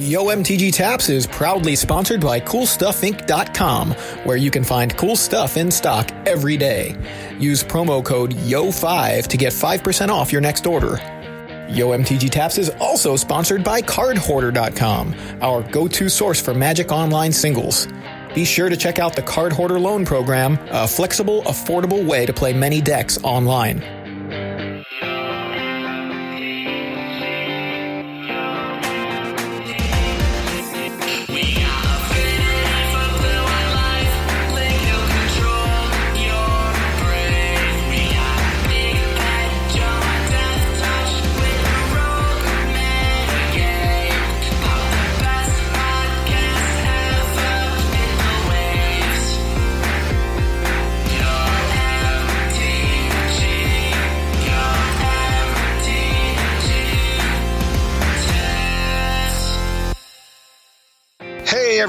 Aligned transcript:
Yo 0.00 0.28
MTG 0.28 0.72
Taps 0.72 1.10
is 1.10 1.26
proudly 1.26 1.76
sponsored 1.76 2.22
by 2.22 2.40
CoolStuffInc.com, 2.40 3.90
where 4.24 4.38
you 4.38 4.50
can 4.50 4.64
find 4.64 4.96
cool 4.96 5.14
stuff 5.14 5.58
in 5.58 5.70
stock 5.70 6.10
every 6.24 6.56
day. 6.56 6.96
Use 7.38 7.62
promo 7.62 8.02
code 8.02 8.32
YO5 8.32 9.26
to 9.26 9.36
get 9.36 9.52
5% 9.52 10.08
off 10.08 10.32
your 10.32 10.40
next 10.40 10.66
order. 10.66 10.96
Yo 11.68 11.90
MTG 11.90 12.30
Taps 12.30 12.56
is 12.56 12.70
also 12.80 13.14
sponsored 13.14 13.62
by 13.62 13.82
CardHoarder.com, 13.82 15.14
our 15.42 15.62
go 15.64 15.86
to 15.86 16.08
source 16.08 16.40
for 16.40 16.54
Magic 16.54 16.90
Online 16.90 17.30
singles. 17.30 17.86
Be 18.34 18.46
sure 18.46 18.70
to 18.70 18.78
check 18.78 18.98
out 18.98 19.14
the 19.14 19.22
Card 19.22 19.52
Hoarder 19.52 19.78
Loan 19.78 20.06
Program, 20.06 20.58
a 20.70 20.88
flexible, 20.88 21.42
affordable 21.42 22.06
way 22.06 22.24
to 22.24 22.32
play 22.32 22.54
many 22.54 22.80
decks 22.80 23.22
online. 23.22 23.99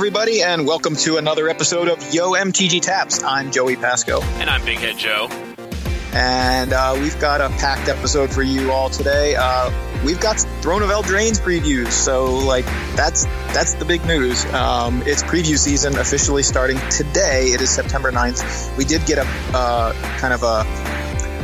Everybody, 0.02 0.42
and 0.42 0.66
welcome 0.66 0.96
to 0.96 1.18
another 1.18 1.48
episode 1.48 1.88
of 1.88 2.12
Yo 2.12 2.32
MTG 2.32 2.82
Taps. 2.82 3.22
I'm 3.22 3.52
Joey 3.52 3.76
Pasco, 3.76 4.20
And 4.40 4.50
I'm 4.50 4.66
Big 4.66 4.80
Head 4.80 4.98
Joe. 4.98 5.28
and 6.12 6.74
uh, 6.74 6.98
we've 7.00 7.20
got 7.20 7.40
a 7.40 7.50
packed 7.50 7.88
episode 7.88 8.32
for 8.32 8.42
you 8.42 8.72
all 8.72 8.90
today. 8.90 9.36
Uh, 9.38 9.70
we've 10.04 10.20
got 10.20 10.40
Throne 10.64 10.82
of 10.82 10.90
Eldraine's 10.90 11.40
previews, 11.40 11.92
so 11.92 12.34
like 12.34 12.66
that's 12.96 13.26
that's 13.54 13.76
the 13.76 13.86
big 13.86 14.04
news. 14.04 14.44
Um, 14.46 15.04
it's 15.06 15.22
preview 15.22 15.56
season 15.56 15.96
officially 15.96 16.42
starting 16.42 16.80
today. 16.90 17.50
It 17.50 17.62
is 17.62 17.70
September 17.70 18.12
9th. 18.12 18.76
We 18.78 18.86
did 18.86 19.06
get 19.06 19.20
a 19.20 19.28
uh, 19.54 19.94
kind 20.18 20.34
of 20.34 20.42
a 20.42 20.64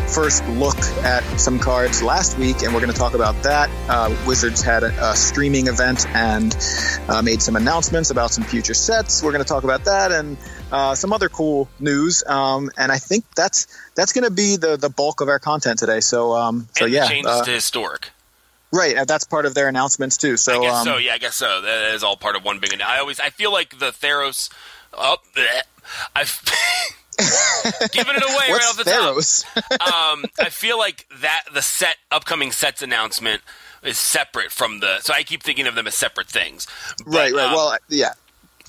first 0.07 0.47
look 0.47 0.77
at 1.03 1.23
some 1.39 1.59
cards 1.59 2.01
last 2.01 2.37
week, 2.37 2.63
and 2.63 2.73
we're 2.73 2.79
going 2.79 2.91
to 2.91 2.97
talk 2.97 3.13
about 3.13 3.41
that. 3.43 3.69
Uh, 3.89 4.15
Wizards 4.25 4.61
had 4.61 4.83
a, 4.83 5.11
a 5.11 5.15
streaming 5.15 5.67
event 5.67 6.07
and 6.09 6.55
uh, 7.07 7.21
made 7.21 7.41
some 7.41 7.55
announcements 7.55 8.09
about 8.09 8.31
some 8.31 8.43
future 8.43 8.73
sets. 8.73 9.21
We're 9.21 9.31
going 9.31 9.43
to 9.43 9.47
talk 9.47 9.63
about 9.63 9.85
that 9.85 10.11
and 10.11 10.37
uh, 10.71 10.95
some 10.95 11.13
other 11.13 11.29
cool 11.29 11.69
news. 11.79 12.23
Um, 12.25 12.71
and 12.77 12.91
I 12.91 12.97
think 12.97 13.25
that's 13.35 13.67
that's 13.95 14.13
going 14.13 14.23
to 14.23 14.31
be 14.31 14.55
the 14.55 14.77
the 14.77 14.89
bulk 14.89 15.21
of 15.21 15.29
our 15.29 15.39
content 15.39 15.79
today. 15.79 15.99
So 15.99 16.33
um, 16.33 16.67
so 16.75 16.85
and 16.85 16.93
yeah, 16.93 17.07
changes 17.07 17.31
uh, 17.31 17.43
to 17.43 17.51
historic. 17.51 18.09
right. 18.71 19.07
That's 19.07 19.25
part 19.25 19.45
of 19.45 19.53
their 19.53 19.67
announcements 19.67 20.17
too. 20.17 20.37
So 20.37 20.59
I 20.59 20.65
guess 20.65 20.75
um, 20.75 20.85
so. 20.85 20.97
Yeah, 20.97 21.13
I 21.13 21.17
guess 21.17 21.35
so. 21.35 21.61
That 21.61 21.93
is 21.93 22.03
all 22.03 22.17
part 22.17 22.35
of 22.35 22.43
one 22.43 22.59
big. 22.59 22.79
I 22.81 22.99
always 22.99 23.19
I 23.19 23.29
feel 23.29 23.51
like 23.51 23.79
the 23.79 23.91
Theros. 23.91 24.49
Oh, 24.93 25.17
bleh. 25.35 25.61
I've 26.15 26.41
giving 27.91 28.15
it 28.15 28.23
away 28.23 28.47
right 28.49 28.63
off 28.67 28.77
the 28.77 28.83
Theros? 28.83 29.43
top. 29.53 29.63
Um, 29.87 30.25
I 30.39 30.49
feel 30.49 30.77
like 30.77 31.07
that 31.21 31.43
the 31.53 31.61
set 31.61 31.97
upcoming 32.11 32.51
sets 32.51 32.81
announcement 32.81 33.41
is 33.83 33.97
separate 33.97 34.51
from 34.51 34.79
the. 34.79 34.99
So 35.01 35.13
I 35.13 35.23
keep 35.23 35.43
thinking 35.43 35.67
of 35.67 35.75
them 35.75 35.87
as 35.87 35.95
separate 35.95 36.27
things. 36.27 36.67
But, 37.05 37.07
right, 37.07 37.33
right. 37.33 37.45
um, 37.47 37.53
well, 37.53 37.77
yeah. 37.89 38.13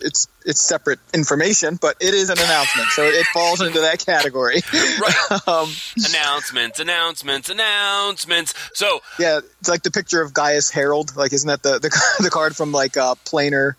It's 0.00 0.28
it's 0.44 0.60
separate 0.60 1.00
information, 1.12 1.76
but 1.80 1.96
it 2.00 2.14
is 2.14 2.30
an 2.30 2.38
announcement, 2.38 2.88
so 2.90 3.02
it 3.02 3.26
falls 3.34 3.60
into 3.60 3.80
that 3.80 3.98
category. 3.98 4.62
right. 4.72 5.48
um, 5.48 5.68
announcements, 6.08 6.78
announcements, 6.78 7.48
announcements. 7.48 8.54
So 8.74 9.00
Yeah, 9.18 9.40
it's 9.58 9.68
like 9.68 9.82
the 9.82 9.90
picture 9.90 10.22
of 10.22 10.32
Gaea's 10.32 10.70
Herald. 10.70 11.16
Like, 11.16 11.32
isn't 11.32 11.48
that 11.48 11.64
the 11.64 11.80
the, 11.80 11.90
the 12.22 12.30
card 12.30 12.54
from 12.54 12.70
like 12.70 12.96
uh, 12.96 13.16
Planar 13.24 13.74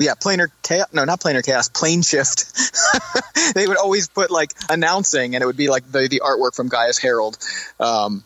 yeah, 0.00 0.14
Planar 0.14 0.48
Chaos? 0.62 0.88
No, 0.92 1.04
not 1.04 1.20
Planar 1.20 1.44
Chaos. 1.44 1.68
Planeshift. 1.68 3.52
they 3.54 3.66
would 3.66 3.76
always 3.76 4.08
put 4.08 4.30
like 4.30 4.52
announcing, 4.68 5.34
and 5.34 5.42
it 5.42 5.46
would 5.46 5.56
be 5.56 5.68
like 5.68 5.90
the 5.90 6.08
the 6.08 6.22
artwork 6.24 6.54
from 6.54 6.68
Gaea's 6.68 6.98
Herald, 6.98 7.38
um, 7.78 8.24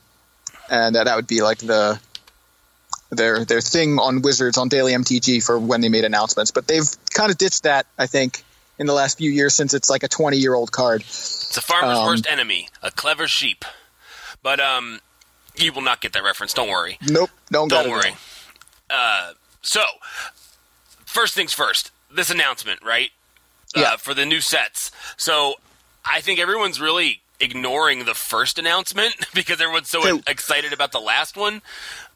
and 0.71 0.95
that 0.95 1.05
that 1.05 1.17
would 1.17 1.27
be 1.27 1.43
like 1.43 1.59
the 1.59 2.01
their 3.11 3.45
their 3.45 3.61
thing 3.61 3.99
on 3.99 4.23
Wizards 4.23 4.57
on 4.57 4.69
Daily 4.69 4.93
MTG 4.93 5.45
for 5.45 5.59
when 5.59 5.81
they 5.81 5.89
made 5.89 6.05
announcements. 6.05 6.51
But 6.53 6.67
they've 6.69 6.89
kind 7.11 7.31
of 7.31 7.39
ditched 7.39 7.65
that, 7.65 7.87
I 7.99 8.07
think, 8.07 8.45
in 8.79 8.87
the 8.87 8.95
last 8.95 9.19
few 9.19 9.31
years 9.31 9.55
since 9.55 9.75
it's 9.75 9.91
like 9.91 10.05
a 10.05 10.09
twenty 10.09 10.39
year 10.39 10.55
old 10.55 10.71
card. 10.71 11.03
It's 11.03 11.57
a 11.57 11.61
farmer's 11.61 11.99
Um, 11.99 12.07
worst 12.07 12.27
enemy, 12.29 12.69
a 12.83 12.91
clever 12.91 13.27
sheep. 13.27 13.65
But 14.43 14.61
um, 14.61 15.01
you 15.57 15.73
will 15.73 15.83
not 15.83 16.01
get 16.01 16.13
that 16.13 16.23
reference. 16.23 16.53
Don't 16.53 16.69
worry. 16.69 16.99
Nope, 17.09 17.31
don't 17.51 17.69
Don't 17.69 17.91
worry. 17.91 18.15
Uh, 18.91 19.33
so, 19.63 19.81
first 21.15 21.35
things 21.35 21.53
first. 21.55 21.91
This 22.15 22.29
announcement, 22.31 22.83
right? 22.83 23.11
Yeah. 23.75 23.93
Uh, 23.93 23.97
for 23.97 24.13
the 24.15 24.27
new 24.27 24.41
sets. 24.41 24.91
So, 25.17 25.55
I 26.05 26.21
think 26.21 26.39
everyone's 26.39 26.81
really 26.81 27.23
ignoring 27.41 28.05
the 28.05 28.15
first 28.15 28.59
announcement 28.59 29.15
because 29.35 29.61
everyone's 29.61 29.89
so 29.91 30.01
Okay. 30.07 30.23
excited 30.31 30.73
about 30.73 30.93
the 30.93 31.01
last 31.01 31.37
one. 31.37 31.61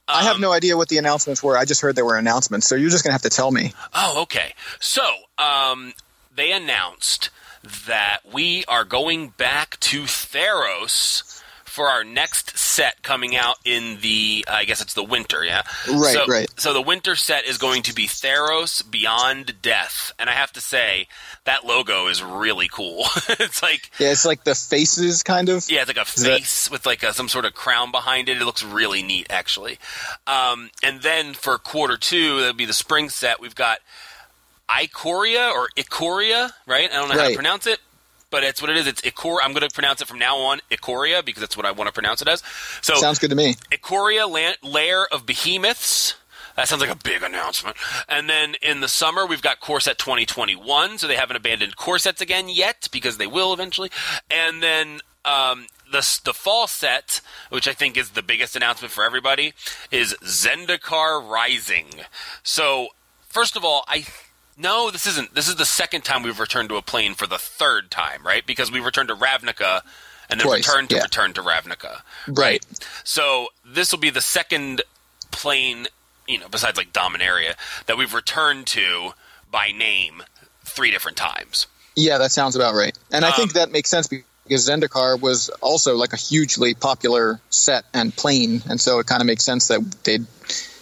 I 0.07 0.23
have 0.23 0.37
Um, 0.37 0.41
no 0.41 0.53
idea 0.53 0.77
what 0.77 0.89
the 0.89 0.99
announcements 0.99 1.43
were. 1.43 1.57
I 1.57 1.65
just 1.65 1.81
heard 1.81 1.97
there 1.97 2.05
were 2.05 2.17
announcements, 2.17 2.67
so 2.69 2.75
you're 2.77 2.91
just 2.91 3.03
gonna 3.05 3.13
have 3.13 3.23
to 3.23 3.29
tell 3.31 3.51
me. 3.51 3.73
Oh, 3.95 4.23
okay. 4.23 4.55
So, 4.81 5.03
um, 5.39 5.95
they 6.35 6.53
announced 6.53 7.31
that 7.87 8.21
we 8.31 8.65
are 8.67 8.85
going 8.85 9.31
back 9.31 9.79
to 9.81 10.03
Theros 10.05 11.38
for 11.79 11.87
our 11.89 12.03
next 12.03 12.59
set 12.59 13.05
coming 13.05 13.37
out 13.37 13.55
in 13.65 14.01
the, 14.01 14.45
I 14.51 14.65
guess 14.65 14.81
it's 14.81 14.95
the 14.95 15.05
winter, 15.05 15.45
yeah? 15.45 15.63
Right, 15.89 16.13
so, 16.13 16.27
right. 16.27 16.49
So 16.57 16.73
the 16.73 16.83
winter 16.83 17.15
set 17.15 17.45
is 17.45 17.57
going 17.57 17.83
to 17.85 17.95
be 17.95 18.09
Theros 18.09 18.83
Beyond 18.91 19.63
Death. 19.63 20.11
And 20.19 20.29
I 20.29 20.33
have 20.33 20.53
to 20.55 20.61
say, 20.61 21.07
that 21.45 21.65
logo 21.65 22.09
is 22.09 22.21
really 22.21 22.67
cool. 22.67 23.05
it's 23.29 23.63
like, 23.63 23.93
Yeah, 24.01 24.11
it's 24.11 24.25
like 24.25 24.43
the 24.43 24.57
faces, 24.57 25.23
kind 25.23 25.49
of. 25.49 25.71
yeah, 25.71 25.83
it's 25.83 25.89
like 25.89 25.97
a 25.99 26.01
that- 26.01 26.41
face 26.41 26.69
with 26.69 26.85
like 26.85 27.05
a, 27.05 27.13
some 27.13 27.29
sort 27.29 27.45
of 27.45 27.55
crown 27.55 27.93
behind 27.93 28.29
it. 28.29 28.43
It 28.43 28.45
looks 28.45 28.65
really 28.65 29.05
neat, 29.05 29.29
actually. 29.31 29.79
Um, 30.27 30.71
and 30.83 31.01
then 31.03 31.33
for 31.33 31.59
quarter 31.59 31.97
two, 31.97 32.41
that'll 32.41 32.55
be 32.55 32.65
the 32.65 32.73
spring 32.73 33.09
set. 33.09 33.41
We've 33.41 33.55
got 33.55 33.79
Ikoria 34.69 35.53
or 35.53 35.69
Ikoria, 35.77 36.51
right? 36.67 36.91
I 36.91 36.95
don't 36.95 37.09
know 37.09 37.15
how 37.15 37.29
to 37.29 37.35
pronounce 37.37 37.69
it, 37.69 37.79
but 38.31 38.45
it's 38.45 38.61
what 38.61 38.71
it 38.71 38.77
is. 38.77 38.87
It's 38.87 39.01
Ikoria. 39.03 39.39
I'm 39.43 39.53
going 39.53 39.67
to 39.69 39.75
pronounce 39.75 40.01
it 40.01 40.09
from 40.09 40.19
now 40.19 40.37
on 40.37 40.61
Ikoria 40.71 41.25
because 41.25 41.41
that's 41.41 41.57
what 41.57 41.67
I 41.67 41.73
want 41.73 41.89
to 41.89 41.93
pronounce 41.93 42.23
it 42.23 42.29
as. 42.29 42.43
So 42.83 42.95
Sounds 42.97 43.19
good 43.19 43.31
to 43.31 43.37
me. 43.37 43.55
Ikoria 43.73 44.29
la- 44.29 44.69
Lair 44.69 45.07
of 45.13 45.27
Behemoths. 45.27 46.15
That 46.57 46.67
sounds 46.67 46.81
like 46.83 46.91
a 46.91 46.97
big 46.97 47.23
announcement. 47.23 47.77
And 48.09 48.29
then 48.29 48.57
in 48.61 48.81
the 48.81 48.89
summer, 48.89 49.25
we've 49.25 49.43
got 49.43 49.61
Core 49.61 49.79
Set 49.79 49.97
2021. 49.97 50.99
So 50.99 51.07
they 51.07 51.15
haven't 51.15 51.37
abandoned 51.37 51.77
Core 51.77 52.01
Sets 52.01 52.21
again 52.21 52.49
yet 52.49 52.89
because 52.91 53.17
they 53.17 53.29
will 53.29 53.53
eventually. 53.53 53.93
And 54.29 54.61
then 54.61 54.99
um, 55.25 55.69
the, 55.93 56.21
the 56.25 56.35
fall 56.35 56.67
set, 56.67 57.21
which 57.51 57.69
I 57.69 57.75
think 57.75 57.97
is 57.97 58.11
the 58.11 58.23
biggest 58.23 58.57
announcement 58.57 58.91
for 58.93 59.05
everybody, 59.05 59.55
is 59.93 60.15
Zendikar 60.25 61.25
Rising. 61.29 61.87
So, 62.43 62.89
first 63.21 63.57
of 63.57 63.65
all, 63.65 63.85
I. 63.87 64.05
No, 64.59 64.91
this 64.91 65.07
isn't. 65.07 65.35
This 65.35 65.49
is 65.49 65.55
the 65.57 65.65
second 65.65 66.03
time 66.03 66.23
we've 66.25 66.41
returned 66.41 66.69
to 66.71 66.77
a 66.77 66.83
plane 66.83 67.15
for 67.15 67.27
the 67.27 67.39
third 67.39 67.91
time, 67.91 68.27
right? 68.27 68.45
Because 68.45 68.73
we 68.73 68.81
returned 68.81 69.09
to 69.09 69.15
Ravnica 69.15 69.83
and 70.29 70.41
then 70.41 70.47
Twice, 70.47 70.67
returned 70.67 70.91
to 70.91 70.97
yeah. 70.97 71.03
return 71.03 71.33
to 71.35 71.43
Ravnica. 71.43 72.01
Right. 72.27 72.65
So 73.05 73.49
this 73.65 73.93
will 73.93 74.01
be 74.01 74.11
the 74.11 74.21
second 74.21 74.83
plane, 75.31 75.87
you 76.27 76.39
know, 76.39 76.49
besides 76.51 76.77
like 76.77 76.93
Dominaria, 76.93 77.55
that 77.87 77.97
we've 77.97 78.13
returned 78.13 78.67
to 78.69 79.13
by 79.51 79.71
name 79.71 80.23
three 80.65 80.91
different 80.91 81.17
times. 81.17 81.67
Yeah, 81.95 82.19
that 82.19 82.33
sounds 82.33 82.57
about 82.57 82.75
right. 82.75 82.97
And 83.11 83.25
I 83.25 83.31
think 83.31 83.51
Um, 83.51 83.55
that 83.55 83.71
makes 83.73 83.91
sense 83.91 84.09
because 84.09 84.69
Zendikar 84.69 85.21
was 85.21 85.51
also 85.61 85.97
like 85.97 86.13
a 86.13 86.17
hugely 86.17 86.75
popular 86.75 87.41
set 87.51 87.85
and 87.95 88.15
plane, 88.15 88.63
and 88.69 88.81
so 88.81 88.99
it 88.99 89.07
kind 89.07 89.23
of 89.23 89.27
makes 89.27 89.45
sense 89.45 89.69
that 89.69 89.81
they'd 90.05 90.27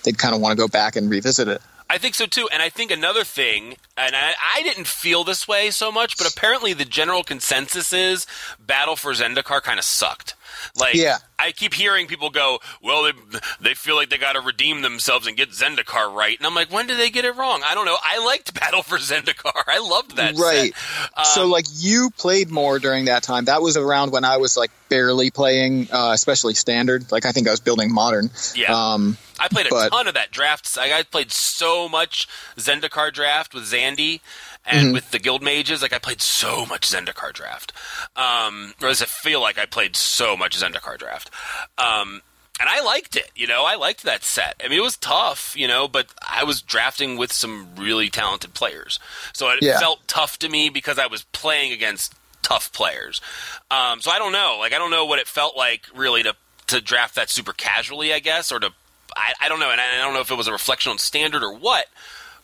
they'd 0.04 0.18
kind 0.18 0.34
of 0.34 0.40
want 0.40 0.52
to 0.52 0.56
go 0.56 0.68
back 0.68 0.96
and 0.96 1.10
revisit 1.10 1.48
it. 1.48 1.60
I 1.88 1.98
think 1.98 2.14
so 2.14 2.26
too. 2.26 2.48
And 2.52 2.62
I 2.62 2.68
think 2.68 2.90
another 2.90 3.22
thing, 3.24 3.76
and 3.96 4.16
I, 4.16 4.34
I 4.56 4.62
didn't 4.62 4.86
feel 4.86 5.22
this 5.22 5.46
way 5.46 5.70
so 5.70 5.92
much, 5.92 6.18
but 6.18 6.30
apparently 6.30 6.72
the 6.72 6.84
general 6.84 7.22
consensus 7.22 7.92
is 7.92 8.26
Battle 8.58 8.96
for 8.96 9.12
Zendikar 9.12 9.62
kind 9.62 9.78
of 9.78 9.84
sucked. 9.84 10.34
Like, 10.78 10.94
Yeah. 10.94 11.18
I 11.38 11.52
keep 11.52 11.74
hearing 11.74 12.06
people 12.06 12.30
go, 12.30 12.60
"Well, 12.82 13.02
they 13.02 13.12
they 13.60 13.74
feel 13.74 13.94
like 13.94 14.08
they 14.08 14.16
got 14.16 14.32
to 14.32 14.40
redeem 14.40 14.80
themselves 14.80 15.26
and 15.26 15.36
get 15.36 15.50
Zendikar 15.50 16.10
right," 16.14 16.36
and 16.38 16.46
I'm 16.46 16.54
like, 16.54 16.72
"When 16.72 16.86
did 16.86 16.98
they 16.98 17.10
get 17.10 17.26
it 17.26 17.36
wrong?" 17.36 17.62
I 17.62 17.74
don't 17.74 17.84
know. 17.84 17.98
I 18.02 18.24
liked 18.24 18.54
Battle 18.58 18.82
for 18.82 18.96
Zendikar. 18.98 19.52
I 19.66 19.78
loved 19.80 20.16
that. 20.16 20.34
right. 20.36 20.72
set. 20.74 21.26
so 21.26 21.42
Um, 21.44 21.50
like 21.50 21.66
you 21.74 22.08
played 22.16 22.50
more 22.50 22.78
during 22.78 23.04
that 23.04 23.22
time. 23.22 23.44
That 23.44 23.60
was 23.60 23.76
around 23.76 24.12
when 24.12 24.24
I 24.24 24.38
was 24.38 24.56
like 24.56 24.70
barely 24.88 25.30
playing, 25.30 25.88
uh, 25.92 26.12
especially 26.14 26.54
standard. 26.54 27.12
Like 27.12 27.26
I 27.26 27.32
think 27.32 27.48
I 27.48 27.50
was 27.50 27.60
building 27.60 27.92
modern. 27.92 28.30
Yeah. 28.54 28.72
Um, 28.72 29.18
I 29.38 29.48
played 29.48 29.66
a 29.66 29.70
but- 29.70 29.90
ton 29.90 30.08
of 30.08 30.14
that 30.14 30.30
draft. 30.30 30.74
Like, 30.74 30.90
I 30.92 31.02
played 31.02 31.30
so 31.30 31.86
much 31.86 32.26
Zendikar 32.56 33.12
draft 33.12 33.52
with 33.52 33.70
Zandy 33.70 34.20
Mm-hmm. 34.66 34.76
and 34.86 34.92
with 34.92 35.10
the 35.12 35.18
guild 35.18 35.42
mages. 35.42 35.82
Like 35.82 35.92
I 35.92 35.98
played 35.98 36.20
so 36.20 36.66
much 36.66 36.88
Zendikar 36.90 37.32
draft. 37.32 37.72
Um, 38.16 38.74
or 38.82 38.88
does 38.88 39.00
it 39.02 39.08
feel 39.08 39.40
like 39.40 39.58
I 39.58 39.66
played 39.66 39.94
so 39.96 40.36
much 40.36 40.58
Zendikar 40.58 40.98
draft? 40.98 41.30
Um, 41.78 42.20
and 42.58 42.68
I 42.70 42.80
liked 42.80 43.16
it. 43.16 43.30
You 43.36 43.46
know, 43.46 43.64
I 43.66 43.74
liked 43.76 44.02
that 44.04 44.24
set. 44.24 44.60
I 44.64 44.68
mean, 44.68 44.78
it 44.78 44.82
was 44.82 44.96
tough. 44.96 45.54
You 45.56 45.68
know, 45.68 45.86
but 45.88 46.06
I 46.26 46.44
was 46.44 46.62
drafting 46.62 47.16
with 47.16 47.30
some 47.32 47.68
really 47.76 48.08
talented 48.08 48.54
players, 48.54 48.98
so 49.32 49.50
it 49.50 49.58
Yeah. 49.62 49.78
felt 49.78 50.06
tough 50.08 50.38
to 50.40 50.48
me 50.48 50.68
because 50.70 50.98
I 50.98 51.06
was 51.06 51.22
playing 51.32 51.72
against 51.72 52.14
tough 52.42 52.72
players. 52.72 53.20
Um, 53.70 54.00
so 54.00 54.10
I 54.10 54.18
don't 54.18 54.32
know. 54.32 54.56
Like 54.58 54.72
I 54.72 54.78
don't 54.78 54.90
know 54.90 55.04
what 55.04 55.18
it 55.18 55.26
felt 55.28 55.56
like 55.56 55.82
really 55.94 56.22
to 56.22 56.34
to 56.68 56.80
draft 56.80 57.14
that 57.16 57.28
super 57.30 57.52
casually. 57.52 58.12
I 58.14 58.18
guess 58.20 58.50
or 58.50 58.58
to 58.58 58.70
I, 59.16 59.32
I 59.42 59.48
don't 59.48 59.60
know, 59.60 59.70
and 59.70 59.80
I, 59.80 59.94
I 60.00 60.04
don't 60.04 60.14
know 60.14 60.20
if 60.20 60.30
it 60.30 60.36
was 60.36 60.48
a 60.48 60.52
reflection 60.52 60.90
on 60.90 60.98
standard 60.98 61.42
or 61.42 61.54
what. 61.54 61.86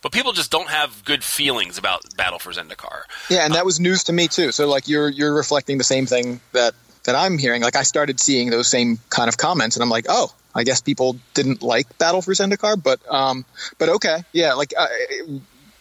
But 0.03 0.13
people 0.13 0.33
just 0.33 0.51
don't 0.51 0.69
have 0.69 1.05
good 1.05 1.23
feelings 1.23 1.79
about 1.79 2.03
Battle 2.17 2.41
for 2.41 2.51
Zendikar. 2.51 3.03
Yeah, 3.31 3.45
and 3.45 3.55
that 3.55 3.65
was 3.65 3.79
news 3.79 4.05
to 4.05 4.13
me 4.13 4.29
too. 4.29 4.53
So 4.53 4.69
like 4.69 4.89
you're 4.89 5.09
you're 5.09 5.35
reflecting 5.35 5.79
the 5.79 5.85
same 5.85 6.07
thing 6.07 6.41
that 6.53 6.75
that 7.05 7.15
I'm 7.15 7.39
hearing. 7.39 7.63
Like 7.63 7.77
I 7.77 7.83
started 7.83 8.21
seeing 8.21 8.51
those 8.51 8.69
same 8.69 8.99
kind 9.11 9.29
of 9.29 9.37
comments, 9.37 9.77
and 9.77 9.83
I'm 9.83 9.91
like, 9.91 10.07
oh, 10.09 10.33
I 10.55 10.65
guess 10.65 10.81
people 10.81 11.17
didn't 11.35 11.63
like 11.63 11.99
Battle 11.99 12.21
for 12.21 12.33
Zendikar, 12.33 12.83
but 12.83 13.01
um, 13.09 13.45
but 13.79 13.89
okay, 13.89 14.19
yeah, 14.33 14.55
like 14.55 14.75
uh, 14.77 14.89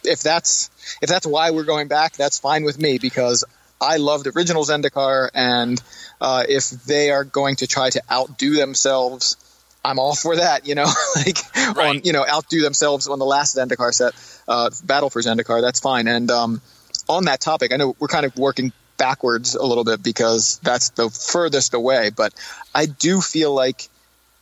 if 0.03 0.21
that's 0.21 0.69
if 1.01 1.09
that's 1.09 1.25
why 1.25 1.51
we're 1.51 1.63
going 1.63 1.87
back, 1.87 2.13
that's 2.13 2.39
fine 2.39 2.63
with 2.63 2.79
me 2.79 2.99
because 2.99 3.43
I 3.81 3.97
loved 3.97 4.27
original 4.27 4.63
Zendikar, 4.63 5.29
and 5.33 5.81
uh, 6.19 6.43
if 6.47 6.69
they 6.69 7.09
are 7.09 7.23
going 7.23 7.57
to 7.57 7.67
try 7.67 7.89
to 7.89 8.01
outdo 8.11 8.55
themselves. 8.55 9.37
I'm 9.83 9.99
all 9.99 10.15
for 10.15 10.35
that, 10.35 10.67
you 10.67 10.75
know, 10.75 10.85
like 11.15 11.37
on, 11.77 12.01
you 12.03 12.13
know, 12.13 12.25
outdo 12.27 12.61
themselves 12.61 13.07
on 13.07 13.19
the 13.19 13.25
last 13.25 13.55
Zendikar 13.57 13.93
set, 13.93 14.13
uh, 14.47 14.69
Battle 14.83 15.09
for 15.09 15.21
Zendikar. 15.21 15.61
That's 15.61 15.79
fine. 15.79 16.07
And 16.07 16.29
um, 16.29 16.61
on 17.09 17.25
that 17.25 17.41
topic, 17.41 17.73
I 17.73 17.77
know 17.77 17.95
we're 17.99 18.07
kind 18.07 18.25
of 18.25 18.35
working 18.37 18.71
backwards 18.97 19.55
a 19.55 19.65
little 19.65 19.83
bit 19.83 20.03
because 20.03 20.59
that's 20.59 20.89
the 20.91 21.09
furthest 21.09 21.73
away, 21.73 22.11
but 22.11 22.33
I 22.75 22.85
do 22.85 23.21
feel 23.21 23.53
like, 23.53 23.89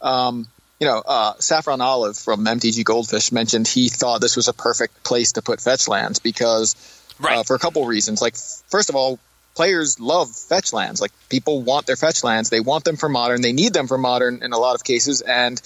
um, 0.02 0.48
you 0.80 0.88
know, 0.88 1.02
uh, 1.06 1.34
Saffron 1.40 1.80
Olive 1.82 2.18
from 2.18 2.46
MTG 2.46 2.84
Goldfish 2.84 3.32
mentioned 3.32 3.68
he 3.68 3.88
thought 3.90 4.20
this 4.20 4.36
was 4.36 4.48
a 4.50 4.54
perfect 4.54 5.04
place 5.04 5.34
to 5.34 5.42
put 5.42 5.62
fetch 5.62 5.88
lands 5.88 6.20
because 6.20 6.76
Right. 7.20 7.38
uh, 7.40 7.44
for 7.44 7.56
a 7.56 7.60
couple 7.60 7.86
reasons. 7.86 8.22
Like, 8.22 8.36
first 8.70 8.90
of 8.90 8.96
all, 8.96 9.20
players 9.60 10.00
love 10.00 10.34
fetch 10.34 10.72
lands. 10.72 11.02
Like, 11.02 11.12
people 11.28 11.62
want 11.62 11.86
their 11.86 11.98
fetch 11.98 12.24
lands. 12.24 12.50
They 12.50 12.62
want 12.62 12.86
them 12.86 12.96
for 12.96 13.10
modern. 13.10 13.42
They 13.42 13.52
need 13.52 13.74
them 13.74 13.88
for 13.88 13.98
modern 13.98 14.42
in 14.42 14.54
a 14.54 14.58
lot 14.58 14.76
of 14.76 14.86
cases. 14.86 15.20
And 15.20 15.58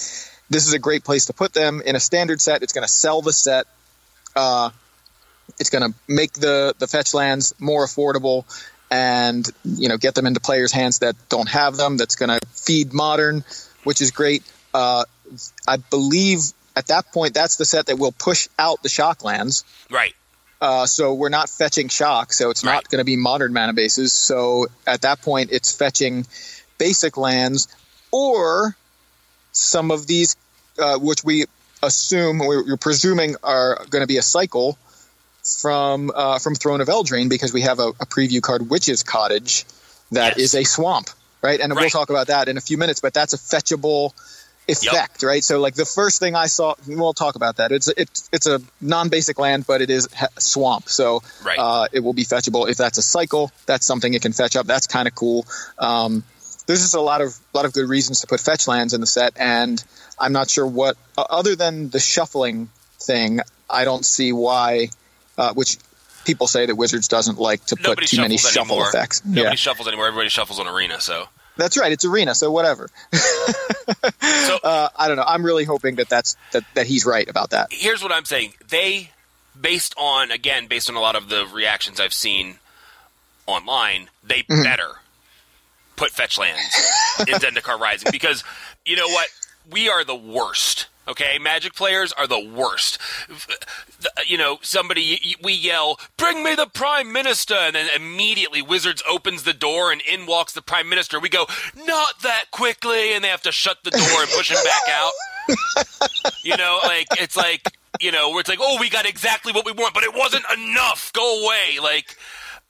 this 0.50 0.66
is 0.66 0.74
a 0.74 0.80
great 0.80 1.04
place 1.04 1.28
to 1.28 1.34
put 1.34 1.54
them 1.54 1.80
in 1.86 1.96
a 1.96 2.00
standard 2.00 2.42
set. 2.42 2.64
It's 2.64 2.74
going 2.74 2.88
to 2.88 2.92
sell 2.92 3.22
the 3.22 3.32
set. 3.32 3.68
Uh, 4.36 4.72
it's 5.60 5.70
going 5.70 5.92
to 5.92 5.96
make 6.08 6.34
the, 6.34 6.74
the 6.80 6.88
fetch 6.88 7.14
lands 7.14 7.54
more 7.60 7.86
affordable 7.86 8.46
and, 8.90 9.48
you 9.64 9.90
know, 9.90 9.98
get 9.98 10.16
them 10.16 10.26
into 10.26 10.40
players' 10.40 10.72
hands 10.72 10.98
that 11.00 11.16
don't 11.30 11.50
have 11.50 11.78
them. 11.78 11.98
That's 11.98 12.16
going 12.16 12.36
to 12.36 12.40
feed 12.48 12.94
modern, 12.94 13.44
which 13.84 14.02
is 14.02 14.10
great. 14.10 14.42
Uh, 14.74 15.04
I 15.68 15.78
believe 15.78 16.40
at 16.76 16.88
that 16.88 17.12
point, 17.12 17.36
that's 17.36 17.58
the 17.58 17.66
set 17.66 17.86
that 17.86 18.00
will 18.00 18.12
push 18.12 18.48
out 18.58 18.82
the 18.82 18.90
shock 18.90 19.24
lands. 19.24 19.64
right. 19.92 20.16
Uh, 20.64 20.86
so 20.86 21.14
we're 21.14 21.28
not 21.28 21.50
fetching 21.50 21.90
shock, 21.90 22.32
so 22.32 22.50
it's 22.50 22.64
Right. 22.64 22.76
not 22.76 22.88
going 22.90 23.00
to 23.00 23.04
be 23.04 23.18
modern 23.18 23.52
mana 23.52 23.74
bases. 23.74 24.14
So 24.14 24.68
at 24.88 25.02
that 25.02 25.22
point, 25.22 25.50
it's 25.52 25.74
fetching 25.74 26.26
basic 26.78 27.18
lands 27.18 27.68
or 28.14 28.78
some 29.52 29.92
of 29.92 30.08
these, 30.08 30.38
uh, 30.80 30.98
which 31.00 31.22
we 31.22 31.46
assume 31.82 32.40
we're, 32.40 32.78
presuming 32.78 33.36
are 33.44 33.86
going 33.90 34.04
to 34.04 34.08
be 34.08 34.16
a 34.16 34.22
cycle 34.22 34.78
from 35.62 36.10
uh, 36.16 36.40
from 36.40 36.56
Throne 36.56 36.80
of 36.80 36.88
Eldraine 36.88 37.28
because 37.28 37.52
we 37.52 37.62
have 37.64 37.80
a, 37.80 37.90
a 38.00 38.06
preview 38.06 38.42
card, 38.42 38.70
Witch's 38.70 39.04
Cottage, 39.04 39.66
that 40.12 40.38
is 40.40 40.54
Yes. 40.54 40.62
a 40.62 40.66
swamp, 40.66 41.10
right? 41.42 41.60
And 41.60 41.76
we'll 41.76 41.90
talk 41.90 42.10
about 42.10 42.28
that 42.28 42.48
in 42.48 42.56
a 42.56 42.62
few 42.62 42.78
minutes. 42.78 43.02
But 43.02 43.14
that's 43.14 43.34
a 43.34 43.38
fetchable 43.38 44.12
effect, 44.68 45.24
right? 45.24 45.44
So 45.44 45.60
like 45.60 45.76
the 45.76 45.86
first 45.86 46.20
thing 46.20 46.36
I 46.36 46.46
saw, 46.48 46.76
we'll 46.88 47.14
talk 47.14 47.36
about 47.36 47.58
that. 47.58 47.72
It's 47.72 47.88
it's 47.98 48.30
it's 48.32 48.48
a 48.48 48.62
non-basic 48.82 49.38
land, 49.40 49.66
but 49.68 49.82
it 49.82 49.90
is 49.90 50.08
ha- 50.14 50.28
swamp, 50.40 50.90
so 50.90 51.22
Right. 51.44 51.58
uh, 51.60 51.88
it 51.92 52.00
will 52.02 52.14
be 52.14 52.24
fetchable. 52.26 52.70
If 52.70 52.78
that's 52.78 52.98
a 52.98 53.02
cycle, 53.02 53.52
that's 53.66 53.86
something 53.86 54.14
it 54.14 54.22
can 54.22 54.34
fetch 54.34 54.56
up. 54.56 54.66
That's 54.66 54.88
kind 54.88 55.08
of 55.08 55.16
cool. 55.16 55.46
Um, 55.78 56.24
there's 56.66 56.82
just 56.82 56.96
a 56.96 57.02
lot 57.02 57.22
of 57.22 57.38
lot 57.54 57.66
of 57.66 57.74
good 57.74 57.90
reasons 57.90 58.22
to 58.22 58.28
put 58.28 58.40
fetch 58.40 58.68
lands 58.68 58.94
in 58.94 59.02
the 59.02 59.08
set, 59.08 59.34
and 59.36 59.84
I'm 60.18 60.32
not 60.32 60.50
sure 60.50 60.66
what 60.66 60.96
uh, 61.18 61.26
other 61.30 61.56
than 61.56 61.90
the 61.90 62.00
shuffling 62.00 62.70
thing. 63.02 63.42
I 63.70 63.84
don't 63.86 64.06
see 64.06 64.32
why, 64.32 64.90
uh, 65.38 65.54
which 65.54 65.78
people 66.26 66.48
say 66.48 66.66
that 66.68 66.76
Wizards 66.76 67.08
doesn't 67.10 67.38
like 67.38 67.66
to 67.66 67.76
put 67.76 67.84
Nobody 67.88 68.08
too 68.08 68.22
many 68.22 68.38
shuffle 68.38 68.76
anymore. 68.76 68.88
effects. 68.90 69.26
Nobody 69.26 69.42
yeah, 69.42 69.56
shuffles 69.56 69.88
anymore. 69.90 70.08
Everybody 70.08 70.30
shuffles 70.30 70.60
on 70.60 70.68
Arena. 70.68 71.02
So, 71.02 71.28
that's 71.58 71.78
right. 71.78 71.92
It's 71.92 72.06
arena, 72.06 72.34
so 72.36 72.52
whatever. 72.52 72.90
so 73.14 74.58
Uh, 74.64 74.90
I 74.96 75.08
don't 75.08 75.18
know. 75.18 75.26
I'm 75.28 75.44
really 75.46 75.66
hoping 75.66 75.96
that 75.96 76.10
that's 76.10 76.36
that, 76.52 76.64
that 76.76 76.88
he's 76.88 77.06
right 77.06 77.28
about 77.28 77.52
that. 77.52 77.68
here's 77.72 78.02
what 78.04 78.12
I'm 78.12 78.26
saying. 78.26 78.54
They, 78.68 79.12
based 79.60 79.94
on 79.98 80.32
again, 80.32 80.68
based 80.68 80.90
on 80.90 80.96
a 80.96 81.02
lot 81.02 81.16
of 81.16 81.30
the 81.30 81.46
reactions 81.54 82.00
I've 82.00 82.14
seen 82.14 82.56
online, 83.46 84.10
they 84.24 84.44
Mm-hmm. 84.44 84.64
better 84.64 84.90
put 85.96 86.12
fetch 86.12 86.38
lands 86.40 86.62
in 87.28 87.36
Zendikar 87.36 87.80
Rising 87.80 88.10
because 88.12 88.44
you 88.86 88.96
know 88.96 89.08
what? 89.08 89.28
We 89.70 89.90
are 89.90 90.04
the 90.04 90.16
worst. 90.16 90.88
Okay, 91.08 91.38
Magic 91.40 91.74
players 91.74 92.14
are 92.14 92.28
the 92.28 92.40
worst. 92.40 92.98
You 94.26 94.38
know, 94.38 94.60
somebody 94.62 95.36
we 95.42 95.54
yell, 95.54 96.00
"Bring 96.18 96.44
me 96.44 96.56
the 96.56 96.68
Prime 96.68 97.12
Minister," 97.12 97.56
and 97.56 97.76
then 97.76 97.90
immediately 97.96 98.62
Wizards 98.62 99.04
opens 99.10 99.44
the 99.44 99.54
door 99.54 99.92
and 99.92 100.02
in 100.02 100.26
walks 100.26 100.54
the 100.54 100.62
Prime 100.62 100.88
Minister. 100.90 101.20
We 101.20 101.30
go, 101.30 101.48
"Not 101.76 102.22
that 102.22 102.52
quickly," 102.52 103.14
and 103.14 103.24
they 103.24 103.30
have 103.30 103.42
to 103.44 103.52
shut 103.52 103.84
the 103.84 103.92
door 103.92 104.22
and 104.22 104.30
push 104.32 104.52
him 104.52 104.64
back 104.64 104.84
out. 104.92 105.12
You 106.44 106.58
know, 106.58 106.80
like 106.84 107.08
it's 107.20 107.36
like 107.38 107.70
you 108.00 108.12
know, 108.12 108.32
where 108.32 108.40
it's 108.40 108.50
like, 108.50 108.60
oh, 108.62 108.78
we 108.80 108.90
got 108.90 109.06
exactly 109.06 109.52
what 109.54 109.66
we 109.66 109.72
want, 109.72 109.94
but 109.94 110.04
it 110.04 110.14
wasn't 110.14 110.44
enough. 110.58 111.12
Go 111.14 111.46
away. 111.46 111.80
Like, 111.82 112.18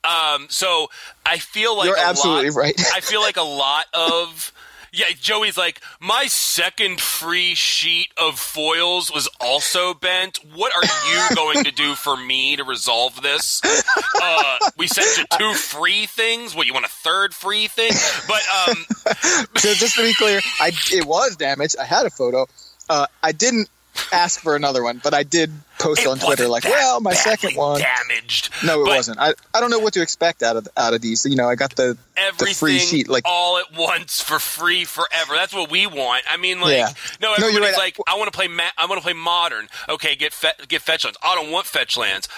um, 0.04 0.46
so 0.50 0.88
I 1.24 1.38
feel 1.38 1.76
like 1.76 1.86
You're 1.86 1.98
absolutely 1.98 2.50
lot, 2.50 2.58
right. 2.58 2.74
I 2.94 3.00
feel 3.00 3.20
like 3.20 3.36
a 3.36 3.42
lot 3.42 3.86
of. 3.94 4.52
Yeah, 4.94 5.06
Joey's 5.20 5.56
like, 5.56 5.80
my 5.98 6.26
second 6.26 7.00
free 7.00 7.56
sheet 7.56 8.08
of 8.16 8.38
foils 8.38 9.12
was 9.12 9.28
also 9.40 9.92
bent. 9.92 10.38
What 10.54 10.72
are 10.74 10.84
you 10.84 11.20
going 11.36 11.64
to 11.64 11.72
do 11.72 11.96
for 11.96 12.16
me 12.16 12.54
to 12.54 12.62
resolve 12.62 13.20
this? 13.20 13.60
Uh, 14.22 14.58
we 14.76 14.86
sent 14.86 15.18
you 15.18 15.24
two 15.36 15.52
free 15.54 16.06
things. 16.06 16.54
What, 16.54 16.68
you 16.68 16.72
want 16.72 16.86
a 16.86 16.90
third 16.90 17.34
free 17.34 17.66
thing? 17.66 17.90
But, 18.28 18.42
um, 18.68 18.84
so 19.56 19.74
just 19.74 19.96
to 19.96 20.02
be 20.02 20.14
clear, 20.14 20.40
I 20.60 20.70
it 20.92 21.04
was 21.04 21.36
damaged. 21.36 21.74
I 21.80 21.84
had 21.84 22.06
a 22.06 22.10
photo. 22.10 22.46
Uh, 22.88 23.06
I 23.20 23.32
didn't 23.32 23.68
ask 24.12 24.40
for 24.40 24.54
another 24.54 24.84
one, 24.84 25.00
but 25.02 25.12
I 25.12 25.24
did 25.24 25.50
post 25.84 26.00
it 26.02 26.06
on 26.08 26.18
Twitter 26.18 26.48
like, 26.48 26.64
"Well, 26.64 27.00
my 27.00 27.14
second 27.14 27.56
one." 27.56 27.80
damaged. 27.80 28.50
No, 28.64 28.82
it 28.82 28.86
But- 28.86 28.96
wasn't. 28.96 29.18
I, 29.20 29.34
I 29.54 29.60
don't 29.60 29.70
know 29.70 29.78
what 29.78 29.92
to 29.94 30.02
expect 30.02 30.42
out 30.42 30.56
of 30.56 30.66
out 30.76 30.94
of 30.94 31.00
these. 31.00 31.24
You 31.24 31.36
know, 31.36 31.48
I 31.48 31.54
got 31.54 31.76
the 31.76 31.96
the 32.38 32.46
free 32.46 32.78
sheet. 32.78 33.08
Like, 33.08 33.22
all 33.26 33.58
at 33.58 33.72
once 33.76 34.20
for 34.20 34.38
free 34.38 34.84
forever. 34.84 35.34
That's 35.34 35.52
what 35.54 35.70
we 35.70 35.86
want. 35.86 36.24
I 36.28 36.36
mean, 36.36 36.60
like, 36.60 36.76
Yeah. 36.76 36.88
no, 37.20 37.28
No, 37.38 37.46
everybody's 37.46 37.76
right. 37.76 37.96
like, 37.96 37.96
I 38.08 38.16
want 38.16 38.32
to 38.32 38.36
play, 38.36 38.48
ma- 38.48 38.70
I 38.78 38.86
want 38.86 38.98
to 38.98 39.02
play 39.04 39.12
modern. 39.12 39.68
Okay, 39.88 40.16
get 40.16 40.32
fe- 40.32 40.52
get 40.68 40.82
fetch 40.82 41.04
lands. 41.04 41.18
I 41.22 41.34
don't 41.34 41.50
want 41.50 41.66
fetch 41.66 41.96
lands. 41.96 42.28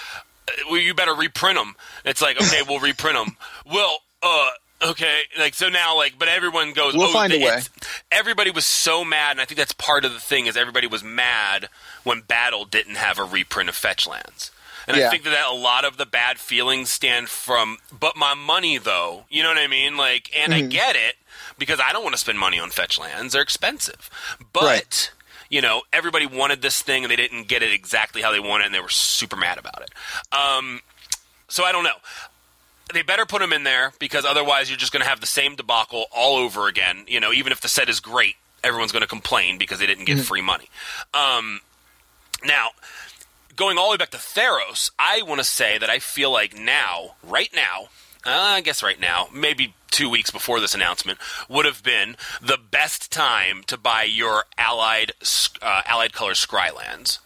Uh, 0.47 0.51
well, 0.69 0.79
you 0.79 0.93
better 0.93 1.13
reprint 1.15 1.57
them. 1.57 1.75
It's 2.05 2.21
like, 2.21 2.39
okay, 2.41 2.61
we'll 2.67 2.79
reprint 2.79 3.17
them. 3.17 3.37
Well, 3.65 3.99
uh. 4.23 4.47
Okay, 4.81 5.21
like 5.39 5.55
so 5.55 5.69
now, 5.69 5.95
like, 5.95 6.19
but 6.19 6.27
everyone 6.27 6.73
goes. 6.73 6.93
We'll 6.93 7.07
oh, 7.07 7.13
find 7.13 7.33
a 7.33 7.39
way." 7.39 7.61
Everybody 8.11 8.51
was 8.51 8.65
so 8.65 9.03
mad, 9.03 9.31
and 9.31 9.41
I 9.41 9.45
think 9.45 9.57
that's 9.57 9.71
part 9.73 10.05
of 10.05 10.13
the 10.13 10.19
thing 10.19 10.45
is 10.45 10.55
everybody 10.55 10.85
was 10.87 11.03
mad 11.03 11.69
when 12.03 12.21
Battle 12.21 12.63
didn't 12.65 12.95
have 12.95 13.17
a 13.17 13.23
reprint 13.23 13.69
of 13.69 13.75
fetch 13.75 14.05
lands. 14.07 14.51
And 14.87 14.95
I 14.95 15.09
think 15.09 15.23
that, 15.23 15.31
that 15.31 15.47
a 15.49 15.53
lot 15.53 15.83
of 15.83 15.97
the 15.97 16.05
bad 16.05 16.37
feelings 16.37 16.89
stand 16.89 17.27
from, 17.27 17.77
but 17.91 18.15
my 18.15 18.33
money 18.35 18.77
though, 18.77 19.25
you 19.29 19.43
know 19.43 19.49
what 19.49 19.57
I 19.57 19.67
mean? 19.67 19.97
Like, 19.97 20.31
and 20.37 20.53
Mm-hmm. 20.53 20.65
I 20.65 20.67
get 20.69 20.95
it 20.95 21.15
because 21.57 21.81
I 21.81 21.91
don't 21.91 22.03
want 22.03 22.13
to 22.15 22.19
spend 22.19 22.39
money 22.39 22.57
on 22.57 22.69
fetch 22.69 22.97
lands; 22.97 23.33
they're 23.33 23.41
expensive. 23.41 24.09
But 24.53 24.63
Right. 24.63 25.11
you 25.49 25.59
know, 25.61 25.81
everybody 25.91 26.25
wanted 26.25 26.61
this 26.61 26.81
thing 26.81 27.03
and 27.03 27.11
they 27.11 27.17
didn't 27.17 27.49
get 27.49 27.63
it 27.63 27.73
exactly 27.73 28.21
how 28.21 28.31
they 28.31 28.39
wanted, 28.39 28.67
and 28.67 28.73
they 28.75 28.79
were 28.79 28.87
super 28.89 29.35
mad 29.35 29.57
about 29.57 29.81
it. 29.81 29.89
Um, 30.33 30.81
so 31.49 31.63
I 31.65 31.71
don't 31.73 31.83
know. 31.83 31.97
They 32.93 33.01
better 33.01 33.25
put 33.25 33.41
him 33.41 33.53
in 33.53 33.63
there 33.63 33.93
because 33.99 34.25
otherwise 34.25 34.69
you're 34.69 34.77
just 34.77 34.91
going 34.91 35.03
to 35.03 35.09
have 35.09 35.19
the 35.19 35.27
same 35.27 35.55
debacle 35.55 36.05
all 36.15 36.37
over 36.37 36.67
again. 36.67 37.03
You 37.07 37.19
know, 37.19 37.33
even 37.33 37.51
if 37.51 37.61
the 37.61 37.67
set 37.67 37.89
is 37.89 37.99
great, 37.99 38.35
everyone's 38.63 38.91
going 38.91 39.01
to 39.01 39.07
complain 39.07 39.57
because 39.57 39.79
they 39.79 39.85
didn't 39.85 40.05
get 40.05 40.17
mm-hmm. 40.17 40.23
free 40.23 40.41
money. 40.41 40.69
Um, 41.13 41.61
now, 42.45 42.69
going 43.55 43.77
all 43.77 43.87
the 43.87 43.91
way 43.91 43.97
back 43.97 44.11
to 44.11 44.17
Theros, 44.17 44.91
I 44.97 45.21
want 45.21 45.39
to 45.39 45.43
say 45.45 45.77
that 45.77 45.89
I 45.89 45.99
feel 45.99 46.31
like 46.31 46.57
now, 46.57 47.15
right 47.23 47.49
now, 47.53 47.89
uh, 48.25 48.31
I 48.31 48.61
guess 48.61 48.83
right 48.83 48.99
now, 48.99 49.27
maybe 49.33 49.73
two 49.91 50.09
weeks 50.09 50.29
before 50.29 50.59
this 50.59 50.75
announcement, 50.75 51.17
would 51.49 51.65
have 51.65 51.83
been 51.83 52.15
the 52.41 52.57
best 52.57 53.11
time 53.11 53.63
to 53.67 53.77
buy 53.77 54.03
your 54.03 54.45
allied 54.57 55.13
uh, 55.61 55.81
allied 55.85 56.13
color 56.13 56.33
Scrylands. 56.33 57.19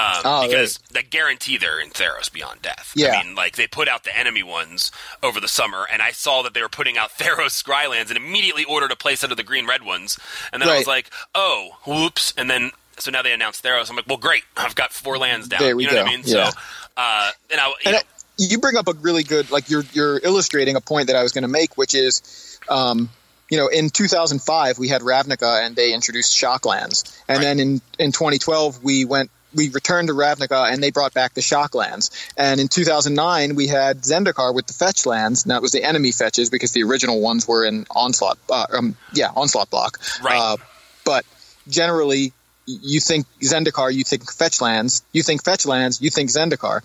Um, 0.00 0.22
oh, 0.24 0.48
because 0.48 0.78
right. 0.78 0.94
that 0.94 1.10
guarantee 1.10 1.58
they're 1.58 1.78
in 1.78 1.90
Theros 1.90 2.32
Beyond 2.32 2.62
Death. 2.62 2.92
Yeah. 2.96 3.12
I 3.12 3.22
mean, 3.22 3.34
like 3.34 3.56
they 3.56 3.66
put 3.66 3.86
out 3.86 4.04
the 4.04 4.16
enemy 4.16 4.42
ones 4.42 4.90
over 5.22 5.40
the 5.40 5.48
summer, 5.48 5.86
and 5.92 6.00
I 6.00 6.10
saw 6.10 6.42
that 6.42 6.54
they 6.54 6.62
were 6.62 6.70
putting 6.70 6.96
out 6.96 7.10
Theros 7.18 7.62
Scrylands, 7.62 8.08
and 8.08 8.16
immediately 8.16 8.64
ordered 8.64 8.92
a 8.92 8.96
place 8.96 9.22
under 9.22 9.34
the 9.34 9.42
green 9.42 9.66
red 9.66 9.82
ones. 9.82 10.18
And 10.52 10.62
then 10.62 10.68
right. 10.68 10.76
I 10.76 10.78
was 10.78 10.86
like, 10.86 11.10
oh, 11.34 11.76
whoops! 11.86 12.32
And 12.38 12.48
then 12.48 12.70
so 12.98 13.10
now 13.10 13.22
they 13.22 13.32
announced 13.32 13.62
Theros. 13.62 13.90
I'm 13.90 13.96
like, 13.96 14.06
well, 14.06 14.16
great, 14.16 14.44
I've 14.56 14.74
got 14.74 14.92
four 14.92 15.18
lands 15.18 15.48
down. 15.48 15.60
There 15.60 15.76
we 15.76 15.84
you 15.84 15.90
know 15.90 15.96
go. 15.96 16.02
what 16.02 16.08
I 16.08 16.16
mean? 16.16 16.22
Yeah. 16.24 16.50
So, 16.50 16.58
uh, 16.96 17.30
and 17.50 17.60
I, 17.60 17.66
you, 17.68 17.74
and 17.84 18.04
you 18.38 18.58
bring 18.58 18.76
up 18.76 18.88
a 18.88 18.94
really 18.94 19.22
good, 19.22 19.50
like 19.50 19.68
you're 19.68 19.84
you're 19.92 20.18
illustrating 20.18 20.76
a 20.76 20.80
point 20.80 21.08
that 21.08 21.16
I 21.16 21.22
was 21.22 21.32
going 21.32 21.42
to 21.42 21.48
make, 21.48 21.76
which 21.76 21.94
is. 21.94 22.58
Um, 22.68 23.10
you 23.50 23.56
know, 23.58 23.66
in 23.66 23.90
2005 23.90 24.78
we 24.78 24.86
had 24.86 25.02
Ravnica 25.02 25.66
and 25.66 25.74
they 25.74 25.92
introduced 25.92 26.40
Shocklands, 26.40 27.20
and 27.26 27.38
right. 27.38 27.44
then 27.44 27.58
in 27.58 27.80
in 27.98 28.12
2012 28.12 28.84
we 28.84 29.04
went 29.04 29.28
we 29.54 29.68
returned 29.70 30.08
to 30.08 30.14
Ravnica 30.14 30.72
and 30.72 30.82
they 30.82 30.90
brought 30.90 31.14
back 31.14 31.34
the 31.34 31.40
Shocklands. 31.40 32.10
And 32.36 32.60
in 32.60 32.68
2009, 32.68 33.54
we 33.54 33.66
had 33.66 34.02
Zendikar 34.02 34.54
with 34.54 34.66
the 34.66 34.72
fetch 34.72 35.06
lands, 35.06 35.44
and 35.44 35.50
that 35.50 35.62
was 35.62 35.72
the 35.72 35.82
enemy 35.82 36.12
fetches 36.12 36.50
because 36.50 36.72
the 36.72 36.82
original 36.84 37.20
ones 37.20 37.46
were 37.46 37.64
in 37.64 37.86
Onslaught, 37.90 38.38
uh, 38.50 38.66
um, 38.72 38.96
yeah, 39.12 39.30
Onslaught 39.34 39.70
block. 39.70 39.98
Right. 40.22 40.38
Uh, 40.38 40.56
but 41.04 41.24
generally, 41.68 42.32
you 42.66 43.00
think 43.00 43.26
Zendikar, 43.40 43.92
you 43.92 44.04
think 44.04 44.30
fetch 44.30 44.60
lands, 44.60 45.02
you 45.12 45.22
think 45.22 45.44
fetch 45.44 45.66
lands, 45.66 46.00
you 46.00 46.10
think 46.10 46.30
Zendikar, 46.30 46.82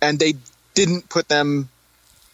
and 0.00 0.18
they 0.18 0.34
didn't 0.74 1.08
put 1.08 1.28
them. 1.28 1.68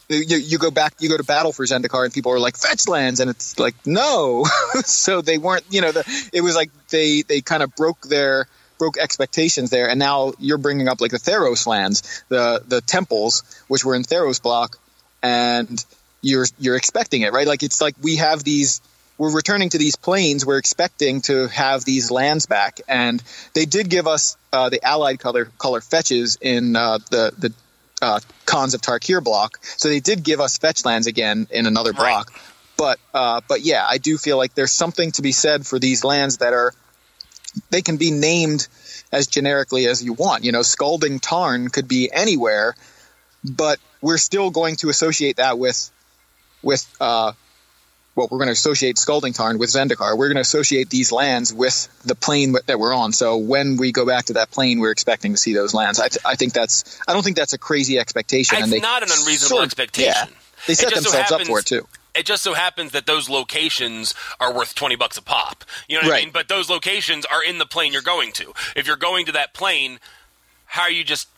You, 0.09 0.37
you 0.37 0.59
go 0.59 0.71
back, 0.71 0.95
you 1.01 1.09
go 1.09 1.17
to 1.17 1.25
battle 1.25 1.53
for 1.53 1.65
Zendikar, 1.65 2.05
and 2.05 2.13
people 2.13 2.33
are 2.33 2.39
like 2.39 2.59
fetch 2.59 2.87
lands, 2.87 3.21
and 3.21 3.31
it's 3.31 3.59
like 3.59 3.75
no. 3.87 4.45
so 4.85 5.23
they 5.23 5.39
weren't, 5.39 5.65
you 5.71 5.81
know, 5.81 5.93
the, 5.93 6.31
it 6.33 6.43
was 6.43 6.55
like 6.55 6.71
they 6.91 7.23
they 7.23 7.41
kind 7.41 7.63
of 7.63 7.75
broke 7.75 8.03
their 8.03 8.47
broke 8.85 8.99
expectations 8.99 9.71
there, 9.71 9.89
and 9.89 9.99
now 9.99 10.35
you're 10.39 10.59
bringing 10.59 10.89
up 10.89 11.01
like 11.01 11.11
the 11.11 11.19
Theros 11.19 11.67
lands, 11.67 12.23
the 12.29 12.63
the 12.69 12.83
temples, 12.83 13.43
which 13.67 13.83
were 13.83 13.95
in 13.95 14.03
Theros 14.03 14.43
block, 14.43 14.77
and 15.23 15.83
you're 16.21 16.45
you're 16.59 16.77
expecting 16.77 17.23
it, 17.23 17.33
right? 17.33 17.47
Like 17.47 17.63
it's 17.63 17.81
like 17.81 17.95
we 18.03 18.17
have 18.17 18.45
these. 18.45 18.83
We're 19.17 19.35
returning 19.35 19.71
to 19.71 19.79
these 19.79 19.97
planes. 19.97 20.45
We're 20.45 20.59
expecting 20.59 21.23
to 21.23 21.47
have 21.47 21.85
these 21.85 22.11
lands 22.11 22.45
back, 22.47 22.81
and 22.87 23.23
they 23.55 23.65
did 23.65 23.89
give 23.89 24.07
us 24.07 24.37
uh, 24.53 24.69
the 24.69 24.85
allied 24.85 25.19
color 25.19 25.47
color 25.57 25.81
fetches 25.81 26.37
in 26.43 26.77
uh, 26.77 26.99
the 27.11 27.33
the 27.39 27.53
uh, 28.03 28.21
Khans 28.45 28.75
of 28.75 28.83
Tarkir 28.83 29.25
block. 29.25 29.65
So 29.79 29.89
they 29.89 30.01
did 30.01 30.23
give 30.23 30.41
us 30.41 30.59
fetch 30.59 30.85
lands 30.85 31.07
again 31.07 31.47
in 31.51 31.65
another 31.65 31.95
block. 31.95 32.33
Right. 32.33 32.43
But 32.77 32.99
uh, 33.15 33.41
but 33.49 33.63
yeah, 33.63 33.87
I 33.89 33.97
do 33.97 34.19
feel 34.19 34.37
like 34.37 34.55
there's 34.55 34.73
something 34.73 35.13
to 35.13 35.23
be 35.23 35.33
said 35.33 35.65
for 35.65 35.79
these 35.79 36.05
lands 36.05 36.39
that 36.39 36.53
are 36.53 36.75
they 37.71 37.83
can 37.83 37.97
be 37.97 38.11
named 38.11 38.67
as 39.13 39.27
generically 39.27 39.87
as 39.87 40.03
you 40.03 40.13
want. 40.13 40.45
You 40.45 40.53
know, 40.53 40.63
Scalding 40.63 41.21
Tarn 41.21 41.69
could 41.69 41.89
be 41.89 42.11
anywhere, 42.13 42.75
but 43.45 43.79
we're 44.01 44.19
still 44.19 44.51
going 44.51 44.77
to 44.77 44.89
associate 44.89 45.37
that 45.37 45.59
with 45.59 45.91
with 46.63 46.87
uh, 47.01 47.33
well, 48.15 48.29
we're 48.31 48.39
going 48.39 48.49
to 48.49 48.53
associate 48.53 48.97
Scalding 48.99 49.33
Tarn 49.33 49.59
with 49.59 49.71
Zendikar. 49.71 50.17
We're 50.17 50.29
going 50.29 50.37
to 50.37 50.43
associate 50.43 50.89
these 50.89 51.11
lands 51.11 51.53
with 51.53 51.89
the 52.05 52.15
plane 52.15 52.55
that 52.67 52.79
we're 52.79 52.95
on. 52.95 53.13
So 53.13 53.39
when 53.39 53.77
we 53.77 53.91
go 53.93 54.07
back 54.07 54.27
to 54.27 54.35
that 54.35 54.51
plane, 54.51 54.79
we're 54.79 54.93
expecting 54.93 55.33
to 55.33 55.39
see 55.39 55.53
those 55.53 55.75
lands. 55.75 55.99
I, 55.99 56.09
th- 56.09 56.25
I 56.25 56.37
think 56.37 56.53
that's 56.53 57.01
I 57.09 57.13
don't 57.13 57.23
think 57.23 57.37
that's 57.37 57.55
a 57.55 57.59
crazy 57.59 57.99
expectation. 57.99 58.57
It's 58.57 58.65
and 58.65 58.73
they 58.73 58.81
not 58.81 59.03
an 59.03 59.09
unreasonable 59.11 59.57
sort 59.57 59.65
expectation. 59.65 60.13
Yeah, 60.15 60.27
they 60.67 60.75
set 60.75 60.95
themselves 60.95 61.13
so 61.13 61.35
happens, 61.35 61.41
up 61.41 61.47
for 61.47 61.59
it 61.59 61.67
too 61.67 61.87
it 62.15 62.27
just 62.27 62.43
so 62.43 62.55
happens 62.55 62.93
that 62.93 63.07
those 63.07 63.29
locations 63.29 64.15
are 64.41 64.55
worth 64.55 64.75
20 64.75 64.97
bucks 64.97 65.17
a 65.17 65.23
pop. 65.23 65.65
You 65.89 65.97
know 65.97 66.03
what 66.03 66.11
right. 66.13 66.23
I 66.23 66.25
mean? 66.25 66.33
But 66.33 66.49
those 66.49 66.71
locations 66.71 67.25
are 67.27 67.43
in 67.43 67.59
the 67.59 67.67
plane 67.67 67.93
you're 67.93 68.03
going 68.03 68.33
to. 68.33 68.53
If 68.77 68.87
you're 68.87 68.97
going 68.97 69.27
to 69.27 69.33
that 69.33 69.53
plane, 69.55 69.99
how 70.67 70.83
are 70.83 70.91
you 70.91 71.05
just 71.05 71.29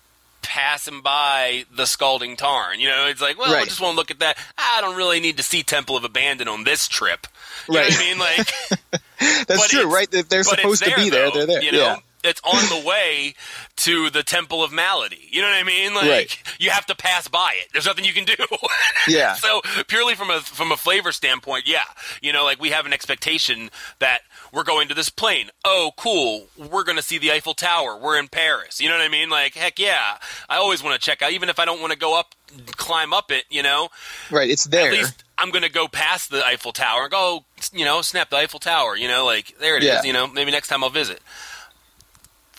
passing 0.42 1.00
by 1.00 1.64
the 1.75 1.87
scalding 1.87 2.37
tarn? 2.37 2.80
You 2.80 2.88
know, 2.88 3.06
it's 3.09 3.21
like, 3.21 3.38
well, 3.38 3.52
right. 3.52 3.62
I 3.62 3.64
just 3.64 3.80
want 3.80 3.92
to 3.92 3.97
look 3.97 4.11
at 4.11 4.18
that. 4.21 4.38
I 4.59 4.80
don't 4.80 4.97
really 4.97 5.21
need 5.21 5.38
to 5.38 5.42
see 5.42 5.62
Temple 5.62 5.97
of 5.97 6.04
Abandon 6.04 6.49
on 6.49 6.64
this 6.64 6.88
trip. 6.88 7.26
You 7.68 7.76
right. 7.76 7.90
know 7.90 7.97
what 7.97 8.00
I 8.00 8.09
mean? 8.09 8.18
Like, 8.18 9.47
That's 9.49 9.68
true, 9.68 9.92
right? 9.92 10.11
They're 10.11 10.45
supposed 10.45 10.85
to 10.85 10.95
be 10.95 11.11
there. 11.11 11.30
Though, 11.30 11.38
They're 11.38 11.47
there. 11.47 11.62
You 11.62 11.73
know? 11.73 11.78
Yeah 11.78 11.97
it's 12.26 12.40
on 12.45 12.62
the 12.68 12.87
way 12.87 13.35
to 13.76 14.11
the 14.11 14.23
Temple 14.23 14.62
of 14.62 14.73
Malady. 14.73 15.28
You 15.30 15.42
know 15.42 15.49
what 15.49 15.59
I 15.59 15.62
mean? 15.62 15.95
Like 15.95 16.11
right. 16.11 16.42
you 16.59 16.71
have 16.71 16.87
to 16.87 16.95
pass 16.95 17.28
by 17.28 17.54
it. 17.56 17.68
There's 17.73 17.87
nothing 17.87 18.04
you 18.04 18.12
can 18.12 18.25
do. 18.25 18.35
yeah. 19.09 19.35
so 19.35 19.61
purely 19.88 20.14
from 20.14 20.30
a 20.30 20.40
from 20.40 20.73
a 20.73 20.76
flavor 20.76 21.12
standpoint, 21.12 21.66
yeah. 21.66 21.85
You 22.23 22.33
know, 22.33 22.45
like 22.45 22.61
we 22.61 22.71
have 22.71 22.87
an 22.87 22.92
expectation 22.92 23.71
that 23.99 24.21
we're 24.52 24.64
going 24.64 24.88
to 24.88 24.95
this 24.95 25.11
plane. 25.11 25.50
Oh, 25.64 25.92
cool. 25.97 26.47
We're 26.56 26.85
going 26.85 26.97
to 26.97 27.02
see 27.02 27.18
the 27.18 27.33
Eiffel 27.33 27.54
Tower. 27.54 27.97
We're 27.97 28.18
in 28.18 28.28
Paris. 28.28 28.80
You 28.80 28.88
know 28.88 28.97
what 28.97 29.04
I 29.04 29.09
mean? 29.09 29.30
Like 29.30 29.54
heck 29.54 29.78
yeah. 29.78 30.18
I 30.49 30.56
always 30.56 30.83
want 30.83 31.00
to 31.00 31.04
check 31.04 31.23
out 31.23 31.33
even 31.33 31.49
if 31.49 31.59
I 31.59 31.64
don't 31.64 31.80
want 31.80 31.92
to 31.92 31.99
go 31.99 32.18
up 32.18 32.35
climb 32.76 33.12
up 33.12 33.30
it, 33.30 33.45
you 33.50 33.62
know. 33.62 33.88
Right, 34.30 34.49
it's 34.49 34.64
there. 34.64 34.88
At 34.88 34.92
least 34.92 35.25
I'm 35.38 35.50
going 35.50 35.64
to 35.64 35.71
go 35.71 35.88
past 35.88 36.30
the 36.30 36.45
Eiffel 36.45 36.73
Tower 36.73 37.02
and 37.02 37.11
go, 37.11 37.45
you 37.73 37.85
know, 37.85 38.02
snap 38.02 38.30
the 38.30 38.37
Eiffel 38.37 38.61
Tower, 38.61 38.97
you 38.97 39.09
know, 39.09 39.25
like 39.25 39.59
there 39.59 39.76
it 39.76 39.83
yeah. 39.83 40.00
is. 40.00 40.04
you 40.04 40.12
know, 40.12 40.26
maybe 40.26 40.50
next 40.50 40.68
time 40.68 40.85
I'll 40.85 40.90
visit. 40.90 41.21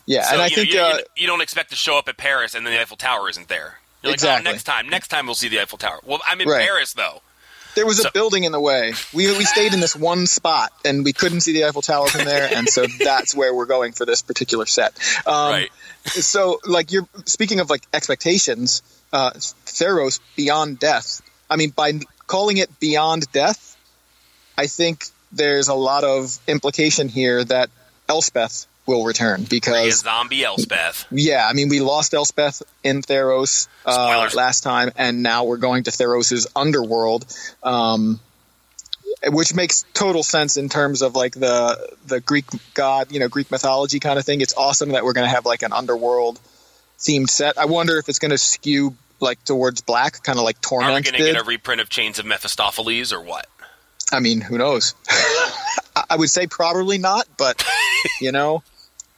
Yeah, 0.07 0.23
so, 0.23 0.33
and 0.33 0.41
I 0.41 0.49
think 0.49 0.73
you, 0.73 0.79
uh, 0.79 0.99
you, 1.17 1.27
don't 1.27 1.41
expect 1.41 1.69
to 1.71 1.75
show 1.75 1.97
up 1.97 2.07
at 2.07 2.15
Paris 2.15 2.55
and 2.55 2.65
then 2.65 2.73
the 2.73 2.81
Eiffel 2.81 2.95
Tower 2.95 3.29
isn't 3.29 3.49
there. 3.49 3.79
You're 4.01 4.11
like, 4.11 4.15
exactly. 4.15 4.49
oh, 4.49 4.51
next 4.51 4.63
time, 4.63 4.89
next 4.89 5.09
time 5.09 5.25
we'll 5.25 5.35
see 5.35 5.49
the 5.49 5.61
Eiffel 5.61 5.77
Tower. 5.77 5.99
Well, 6.05 6.19
I'm 6.25 6.39
in 6.39 6.47
right. 6.47 6.65
Paris 6.65 6.93
though. 6.93 7.21
There 7.75 7.85
was 7.85 8.01
so, 8.01 8.07
a 8.07 8.11
building 8.11 8.45
in 8.45 8.53
the 8.53 8.59
way. 8.59 8.93
We 9.13 9.27
we 9.37 9.43
stayed 9.43 9.73
in 9.73 9.81
this 9.81 9.95
one 9.95 10.25
spot 10.25 10.71
and 10.83 11.03
we 11.03 11.13
couldn't 11.13 11.41
see 11.41 11.53
the 11.53 11.65
Eiffel 11.65 11.81
Tower 11.81 12.07
from 12.07 12.25
there, 12.25 12.49
and 12.51 12.67
so 12.67 12.87
that's 12.99 13.35
where 13.35 13.53
we're 13.53 13.67
going 13.67 13.91
for 13.91 14.05
this 14.05 14.21
particular 14.21 14.65
set. 14.65 14.97
Um, 15.27 15.51
right. 15.51 15.69
So, 16.05 16.59
like 16.65 16.91
you're 16.91 17.07
speaking 17.25 17.59
of 17.59 17.69
like 17.69 17.83
expectations, 17.93 18.81
uh, 19.11 19.31
Theros 19.31 20.21
Beyond 20.35 20.79
Death. 20.79 21.21
I 21.49 21.57
mean, 21.57 21.71
by 21.71 21.99
calling 22.25 22.57
it 22.57 22.79
Beyond 22.79 23.31
Death, 23.31 23.77
I 24.57 24.67
think 24.67 25.05
there's 25.31 25.67
a 25.67 25.73
lot 25.73 26.03
of 26.03 26.39
implication 26.47 27.09
here 27.09 27.43
that 27.43 27.69
Elspeth 28.07 28.65
will 28.87 29.03
return 29.03 29.43
because 29.43 29.99
zombie 29.99 30.43
Elspeth. 30.43 31.05
Yeah, 31.11 31.47
I 31.47 31.53
mean 31.53 31.69
we 31.69 31.81
lost 31.81 32.13
Elspeth 32.13 32.63
in 32.83 33.01
Theros 33.01 33.67
uh, 33.85 34.29
last 34.33 34.61
time, 34.61 34.91
and 34.95 35.21
now 35.21 35.43
we're 35.43 35.57
going 35.57 35.83
to 35.83 35.91
Theros's 35.91 36.47
underworld, 36.55 37.25
um, 37.63 38.19
which 39.27 39.53
makes 39.53 39.85
total 39.93 40.23
sense 40.23 40.57
in 40.57 40.69
terms 40.69 41.01
of 41.01 41.15
like 41.15 41.33
the 41.33 41.95
the 42.05 42.21
Greek 42.21 42.45
god, 42.73 43.11
you 43.11 43.19
know, 43.19 43.27
Greek 43.27 43.51
mythology 43.51 43.99
kind 43.99 44.17
of 44.17 44.25
thing. 44.25 44.41
It's 44.41 44.55
awesome 44.55 44.89
that 44.89 45.03
we're 45.03 45.13
going 45.13 45.27
to 45.27 45.33
have 45.33 45.45
like 45.45 45.63
an 45.63 45.73
underworld 45.73 46.39
themed 46.97 47.29
set. 47.29 47.57
I 47.57 47.65
wonder 47.65 47.97
if 47.97 48.09
it's 48.09 48.19
going 48.19 48.31
to 48.31 48.37
skew 48.37 48.95
like 49.19 49.43
towards 49.43 49.81
black, 49.81 50.23
kind 50.23 50.39
of 50.39 50.45
like 50.45 50.61
Torment. 50.61 50.91
Are 50.91 50.95
we 50.95 51.01
going 51.01 51.25
to 51.25 51.33
get 51.33 51.41
a 51.41 51.45
reprint 51.45 51.81
of 51.81 51.89
Chains 51.89 52.19
of 52.19 52.25
Mephistopheles 52.25 53.11
or 53.11 53.21
what? 53.21 53.47
I 54.11 54.19
mean, 54.19 54.41
who 54.41 54.57
knows? 54.57 54.95
I 56.09 56.15
would 56.15 56.29
say 56.29 56.47
probably 56.47 56.97
not, 56.97 57.27
but 57.37 57.65
you 58.21 58.31
know, 58.31 58.63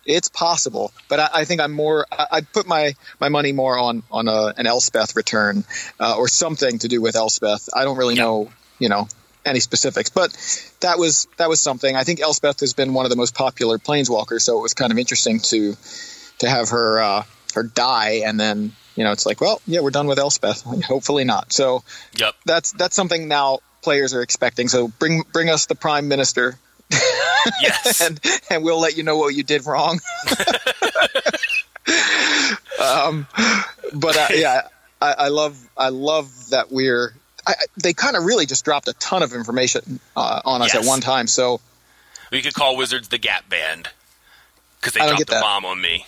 it's 0.09 0.29
possible, 0.29 0.91
but 1.07 1.19
I, 1.19 1.29
I 1.33 1.45
think 1.45 1.61
I'm 1.61 1.71
more. 1.71 2.05
I, 2.11 2.27
would 2.35 2.51
put 2.51 2.67
my, 2.67 2.95
my 3.19 3.29
money 3.29 3.51
more 3.51 3.77
on 3.77 4.03
on 4.11 4.27
a, 4.27 4.53
an 4.57 4.67
Elspeth 4.67 5.15
return 5.15 5.63
uh, 5.99 6.15
or 6.17 6.27
something 6.27 6.79
to 6.79 6.87
do 6.87 7.01
with 7.01 7.15
Elspeth. 7.15 7.69
I 7.73 7.83
don't 7.83 7.97
really 7.97 8.15
yeah. 8.15 8.23
know, 8.23 8.51
you 8.79 8.89
know, 8.89 9.07
any 9.45 9.59
specifics, 9.59 10.09
but 10.09 10.31
that 10.81 10.97
was 10.97 11.27
that 11.37 11.49
was 11.49 11.59
something. 11.59 11.95
I 11.95 12.03
think 12.03 12.21
Elspeth 12.21 12.59
has 12.61 12.73
been 12.73 12.93
one 12.93 13.05
of 13.05 13.09
the 13.09 13.15
most 13.15 13.35
popular 13.35 13.77
planeswalkers, 13.77 14.41
so 14.41 14.57
it 14.57 14.61
was 14.61 14.73
kind 14.73 14.91
of 14.91 14.97
interesting 14.97 15.39
to 15.39 15.75
to 16.39 16.49
have 16.49 16.69
her 16.69 16.99
uh, 16.99 17.23
her 17.53 17.63
die, 17.63 18.21
and 18.25 18.39
then 18.39 18.73
you 18.95 19.03
know 19.03 19.11
it's 19.11 19.25
like, 19.25 19.41
well, 19.41 19.61
yeah, 19.65 19.81
we're 19.81 19.91
done 19.91 20.07
with 20.07 20.19
Elspeth. 20.19 20.63
Hopefully 20.85 21.23
not. 21.23 21.53
So 21.53 21.83
yep. 22.17 22.35
that's 22.45 22.71
that's 22.73 22.95
something 22.95 23.27
now 23.27 23.59
players 23.81 24.13
are 24.13 24.21
expecting. 24.21 24.67
So 24.67 24.87
bring 24.87 25.23
bring 25.31 25.49
us 25.49 25.65
the 25.65 25.75
prime 25.75 26.07
minister 26.07 26.57
yes. 27.61 28.01
and, 28.07 28.19
and 28.49 28.63
we'll 28.63 28.79
let 28.79 28.97
you 28.97 29.03
know 29.03 29.17
what 29.17 29.35
you 29.35 29.43
did 29.43 29.65
wrong. 29.65 29.99
um, 32.81 33.27
but 33.93 34.17
uh, 34.17 34.27
yeah, 34.33 34.67
I, 35.01 35.13
I, 35.13 35.27
love 35.29 35.69
I 35.77 35.89
love 35.89 36.49
that 36.49 36.71
we're. 36.71 37.13
I, 37.47 37.53
they 37.81 37.93
kind 37.93 38.15
of 38.15 38.25
really 38.25 38.45
just 38.45 38.65
dropped 38.65 38.87
a 38.87 38.93
ton 38.93 39.23
of 39.23 39.33
information 39.33 39.99
uh, 40.15 40.41
on 40.45 40.61
us 40.61 40.73
yes. 40.73 40.83
at 40.83 40.87
one 40.87 41.01
time. 41.01 41.27
So 41.27 41.61
we 42.31 42.41
could 42.41 42.53
call 42.53 42.77
Wizards 42.77 43.07
the 43.07 43.17
Gap 43.17 43.49
Band 43.49 43.89
because 44.79 44.93
they 44.93 44.99
dropped 44.99 45.29
a 45.29 45.39
bomb 45.39 45.65
on 45.65 45.81
me. 45.81 46.05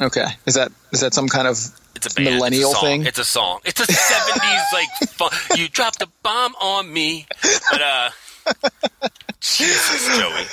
Okay, 0.00 0.26
is 0.46 0.54
that 0.54 0.70
is 0.92 1.00
that 1.00 1.12
some 1.12 1.28
kind 1.28 1.48
of 1.48 1.58
It's 1.96 2.06
a 2.06 2.14
band. 2.14 2.36
millennial 2.36 2.70
it's 2.70 2.78
a 2.78 2.82
thing? 2.82 3.06
It's 3.06 3.18
a 3.18 3.24
song. 3.24 3.60
It's 3.64 3.80
a 3.80 3.84
seventies 3.84 4.60
like 4.72 4.88
fun, 5.10 5.30
you 5.58 5.68
dropped 5.68 6.00
a 6.02 6.08
bomb 6.22 6.54
on 6.60 6.92
me. 6.92 7.26
But 7.70 7.82
uh 7.82 8.10
Jesus, 9.40 10.18
Joey. 10.18 10.44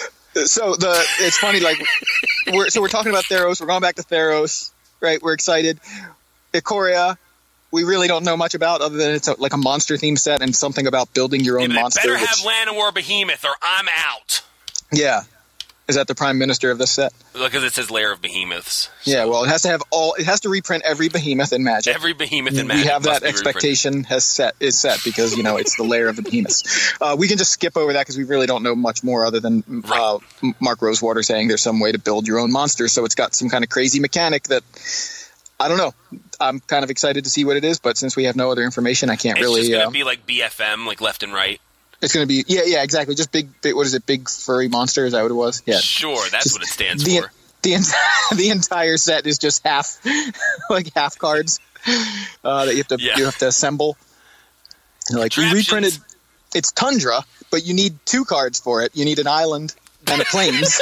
So 0.43 0.75
the 0.75 1.05
it's 1.19 1.37
funny 1.37 1.59
like 1.59 1.77
we're 2.53 2.69
so 2.69 2.81
we're 2.81 2.89
talking 2.89 3.11
about 3.11 3.23
Theros. 3.25 3.61
We're 3.61 3.67
going 3.67 3.81
back 3.81 3.95
to 3.95 4.03
Theros, 4.03 4.71
right? 5.01 5.21
We're 5.21 5.33
excited. 5.33 5.79
Ikoria, 6.53 7.17
we 7.71 7.83
really 7.83 8.07
don't 8.07 8.23
know 8.23 8.37
much 8.37 8.53
about 8.55 8.81
other 8.81 8.97
than 8.97 9.11
it's 9.15 9.27
a, 9.27 9.35
like 9.39 9.53
a 9.53 9.57
monster 9.57 9.97
theme 9.97 10.17
set 10.17 10.41
and 10.41 10.55
something 10.55 10.87
about 10.87 11.13
building 11.13 11.41
your 11.41 11.59
own 11.59 11.71
it 11.71 11.75
monster. 11.75 12.01
better 12.01 12.13
which- 12.13 12.27
have 12.29 12.37
Llanowar 12.39 12.93
Behemoth 12.93 13.43
or 13.43 13.55
I'm 13.61 13.87
out. 14.05 14.41
yeah, 14.91 15.21
is 15.87 15.95
that 15.95 16.07
the 16.07 16.15
prime 16.15 16.37
minister 16.39 16.71
of 16.71 16.77
this 16.77 16.89
set? 16.91 17.13
Because 17.33 17.63
it 17.63 17.73
says 17.73 17.91
Lair 17.91 18.11
of 18.11 18.21
Behemoths. 18.21 18.89
Yeah, 19.03 19.25
well, 19.25 19.43
it 19.43 19.49
has 19.49 19.61
to 19.63 19.67
have 19.67 19.83
all. 19.91 20.13
It 20.15 20.25
has 20.25 20.39
to 20.41 20.49
reprint 20.49 20.83
every 20.83 21.09
behemoth 21.09 21.53
in 21.53 21.63
Magic. 21.63 21.93
Every 21.95 22.13
behemoth 22.13 22.57
in 22.57 22.67
Magic. 22.67 22.85
we 22.85 22.89
have 22.89 23.03
that 23.03 23.21
reprinted. 23.21 23.29
expectation 23.29 24.03
has 24.05 24.25
set 24.25 24.55
is 24.59 24.79
set 24.79 24.99
because 25.03 25.37
you 25.37 25.43
know 25.43 25.57
it's 25.57 25.75
the 25.77 25.83
Lair 25.83 26.07
of 26.07 26.15
the 26.15 26.21
behemoths. 26.23 26.93
Uh, 26.99 27.15
we 27.19 27.27
can 27.27 27.37
just 27.37 27.51
skip 27.51 27.77
over 27.77 27.93
that 27.93 28.01
because 28.01 28.17
we 28.17 28.23
really 28.23 28.47
don't 28.47 28.63
know 28.63 28.75
much 28.75 29.03
more 29.03 29.25
other 29.25 29.39
than 29.39 29.63
uh, 29.91 30.17
Mark 30.59 30.81
Rosewater 30.81 31.21
saying 31.23 31.47
there's 31.49 31.61
some 31.61 31.79
way 31.79 31.91
to 31.91 31.99
build 31.99 32.27
your 32.27 32.39
own 32.39 32.51
monster. 32.51 32.87
So 32.87 33.05
it's 33.05 33.15
got 33.15 33.35
some 33.35 33.49
kind 33.49 33.63
of 33.63 33.69
crazy 33.69 33.99
mechanic 33.99 34.43
that 34.43 34.63
I 35.59 35.67
don't 35.67 35.77
know. 35.77 35.93
I'm 36.39 36.59
kind 36.61 36.83
of 36.83 36.89
excited 36.89 37.23
to 37.23 37.29
see 37.29 37.45
what 37.45 37.55
it 37.57 37.63
is, 37.63 37.79
but 37.79 37.97
since 37.97 38.15
we 38.15 38.25
have 38.25 38.35
no 38.35 38.51
other 38.51 38.63
information, 38.63 39.09
I 39.09 39.15
can't 39.15 39.37
It's 39.37 39.45
really. 39.45 39.61
just 39.61 39.71
going 39.71 39.81
to 39.83 39.87
uh, 39.87 39.91
be 39.91 40.03
like 40.03 40.25
BFM, 40.27 40.85
like 40.85 40.99
left 40.99 41.23
and 41.23 41.33
right. 41.33 41.61
It's 42.01 42.13
going 42.13 42.23
to 42.23 42.27
be 42.27 42.43
yeah, 42.47 42.61
yeah, 42.65 42.83
exactly. 42.83 43.15
Just 43.15 43.31
big, 43.31 43.49
big. 43.61 43.75
What 43.75 43.85
is 43.85 43.93
it? 43.93 44.05
Big 44.05 44.29
furry 44.29 44.67
monster? 44.67 45.05
Is 45.05 45.13
that 45.13 45.21
what 45.21 45.31
it 45.31 45.35
was? 45.35 45.63
Yeah. 45.65 45.77
Sure, 45.77 46.23
that's 46.31 46.43
Just 46.45 46.55
what 46.55 46.63
it 46.63 46.67
stands 46.69 47.03
the, 47.03 47.21
for. 47.21 47.31
The, 47.63 47.73
en- 47.73 47.83
the 48.37 48.49
entire 48.49 48.97
set 48.97 49.25
is 49.25 49.37
just 49.39 49.65
half, 49.65 49.99
like 50.69 50.93
half 50.93 51.17
cards 51.17 51.59
uh, 52.43 52.65
that 52.65 52.71
you 52.73 52.77
have 52.77 52.87
to 52.89 52.97
Yeah. 52.99 53.17
you 53.17 53.25
have 53.25 53.37
to 53.37 53.47
assemble. 53.47 53.97
Like 55.11 55.35
we 55.37 55.51
reprinted, 55.51 55.97
it's 56.53 56.71
Tundra, 56.71 57.23
but 57.51 57.65
you 57.65 57.73
need 57.73 57.97
two 58.05 58.25
cards 58.25 58.59
for 58.59 58.81
it. 58.81 58.91
You 58.95 59.05
need 59.05 59.19
an 59.19 59.27
island 59.27 59.75
and 60.07 60.21
a 60.21 60.25
plains, 60.25 60.79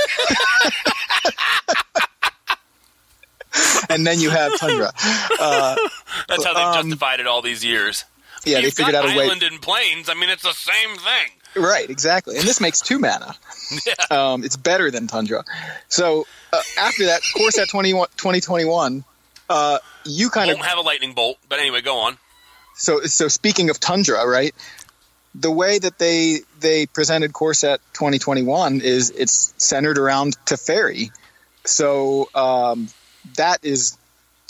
and 3.90 4.06
then 4.06 4.20
you 4.20 4.30
have 4.30 4.58
Tundra. 4.60 4.92
Uh, 5.40 5.76
That's 6.28 6.44
how 6.44 6.54
they've 6.54 6.64
um, 6.66 6.90
justified 6.90 7.20
it 7.20 7.28
all 7.28 7.42
these 7.42 7.64
years. 7.64 8.06
Yeah, 8.46 8.62
they 8.62 8.70
figured 8.72 8.96
out 8.96 9.06
a 9.06 9.18
way. 9.18 9.26
Island 9.26 9.44
and 9.44 9.62
Plains. 9.62 10.10
I 10.10 10.14
mean, 10.16 10.30
it's 10.30 10.44
the 10.44 10.54
same 10.54 10.96
thing. 10.98 11.64
Right, 11.64 11.90
exactly. 11.90 12.38
And 12.38 12.48
this 12.48 12.60
makes 12.60 12.82
two 12.82 13.00
mana. 13.00 13.36
Yeah. 13.88 13.94
Um, 14.12 14.44
it's 14.44 14.58
better 14.58 14.92
than 14.92 15.08
Tundra. 15.08 15.44
So 15.88 16.28
uh, 16.52 16.62
after 16.78 17.06
that, 17.06 17.22
course 17.36 17.58
at 17.58 17.70
20, 17.70 17.92
2021, 17.92 19.04
uh, 19.50 19.80
you 20.06 20.30
kind 20.30 20.52
of 20.52 20.58
Won't 20.58 20.68
have 20.68 20.78
a 20.78 20.82
lightning 20.82 21.14
bolt, 21.14 21.38
but 21.50 21.60
anyway, 21.60 21.82
go 21.82 21.98
on. 22.00 22.18
so 22.76 23.02
so 23.02 23.28
speaking 23.28 23.70
of 23.70 23.80
tundra 23.80 24.28
right 24.28 24.54
the 25.36 25.50
way 25.52 25.80
that 25.80 25.98
they 25.98 26.40
they 26.60 26.86
presented 26.88 27.32
core 27.34 27.54
set 27.54 27.80
2021 27.94 28.82
is 28.82 29.10
it's 29.12 29.54
centered 29.58 29.98
around 29.98 30.36
Teferi. 30.46 31.10
so 31.66 32.30
um, 32.36 32.90
that 33.38 33.64
is 33.64 33.98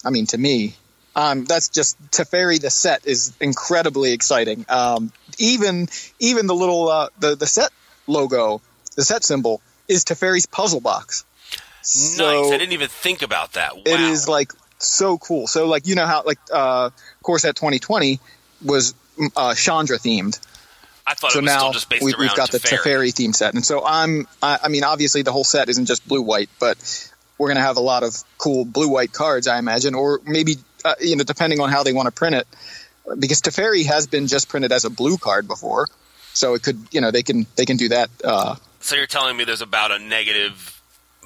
i 0.04 0.10
mean 0.10 0.26
to 0.28 0.38
me 0.38 0.76
um, 1.15 1.46
that's 1.46 1.70
just 1.70 1.98
Teferi 2.12 2.60
the 2.60 2.70
set 2.70 3.05
is 3.05 3.34
incredibly 3.39 4.13
exciting 4.13 4.65
um, 4.70 5.12
even 5.38 5.88
even 6.20 6.48
the 6.48 6.55
little 6.55 6.89
uh, 6.89 7.10
the 7.20 7.36
the 7.36 7.48
set 7.48 7.72
logo 8.08 8.62
the 8.96 9.03
set 9.03 9.24
symbol 9.24 9.62
is 9.88 10.03
Teferi's 10.05 10.46
puzzle 10.46 10.79
box 10.82 11.25
So- 11.82 12.41
nice. 12.43 12.53
I 12.53 12.58
didn't 12.58 12.74
even 12.74 12.89
think 12.89 13.22
about 13.22 13.53
that. 13.53 13.75
Wow. 13.75 13.82
it 13.86 14.00
is 14.00 14.27
like 14.27 14.51
so 14.79 15.17
cool. 15.17 15.48
So 15.48 15.67
like 15.67 15.88
you 15.88 15.96
know 15.96 16.05
how 16.05 16.24
like 16.24 16.39
uh 16.51 16.89
Core 17.22 17.39
Set 17.39 17.55
2020 17.55 18.20
was 18.63 18.93
mm, 19.17 19.32
uh 19.36 19.53
Chandra 19.53 19.98
themed. 19.98 20.39
I 21.05 21.13
thought 21.15 21.32
So 21.34 21.39
it 21.39 21.41
was 21.43 21.51
now 21.51 21.60
still 21.60 21.74
just 21.74 21.89
based 21.89 22.03
we, 22.03 22.13
we've 22.17 22.36
got 22.36 22.51
the 22.51 22.60
Teferi. 22.60 22.77
Teferi 22.79 23.13
theme 23.13 23.34
set. 23.34 23.53
And 23.53 23.65
so 23.65 23.84
I'm 23.86 24.27
I, 24.41 24.60
I 24.63 24.67
mean 24.70 24.84
obviously 24.84 25.22
the 25.22 25.32
whole 25.34 25.43
set 25.43 25.70
isn't 25.70 25.86
just 25.86 26.08
blue 26.08 26.22
white, 26.22 26.50
but 26.60 26.77
we're 27.38 27.48
going 27.50 27.58
to 27.58 27.63
have 27.63 27.77
a 27.77 27.82
lot 27.82 28.03
of 28.03 28.15
cool 28.38 28.63
blue 28.63 28.88
white 28.89 29.12
cards 29.12 29.48
I 29.48 29.58
imagine 29.58 29.96
or 29.96 30.22
maybe 30.25 30.55
uh, 30.86 30.96
you 31.00 31.16
know 31.16 31.24
depending 31.24 31.60
on 31.60 31.70
how 31.70 31.84
they 31.84 31.94
want 31.94 32.08
to 32.08 32.12
print 32.12 32.36
it 32.36 32.48
because 33.20 33.42
Teferi 33.42 33.86
has 33.86 34.08
been 34.08 34.28
just 34.28 34.48
printed 34.50 34.72
as 34.72 34.86
a 34.86 34.90
blue 34.90 35.18
card 35.18 35.48
before. 35.48 35.88
So 36.36 36.56
it 36.56 36.63
could, 36.63 36.80
you 36.92 37.00
know, 37.02 37.12
they 37.12 37.22
can 37.22 37.46
they 37.58 37.66
can 37.66 37.78
do 37.78 37.90
that 37.90 38.10
uh 38.24 38.56
So 38.80 38.96
you're 38.96 39.06
telling 39.08 39.38
me 39.38 39.44
there's 39.44 39.62
about 39.62 39.92
a 39.92 40.00
negative, 40.00 40.82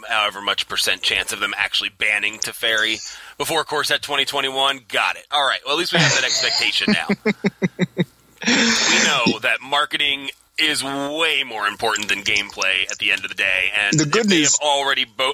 however 0.10 0.42
much 0.42 0.68
percent 0.68 1.02
chance 1.02 1.32
of 1.32 1.40
them 1.40 1.54
actually 1.56 1.90
banning 1.90 2.40
Teferi 2.40 2.98
before 3.38 3.64
Core 3.64 3.84
Set 3.86 4.02
2021? 4.02 4.82
Got 4.90 5.16
it. 5.16 5.26
All 5.32 5.48
right. 5.48 5.60
Well, 5.66 5.76
at 5.76 5.80
least 5.80 5.94
we 5.94 6.00
have 6.00 6.12
that 6.16 6.24
expectation 6.26 6.94
now. 6.94 7.08
we 8.46 9.04
know 9.06 9.40
that 9.40 9.60
marketing 9.62 10.30
is 10.58 10.84
way 10.84 11.44
more 11.46 11.68
important 11.68 12.10
than 12.10 12.24
gameplay 12.24 12.90
at 12.92 12.98
the 12.98 13.12
end 13.12 13.24
of 13.24 13.30
the 13.30 13.36
day, 13.36 13.72
and 13.80 14.00
The 14.00 14.06
good 14.06 14.24
if 14.26 14.28
they 14.28 14.40
news- 14.40 14.58
have 14.60 14.68
already 14.68 15.06
bo- 15.06 15.34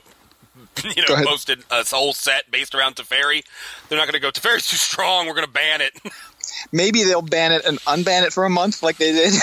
you 0.84 1.04
know 1.08 1.16
posted 1.26 1.64
a 1.72 1.84
whole 1.84 2.14
set 2.14 2.50
based 2.52 2.76
around 2.76 2.96
Teferi. 2.96 3.44
They're 3.90 3.98
not 3.98 4.06
going 4.06 4.14
to 4.14 4.20
go 4.20 4.32
Teferi's 4.32 4.68
too 4.68 4.78
strong. 4.78 5.28
We're 5.28 5.34
going 5.34 5.48
to 5.48 5.52
ban 5.52 5.82
it. 5.82 6.00
maybe 6.72 7.04
they'll 7.04 7.22
ban 7.22 7.52
it 7.52 7.66
and 7.66 7.80
unban 7.82 8.24
it 8.24 8.34
for 8.34 8.46
a 8.46 8.50
month 8.50 8.84
like 8.84 8.98
they 8.98 9.12
did 9.12 9.34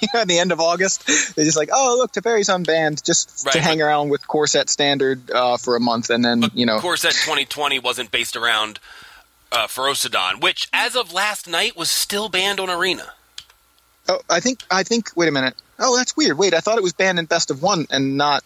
you 0.00 0.08
know, 0.14 0.20
at 0.20 0.28
the 0.28 0.38
end 0.38 0.52
of 0.52 0.60
August. 0.60 1.06
They're 1.36 1.44
just 1.44 1.56
like, 1.56 1.70
oh, 1.72 1.96
look, 1.98 2.12
Teferi's 2.12 2.48
unbanned 2.48 3.04
just 3.04 3.44
Right, 3.44 3.52
to 3.52 3.60
hang 3.60 3.80
around 3.82 4.10
with 4.10 4.26
Core 4.26 4.46
Set 4.46 4.70
Standard 4.70 5.30
uh, 5.30 5.56
for 5.56 5.76
a 5.76 5.80
month. 5.80 6.10
And 6.10 6.24
then, 6.24 6.44
you 6.54 6.66
know, 6.66 6.80
Core 6.80 6.96
Set 6.96 7.12
2020 7.12 7.78
wasn't 7.78 8.10
based 8.10 8.36
around 8.36 8.78
uh, 9.52 9.66
Ferocidon, 9.66 10.40
which, 10.40 10.68
as 10.72 10.96
of 10.96 11.12
last 11.12 11.48
night, 11.48 11.76
was 11.76 11.90
still 11.90 12.28
banned 12.28 12.60
on 12.60 12.70
Arena. 12.70 13.12
oh, 14.08 14.20
I 14.28 14.40
think, 14.40 14.60
I 14.70 14.82
think, 14.82 15.10
wait 15.16 15.28
a 15.28 15.32
minute. 15.32 15.54
Oh, 15.78 15.96
that's 15.96 16.16
weird. 16.16 16.36
Wait, 16.36 16.54
I 16.54 16.60
thought 16.60 16.76
it 16.76 16.82
was 16.82 16.92
banned 16.92 17.18
in 17.18 17.24
best 17.24 17.50
of 17.50 17.62
one 17.62 17.86
and 17.90 18.16
not, 18.16 18.44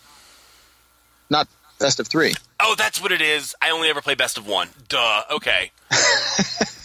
not 1.29 1.49
best 1.85 2.01
of 2.01 2.09
three. 2.09 2.35
Oh, 2.61 2.75
that's 2.77 3.01
what 3.01 3.13
it 3.13 3.21
is. 3.21 3.55
I 3.61 3.71
only 3.71 3.89
ever 3.89 4.01
play 4.01 4.15
best 4.15 4.39
of 4.39 4.47
one. 4.47 4.69
Duh. 4.89 5.23
Okay. 5.31 5.71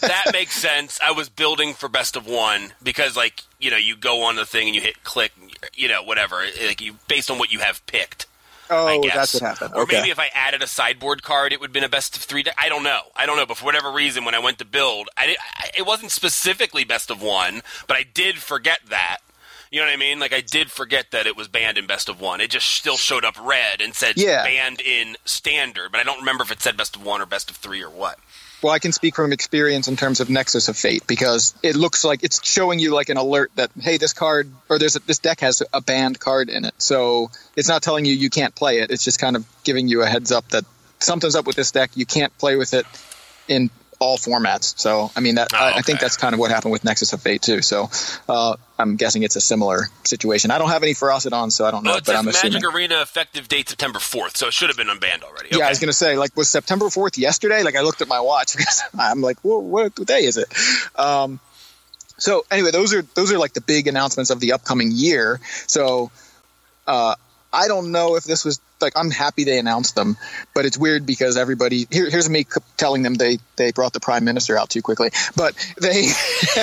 that 0.00 0.26
makes 0.32 0.54
sense. 0.54 0.98
I 1.04 1.12
was 1.12 1.28
building 1.28 1.74
for 1.74 1.88
best 1.88 2.16
of 2.16 2.26
one 2.26 2.72
because, 2.82 3.16
like, 3.16 3.42
you 3.58 3.70
know, 3.70 3.76
you 3.76 3.96
go 3.96 4.22
on 4.24 4.36
the 4.36 4.44
thing 4.46 4.66
and 4.66 4.74
you 4.74 4.82
hit 4.82 5.02
click, 5.04 5.32
you 5.74 5.88
know, 5.88 6.02
whatever, 6.02 6.42
like 6.66 6.80
you 6.80 6.96
based 7.08 7.30
on 7.30 7.38
what 7.38 7.50
you 7.52 7.60
have 7.60 7.84
picked. 7.86 8.26
I 8.68 8.98
Oh, 8.98 9.02
guess. 9.02 9.14
that's 9.14 9.34
what 9.34 9.42
happened. 9.42 9.72
Or 9.74 9.82
okay. 9.82 9.96
maybe 9.98 10.10
if 10.10 10.18
I 10.20 10.28
added 10.32 10.62
a 10.62 10.66
sideboard 10.68 11.24
card, 11.24 11.52
it 11.52 11.60
would 11.60 11.70
have 11.70 11.74
been 11.74 11.82
a 11.82 11.88
best 11.88 12.16
of 12.16 12.22
three. 12.22 12.44
I 12.56 12.68
don't 12.68 12.84
know. 12.84 13.00
I 13.16 13.26
don't 13.26 13.36
know. 13.36 13.46
But 13.46 13.56
for 13.56 13.64
whatever 13.64 13.90
reason, 13.90 14.24
when 14.24 14.34
I 14.34 14.38
went 14.38 14.58
to 14.58 14.64
build, 14.64 15.08
I, 15.16 15.26
did, 15.26 15.36
I 15.56 15.70
it 15.76 15.86
wasn't 15.86 16.12
specifically 16.12 16.84
best 16.84 17.10
of 17.10 17.20
one, 17.20 17.62
but 17.88 17.96
I 17.96 18.04
did 18.04 18.38
forget 18.38 18.78
that. 18.90 19.18
You 19.70 19.78
know 19.80 19.86
what 19.86 19.92
I 19.92 19.96
mean? 19.96 20.18
Like 20.18 20.32
I 20.32 20.40
did 20.40 20.70
forget 20.70 21.12
that 21.12 21.26
it 21.26 21.36
was 21.36 21.46
banned 21.46 21.78
in 21.78 21.86
best 21.86 22.08
of 22.08 22.20
one. 22.20 22.40
It 22.40 22.50
just 22.50 22.66
still 22.68 22.96
showed 22.96 23.24
up 23.24 23.36
red 23.40 23.80
and 23.80 23.94
said 23.94 24.16
Yeah. 24.16 24.42
banned 24.42 24.80
in 24.80 25.16
standard, 25.24 25.92
but 25.92 26.00
I 26.00 26.04
don't 26.04 26.18
remember 26.18 26.42
if 26.42 26.50
it 26.50 26.60
said 26.60 26.76
best 26.76 26.96
of 26.96 27.04
one 27.04 27.20
or 27.20 27.26
best 27.26 27.50
of 27.50 27.56
three 27.56 27.82
or 27.82 27.90
what. 27.90 28.18
Well, 28.62 28.72
I 28.72 28.78
can 28.78 28.92
speak 28.92 29.14
from 29.14 29.32
experience 29.32 29.88
in 29.88 29.96
terms 29.96 30.20
of 30.20 30.28
Nexus 30.28 30.68
of 30.68 30.76
Fate 30.76 31.06
because 31.06 31.54
it 31.62 31.76
looks 31.76 32.04
like 32.04 32.24
it's 32.24 32.44
showing 32.46 32.78
you 32.78 32.92
like 32.92 33.08
an 33.08 33.16
alert 33.16 33.52
that 33.54 33.70
hey, 33.80 33.96
this 33.96 34.12
card 34.12 34.50
or 34.68 34.78
there's 34.78 34.96
a, 34.96 35.00
this 35.00 35.18
deck 35.18 35.40
has 35.40 35.62
a 35.72 35.80
banned 35.80 36.18
card 36.18 36.48
in 36.50 36.64
it. 36.64 36.74
So 36.78 37.30
it's 37.56 37.68
not 37.68 37.82
telling 37.82 38.04
you 38.04 38.12
you 38.12 38.28
can't 38.28 38.54
play 38.54 38.80
it. 38.80 38.90
It's 38.90 39.04
just 39.04 39.20
kind 39.20 39.36
of 39.36 39.46
giving 39.62 39.86
you 39.88 40.02
a 40.02 40.06
heads 40.06 40.32
up 40.32 40.48
that 40.48 40.64
something's 40.98 41.36
up 41.36 41.46
with 41.46 41.56
this 41.56 41.70
deck. 41.70 41.92
You 41.94 42.04
can't 42.06 42.36
play 42.38 42.56
with 42.56 42.74
it 42.74 42.86
in 43.48 43.70
all 44.00 44.16
formats. 44.18 44.76
So 44.78 45.10
I 45.14 45.20
mean 45.20 45.34
that 45.36 45.48
Oh, 45.54 45.56
I, 45.58 45.76
I 45.76 45.80
think 45.82 46.00
that's 46.00 46.16
kind 46.16 46.32
of 46.34 46.40
what 46.40 46.50
happened 46.50 46.72
with 46.72 46.84
Nexus 46.84 47.12
of 47.12 47.20
Fate 47.22 47.42
too. 47.42 47.60
So 47.62 47.90
uh, 48.28 48.56
I'm 48.78 48.96
guessing 48.96 49.22
it's 49.22 49.36
a 49.36 49.40
similar 49.40 49.88
situation. 50.04 50.50
I 50.50 50.56
don't 50.58 50.70
have 50.70 50.82
any 50.82 50.94
Ferocidon, 50.94 51.52
so 51.52 51.66
I 51.66 51.70
don't 51.70 51.84
know, 51.84 51.90
Well, 51.90 51.98
it 51.98 52.06
but 52.06 52.16
I'm 52.16 52.26
assuming. 52.26 52.54
Magic 52.54 52.74
Arena 52.74 53.02
effective 53.02 53.46
date 53.46 53.68
September 53.68 53.98
fourth, 53.98 54.36
so 54.38 54.46
it 54.46 54.54
should 54.54 54.70
have 54.70 54.76
been 54.78 54.88
unbanned 54.88 55.22
already. 55.22 55.50
Yeah, 55.50 55.56
Okay. 55.58 55.66
I 55.66 55.68
was 55.68 55.78
gonna 55.78 55.92
say, 55.92 56.16
like, 56.16 56.34
was 56.34 56.48
September 56.48 56.88
fourth 56.88 57.18
yesterday? 57.18 57.62
Like, 57.62 57.76
I 57.76 57.82
looked 57.82 58.00
at 58.00 58.08
my 58.08 58.20
watch 58.20 58.56
because 58.56 58.82
I'm 58.98 59.20
like, 59.20 59.36
well, 59.44 59.60
what 59.62 59.94
day 59.94 60.24
is 60.24 60.38
it? 60.38 60.48
Um, 60.98 61.38
so 62.16 62.44
anyway, 62.50 62.70
those 62.70 62.94
are 62.94 63.02
those 63.02 63.30
are 63.32 63.38
like 63.38 63.52
the 63.52 63.60
big 63.60 63.86
announcements 63.86 64.30
of 64.30 64.40
the 64.40 64.52
upcoming 64.52 64.90
year. 64.92 65.40
So 65.66 66.10
uh, 66.86 67.14
I 67.52 67.68
don't 67.68 67.90
know 67.92 68.16
if 68.16 68.24
this 68.24 68.44
was 68.44 68.60
like 68.80 68.92
I'm 68.96 69.10
happy 69.10 69.44
they 69.44 69.58
announced 69.58 69.94
them, 69.94 70.16
but 70.54 70.64
it's 70.64 70.78
weird 70.78 71.04
because 71.04 71.36
everybody 71.36 71.86
here, 71.90 72.08
here's 72.08 72.30
me 72.30 72.44
c- 72.44 72.60
telling 72.76 73.02
them 73.02 73.14
they 73.14 73.38
they 73.56 73.72
brought 73.72 73.92
the 73.92 74.00
prime 74.00 74.24
minister 74.24 74.56
out 74.58 74.70
too 74.70 74.82
quickly, 74.82 75.10
but 75.36 75.54
they 75.80 76.06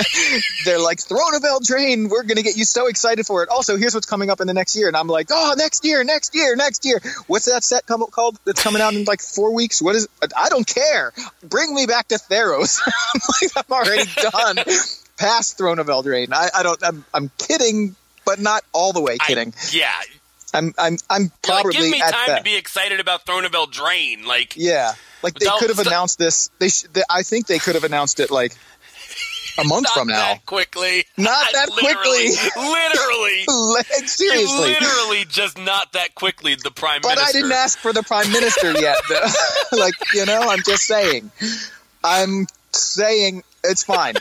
they're 0.64 0.80
like 0.80 1.00
Throne 1.00 1.34
of 1.34 1.42
Eldraine, 1.42 2.08
we're 2.10 2.22
gonna 2.24 2.42
get 2.42 2.56
you 2.56 2.64
so 2.64 2.86
excited 2.86 3.26
for 3.26 3.42
it. 3.42 3.48
Also, 3.48 3.76
here's 3.76 3.94
what's 3.94 4.06
coming 4.06 4.30
up 4.30 4.40
in 4.40 4.46
the 4.46 4.54
next 4.54 4.76
year, 4.76 4.88
and 4.88 4.96
I'm 4.96 5.06
like, 5.08 5.28
oh, 5.30 5.54
next 5.56 5.84
year, 5.84 6.02
next 6.04 6.34
year, 6.34 6.56
next 6.56 6.84
year. 6.84 7.00
What's 7.26 7.44
that 7.46 7.64
set 7.64 7.86
come, 7.86 8.04
called 8.10 8.38
that's 8.44 8.62
coming 8.62 8.82
out 8.82 8.94
in 8.94 9.04
like 9.04 9.20
four 9.20 9.54
weeks? 9.54 9.80
What 9.82 9.94
is? 9.94 10.08
I 10.36 10.48
don't 10.48 10.66
care. 10.66 11.12
Bring 11.42 11.74
me 11.74 11.86
back 11.86 12.08
to 12.08 12.16
Theros. 12.16 12.80
I'm 13.14 13.20
like, 13.40 13.50
I'm 13.56 13.72
already 13.72 14.10
done. 14.30 14.56
Past 15.18 15.58
Throne 15.58 15.78
of 15.78 15.86
Eldraine. 15.88 16.32
I, 16.32 16.48
I 16.54 16.62
don't. 16.62 16.82
I'm, 16.84 17.04
I'm 17.12 17.30
kidding, 17.38 17.96
but 18.24 18.38
not 18.40 18.62
all 18.72 18.92
the 18.92 19.00
way 19.02 19.18
I- 19.20 19.26
kidding. 19.26 19.52
yeah. 19.70 19.92
I'm 20.54 20.72
I'm 20.78 20.96
I'm 21.10 21.30
You're 21.46 21.56
like, 21.64 21.70
give 21.72 21.90
me 21.90 22.00
time 22.00 22.12
that. 22.28 22.38
to 22.38 22.42
be 22.44 22.56
excited 22.56 23.00
about 23.00 23.26
Throne 23.26 23.44
of 23.44 23.52
Eldraine. 23.52 24.24
Like, 24.24 24.56
yeah. 24.56 24.92
Like 25.22 25.34
they 25.34 25.46
could 25.58 25.68
have 25.70 25.80
announced 25.80 26.18
this. 26.18 26.50
They, 26.58 26.68
sh- 26.68 26.84
they 26.92 27.02
I 27.10 27.22
think 27.22 27.46
they 27.46 27.58
could 27.58 27.74
have 27.74 27.84
announced 27.84 28.20
it 28.20 28.30
like 28.30 28.54
a 29.58 29.64
month 29.64 29.88
from 29.90 30.06
now. 30.08 30.34
that 30.34 30.46
quickly. 30.46 31.04
Not 31.16 31.44
that 31.52 31.68
Literally- 31.70 32.30
quickly. 32.30 32.62
Literally. 32.70 33.44
Seriously. 34.06 34.68
Literally, 34.70 35.24
just 35.28 35.58
not 35.58 35.92
that 35.94 36.14
quickly. 36.14 36.54
The 36.54 36.70
prime 36.70 37.00
But 37.02 37.16
minister. 37.16 37.28
I 37.28 37.32
didn't 37.40 37.52
ask 37.52 37.78
for 37.78 37.92
the 37.92 38.02
prime 38.04 38.30
minister 38.32 38.72
yet. 38.80 38.96
though. 39.08 39.26
like 39.78 39.94
you 40.14 40.24
know, 40.26 40.40
I'm 40.48 40.62
just 40.64 40.84
saying. 40.84 41.30
I'm 42.04 42.46
saying 42.72 43.42
it's 43.64 43.82
fine. 43.82 44.14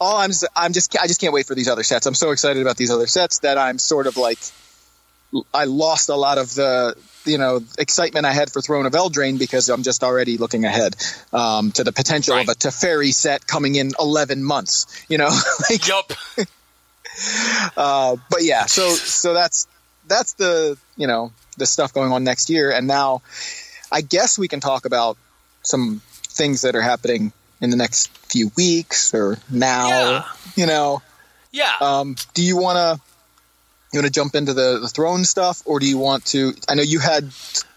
All 0.00 0.16
I'm, 0.16 0.30
I'm 0.56 0.72
just, 0.72 0.98
I 0.98 1.06
just 1.06 1.20
can't 1.20 1.32
wait 1.32 1.46
for 1.46 1.54
these 1.54 1.68
other 1.68 1.82
sets. 1.84 2.04
I'm 2.06 2.14
so 2.14 2.30
excited 2.32 2.60
about 2.60 2.76
these 2.76 2.90
other 2.90 3.06
sets 3.06 3.38
that 3.38 3.56
I'm 3.56 3.78
sort 3.78 4.06
of 4.06 4.16
like, 4.16 4.38
I 5.52 5.64
lost 5.64 6.08
a 6.08 6.14
lot 6.14 6.38
of 6.38 6.54
the, 6.54 6.96
you 7.24 7.36
know, 7.38 7.60
excitement 7.78 8.26
I 8.26 8.32
had 8.32 8.50
for 8.50 8.62
Throne 8.62 8.86
of 8.86 8.92
Eldraine 8.92 9.38
because 9.38 9.68
I'm 9.68 9.82
just 9.82 10.02
already 10.04 10.38
looking 10.38 10.64
ahead 10.64 10.96
um, 11.32 11.72
to 11.72 11.84
the 11.84 11.92
potential 11.92 12.34
of 12.36 12.44
a 12.44 12.50
Right. 12.50 12.56
Teferi 12.58 13.12
set 13.12 13.46
coming 13.46 13.74
in 13.74 13.92
11 13.98 14.42
months. 14.42 15.04
You 15.08 15.18
know, 15.18 15.28
like 15.70 15.86
Yup. 15.88 16.12
uh, 17.76 18.16
but 18.30 18.42
yeah, 18.44 18.66
so 18.66 18.90
so 18.90 19.34
that's 19.34 19.66
that's 20.06 20.34
the 20.34 20.76
you 20.96 21.06
know 21.06 21.32
the 21.58 21.66
stuff 21.66 21.92
going 21.92 22.12
on 22.12 22.24
next 22.24 22.50
year, 22.50 22.70
and 22.70 22.86
now 22.86 23.22
I 23.90 24.00
guess 24.02 24.38
we 24.38 24.48
can 24.48 24.60
talk 24.60 24.84
about 24.84 25.16
some 25.62 26.00
things 26.28 26.62
that 26.62 26.74
are 26.76 26.82
happening 26.82 27.32
in 27.60 27.70
the 27.70 27.76
next 27.76 28.08
few 28.28 28.50
weeks 28.56 29.14
or 29.14 29.38
now. 29.50 29.88
Yeah. 29.88 30.24
You 30.56 30.66
know, 30.66 31.02
Yeah. 31.52 31.72
um, 31.80 32.16
do 32.34 32.42
you 32.42 32.56
want 32.56 32.76
to 32.76 33.00
you 33.92 33.98
want 34.00 34.06
to 34.06 34.12
jump 34.12 34.34
into 34.34 34.52
the, 34.52 34.78
the 34.80 34.88
throne 34.88 35.24
stuff, 35.24 35.62
or 35.64 35.78
do 35.80 35.86
you 35.88 35.98
want 35.98 36.24
to? 36.26 36.54
I 36.68 36.74
know 36.74 36.82
you 36.82 36.98
had 36.98 37.30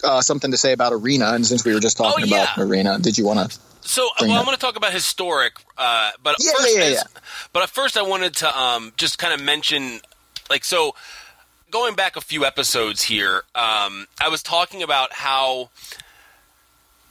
uh, 0.03 0.21
something 0.21 0.51
to 0.51 0.57
say 0.57 0.73
about 0.73 0.91
arena, 0.93 1.31
and 1.33 1.45
since 1.45 1.63
we 1.63 1.73
were 1.73 1.79
just 1.79 1.97
talking 1.97 2.23
Oh, 2.23 2.27
yeah. 2.27 2.43
about 2.53 2.57
arena, 2.57 2.99
did 2.99 3.17
you 3.17 3.25
want 3.25 3.51
to? 3.51 3.59
So, 3.81 4.07
well. 4.21 4.31
I'm 4.33 4.45
going 4.45 4.55
to 4.55 4.61
talk 4.61 4.75
about 4.75 4.91
historic, 4.93 5.53
uh, 5.77 6.11
but 6.21 6.35
Yeah, 6.39 6.51
first, 6.57 6.77
yeah, 6.77 6.87
yeah, 6.89 7.03
but 7.53 7.63
at 7.63 7.69
first, 7.69 7.97
I 7.97 8.01
wanted 8.03 8.35
to 8.37 8.59
um, 8.59 8.91
just 8.97 9.17
kind 9.17 9.33
of 9.33 9.41
mention, 9.41 10.01
like, 10.49 10.63
so 10.63 10.95
going 11.71 11.95
back 11.95 12.15
a 12.15 12.21
few 12.21 12.45
episodes 12.45 13.03
here, 13.03 13.43
um, 13.55 14.05
I 14.21 14.29
was 14.29 14.43
talking 14.43 14.83
about 14.83 15.13
how 15.13 15.69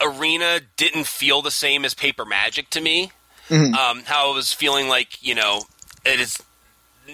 Arena 0.01 0.61
didn't 0.77 1.07
feel 1.07 1.41
the 1.41 1.51
same 1.51 1.83
as 1.85 1.93
Paper 1.93 2.23
Magic 2.25 2.69
to 2.71 2.81
me. 2.81 3.11
Mhm. 3.49 3.73
Um, 3.75 4.03
how 4.05 4.31
I 4.31 4.35
was 4.35 4.53
feeling 4.53 4.87
like, 4.87 5.21
you 5.23 5.35
know, 5.35 5.63
it 6.05 6.19
is. 6.19 6.37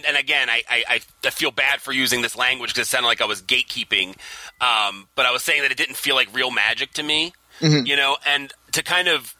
And 0.08 0.18
again, 0.18 0.50
I, 0.50 0.64
I, 0.70 0.84
I- 1.24 1.30
feel 1.30 1.52
bad 1.52 1.82
for 1.82 1.92
using 1.92 2.22
this 2.22 2.36
language 2.38 2.74
because 2.74 2.88
it 2.88 2.90
sounded 2.90 3.08
like 3.08 3.22
I 3.22 3.26
was 3.26 3.42
gatekeeping. 3.42 4.16
Um, 4.62 5.08
but 5.16 5.26
I 5.26 5.32
was 5.32 5.44
saying 5.44 5.62
that 5.64 5.72
it 5.72 5.78
didn't 5.78 5.98
feel 5.98 6.16
like 6.16 6.34
real 6.34 6.50
magic 6.52 6.92
to 6.94 7.04
me 7.04 7.34
Mhm. 7.62 7.86
you 7.88 7.96
know, 7.96 8.18
and 8.26 8.52
to 8.74 8.84
kind 8.84 9.08
of 9.08 9.36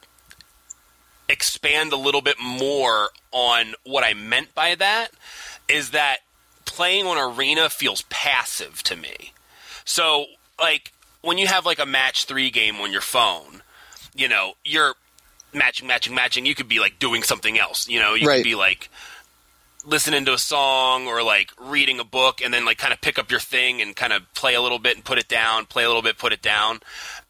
expand 1.28 1.92
a 1.92 1.96
little 1.96 2.20
bit 2.22 2.36
more 2.40 3.10
on 3.32 3.74
what 3.84 4.04
I 4.04 4.14
meant 4.14 4.54
by 4.54 4.74
that 4.76 5.10
is 5.68 5.90
that 5.90 6.18
playing 6.64 7.06
on 7.06 7.18
arena 7.18 7.68
feels 7.68 8.02
passive 8.08 8.82
to 8.84 8.96
me. 8.96 9.32
So, 9.84 10.26
like 10.60 10.92
when 11.22 11.38
you 11.38 11.46
have 11.46 11.66
like 11.66 11.78
a 11.78 11.86
match 11.86 12.24
3 12.26 12.50
game 12.50 12.76
on 12.76 12.92
your 12.92 13.00
phone, 13.00 13.62
you 14.14 14.28
know, 14.28 14.54
you're 14.64 14.94
matching 15.52 15.86
matching 15.86 16.14
matching, 16.14 16.46
you 16.46 16.54
could 16.54 16.68
be 16.68 16.78
like 16.78 16.98
doing 16.98 17.22
something 17.22 17.58
else, 17.58 17.88
you 17.88 17.98
know, 18.00 18.14
you 18.14 18.26
Right. 18.28 18.36
could 18.38 18.44
be 18.44 18.54
like 18.54 18.88
listening 19.86 20.24
to 20.24 20.34
a 20.34 20.38
song 20.38 21.06
or 21.06 21.22
like 21.22 21.52
reading 21.60 22.00
a 22.00 22.04
book 22.04 22.42
and 22.42 22.52
then 22.52 22.64
like 22.64 22.76
kind 22.76 22.92
of 22.92 23.00
pick 23.00 23.18
up 23.18 23.30
your 23.30 23.40
thing 23.40 23.80
and 23.80 23.94
kind 23.94 24.12
of 24.12 24.22
play 24.34 24.54
a 24.54 24.60
little 24.60 24.78
bit 24.78 24.96
and 24.96 25.04
put 25.04 25.18
it 25.18 25.28
down, 25.28 25.64
play 25.64 25.84
a 25.84 25.86
little 25.86 26.02
bit, 26.02 26.18
put 26.18 26.32
it 26.32 26.42
down. 26.42 26.80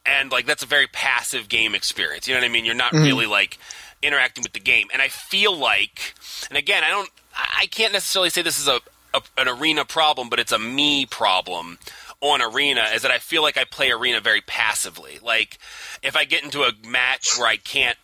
And 0.04 0.32
like 0.32 0.46
that's 0.46 0.62
a 0.62 0.66
very 0.66 0.86
passive 0.86 1.48
game 1.48 1.74
experience. 1.74 2.26
You 2.26 2.34
know 2.34 2.40
what 2.40 2.46
I 2.46 2.52
mean? 2.52 2.64
You're 2.64 2.74
not 2.74 2.92
mm-hmm. 2.92 3.04
really 3.04 3.26
like 3.26 3.58
interacting 4.02 4.42
with 4.42 4.52
the 4.52 4.60
game. 4.60 4.88
And 4.92 5.02
I 5.02 5.08
feel 5.08 5.56
like 5.56 6.14
and 6.48 6.56
again, 6.56 6.82
I 6.82 6.88
don't 6.88 7.10
I 7.34 7.62
I 7.62 7.66
can't 7.66 7.92
necessarily 7.92 8.30
say 8.30 8.42
this 8.42 8.58
is 8.58 8.68
a, 8.68 8.80
a 9.12 9.22
an 9.38 9.48
arena 9.48 9.84
problem, 9.84 10.28
but 10.28 10.40
it's 10.40 10.52
a 10.52 10.58
me 10.58 11.06
problem 11.06 11.78
on 12.20 12.40
arena 12.40 12.82
is 12.94 13.02
that 13.02 13.10
I 13.10 13.18
feel 13.18 13.42
like 13.42 13.58
I 13.58 13.64
play 13.64 13.90
arena 13.90 14.20
very 14.20 14.40
passively. 14.40 15.18
Like 15.22 15.58
if 16.02 16.16
I 16.16 16.24
get 16.24 16.44
into 16.44 16.62
a 16.62 16.72
match 16.86 17.36
where 17.38 17.46
I 17.46 17.56
can't 17.56 17.98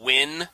win, 0.00 0.48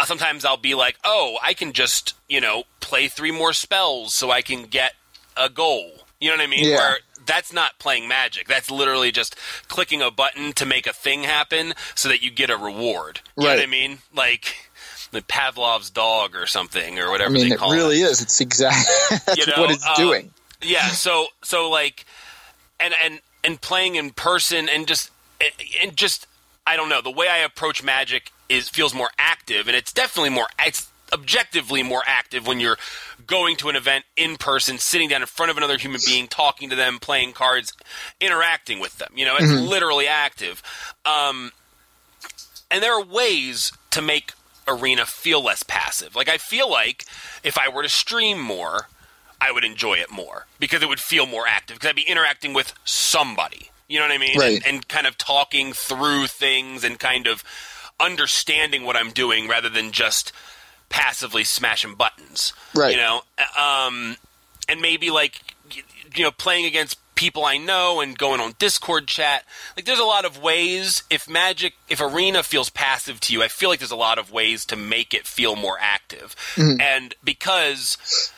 uh, 0.00 0.04
sometimes 0.04 0.44
I'll 0.44 0.56
be 0.56 0.74
like, 0.74 0.96
"Oh, 1.04 1.38
I 1.42 1.54
can 1.54 1.72
just 1.72 2.14
you 2.28 2.40
know 2.40 2.64
play 2.80 3.08
three 3.08 3.32
more 3.32 3.52
spells 3.52 4.14
so 4.14 4.30
I 4.30 4.42
can 4.42 4.64
get 4.64 4.92
a 5.36 5.48
goal." 5.48 6.04
You 6.20 6.30
know 6.30 6.36
what 6.36 6.42
I 6.42 6.46
mean? 6.48 6.64
Yeah. 6.64 6.76
Where 6.76 6.98
that's 7.26 7.52
not 7.52 7.78
playing 7.78 8.08
Magic. 8.08 8.48
That's 8.48 8.70
literally 8.70 9.12
just 9.12 9.36
clicking 9.68 10.00
a 10.02 10.10
button 10.10 10.52
to 10.54 10.64
make 10.66 10.86
a 10.86 10.92
thing 10.92 11.22
happen 11.24 11.74
so 11.94 12.08
that 12.08 12.22
you 12.22 12.30
get 12.30 12.50
a 12.50 12.56
reward. 12.56 13.20
You 13.36 13.44
know 13.44 13.50
what 13.50 13.60
I 13.62 13.66
mean? 13.66 13.98
Like 14.14 14.54
the 15.12 15.22
Pavlov's 15.22 15.90
dog 15.90 16.34
or 16.34 16.46
something 16.46 16.98
or 16.98 17.10
whatever 17.10 17.30
I 17.30 17.32
mean, 17.34 17.48
they 17.50 17.54
it 17.54 17.58
call 17.58 17.72
really 17.72 18.00
is. 18.00 18.20
It's 18.22 18.40
exactly 18.40 19.16
You 19.36 19.46
know, 19.46 19.60
what 19.62 19.70
it's 19.70 19.86
um, 19.86 19.94
doing. 19.96 20.30
yeah 20.62 20.88
so 20.88 21.26
so 21.42 21.70
like 21.70 22.04
and 22.80 22.92
and 23.04 23.20
and 23.44 23.60
playing 23.60 23.94
in 23.94 24.10
person 24.10 24.68
and 24.68 24.86
just 24.86 25.10
and 25.82 25.96
just 25.96 26.26
i 26.66 26.76
don't 26.76 26.88
know 26.88 27.00
the 27.00 27.10
way 27.10 27.28
i 27.28 27.38
approach 27.38 27.82
magic 27.82 28.32
is 28.48 28.68
feels 28.68 28.94
more 28.94 29.10
active 29.18 29.66
and 29.68 29.76
it's 29.76 29.92
definitely 29.92 30.30
more 30.30 30.46
it's 30.64 30.88
objectively 31.12 31.82
more 31.82 32.02
active 32.06 32.46
when 32.46 32.60
you're 32.60 32.76
going 33.26 33.56
to 33.56 33.68
an 33.70 33.76
event 33.76 34.04
in 34.16 34.36
person 34.36 34.76
sitting 34.76 35.08
down 35.08 35.22
in 35.22 35.26
front 35.26 35.50
of 35.50 35.56
another 35.56 35.78
human 35.78 36.00
being 36.06 36.28
talking 36.28 36.68
to 36.68 36.76
them 36.76 36.98
playing 36.98 37.32
cards 37.32 37.72
interacting 38.20 38.78
with 38.78 38.98
them 38.98 39.10
you 39.14 39.24
know 39.24 39.34
it's 39.38 39.50
literally 39.50 40.06
active 40.06 40.62
um 41.06 41.50
and 42.70 42.82
there 42.82 42.92
are 42.92 43.04
ways 43.04 43.72
to 43.90 44.02
make 44.02 44.32
arena 44.66 45.06
feel 45.06 45.42
less 45.42 45.62
passive 45.62 46.14
like 46.14 46.28
i 46.28 46.36
feel 46.36 46.70
like 46.70 47.06
if 47.42 47.56
i 47.56 47.68
were 47.70 47.82
to 47.82 47.88
stream 47.88 48.38
more 48.38 48.88
I 49.40 49.52
would 49.52 49.64
enjoy 49.64 49.94
it 49.94 50.10
more 50.10 50.46
because 50.58 50.82
it 50.82 50.88
would 50.88 51.00
feel 51.00 51.26
more 51.26 51.46
active 51.46 51.76
because 51.76 51.90
I'd 51.90 51.96
be 51.96 52.02
interacting 52.02 52.54
with 52.54 52.74
somebody. 52.84 53.70
You 53.88 53.98
know 53.98 54.06
what 54.06 54.12
I 54.12 54.18
mean? 54.18 54.38
Right. 54.38 54.56
And, 54.56 54.66
and 54.66 54.88
kind 54.88 55.06
of 55.06 55.16
talking 55.16 55.72
through 55.72 56.26
things 56.26 56.84
and 56.84 56.98
kind 56.98 57.26
of 57.26 57.44
understanding 58.00 58.84
what 58.84 58.96
I'm 58.96 59.10
doing 59.10 59.48
rather 59.48 59.68
than 59.68 59.92
just 59.92 60.32
passively 60.88 61.44
smashing 61.44 61.94
buttons. 61.94 62.52
Right. 62.74 62.92
You 62.92 62.96
know, 62.98 63.22
um, 63.58 64.16
and 64.68 64.80
maybe 64.80 65.10
like 65.10 65.40
you 66.14 66.24
know 66.24 66.30
playing 66.30 66.66
against 66.66 66.98
people 67.14 67.44
I 67.44 67.56
know 67.56 68.00
and 68.00 68.16
going 68.16 68.40
on 68.40 68.54
Discord 68.58 69.08
chat. 69.08 69.44
Like 69.76 69.84
there's 69.84 69.98
a 69.98 70.04
lot 70.04 70.24
of 70.24 70.40
ways 70.40 71.02
if 71.10 71.28
Magic 71.28 71.74
if 71.88 72.00
Arena 72.00 72.42
feels 72.42 72.70
passive 72.70 73.20
to 73.20 73.32
you, 73.32 73.42
I 73.42 73.48
feel 73.48 73.68
like 73.68 73.80
there's 73.80 73.90
a 73.90 73.96
lot 73.96 74.18
of 74.18 74.30
ways 74.30 74.64
to 74.66 74.76
make 74.76 75.12
it 75.14 75.26
feel 75.26 75.56
more 75.56 75.78
active. 75.80 76.36
And 76.80 77.14
because 77.24 78.32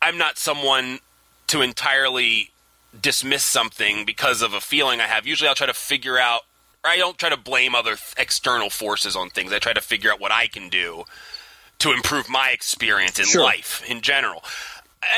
I'm 0.00 0.16
not 0.16 0.38
someone 0.38 1.00
to 1.48 1.60
entirely 1.60 2.50
dismiss 3.00 3.44
something 3.44 4.04
because 4.04 4.42
of 4.42 4.52
a 4.52 4.60
feeling 4.60 5.00
I 5.00 5.04
have. 5.04 5.26
Usually 5.26 5.48
I'll 5.48 5.54
try 5.54 5.66
to 5.66 5.74
figure 5.74 6.18
out 6.18 6.42
I 6.84 6.96
don't 6.96 7.18
try 7.18 7.30
to 7.30 7.36
blame 7.36 7.74
other 7.74 7.96
external 8.16 8.70
forces 8.70 9.16
on 9.16 9.30
things. 9.30 9.52
I 9.52 9.58
try 9.58 9.72
to 9.72 9.80
figure 9.80 10.12
out 10.12 10.20
what 10.20 10.32
I 10.32 10.46
can 10.46 10.68
do 10.68 11.04
to 11.80 11.92
improve 11.92 12.28
my 12.28 12.50
experience 12.50 13.18
in 13.18 13.26
Sure. 13.26 13.42
life 13.42 13.82
in 13.88 14.00
general. 14.00 14.44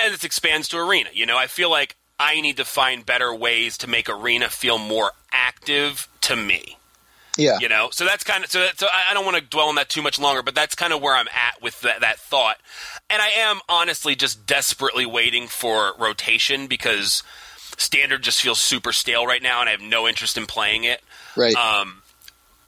And 0.05 0.15
it 0.15 0.25
expands 0.25 0.69
to 0.69 0.79
arena. 0.79 1.11
You 1.13 1.27
know, 1.27 1.37
I 1.37 1.47
feel 1.47 1.71
like 1.71 1.97
I 2.19 2.41
need 2.41 2.57
to 2.57 2.65
find 2.65 3.05
better 3.05 3.35
ways 3.35 3.77
to 3.79 3.87
make 3.87 4.09
arena 4.09 4.49
feel 4.49 4.79
more 4.79 5.13
active 5.33 6.09
to 6.23 6.37
me. 6.37 6.79
Yeah. 7.37 7.59
You 7.61 7.69
know, 7.69 7.91
so 7.91 8.07
that's 8.07 8.25
kind 8.25 8.45
of 8.45 8.51
so. 8.51 8.61
That, 8.61 8.79
so 8.79 8.87
I, 8.87 9.11
I 9.11 9.15
don't 9.15 9.27
want 9.27 9.37
to 9.37 9.43
dwell 9.43 9.69
on 9.69 9.75
that 9.75 9.91
too 9.91 10.01
much 10.01 10.19
longer, 10.19 10.43
but 10.43 10.55
that's 10.55 10.75
kind 10.75 10.95
of 10.95 11.03
where 11.03 11.15
I'm 11.15 11.29
at 11.29 11.61
with 11.61 11.79
that, 11.83 12.01
that 12.01 12.19
thought. 12.19 12.57
And 13.11 13.21
I 13.21 13.29
am 13.29 13.61
honestly 13.69 14.15
just 14.15 14.47
desperately 14.47 15.05
waiting 15.05 15.47
for 15.47 15.93
rotation 15.99 16.67
because 16.67 17.23
standard 17.77 18.23
just 18.23 18.41
feels 18.41 18.59
super 18.59 18.91
stale 18.91 19.27
right 19.27 19.43
now, 19.43 19.61
and 19.61 19.69
I 19.69 19.73
have 19.73 19.83
no 19.83 20.09
interest 20.09 20.39
in 20.39 20.47
playing 20.47 20.85
it. 20.85 21.03
Right. 21.37 21.55
Um, 21.55 22.03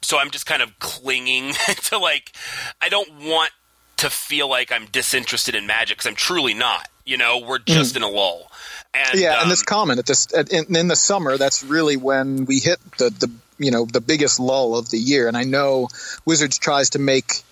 so 0.02 0.18
I'm 0.18 0.31
just 0.31 0.46
kind 0.46 0.62
of 0.62 0.78
clinging 0.78 1.52
to 1.85 1.98
like 1.98 2.33
I 2.81 2.88
don't 2.88 3.11
want 3.24 3.50
to 3.98 4.11
feel 4.11 4.48
like 4.48 4.72
I'm 4.72 4.87
disinterested 4.87 5.54
in 5.54 5.66
Magic 5.66 5.98
because 5.98 6.09
I'm 6.09 6.14
truly 6.14 6.54
not. 6.54 6.88
You 7.04 7.16
know, 7.16 7.38
we're 7.38 7.59
just 7.59 7.96
in 7.96 8.02
a 8.02 8.09
lull. 8.09 8.50
And 8.94 9.20
yeah, 9.20 9.37
um, 9.37 9.44
and 9.44 9.52
it's 9.52 9.62
common 9.62 9.98
at 9.98 10.07
this 10.07 10.28
at, 10.35 10.50
in, 10.50 10.74
in 10.74 10.88
the 10.88 10.96
summer. 10.96 11.37
That's 11.37 11.62
really 11.62 11.96
when 11.96 12.44
we 12.44 12.59
hit 12.59 12.78
the 12.98 13.11
the 13.11 13.31
you 13.59 13.70
know 13.70 13.85
the 13.85 14.00
biggest 14.00 14.40
lull 14.40 14.76
of 14.76 14.88
the 14.90 14.98
year. 14.98 15.28
And 15.28 15.37
I 15.37 15.44
know 15.44 15.88
Wizards 16.24 16.59
tries 16.59 16.90
to 16.90 16.98
make 16.98 17.42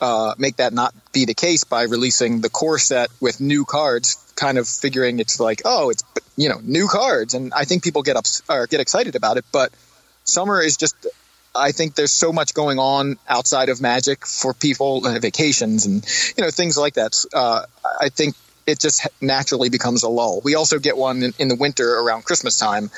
uh, 0.00 0.34
make 0.38 0.56
that 0.56 0.72
not 0.72 0.94
be 1.12 1.24
the 1.24 1.34
case 1.34 1.64
by 1.64 1.82
releasing 1.82 2.40
the 2.40 2.50
core 2.50 2.78
set 2.78 3.10
with 3.20 3.40
new 3.40 3.64
cards, 3.64 4.16
kind 4.36 4.58
of 4.58 4.68
figuring 4.68 5.18
it's 5.18 5.40
like 5.40 5.62
oh 5.64 5.90
it's 5.90 6.04
you 6.36 6.48
know 6.48 6.60
new 6.62 6.88
cards, 6.88 7.34
and 7.34 7.52
I 7.52 7.64
think 7.64 7.82
people 7.82 8.02
get 8.02 8.16
up 8.16 8.24
or 8.48 8.66
get 8.66 8.80
excited 8.80 9.16
about 9.16 9.36
it. 9.36 9.44
But 9.52 9.72
summer 10.30 10.60
is 10.62 10.76
just 10.76 10.94
I 11.54 11.72
think 11.72 11.94
there's 11.96 12.12
so 12.12 12.32
much 12.32 12.54
going 12.54 12.78
on 12.78 13.16
outside 13.28 13.68
of 13.70 13.80
Magic 13.80 14.24
for 14.26 14.54
people, 14.54 15.06
and 15.06 15.20
vacations 15.20 15.84
and 15.86 16.04
you 16.36 16.44
know 16.44 16.50
things 16.50 16.76
like 16.78 16.94
that. 16.94 17.24
Uh, 17.34 17.66
I 18.00 18.08
think 18.08 18.34
it 18.66 18.78
just 18.78 19.06
naturally 19.20 19.68
becomes 19.68 20.02
a 20.04 20.08
lull. 20.08 20.40
We 20.44 20.54
also 20.54 20.78
get 20.78 20.96
one 20.96 21.22
in, 21.24 21.32
in 21.38 21.48
the 21.48 21.56
winter 21.56 21.98
around 21.98 22.24
Christmas 22.24 22.56
time, 22.58 22.90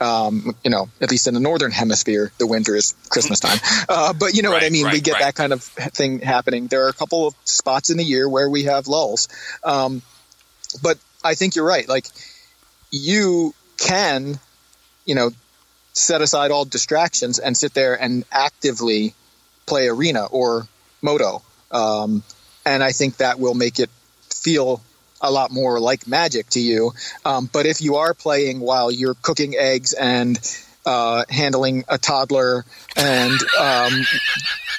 Um, 0.00 0.54
you 0.64 0.70
know, 0.70 0.88
at 1.00 1.10
least 1.10 1.28
in 1.28 1.34
the 1.34 1.40
northern 1.40 1.70
hemisphere, 1.70 2.30
the 2.38 2.46
winter 2.46 2.74
is 2.76 2.94
Christmas 3.08 3.40
time. 3.40 3.58
Uh, 3.88 4.12
but 4.12 4.34
you 4.34 4.42
know 4.42 4.50
Right, 4.50 4.62
what 4.62 4.66
I 4.66 4.70
mean. 4.70 4.90
we 4.90 5.00
get 5.00 5.12
right. 5.14 5.22
that 5.22 5.34
kind 5.34 5.52
of 5.52 5.62
thing 5.62 6.18
happening. 6.20 6.66
There 6.66 6.84
are 6.84 6.88
a 6.88 6.92
couple 6.92 7.26
of 7.28 7.34
spots 7.44 7.88
in 7.90 7.96
the 7.96 8.04
year 8.04 8.28
where 8.28 8.50
we 8.50 8.64
have 8.64 8.86
lulls. 8.88 9.28
Um, 9.62 10.02
but 10.82 10.98
I 11.22 11.34
think 11.36 11.54
you're 11.54 11.66
right. 11.66 11.88
Like 11.88 12.06
you 12.90 13.54
can, 13.78 14.38
you 15.06 15.14
know, 15.14 15.30
set 15.94 16.20
aside 16.20 16.50
all 16.50 16.64
distractions 16.64 17.38
and 17.38 17.56
sit 17.56 17.72
there 17.72 17.94
and 18.00 18.24
actively 18.30 19.14
play 19.66 19.88
arena 19.88 20.26
or 20.26 20.66
moto. 21.00 21.42
Um, 21.70 22.22
and 22.66 22.82
I 22.82 22.92
think 22.92 23.18
that 23.18 23.38
will 23.38 23.54
make 23.54 23.78
it 23.78 23.90
feel 24.28 24.82
a 25.20 25.30
lot 25.30 25.50
more 25.50 25.80
like 25.80 26.06
magic 26.06 26.48
to 26.50 26.60
you. 26.60 26.92
Um, 27.24 27.48
but 27.50 27.64
if 27.64 27.80
you 27.80 27.96
are 27.96 28.12
playing 28.12 28.60
while 28.60 28.90
you're 28.90 29.14
cooking 29.14 29.54
eggs 29.56 29.92
and 29.94 30.38
uh, 30.84 31.24
handling 31.30 31.84
a 31.88 31.96
toddler 31.96 32.64
and 32.96 33.40
um, 33.58 33.92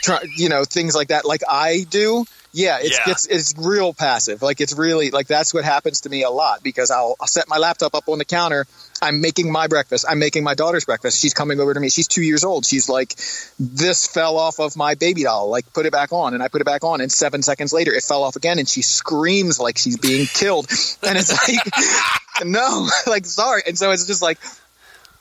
try, 0.03 0.19
you 0.37 0.49
know 0.49 0.63
things 0.63 0.93
like 0.95 1.07
that, 1.07 1.25
like 1.25 1.41
I 1.49 1.85
do, 1.89 2.25
yeah, 2.51 2.77
it's 2.79 2.99
Yeah. 2.99 3.11
it's 3.11 3.25
it's 3.25 3.53
real 3.57 3.93
passive. 3.93 4.41
Like 4.41 4.61
it's 4.61 4.73
really 4.73 5.09
like 5.11 5.27
that's 5.27 5.53
what 5.53 5.63
happens 5.63 6.01
to 6.01 6.09
me 6.09 6.23
a 6.23 6.29
lot 6.29 6.61
because 6.61 6.91
I'll, 6.91 7.15
I'll 7.19 7.27
set 7.27 7.49
my 7.49 7.57
laptop 7.57 7.95
up 7.95 8.07
on 8.07 8.19
the 8.19 8.25
counter. 8.25 8.67
I'm 9.05 9.21
making 9.21 9.51
my 9.51 9.67
breakfast. 9.67 10.05
I'm 10.09 10.19
making 10.19 10.43
my 10.43 10.55
daughter's 10.55 10.85
breakfast. 10.85 11.21
She's 11.21 11.33
coming 11.33 11.59
over 11.59 11.73
to 11.73 11.79
me. 11.79 11.89
She's 11.89 12.07
two 12.07 12.23
years 12.23 12.43
old. 12.43 12.65
She's 12.65 12.89
like, 12.89 13.15
this 13.59 14.07
fell 14.07 14.37
off 14.37 14.59
of 14.59 14.75
my 14.75 14.95
baby 14.95 15.23
doll. 15.23 15.49
Like, 15.49 15.71
put 15.73 15.85
it 15.85 15.91
back 15.91 16.11
on. 16.11 16.33
And 16.33 16.41
I 16.41 16.47
put 16.47 16.61
it 16.61 16.65
back 16.65 16.83
on. 16.83 17.01
And 17.01 17.11
seven 17.11 17.43
seconds 17.43 17.71
later, 17.71 17.93
it 17.93 18.03
fell 18.03 18.23
off 18.23 18.35
again. 18.35 18.57
And 18.57 18.67
she 18.67 18.81
screams 18.81 19.59
like 19.59 19.77
she's 19.77 19.97
being 19.97 20.25
killed. 20.25 20.69
And 21.07 21.19
it's 21.19 21.31
like, 21.47 22.45
no, 22.45 22.87
like, 23.07 23.25
sorry. 23.25 23.61
And 23.67 23.77
so 23.77 23.91
it's 23.91 24.07
just 24.07 24.21
like, 24.21 24.39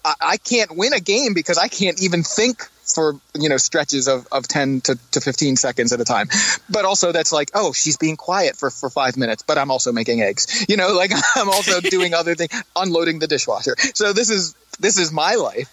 I, 0.04 0.36
can't 0.36 0.76
win 0.76 0.92
a 0.92 1.00
game 1.00 1.34
because 1.34 1.58
I 1.58 1.68
can't 1.68 2.02
even 2.02 2.22
think 2.22 2.68
for 2.84 3.18
you 3.34 3.48
know 3.48 3.56
stretches 3.56 4.08
of, 4.08 4.26
of 4.30 4.46
10 4.46 4.82
to, 4.82 4.98
to 5.12 5.20
15 5.20 5.56
seconds 5.56 5.92
at 5.92 6.00
a 6.00 6.04
time. 6.04 6.28
But 6.68 6.84
also 6.84 7.12
that's 7.12 7.32
like 7.32 7.50
oh 7.54 7.72
she's 7.72 7.96
being 7.96 8.16
quiet 8.16 8.56
for, 8.56 8.70
for 8.70 8.90
five 8.90 9.16
minutes 9.16 9.42
but 9.42 9.58
i'm 9.58 9.70
also 9.70 9.92
making 9.92 10.22
eggs. 10.22 10.66
You 10.68 10.76
know 10.76 10.92
like 10.92 11.10
i'm 11.36 11.48
also 11.48 11.80
doing 11.80 12.14
other 12.14 12.34
things 12.34 12.50
unloading 12.76 13.18
the 13.18 13.26
dishwasher. 13.26 13.74
So 13.94 14.12
this 14.12 14.30
is 14.30 14.54
this 14.78 14.98
is 14.98 15.12
my 15.12 15.34
life 15.34 15.70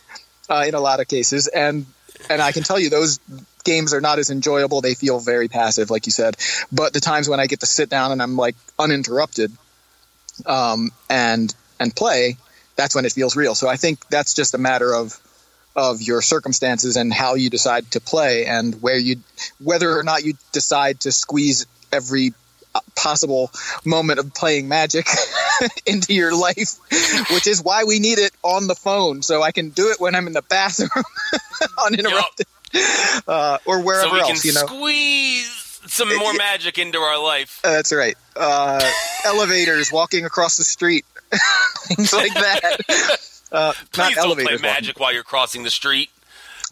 uh, 0.50 0.66
in 0.68 0.74
a 0.74 0.80
lot 0.80 1.00
of 1.00 1.08
cases. 1.08 1.48
And 1.48 1.86
and 2.30 2.42
i 2.42 2.52
can 2.52 2.64
tell 2.64 2.80
you 2.80 2.90
those 2.90 3.20
games 3.64 3.94
are 3.94 4.02
not 4.02 4.18
as 4.18 4.30
enjoyable. 4.30 4.82
They 4.82 4.96
feel 4.96 5.20
very 5.20 5.48
passive 5.48 5.90
like 5.90 6.06
you 6.06 6.12
said. 6.12 6.36
But 6.72 6.94
the 6.94 7.02
times 7.02 7.28
when 7.28 7.40
i 7.40 7.48
get 7.48 7.60
to 7.60 7.66
sit 7.66 7.90
down 7.90 8.12
and 8.12 8.22
i'm 8.22 8.36
like 8.38 8.56
uninterrupted 8.80 9.52
um, 10.46 10.92
and 11.10 11.54
and 11.80 11.96
play 11.96 12.38
that's 12.78 12.96
when 12.96 13.06
it 13.06 13.12
feels 13.12 13.36
real. 13.36 13.54
So 13.54 13.68
i 13.68 13.76
think 13.76 14.08
that's 14.08 14.34
just 14.34 14.54
a 14.54 14.58
matter 14.58 14.94
of 14.94 15.21
of 15.76 16.02
your 16.02 16.22
circumstances 16.22 16.96
and 16.98 17.14
how 17.14 17.36
you 17.36 17.50
decide 17.50 17.90
to 17.92 18.00
play 18.02 18.46
and 18.46 18.82
where 18.82 18.98
you 18.98 19.18
whether 19.64 19.98
or 19.98 20.04
not 20.04 20.24
you 20.24 20.34
decide 20.52 21.00
to 21.02 21.12
squeeze 21.12 21.66
every 21.92 22.34
uh, 22.76 22.80
possible 22.96 23.52
moment 23.86 24.20
of 24.20 24.34
playing 24.34 24.68
magic 24.68 25.06
into 25.86 26.14
your 26.14 26.36
life 26.36 26.76
which 27.32 27.48
is 27.48 27.62
why 27.64 27.84
we 27.86 28.00
need 28.00 28.18
it 28.20 28.32
on 28.44 28.68
the 28.68 28.76
phone. 28.76 29.22
So 29.22 29.42
i 29.42 29.52
can 29.52 29.70
do 29.70 29.90
it 29.92 30.00
when 30.00 30.16
i'm 30.16 30.28
in 30.28 30.34
the 30.34 30.42
bathroom 30.42 30.90
uninterrupted 31.86 32.48
uh, 33.28 33.58
or 33.66 33.78
So 33.80 33.84
wherever 33.86 34.14
we 34.14 34.20
can 34.22 34.30
else 34.32 34.46
you 34.46 34.54
know. 34.54 34.66
squeeze 34.66 35.58
some 35.88 36.16
more 36.18 36.34
magic 36.36 36.78
into 36.78 37.00
our 37.00 37.22
life. 37.22 37.60
Uh, 37.64 37.72
that's 37.72 37.92
right. 37.92 38.16
Uh, 38.36 38.80
elevators 39.26 39.92
walking 39.92 40.26
across 40.26 40.56
the 40.58 40.64
street 40.64 41.06
things 41.88 42.14
like 42.14 42.34
that 42.34 42.78
uh, 43.52 43.74
Please 43.92 44.16
don't 44.16 44.36
play 44.36 44.44
walking. 44.46 44.62
magic 44.62 45.00
while 45.00 45.14
you're 45.14 45.24
crossing 45.24 45.64
the 45.64 45.70
street. 45.72 46.10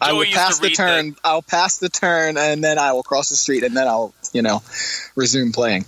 I 0.02 0.14
will 0.14 0.24
pass 0.24 0.58
the 0.58 0.70
turn. 0.70 1.14
I'll 1.22 1.42
pass 1.42 1.76
the 1.76 1.90
turn, 1.90 2.38
and 2.38 2.64
then 2.64 2.78
I 2.78 2.92
will 2.92 3.02
cross 3.02 3.28
the 3.28 3.36
street, 3.36 3.62
and 3.64 3.76
then 3.76 3.86
I'll, 3.86 4.14
you 4.32 4.40
know, 4.40 4.62
resume 5.14 5.52
playing. 5.52 5.84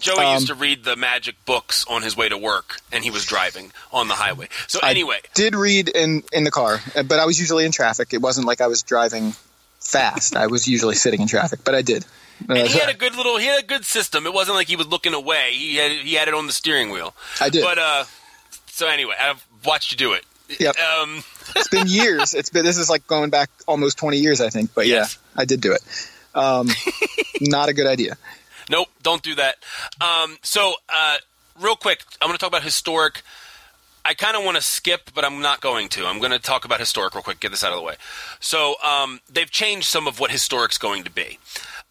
Joey 0.00 0.22
Um, 0.22 0.34
used 0.34 0.48
to 0.48 0.54
read 0.54 0.84
the 0.84 0.96
magic 0.96 1.42
books 1.46 1.86
on 1.88 2.02
his 2.02 2.14
way 2.14 2.28
to 2.28 2.36
work, 2.36 2.80
and 2.92 3.02
he 3.02 3.10
was 3.10 3.24
driving 3.24 3.72
on 3.90 4.08
the 4.08 4.16
highway. 4.16 4.48
So 4.66 4.80
I 4.82 4.90
anyway, 4.90 5.20
Did 5.32 5.54
read 5.54 5.88
in 5.88 6.24
in 6.30 6.44
the 6.44 6.50
car, 6.50 6.82
uh, 6.94 7.04
but 7.04 7.18
I 7.18 7.24
was 7.24 7.40
usually 7.40 7.64
in 7.64 7.72
traffic. 7.72 8.12
It 8.12 8.20
wasn't 8.20 8.46
like 8.46 8.60
I 8.60 8.66
was 8.66 8.82
driving 8.82 9.34
fast. 9.80 10.36
I 10.36 10.46
was 10.46 10.68
usually 10.68 10.94
sitting 10.94 11.22
in 11.22 11.26
traffic, 11.28 11.60
but 11.64 11.74
I 11.74 11.80
did. 11.80 12.04
Uh, 12.50 12.52
and 12.54 12.68
he 12.68 12.78
had 12.78 12.90
a 12.90 12.94
good 12.98 13.16
little, 13.16 13.38
he 13.38 13.46
had 13.46 13.62
a 13.62 13.66
good 13.66 13.86
system. 13.86 14.26
It 14.26 14.34
wasn't 14.34 14.56
like 14.56 14.66
he 14.66 14.76
was 14.76 14.88
looking 14.88 15.14
away. 15.14 15.52
He 15.52 15.76
had 15.76 15.90
he 15.90 16.14
had 16.16 16.28
it 16.28 16.34
on 16.34 16.46
the 16.46 16.52
steering 16.52 16.90
wheel. 16.90 17.14
I 17.40 17.48
did. 17.48 17.62
But 17.62 17.78
uh, 17.78 18.04
so 18.66 18.88
anyway, 18.88 19.14
I've 19.18 19.42
watched 19.64 19.90
you 19.90 19.96
do 19.96 20.12
it. 20.12 20.24
Yep. 20.60 20.76
Um, 20.78 21.24
it's 21.56 21.68
been 21.68 21.86
years. 21.86 22.34
It's 22.34 22.50
been 22.50 22.64
this 22.64 22.76
is 22.78 22.88
like 22.90 23.06
going 23.06 23.30
back 23.30 23.50
almost 23.66 23.98
twenty 23.98 24.18
years, 24.18 24.40
I 24.40 24.50
think. 24.50 24.74
But 24.74 24.86
Yes. 24.86 25.18
yeah, 25.36 25.42
I 25.42 25.44
did 25.44 25.60
do 25.60 25.72
it. 25.72 25.82
Um, 26.34 26.68
not 27.40 27.68
a 27.68 27.72
good 27.72 27.86
idea. 27.86 28.16
Nope, 28.70 28.88
don't 29.02 29.22
do 29.22 29.34
that. 29.34 29.56
Um, 30.00 30.38
so, 30.42 30.74
uh, 30.88 31.16
real 31.60 31.76
quick, 31.76 32.00
I'm 32.22 32.28
going 32.28 32.36
to 32.36 32.40
talk 32.40 32.48
about 32.48 32.62
historic. 32.62 33.22
I 34.06 34.14
kind 34.14 34.36
of 34.36 34.44
want 34.44 34.56
to 34.56 34.62
skip, 34.62 35.10
but 35.14 35.24
I'm 35.24 35.40
not 35.42 35.60
going 35.60 35.88
to. 35.90 36.06
I'm 36.06 36.18
going 36.18 36.32
to 36.32 36.38
talk 36.38 36.64
about 36.64 36.80
historic 36.80 37.14
real 37.14 37.22
quick. 37.22 37.40
Get 37.40 37.50
this 37.50 37.62
out 37.62 37.72
of 37.72 37.78
the 37.78 37.84
way. 37.84 37.94
So, 38.40 38.76
um, 38.82 39.20
they've 39.30 39.50
changed 39.50 39.86
some 39.86 40.06
of 40.06 40.18
what 40.18 40.30
historic's 40.30 40.78
going 40.78 41.04
to 41.04 41.10
be. 41.10 41.38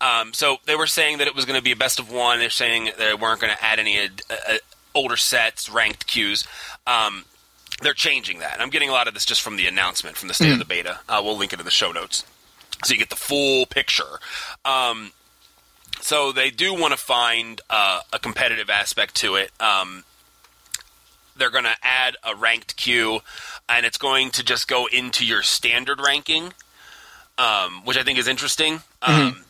Um, 0.01 0.33
so 0.33 0.57
they 0.65 0.75
were 0.75 0.87
saying 0.87 1.19
that 1.19 1.27
it 1.27 1.35
was 1.35 1.45
going 1.45 1.57
to 1.57 1.63
be 1.63 1.71
a 1.71 1.75
best 1.75 1.99
of 1.99 2.11
one. 2.11 2.39
They're 2.39 2.49
saying 2.49 2.89
they 2.97 3.13
weren't 3.13 3.39
going 3.39 3.55
to 3.55 3.63
add 3.63 3.79
any 3.79 3.99
uh, 3.99 4.09
uh, 4.29 4.57
older 4.93 5.15
sets, 5.15 5.69
ranked 5.69 6.07
queues. 6.07 6.45
Um, 6.85 7.23
they're 7.81 7.93
changing 7.93 8.39
that. 8.39 8.59
I'm 8.62 8.69
getting 8.69 8.89
a 8.89 8.93
lot 8.93 9.07
of 9.07 9.13
this 9.13 9.25
just 9.25 9.41
from 9.41 9.55
the 9.57 9.67
announcement 9.67 10.15
from 10.17 10.27
the 10.27 10.33
state 10.33 10.51
of 10.53 10.59
the 10.59 10.65
beta. 10.65 10.99
Uh, 11.09 11.21
we'll 11.23 11.38
link 11.38 11.53
it 11.53 11.59
in 11.59 11.65
the 11.65 11.71
show 11.71 11.91
notes 11.91 12.25
so 12.86 12.93
you 12.93 12.99
get 12.99 13.09
the 13.09 13.15
full 13.15 13.65
picture. 13.65 14.19
Um, 14.65 15.12
so 16.01 16.31
they 16.31 16.49
do 16.49 16.73
want 16.73 16.91
to 16.93 16.97
find 16.97 17.62
uh, 17.69 18.01
a 18.12 18.19
competitive 18.19 18.69
aspect 18.69 19.15
to 19.15 19.36
it. 19.36 19.51
Um, 19.59 20.03
they're 21.36 21.49
going 21.49 21.63
to 21.63 21.75
add 21.81 22.15
a 22.23 22.36
ranked 22.36 22.75
queue, 22.75 23.21
and 23.67 23.86
it's 23.86 23.97
going 23.97 24.29
to 24.31 24.43
just 24.43 24.67
go 24.67 24.86
into 24.88 25.25
your 25.25 25.41
standard 25.41 25.99
ranking, 25.99 26.53
um, 27.38 27.81
which 27.86 27.97
I 27.97 28.03
think 28.03 28.19
is 28.19 28.27
interesting. 28.27 28.81
Um, 29.01 29.43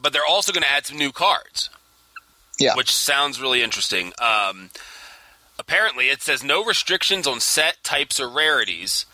but 0.00 0.12
they're 0.12 0.26
also 0.28 0.52
going 0.52 0.64
to 0.64 0.72
add 0.72 0.86
some 0.86 0.98
new 0.98 1.12
cards, 1.12 1.70
Yeah. 2.58 2.74
which 2.74 2.94
sounds 2.94 3.40
really 3.40 3.62
interesting. 3.62 4.12
Apparently, 5.58 6.08
it 6.08 6.22
says 6.22 6.42
no 6.44 6.64
restrictions 6.64 7.26
on 7.26 7.40
set 7.40 7.82
types 7.82 8.20
or 8.20 8.28
rarities. 8.28 9.06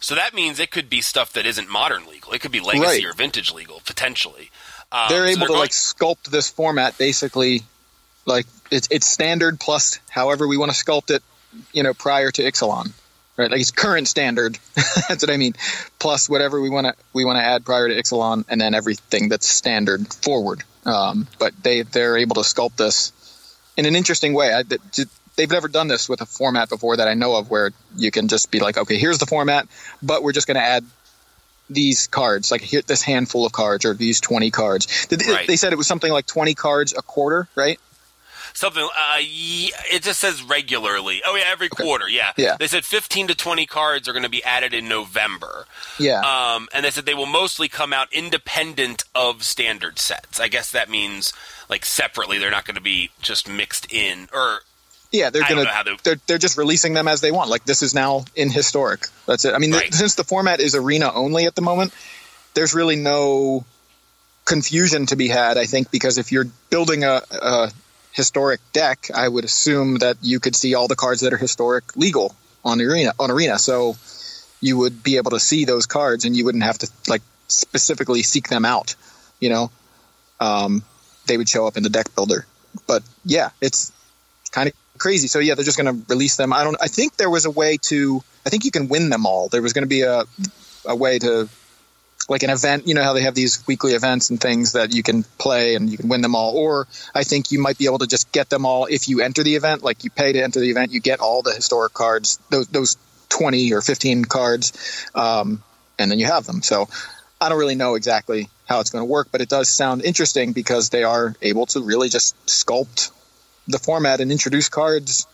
So 0.00 0.14
that 0.14 0.34
means 0.34 0.58
it 0.58 0.70
could 0.70 0.88
be 0.90 1.00
stuff 1.00 1.32
that 1.32 1.46
isn't 1.46 1.68
modern 1.68 2.06
legal. 2.06 2.32
It 2.32 2.40
could 2.40 2.50
be 2.52 2.60
legacy 2.60 2.84
Right. 2.84 3.04
or 3.04 3.12
vintage 3.12 3.52
legal 3.52 3.80
potentially. 3.84 4.50
Um, 4.90 5.06
they're 5.08 5.26
so 5.26 5.30
able 5.30 5.40
to 5.42 5.46
going- 5.48 5.60
like 5.60 5.70
sculpt 5.70 6.24
this 6.30 6.50
format 6.50 6.98
basically 6.98 7.62
like 8.26 8.46
it's 8.70 8.86
it's 8.90 9.06
standard 9.06 9.58
plus 9.58 9.98
however 10.10 10.46
we 10.46 10.56
want 10.56 10.70
to 10.72 10.84
sculpt 10.84 11.10
it 11.10 11.22
you 11.72 11.82
know 11.82 11.92
prior 11.94 12.30
to 12.30 12.42
ixalan 12.42 12.92
right 13.36 13.50
like 13.50 13.60
it's 13.60 13.72
current 13.72 14.06
standard 14.06 14.58
that's 15.08 15.24
what 15.24 15.30
i 15.30 15.36
mean 15.36 15.54
plus 15.98 16.28
whatever 16.28 16.60
we 16.60 16.70
want 16.70 16.86
to 16.86 16.94
we 17.14 17.24
want 17.24 17.36
to 17.36 17.42
add 17.42 17.64
prior 17.64 17.88
to 17.88 17.94
ixalan 17.94 18.44
and 18.48 18.60
then 18.60 18.74
everything 18.74 19.28
that's 19.28 19.48
standard 19.48 20.06
forward 20.14 20.62
um, 20.84 21.26
but 21.40 21.52
they 21.64 21.82
they're 21.82 22.16
able 22.18 22.34
to 22.36 22.42
sculpt 22.42 22.76
this 22.76 23.12
in 23.76 23.86
an 23.86 23.96
interesting 23.96 24.34
way 24.34 24.52
I, 24.54 24.62
they've 25.36 25.50
never 25.50 25.68
done 25.68 25.88
this 25.88 26.08
with 26.08 26.20
a 26.20 26.26
format 26.26 26.68
before 26.68 26.96
that 26.96 27.08
i 27.08 27.14
know 27.14 27.36
of 27.36 27.50
where 27.50 27.70
you 27.96 28.10
can 28.10 28.28
just 28.28 28.50
be 28.50 28.60
like 28.60 28.76
okay 28.76 28.98
here's 28.98 29.18
the 29.18 29.26
format 29.26 29.66
but 30.02 30.22
we're 30.22 30.32
just 30.32 30.46
going 30.46 30.56
to 30.56 30.62
add 30.62 30.84
these 31.70 32.06
cards, 32.08 32.50
like 32.50 32.60
here, 32.60 32.82
this 32.82 33.00
handful 33.00 33.46
of 33.46 33.52
cards 33.52 33.86
or 33.86 33.94
these 33.94 34.20
20 34.20 34.50
cards. 34.50 35.06
Did- 35.06 35.24
Right. 35.26 35.46
They 35.46 35.56
said 35.56 35.72
it 35.72 35.76
was 35.76 35.86
something 35.86 36.12
like 36.12 36.26
20 36.26 36.54
cards 36.54 36.92
a 36.92 37.00
quarter, 37.00 37.48
right? 37.54 37.80
Something. 38.52 38.82
Uh, 38.82 39.16
it 39.20 40.02
just 40.02 40.20
says 40.20 40.42
regularly. 40.42 41.22
Oh 41.24 41.34
yeah, 41.36 41.44
every 41.50 41.70
quarter. 41.70 42.06
Yeah. 42.10 42.32
Yeah. 42.36 42.56
They 42.58 42.66
said 42.66 42.84
fifteen 42.84 43.26
to 43.28 43.34
twenty 43.34 43.64
cards 43.64 44.06
are 44.08 44.12
going 44.12 44.24
to 44.24 44.28
be 44.28 44.44
added 44.44 44.74
in 44.74 44.86
November. 44.88 45.64
Yeah. 45.98 46.20
Um, 46.20 46.68
and 46.74 46.84
they 46.84 46.90
said 46.90 47.06
they 47.06 47.14
will 47.14 47.24
mostly 47.24 47.68
come 47.68 47.94
out 47.94 48.12
independent 48.12 49.04
of 49.14 49.42
standard 49.42 49.98
sets. 49.98 50.38
I 50.38 50.48
guess 50.48 50.70
that 50.72 50.90
means 50.90 51.32
like 51.70 51.86
separately. 51.86 52.38
They're 52.38 52.50
not 52.50 52.66
going 52.66 52.74
to 52.74 52.82
be 52.82 53.10
just 53.22 53.48
mixed 53.48 53.90
in. 53.90 54.28
Or 54.34 54.60
yeah, 55.12 55.30
they're 55.30 55.42
gonna 55.48 55.64
to- 55.64 55.96
they're 56.02 56.16
they're 56.26 56.38
just 56.38 56.56
releasing 56.58 56.94
them 56.94 57.06
as 57.06 57.20
they 57.20 57.30
want. 57.30 57.50
Like 57.50 57.64
this 57.64 57.82
is 57.82 57.94
now 57.94 58.24
in 58.34 58.50
historic. 58.50 59.06
That's 59.26 59.44
it. 59.44 59.54
I 59.54 59.58
mean, 59.58 59.70
th- 59.72 59.82
Right. 59.84 59.94
since 59.94 60.14
the 60.14 60.24
format 60.24 60.60
is 60.60 60.74
arena 60.74 61.12
only 61.12 61.46
at 61.46 61.54
the 61.54 61.62
moment, 61.62 61.92
there's 62.54 62.74
really 62.74 62.96
no 62.96 63.64
confusion 64.44 65.06
to 65.06 65.16
be 65.16 65.28
had. 65.28 65.56
I 65.58 65.66
think 65.66 65.90
because 65.90 66.18
if 66.18 66.32
you're 66.32 66.46
building 66.70 67.04
a, 67.04 67.22
a 67.30 67.70
historic 68.12 68.60
deck, 68.72 69.10
I 69.14 69.28
would 69.28 69.44
assume 69.44 69.98
that 69.98 70.16
you 70.22 70.40
could 70.40 70.56
see 70.56 70.74
all 70.74 70.88
the 70.88 70.96
cards 70.96 71.20
that 71.20 71.32
are 71.32 71.36
historic 71.38 71.96
legal 71.96 72.34
on 72.64 72.80
arena 72.80 73.12
on 73.18 73.30
arena. 73.30 73.58
So 73.58 73.96
you 74.60 74.78
would 74.78 75.02
be 75.02 75.16
able 75.16 75.32
to 75.32 75.40
see 75.40 75.64
those 75.64 75.86
cards, 75.86 76.24
and 76.24 76.36
you 76.36 76.44
wouldn't 76.44 76.64
have 76.64 76.78
to 76.78 76.90
like 77.08 77.22
specifically 77.48 78.22
seek 78.22 78.48
them 78.48 78.64
out. 78.64 78.94
You 79.40 79.50
know, 79.50 79.70
um, 80.40 80.82
they 81.26 81.36
would 81.36 81.48
show 81.48 81.66
up 81.66 81.76
in 81.76 81.82
the 81.82 81.90
deck 81.90 82.14
builder. 82.14 82.46
But 82.86 83.02
yeah, 83.24 83.50
it's 83.60 83.92
kind 84.50 84.68
of 84.68 84.74
crazy. 85.02 85.26
So 85.26 85.40
yeah, 85.40 85.56
they're 85.56 85.64
just 85.64 85.76
going 85.76 85.92
to 85.92 86.06
release 86.08 86.36
them. 86.36 86.52
I 86.52 86.62
don't. 86.62 86.76
I 86.80 86.86
think 86.86 87.16
there 87.16 87.28
was 87.28 87.44
a 87.44 87.50
way 87.50 87.76
to. 87.88 88.22
I 88.46 88.50
think 88.50 88.64
you 88.64 88.70
can 88.70 88.88
win 88.88 89.10
them 89.10 89.26
all. 89.26 89.48
There 89.48 89.60
was 89.60 89.72
going 89.72 89.82
to 89.82 89.88
be 89.88 90.02
a 90.02 90.22
a 90.86 90.96
way 90.96 91.18
to 91.18 91.48
like 92.28 92.44
an 92.44 92.50
event. 92.50 92.86
You 92.86 92.94
know 92.94 93.02
how 93.02 93.12
they 93.12 93.22
have 93.22 93.34
these 93.34 93.66
weekly 93.66 93.92
events 93.94 94.30
and 94.30 94.40
things 94.40 94.72
that 94.72 94.94
you 94.94 95.02
can 95.02 95.24
play 95.38 95.74
and 95.74 95.90
you 95.90 95.98
can 95.98 96.08
win 96.08 96.22
them 96.22 96.36
all. 96.36 96.56
Or 96.56 96.86
I 97.14 97.24
think 97.24 97.50
you 97.50 97.60
might 97.60 97.78
be 97.78 97.86
able 97.86 97.98
to 97.98 98.06
just 98.06 98.30
get 98.30 98.48
them 98.48 98.64
all 98.64 98.86
if 98.86 99.08
you 99.08 99.20
enter 99.20 99.42
the 99.42 99.56
event. 99.56 99.82
Like 99.82 100.04
you 100.04 100.10
pay 100.10 100.32
to 100.32 100.42
enter 100.42 100.60
the 100.60 100.70
event, 100.70 100.92
you 100.92 101.00
get 101.00 101.18
all 101.18 101.42
the 101.42 101.52
historic 101.52 101.92
cards. 101.92 102.38
Those 102.50 102.68
those 102.68 102.96
twenty 103.28 103.72
or 103.72 103.82
fifteen 103.82 104.24
cards, 104.24 104.72
um, 105.16 105.64
and 105.98 106.10
then 106.10 106.20
you 106.20 106.26
have 106.26 106.46
them. 106.46 106.62
So 106.62 106.88
I 107.40 107.48
don't 107.48 107.58
really 107.58 107.74
know 107.74 107.96
exactly 107.96 108.48
how 108.66 108.78
it's 108.78 108.90
going 108.90 109.02
to 109.02 109.10
work, 109.10 109.28
but 109.32 109.40
it 109.40 109.48
does 109.48 109.68
sound 109.68 110.04
interesting 110.04 110.52
because 110.52 110.90
they 110.90 111.02
are 111.02 111.34
able 111.42 111.66
to 111.66 111.80
really 111.80 112.08
just 112.08 112.36
sculpt 112.46 113.10
the 113.68 113.78
format 113.78 114.20
and 114.20 114.32
introduce 114.32 114.68
cards 114.68 115.26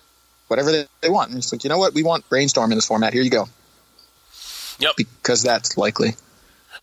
whatever 0.49 0.73
they, 0.73 0.87
they 1.01 1.09
want. 1.09 1.31
And 1.31 1.39
it's 1.39 1.53
like, 1.53 1.63
you 1.63 1.71
know 1.71 1.79
what? 1.79 1.95
We 1.95 2.03
want 2.03 2.29
brainstorm 2.29 2.73
in 2.73 2.79
this 2.79 2.87
format. 2.87 3.13
Here 3.13 3.23
you 3.23 3.31
go. 3.31 3.49
Yep. 4.81 4.93
Because 4.97 5.43
that's 5.43 5.77
likely. 5.77 6.15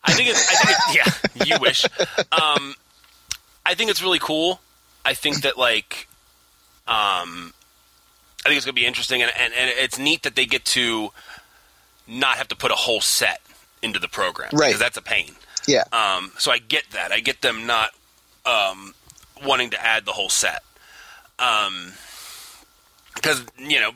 I 0.04 0.14
think 0.14 0.30
it's. 0.30 0.50
I 0.50 0.56
think 0.56 0.78
it's, 0.78 1.36
yeah. 1.48 1.56
You 1.56 1.60
wish. 1.60 1.86
Um, 2.32 2.76
I 3.66 3.74
think 3.74 3.90
it's 3.90 4.02
really 4.02 4.20
cool. 4.20 4.60
I 5.04 5.14
think 5.14 5.42
that 5.42 5.58
like, 5.58 6.08
um, 6.88 7.54
I 8.44 8.50
think 8.50 8.58
it's 8.58 8.66
going 8.66 8.76
to 8.76 8.82
be 8.82 8.86
interesting, 8.86 9.22
and, 9.22 9.32
and, 9.38 9.54
and 9.54 9.72
it's 9.78 9.98
neat 9.98 10.24
that 10.24 10.36
they 10.36 10.46
get 10.46 10.66
to 10.66 11.12
not 12.08 12.38
have 12.38 12.48
to 12.50 12.56
put 12.56 12.72
a 12.72 12.76
whole 12.76 13.02
set 13.02 13.42
into 13.82 14.00
the 14.00 14.08
program, 14.08 14.50
Right. 14.54 14.68
Because 14.68 14.80
that's 14.80 14.98
a 14.98 15.02
pain. 15.02 15.32
Yeah. 15.68 15.84
Um, 15.92 16.32
so 16.38 16.52
I 16.52 16.60
get 16.60 16.92
that. 16.92 17.12
I 17.12 17.20
get 17.20 17.42
them 17.42 17.66
not 17.66 17.92
um, 18.46 18.94
wanting 19.44 19.72
to 19.72 19.84
add 19.84 20.06
the 20.06 20.12
whole 20.12 20.30
set. 20.30 20.64
Um, 21.40 21.94
because 23.14 23.44
you 23.58 23.80
know, 23.80 23.92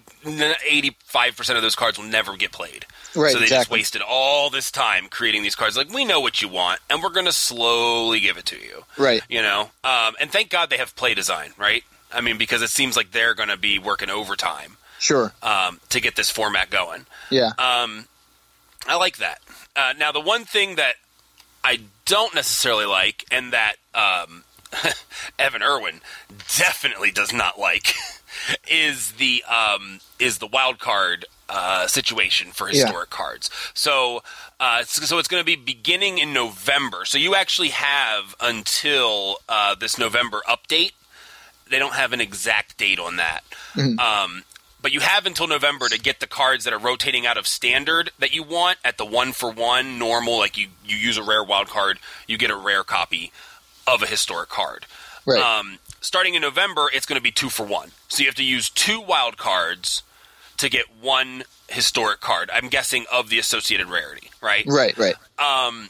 eighty-five 0.67 1.35
percent 1.35 1.57
of 1.57 1.63
those 1.63 1.75
cards 1.75 1.97
will 1.97 2.05
never 2.05 2.35
get 2.37 2.51
played. 2.51 2.85
Right, 3.15 3.31
So 3.31 3.39
they 3.39 3.47
just 3.47 3.69
wasted 3.69 4.01
all 4.07 4.49
this 4.49 4.71
time 4.71 5.07
creating 5.09 5.43
these 5.43 5.55
cards. 5.55 5.75
Like 5.75 5.91
we 5.91 6.05
know 6.05 6.19
what 6.19 6.41
you 6.41 6.47
want, 6.47 6.79
and 6.89 7.03
we're 7.03 7.09
going 7.09 7.25
to 7.25 7.31
slowly 7.33 8.19
give 8.19 8.37
it 8.37 8.45
to 8.45 8.55
you. 8.55 8.83
Right. 8.97 9.21
You 9.29 9.41
know, 9.41 9.71
um, 9.83 10.15
and 10.19 10.31
thank 10.31 10.49
God 10.49 10.69
they 10.69 10.77
have 10.77 10.95
play 10.95 11.13
design, 11.15 11.51
right? 11.57 11.83
I 12.13 12.21
mean, 12.21 12.37
because 12.37 12.61
it 12.61 12.69
seems 12.69 12.95
like 12.95 13.11
they're 13.11 13.33
going 13.33 13.49
to 13.49 13.57
be 13.57 13.77
working 13.77 14.09
overtime 14.09 14.77
Sure. 14.99 15.31
um, 15.43 15.79
to 15.89 15.99
get 15.99 16.15
this 16.15 16.29
format 16.29 16.69
going. 16.69 17.05
Yeah. 17.29 17.51
Um, 17.59 18.05
I 18.87 18.95
like 18.95 19.17
that. 19.17 19.41
Uh, 19.75 19.93
now, 19.97 20.11
the 20.11 20.19
one 20.21 20.45
thing 20.45 20.75
that 20.75 20.95
I 21.63 21.79
don't 22.05 22.33
necessarily 22.33 22.85
like, 22.85 23.25
and 23.31 23.53
that 23.53 23.75
um, 23.93 24.43
Evan 25.39 25.63
Erwin 25.63 26.01
definitely 26.57 27.11
does 27.11 27.33
not 27.33 27.59
like, 27.59 27.93
is 28.71 29.13
the 29.13 29.43
um, 29.45 29.99
is 30.19 30.37
the 30.37 30.47
wild 30.47 30.79
card 30.79 31.25
uh, 31.49 31.87
situation 31.87 32.51
for 32.51 32.67
Yeah. 32.69 32.83
historic 32.83 33.09
cards. 33.09 33.49
So, 33.73 34.21
uh, 34.59 34.83
so 34.83 35.17
it's 35.17 35.27
going 35.27 35.41
to 35.41 35.45
be 35.45 35.55
beginning 35.55 36.19
in 36.19 36.31
November. 36.33 37.05
So 37.05 37.17
you 37.17 37.33
actually 37.35 37.69
have 37.69 38.35
until 38.39 39.37
uh, 39.49 39.75
this 39.75 39.97
November 39.97 40.41
update. 40.47 40.91
They 41.69 41.77
don't 41.79 41.93
have 41.93 42.13
an 42.13 42.21
exact 42.21 42.77
date 42.77 42.99
on 42.99 43.17
that. 43.17 43.41
Um, 43.99 44.43
but 44.81 44.91
you 44.91 45.01
have 45.01 45.25
until 45.25 45.45
November 45.47 45.87
to 45.89 45.99
get 45.99 46.19
the 46.19 46.25
cards 46.25 46.63
that 46.63 46.73
are 46.73 46.79
rotating 46.79 47.25
out 47.27 47.37
of 47.37 47.45
standard 47.45 48.09
that 48.17 48.33
you 48.33 48.41
want 48.43 48.77
at 48.83 48.97
the 48.97 49.05
one 49.05 49.33
for 49.33 49.51
one 49.51 49.99
normal. 49.99 50.37
Like 50.37 50.57
you, 50.57 50.67
you 50.85 50.95
use 50.97 51.17
a 51.17 51.23
rare 51.23 51.43
wild 51.43 51.67
card, 51.67 51.99
you 52.27 52.37
get 52.37 52.49
a 52.49 52.55
rare 52.55 52.83
copy 52.83 53.31
of 53.93 54.03
a 54.03 54.07
historic 54.07 54.49
card. 54.49 54.85
right. 55.25 55.41
Um, 55.41 55.79
starting 56.01 56.35
in 56.35 56.41
November, 56.41 56.89
it's 56.93 57.05
going 57.05 57.17
to 57.19 57.23
be 57.23 57.31
two 57.31 57.49
for 57.49 57.65
one. 57.65 57.91
So 58.07 58.21
you 58.21 58.27
have 58.27 58.35
to 58.35 58.43
use 58.43 58.69
two 58.69 59.01
wild 59.01 59.37
cards 59.37 60.03
to 60.57 60.69
get 60.69 60.85
one 61.01 61.43
historic 61.67 62.19
card. 62.21 62.49
I'm 62.53 62.69
guessing 62.69 63.05
of 63.11 63.29
the 63.29 63.39
associated 63.39 63.87
rarity, 63.87 64.29
right? 64.41 64.65
right. 64.67 64.97
Right. 64.97 65.15
Um, 65.37 65.89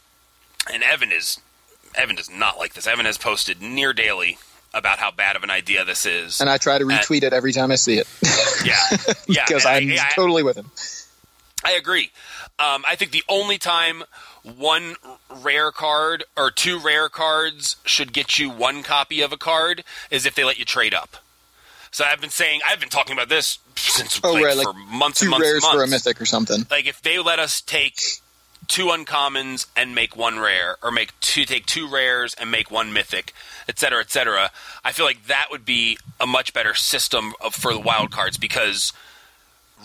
and 0.71 0.83
Evan 0.83 1.11
is 1.11 1.39
Evan 1.95 2.15
does 2.15 2.29
not 2.29 2.57
like 2.59 2.73
this. 2.73 2.85
Evan 2.87 3.05
has 3.05 3.17
posted 3.17 3.61
near 3.61 3.93
daily 3.93 4.37
about 4.73 4.99
how 4.99 5.09
bad 5.09 5.35
of 5.35 5.43
an 5.43 5.49
idea 5.49 5.83
this 5.83 6.05
is. 6.05 6.39
And 6.41 6.49
I 6.49 6.57
try 6.57 6.77
to 6.77 6.85
retweet 6.85 7.23
it 7.23 7.33
every 7.33 7.51
time 7.53 7.71
I 7.71 7.75
see 7.75 7.97
it 7.97 8.07
yeah, 8.63 8.75
yeah, 9.27 9.45
because 9.47 9.65
and 9.65 9.73
I- 9.73 9.77
I'm 9.77 9.99
I- 9.99 10.11
totally 10.13 10.43
with 10.43 10.55
him. 10.57 10.69
I 11.65 11.71
agree. 11.73 12.11
Um, 12.59 12.83
I 12.87 12.95
think 12.95 13.11
the 13.11 13.23
only 13.27 13.57
time 13.57 14.03
one 14.43 14.95
rare 15.29 15.71
card 15.71 16.23
or 16.37 16.51
two 16.51 16.79
rare 16.79 17.09
cards 17.09 17.75
should 17.85 18.13
get 18.13 18.39
you 18.39 18.49
one 18.49 18.83
copy 18.83 19.21
of 19.21 19.31
a 19.31 19.37
card 19.37 19.83
is 20.09 20.25
if 20.25 20.35
they 20.35 20.43
let 20.43 20.59
you 20.59 20.65
trade 20.65 20.93
up. 20.93 21.17
So 21.91 22.05
I've 22.05 22.21
been 22.21 22.29
saying 22.29 22.61
I've 22.67 22.79
been 22.79 22.89
talking 22.89 23.13
about 23.13 23.29
this 23.29 23.59
since 23.75 24.19
Oh, 24.23 24.33
like, 24.33 24.43
right, 24.45 24.57
like 24.57 24.67
for 24.67 24.73
months 24.73 25.19
Two 25.19 25.25
and 25.25 25.31
months 25.31 25.43
rares 25.45 25.61
months. 25.63 25.75
for 25.77 25.83
a 25.83 25.87
mythic 25.87 26.21
or 26.21 26.25
something. 26.25 26.65
Like 26.69 26.87
if 26.87 27.01
they 27.01 27.19
let 27.19 27.39
us 27.39 27.61
take 27.61 27.99
two 28.67 28.85
uncommons 28.85 29.65
and 29.75 29.95
make 29.95 30.15
one 30.15 30.39
rare, 30.39 30.77
or 30.83 30.91
make 30.91 31.19
two 31.19 31.43
take 31.43 31.65
two 31.65 31.87
rares 31.89 32.35
and 32.35 32.51
make 32.51 32.69
one 32.69 32.93
mythic, 32.93 33.33
etc., 33.67 33.77
cetera, 33.79 34.01
et 34.01 34.11
cetera. 34.11 34.51
I 34.85 34.91
feel 34.91 35.05
like 35.07 35.25
that 35.25 35.47
would 35.49 35.65
be 35.65 35.97
a 36.19 36.27
much 36.27 36.53
better 36.53 36.75
system 36.75 37.33
of, 37.41 37.55
for 37.55 37.73
the 37.73 37.79
wild 37.79 38.11
cards 38.11 38.37
because 38.37 38.93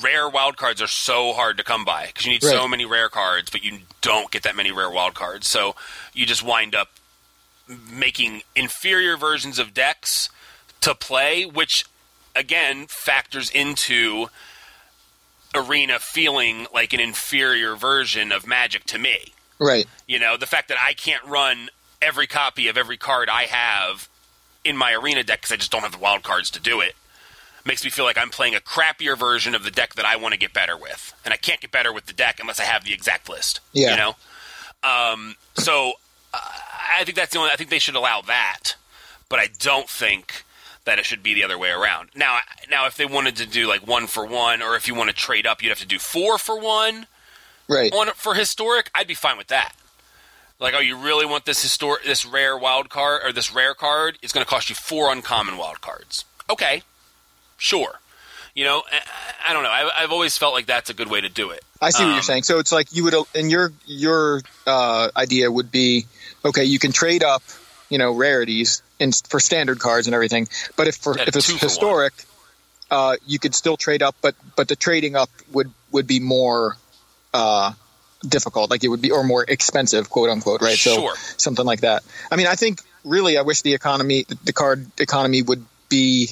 rare 0.03 0.29
wild 0.29 0.57
cards 0.57 0.83
are 0.83 0.89
so 0.89 1.33
hard 1.33 1.57
to 1.57 1.65
come 1.65 1.85
by 1.85 2.07
because 2.07 2.27
you 2.27 2.33
need 2.33 2.43
so 2.43 2.67
many 2.67 2.85
rare 2.85 3.09
cards, 3.09 3.51
but 3.51 3.65
you 3.65 3.79
don't 4.01 4.31
get 4.31 4.43
that 4.43 4.57
many 4.57 4.73
rare 4.73 4.91
wild 4.91 5.15
cards. 5.15 5.49
So 5.49 5.75
you 6.13 6.27
just 6.27 6.43
wind 6.43 6.75
up 6.75 6.91
making 7.91 8.43
inferior 8.55 9.17
versions 9.17 9.59
of 9.59 9.73
decks 9.73 10.29
to 10.81 10.95
play, 10.95 11.45
which 11.45 11.85
again 12.37 12.87
factors 12.89 13.51
into 13.51 14.27
arena 15.55 15.99
feeling 16.01 16.67
like 16.75 16.93
an 16.93 17.01
inferior 17.01 17.77
version 17.77 18.33
of 18.33 18.47
magic 18.47 18.85
to 18.85 18.99
me. 18.99 19.33
Right. 19.61 19.87
You 20.09 20.19
know, 20.19 20.37
the 20.37 20.47
fact 20.47 20.69
that 20.69 20.79
I 20.85 20.95
can't 20.95 21.25
run 21.25 21.71
every 22.03 22.27
copy 22.27 22.69
of 22.69 22.77
every 22.77 22.97
card 22.97 23.29
I 23.29 23.45
have 23.45 24.09
in 24.65 24.77
my 24.77 24.93
arena 24.93 25.23
deck 25.23 25.43
because 25.43 25.53
I 25.53 25.57
just 25.57 25.71
don't 25.71 25.83
have 25.83 25.93
the 25.93 25.99
wild 25.99 26.23
cards 26.23 26.51
to 26.51 26.61
do 26.61 26.81
it 26.81 26.95
makes 27.65 27.85
me 27.85 27.91
feel 27.91 28.05
like 28.05 28.19
I'm 28.19 28.31
playing 28.31 28.55
a 28.55 28.61
crappier 28.61 29.19
version 29.19 29.55
of 29.55 29.65
the 29.65 29.71
deck 29.71 29.95
that 29.95 30.05
I 30.05 30.17
want 30.17 30.33
to 30.35 30.39
get 30.39 30.53
better 30.53 30.77
with, 30.77 31.15
and 31.25 31.33
I 31.33 31.37
can't 31.37 31.61
get 31.61 31.71
better 31.71 31.93
with 31.93 32.07
the 32.07 32.13
deck 32.13 32.39
unless 32.41 32.61
I 32.61 32.65
have 32.65 32.85
the 32.85 32.93
exact 32.93 33.29
list. 33.29 33.61
Yeah. 33.73 33.91
You 33.91 33.97
know, 33.97 34.17
um, 34.83 35.37
so 35.55 35.95
uh, 36.33 36.39
I 36.99 37.05
think 37.05 37.17
that's 37.17 37.33
the 37.33 37.39
only. 37.39 37.51
I 37.51 37.57
think 37.57 37.71
they 37.71 37.79
should 37.79 37.95
allow 37.97 38.21
that, 38.23 38.75
but 39.29 39.39
I 39.39 39.49
don't 39.59 39.89
think 39.89 40.45
that 40.85 40.99
it 40.99 41.07
should 41.07 41.23
be 41.23 41.33
the 41.33 41.43
other 41.45 41.57
way 41.57 41.71
around. 41.71 42.11
Now, 42.15 42.39
now 42.71 42.87
if 42.87 42.97
they 42.97 43.07
wanted 43.07 43.37
to 43.37 43.47
do 43.47 43.67
like 43.67 43.87
one 43.87 44.07
for 44.07 44.27
one, 44.27 44.61
or 44.61 44.77
if 44.77 44.87
you 44.87 44.95
want 44.95 45.09
to 45.09 45.17
trade 45.17 45.47
up, 45.47 45.63
you'd 45.63 45.71
have 45.71 45.79
to 45.79 45.87
do 45.87 45.99
four 45.99 46.37
for 46.39 46.61
one 46.61 47.07
Right. 47.69 47.93
on 47.95 48.09
for 48.15 48.35
historic, 48.35 48.91
I'd 48.95 49.07
be 49.07 49.15
fine 49.15 49.39
with 49.39 49.47
that. 49.49 49.75
Like, 50.61 50.75
oh, 50.75 50.81
you 50.81 50.97
really 50.97 51.27
want 51.27 51.47
this 51.47 51.63
historic, 51.63 52.05
this 52.05 52.25
rare 52.25 52.57
wild 52.57 52.89
card 52.91 53.23
or 53.25 53.33
this 53.33 53.53
rare 53.53 53.75
card? 53.75 54.19
It's 54.23 54.33
going 54.33 54.45
to 54.45 54.49
cost 54.51 54.69
you 54.69 54.75
four 54.75 55.11
uncommon 55.11 55.57
wild 55.57 55.81
cards. 55.81 56.25
Okay, 56.49 56.83
sure. 57.65 57.99
You 58.55 58.65
know, 58.65 58.83
I, 58.93 59.51
I 59.51 59.53
don't 59.53 59.65
know. 59.65 59.71
I, 59.71 59.91
I've 60.03 60.13
always 60.13 60.39
felt 60.39 60.55
like 60.55 60.67
that's 60.67 60.91
a 60.91 60.95
good 60.95 61.11
way 61.11 61.21
to 61.21 61.29
do 61.29 61.51
it. 61.51 61.65
I 61.81 61.91
see 61.91 62.05
what 62.05 62.11
Um, 62.11 62.15
you're 62.15 62.23
saying. 62.23 62.45
So 62.45 62.61
it's 62.61 62.71
like 62.71 62.95
you 62.95 63.05
would, 63.05 63.15
and 63.35 63.51
your 63.51 63.73
your 63.87 64.43
uh, 64.67 65.09
idea 65.17 65.51
would 65.51 65.71
be, 65.73 66.07
okay, 66.45 66.65
you 66.65 66.79
can 66.79 66.93
trade 66.93 67.25
up, 67.25 67.43
you 67.91 67.99
know, 67.99 68.13
rarities 68.13 68.83
in, 69.01 69.11
for 69.13 69.41
standard 69.41 69.81
cards 69.81 70.07
and 70.07 70.15
everything. 70.15 70.49
But 70.77 70.87
if 70.87 70.97
for 70.97 71.19
if 71.19 71.35
it's 71.35 71.51
for 71.51 71.59
historic, 71.59 72.13
uh, 72.91 73.17
you 73.27 73.39
could 73.39 73.55
still 73.55 73.77
trade 73.77 74.03
up, 74.03 74.15
but 74.23 74.35
but 74.57 74.69
the 74.69 74.77
trading 74.77 75.17
up 75.17 75.31
would 75.53 75.71
would 75.91 76.07
be 76.07 76.21
more 76.21 76.77
uh, 77.33 77.73
difficult. 78.23 78.71
Like 78.71 78.85
it 78.85 78.89
would 78.89 79.03
be 79.03 79.11
or 79.11 79.25
more 79.25 79.45
expensive, 79.47 80.11
quote 80.11 80.31
unquote, 80.31 80.63
right? 80.63 80.79
Sure. 80.79 81.17
So 81.17 81.35
something 81.39 81.67
like 81.67 81.81
that. 81.81 82.05
I 82.31 82.37
mean, 82.37 82.47
I 82.47 82.55
think 82.55 82.81
really, 83.05 83.37
I 83.37 83.43
wish 83.43 83.63
the 83.63 83.75
economy, 83.75 84.27
the 84.45 84.53
card 84.53 84.87
economy, 85.01 85.43
would 85.43 85.65
be 85.89 86.31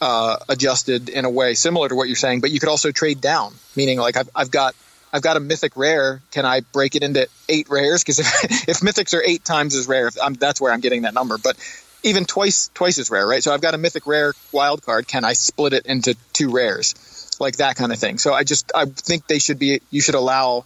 uh, 0.00 0.36
adjusted 0.48 1.08
in 1.08 1.24
a 1.24 1.30
way 1.30 1.54
similar 1.54 1.88
to 1.88 1.94
what 1.94 2.08
you're 2.08 2.16
saying, 2.16 2.40
but 2.40 2.50
you 2.50 2.60
could 2.60 2.68
also 2.68 2.92
trade 2.92 3.20
down, 3.20 3.54
meaning 3.74 3.98
like 3.98 4.16
I've, 4.16 4.28
I've 4.34 4.50
got 4.50 4.74
I've 5.12 5.22
got 5.22 5.36
a 5.36 5.40
mythic 5.40 5.76
rare. 5.76 6.20
Can 6.32 6.44
I 6.44 6.60
break 6.60 6.96
it 6.96 7.02
into 7.02 7.28
eight 7.48 7.68
rares? 7.70 8.02
Because 8.02 8.18
if, 8.18 8.44
if 8.68 8.80
mythics 8.80 9.14
are 9.14 9.22
eight 9.22 9.44
times 9.44 9.74
as 9.74 9.88
rare, 9.88 10.10
that's 10.38 10.60
where 10.60 10.72
I'm 10.72 10.80
getting 10.80 11.02
that 11.02 11.14
number. 11.14 11.38
But 11.38 11.56
even 12.02 12.24
twice 12.24 12.70
twice 12.74 12.98
as 12.98 13.10
rare, 13.10 13.26
right? 13.26 13.42
So 13.42 13.52
I've 13.52 13.62
got 13.62 13.74
a 13.74 13.78
mythic 13.78 14.06
rare 14.06 14.34
wild 14.52 14.82
card. 14.82 15.08
Can 15.08 15.24
I 15.24 15.32
split 15.32 15.72
it 15.72 15.86
into 15.86 16.16
two 16.32 16.50
rares, 16.50 17.36
like 17.40 17.56
that 17.56 17.76
kind 17.76 17.92
of 17.92 17.98
thing? 17.98 18.18
So 18.18 18.34
I 18.34 18.44
just 18.44 18.70
I 18.74 18.84
think 18.84 19.26
they 19.26 19.38
should 19.38 19.58
be 19.58 19.80
you 19.90 20.00
should 20.00 20.14
allow 20.14 20.64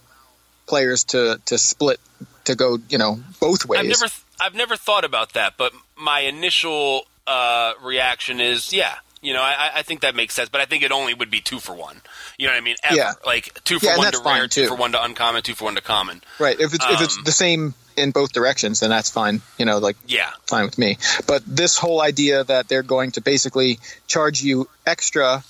players 0.67 1.05
to 1.05 1.39
to 1.45 1.57
split 1.57 1.99
to 2.45 2.55
go 2.55 2.77
you 2.89 2.97
know 2.97 3.19
both 3.39 3.65
ways. 3.65 3.79
I've 3.79 3.87
never, 3.87 4.07
th- 4.07 4.23
I've 4.41 4.55
never 4.55 4.75
thought 4.75 5.05
about 5.05 5.33
that, 5.33 5.53
but 5.57 5.73
my 5.95 6.21
initial 6.21 7.05
uh, 7.27 7.73
reaction 7.81 8.39
is, 8.39 8.73
yeah, 8.73 8.95
you 9.21 9.33
know, 9.33 9.41
I, 9.41 9.69
I 9.75 9.81
think 9.83 10.01
that 10.01 10.15
makes 10.15 10.33
sense. 10.33 10.49
But 10.49 10.61
I 10.61 10.65
think 10.65 10.83
it 10.83 10.91
only 10.91 11.13
would 11.13 11.29
be 11.29 11.41
two 11.41 11.59
for 11.59 11.73
one. 11.73 12.01
You 12.37 12.47
know 12.47 12.53
what 12.53 12.57
I 12.57 12.61
mean? 12.61 12.75
Ever. 12.83 12.95
Yeah. 12.95 13.13
Like 13.25 13.63
two 13.63 13.79
for 13.79 13.85
Yeah, 13.85 13.97
one 13.97 14.11
to 14.11 14.19
rare, 14.25 14.47
two 14.47 14.67
for 14.67 14.75
one 14.75 14.91
to 14.93 15.03
uncommon, 15.03 15.43
two 15.43 15.55
for 15.55 15.65
one 15.65 15.75
to 15.75 15.81
common. 15.81 16.21
Right. 16.39 16.59
If 16.59 16.73
it's 16.73 16.85
if 16.85 17.01
it's 17.01 17.17
Um, 17.17 17.23
the 17.23 17.31
same 17.31 17.73
in 17.97 18.11
both 18.11 18.31
directions, 18.31 18.79
then 18.79 18.89
that's 18.89 19.09
fine. 19.09 19.41
You 19.57 19.65
know, 19.65 19.77
like 19.77 19.97
Yeah. 20.07 20.29
fine 20.47 20.65
with 20.65 20.77
me. 20.77 20.97
But 21.27 21.43
this 21.45 21.77
whole 21.77 22.01
idea 22.01 22.43
that 22.43 22.67
they're 22.67 22.83
going 22.83 23.11
to 23.11 23.21
basically 23.21 23.79
charge 24.07 24.41
you 24.41 24.67
extra 24.85 25.43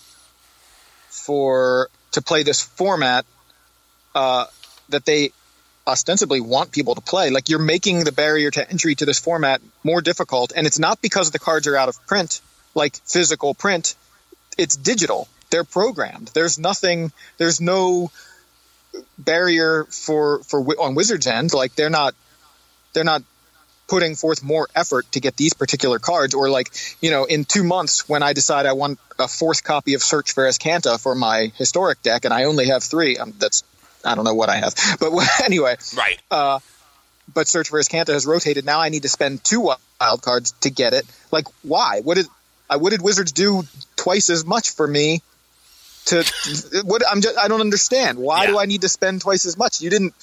for 1.10 1.90
to 2.12 2.22
play 2.22 2.44
this 2.44 2.62
format 2.62 3.26
uh, 4.16 4.46
that 4.90 5.06
they 5.06 5.32
ostensibly 5.88 6.42
want 6.42 6.72
people 6.72 6.96
to 6.96 7.02
play, 7.02 7.30
like 7.30 7.50
you're 7.50 7.60
making 7.60 8.04
the 8.04 8.12
barrier 8.12 8.52
to 8.52 8.70
entry 8.70 8.94
to 8.96 9.06
this 9.06 9.20
format 9.20 9.62
more 9.84 10.02
difficult, 10.02 10.52
and 10.56 10.68
it's 10.68 10.78
not 10.80 11.02
because 11.02 11.32
the 11.32 11.40
cards 11.40 11.66
are 11.68 11.76
out 11.76 11.90
of 11.90 12.06
print, 12.08 12.42
like 12.76 12.96
physical 13.06 13.54
print. 13.54 13.96
It's 14.58 14.76
digital. 14.76 15.28
They're 15.50 15.64
programmed. 15.64 16.32
There's 16.34 16.58
nothing. 16.60 17.12
There's 17.38 17.60
no 17.62 18.12
barrier 19.18 19.86
for 19.86 20.40
for 20.44 20.60
on 20.80 20.96
Wizards 20.96 21.28
end. 21.28 21.54
Like 21.54 21.76
they're 21.76 21.90
not. 21.90 22.16
They're 22.94 23.04
not 23.06 23.24
putting 23.88 24.16
forth 24.16 24.42
more 24.42 24.68
effort 24.74 25.10
to 25.12 25.20
get 25.20 25.36
these 25.36 25.54
particular 25.54 26.00
cards 26.00 26.34
or 26.34 26.50
like 26.50 26.72
you 27.02 27.12
know 27.12 27.26
in 27.26 27.44
two 27.44 27.62
months 27.62 28.08
when 28.08 28.24
i 28.24 28.32
decide 28.32 28.66
i 28.66 28.72
want 28.72 28.98
a 29.20 29.28
fourth 29.28 29.66
copy 29.66 29.96
of 29.96 30.02
search 30.02 30.32
for 30.32 30.46
Azcanta 30.48 30.98
for 30.98 31.14
my 31.14 31.52
historic 31.58 32.02
deck 32.02 32.24
and 32.24 32.34
i 32.34 32.46
only 32.46 32.68
have 32.68 32.82
three 32.84 33.18
um, 33.18 33.34
that's 33.38 33.66
i 34.06 34.16
don't 34.16 34.24
know 34.24 34.34
what 34.34 34.48
i 34.48 34.56
have 34.56 34.74
but 35.02 35.12
anyway 35.44 35.76
Right. 35.98 36.22
uh, 36.32 36.60
but 37.34 37.50
search 37.50 37.68
for 37.68 37.82
Azcanta 37.82 38.14
has 38.14 38.26
rotated 38.26 38.64
now 38.66 38.80
i 38.80 38.88
need 38.88 39.02
to 39.02 39.10
spend 39.10 39.44
two 39.44 39.60
wild 39.60 40.22
cards 40.22 40.54
to 40.62 40.70
get 40.70 40.94
it 40.94 41.06
like 41.30 41.48
why 41.62 42.00
what 42.02 42.16
did 42.16 42.28
I 42.28 42.30
what 42.78 42.92
did 42.92 43.02
wizards 43.02 43.32
do 43.32 43.64
twice 43.96 44.30
as 44.30 44.46
much 44.46 44.72
for 44.72 44.88
me 44.88 45.22
to 46.06 46.24
what 46.86 47.02
i'm 47.10 47.22
just 47.22 47.38
i 47.38 47.48
don't 47.48 47.62
understand 47.62 48.18
why 48.18 48.44
Yeah. 48.46 48.52
do 48.52 48.60
i 48.60 48.66
need 48.66 48.82
to 48.82 48.90
spend 48.90 49.22
twice 49.22 49.46
as 49.46 49.58
much 49.58 49.82
you 49.82 49.90
didn't 49.90 50.14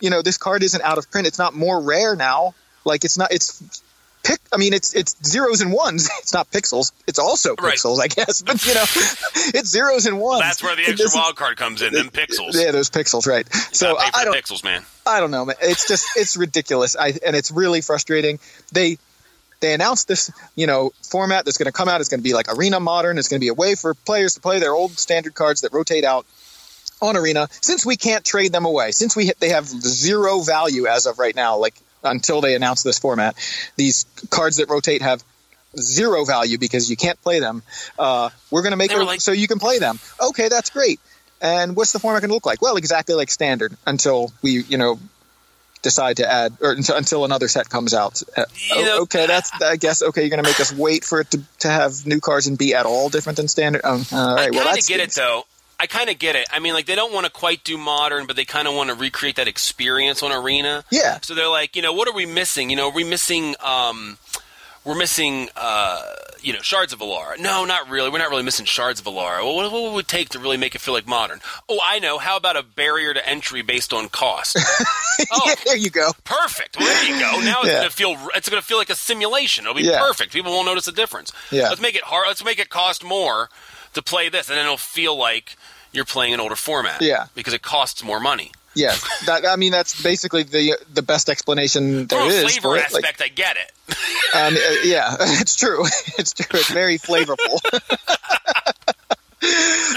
you 0.00 0.10
know 0.10 0.20
this 0.22 0.36
card 0.38 0.62
isn't 0.62 0.82
out 0.82 0.98
of 0.98 1.10
print 1.10 1.26
it's 1.26 1.38
not 1.38 1.54
more 1.54 1.80
rare 1.80 2.16
now 2.16 2.54
like 2.84 3.04
it's 3.04 3.16
not 3.16 3.32
it's 3.32 3.62
pick 4.24 4.38
i 4.52 4.56
mean 4.56 4.72
it's 4.72 4.94
it's 4.94 5.16
zeros 5.24 5.60
and 5.60 5.72
ones 5.72 6.08
it's 6.18 6.32
not 6.32 6.50
pixels 6.50 6.90
it's 7.06 7.18
also 7.20 7.54
Right. 7.56 7.74
pixels 7.76 8.00
i 8.00 8.08
guess 8.08 8.42
but 8.46 8.64
you 8.66 8.74
know 8.74 8.80
it's 9.54 9.68
zeros 9.68 10.06
and 10.06 10.18
ones 10.18 10.40
That's 10.40 10.62
where 10.62 10.74
the 10.76 10.84
extra 10.86 11.08
wild 11.14 11.36
card 11.36 11.56
comes 11.56 11.82
in. 11.82 11.92
Them 11.92 12.08
pixels. 12.10 12.54
yeah 12.54 12.70
those 12.72 12.90
pixels 12.90 13.26
right 13.26 13.46
so 13.72 13.96
I, 13.98 14.10
I 14.14 14.24
don't 14.24 14.34
pixels, 14.34 14.64
man. 14.64 14.84
I 15.06 15.18
don't 15.20 15.32
know, 15.32 15.44
man. 15.44 15.56
It's 15.60 15.88
just 15.88 16.06
it's 16.16 16.36
ridiculous. 16.36 16.94
I 16.96 17.08
and 17.26 17.34
it's 17.34 17.50
really 17.50 17.80
frustrating. 17.80 18.38
They 18.70 18.98
they 19.62 19.72
announced 19.72 20.08
this, 20.08 20.30
you 20.54 20.66
know, 20.66 20.90
format 21.02 21.46
that's 21.46 21.56
going 21.56 21.66
to 21.66 21.72
come 21.72 21.88
out. 21.88 22.00
It's 22.00 22.10
going 22.10 22.20
to 22.20 22.24
be 22.24 22.34
like 22.34 22.54
Arena 22.54 22.80
Modern. 22.80 23.16
It's 23.16 23.28
going 23.28 23.40
to 23.40 23.44
be 23.44 23.48
a 23.48 23.54
way 23.54 23.74
for 23.74 23.94
players 23.94 24.34
to 24.34 24.40
play 24.40 24.58
their 24.58 24.72
old 24.72 24.98
standard 24.98 25.34
cards 25.34 25.62
that 25.62 25.72
rotate 25.72 26.04
out 26.04 26.26
on 27.00 27.16
Arena. 27.16 27.48
Since 27.62 27.86
we 27.86 27.96
can't 27.96 28.24
trade 28.24 28.52
them 28.52 28.66
away, 28.66 28.90
since 28.90 29.16
we 29.16 29.32
they 29.40 29.48
have 29.48 29.66
zero 29.66 30.40
value 30.40 30.86
as 30.86 31.06
of 31.06 31.18
right 31.18 31.34
now, 31.34 31.56
like 31.56 31.74
until 32.04 32.40
they 32.40 32.54
announce 32.54 32.82
this 32.82 32.98
format, 32.98 33.34
these 33.76 34.04
cards 34.30 34.56
that 34.58 34.68
rotate 34.68 35.00
have 35.02 35.22
zero 35.78 36.24
value 36.24 36.58
because 36.58 36.90
you 36.90 36.96
can't 36.96 37.20
play 37.22 37.40
them. 37.40 37.62
Uh, 37.98 38.28
we're 38.50 38.62
going 38.62 38.72
to 38.72 38.76
make 38.76 38.90
it 38.90 38.98
like- 39.06 39.20
so 39.22 39.32
you 39.32 39.48
can 39.48 39.58
play 39.58 39.78
them. 39.78 39.98
Okay, 40.20 40.48
that's 40.48 40.68
great. 40.70 41.00
And 41.40 41.74
what's 41.74 41.92
the 41.92 41.98
format 41.98 42.20
going 42.22 42.28
to 42.28 42.34
look 42.34 42.46
like? 42.46 42.62
Well, 42.62 42.76
exactly 42.76 43.14
like 43.16 43.30
standard 43.30 43.76
until 43.86 44.32
we, 44.42 44.62
you 44.62 44.78
know, 44.78 45.00
decide 45.82 46.16
to 46.18 46.30
add 46.30 46.56
or 46.60 46.72
until, 46.72 46.96
until 46.96 47.24
another 47.24 47.48
set 47.48 47.68
comes 47.68 47.92
out. 47.92 48.22
Uh, 48.36 48.44
You 48.76 48.84
know- 48.84 49.00
okay, 49.02 49.26
that's 49.26 49.50
I 49.60 49.76
guess 49.76 50.02
okay. 50.02 50.22
You're 50.22 50.30
going 50.30 50.42
to 50.42 50.48
make 50.48 50.60
us 50.60 50.72
wait 50.72 51.04
for 51.04 51.20
it 51.20 51.30
to, 51.32 51.42
to 51.60 51.68
have 51.68 52.06
new 52.06 52.20
cards 52.20 52.46
and 52.46 52.56
be 52.56 52.74
at 52.74 52.86
all 52.86 53.08
different 53.08 53.36
than 53.36 53.48
standard. 53.48 53.82
Um, 53.84 54.04
all 54.12 54.34
right, 54.36 54.46
I 54.46 54.50
well 54.50 54.68
of 54.78 54.86
get 54.86 55.00
it 55.00 55.10
though. 55.12 55.44
I 55.80 55.86
kind 55.88 56.08
of 56.10 56.18
get 56.20 56.36
it. 56.36 56.46
I 56.52 56.60
mean, 56.60 56.74
like 56.74 56.86
they 56.86 56.94
don't 56.94 57.12
want 57.12 57.26
to 57.26 57.32
quite 57.32 57.64
do 57.64 57.76
modern, 57.76 58.26
but 58.28 58.36
they 58.36 58.44
kind 58.44 58.68
of 58.68 58.74
want 58.74 58.90
to 58.90 58.94
recreate 58.94 59.34
that 59.36 59.48
experience 59.48 60.22
on 60.22 60.30
Arena. 60.30 60.84
Yeah, 60.92 61.18
So 61.22 61.34
they're 61.34 61.48
like, 61.48 61.74
you 61.74 61.82
know, 61.82 61.92
what 61.92 62.06
are 62.06 62.14
we 62.14 62.24
missing? 62.24 62.70
You 62.70 62.76
know, 62.76 62.88
are 62.88 62.94
we 62.94 63.02
missing? 63.02 63.56
Um, 63.58 64.16
we're 64.84 64.94
missing, 64.96 65.48
uh, 65.56 66.02
you 66.42 66.52
know, 66.52 66.60
shards 66.60 66.92
of 66.92 66.98
Alara. 67.00 67.38
No, 67.38 67.64
not 67.64 67.88
really. 67.88 68.10
We're 68.10 68.18
not 68.18 68.30
really 68.30 68.42
missing 68.42 68.66
shards 68.66 69.00
of 69.00 69.06
Alara. 69.06 69.42
Well, 69.44 69.54
what, 69.56 69.72
what 69.72 69.92
would 69.92 70.04
it 70.04 70.08
take 70.08 70.30
to 70.30 70.38
really 70.38 70.56
make 70.56 70.74
it 70.74 70.80
feel 70.80 70.94
like 70.94 71.06
modern? 71.06 71.40
Oh, 71.68 71.78
I 71.84 71.98
know. 71.98 72.18
How 72.18 72.36
about 72.36 72.56
a 72.56 72.62
barrier 72.62 73.14
to 73.14 73.28
entry 73.28 73.62
based 73.62 73.92
on 73.92 74.08
cost? 74.08 74.56
oh, 75.32 75.40
yeah, 75.46 75.54
there 75.64 75.76
you 75.76 75.90
go. 75.90 76.10
perfect. 76.24 76.78
Well, 76.78 76.88
there 76.88 77.04
you 77.14 77.20
go. 77.20 77.40
Now 77.44 77.60
it's 77.62 77.68
Yeah. 77.68 77.78
gonna 77.78 77.90
feel 77.90 78.16
it's 78.34 78.48
gonna 78.48 78.62
feel 78.62 78.78
like 78.78 78.90
a 78.90 78.94
simulation. 78.94 79.64
It'll 79.64 79.74
be 79.76 79.82
Yeah. 79.84 80.00
perfect. 80.00 80.32
People 80.32 80.52
won't 80.52 80.66
notice 80.66 80.84
the 80.86 80.92
difference. 80.92 81.32
Yeah. 81.50 81.68
Let's 81.68 81.80
make 81.80 81.94
it 81.94 82.02
hard. 82.04 82.26
Let's 82.28 82.44
make 82.44 82.58
it 82.58 82.68
cost 82.70 83.04
more 83.04 83.48
to 83.94 84.02
play 84.02 84.28
this, 84.28 84.48
and 84.48 84.56
then 84.56 84.64
it'll 84.64 84.76
feel 84.78 85.16
like 85.16 85.56
you're 85.92 86.04
playing 86.06 86.32
an 86.34 86.40
older 86.40 86.56
format. 86.56 87.02
Yeah. 87.02 87.26
because 87.34 87.52
it 87.54 87.62
costs 87.62 88.02
more 88.02 88.18
money. 88.20 88.50
Yes, 88.74 89.24
that 89.26 89.46
I 89.46 89.56
mean 89.56 89.70
that's 89.70 90.02
basically 90.02 90.44
the 90.44 90.78
the 90.92 91.02
best 91.02 91.28
explanation 91.28 92.06
there 92.06 92.26
is 92.26 92.42
flavor 92.42 92.60
for 92.60 92.76
it. 92.76 92.92
Like, 92.92 93.04
aspect, 93.04 93.22
I 93.22 93.28
get 93.28 93.56
it. 93.56 93.72
um, 94.34 94.54
uh, 94.54 94.80
yeah, 94.84 95.16
it's 95.40 95.56
true. 95.56 95.84
It's 96.18 96.32
true. 96.32 96.60
It's 96.60 96.70
very 96.70 96.98
flavorful. 96.98 97.58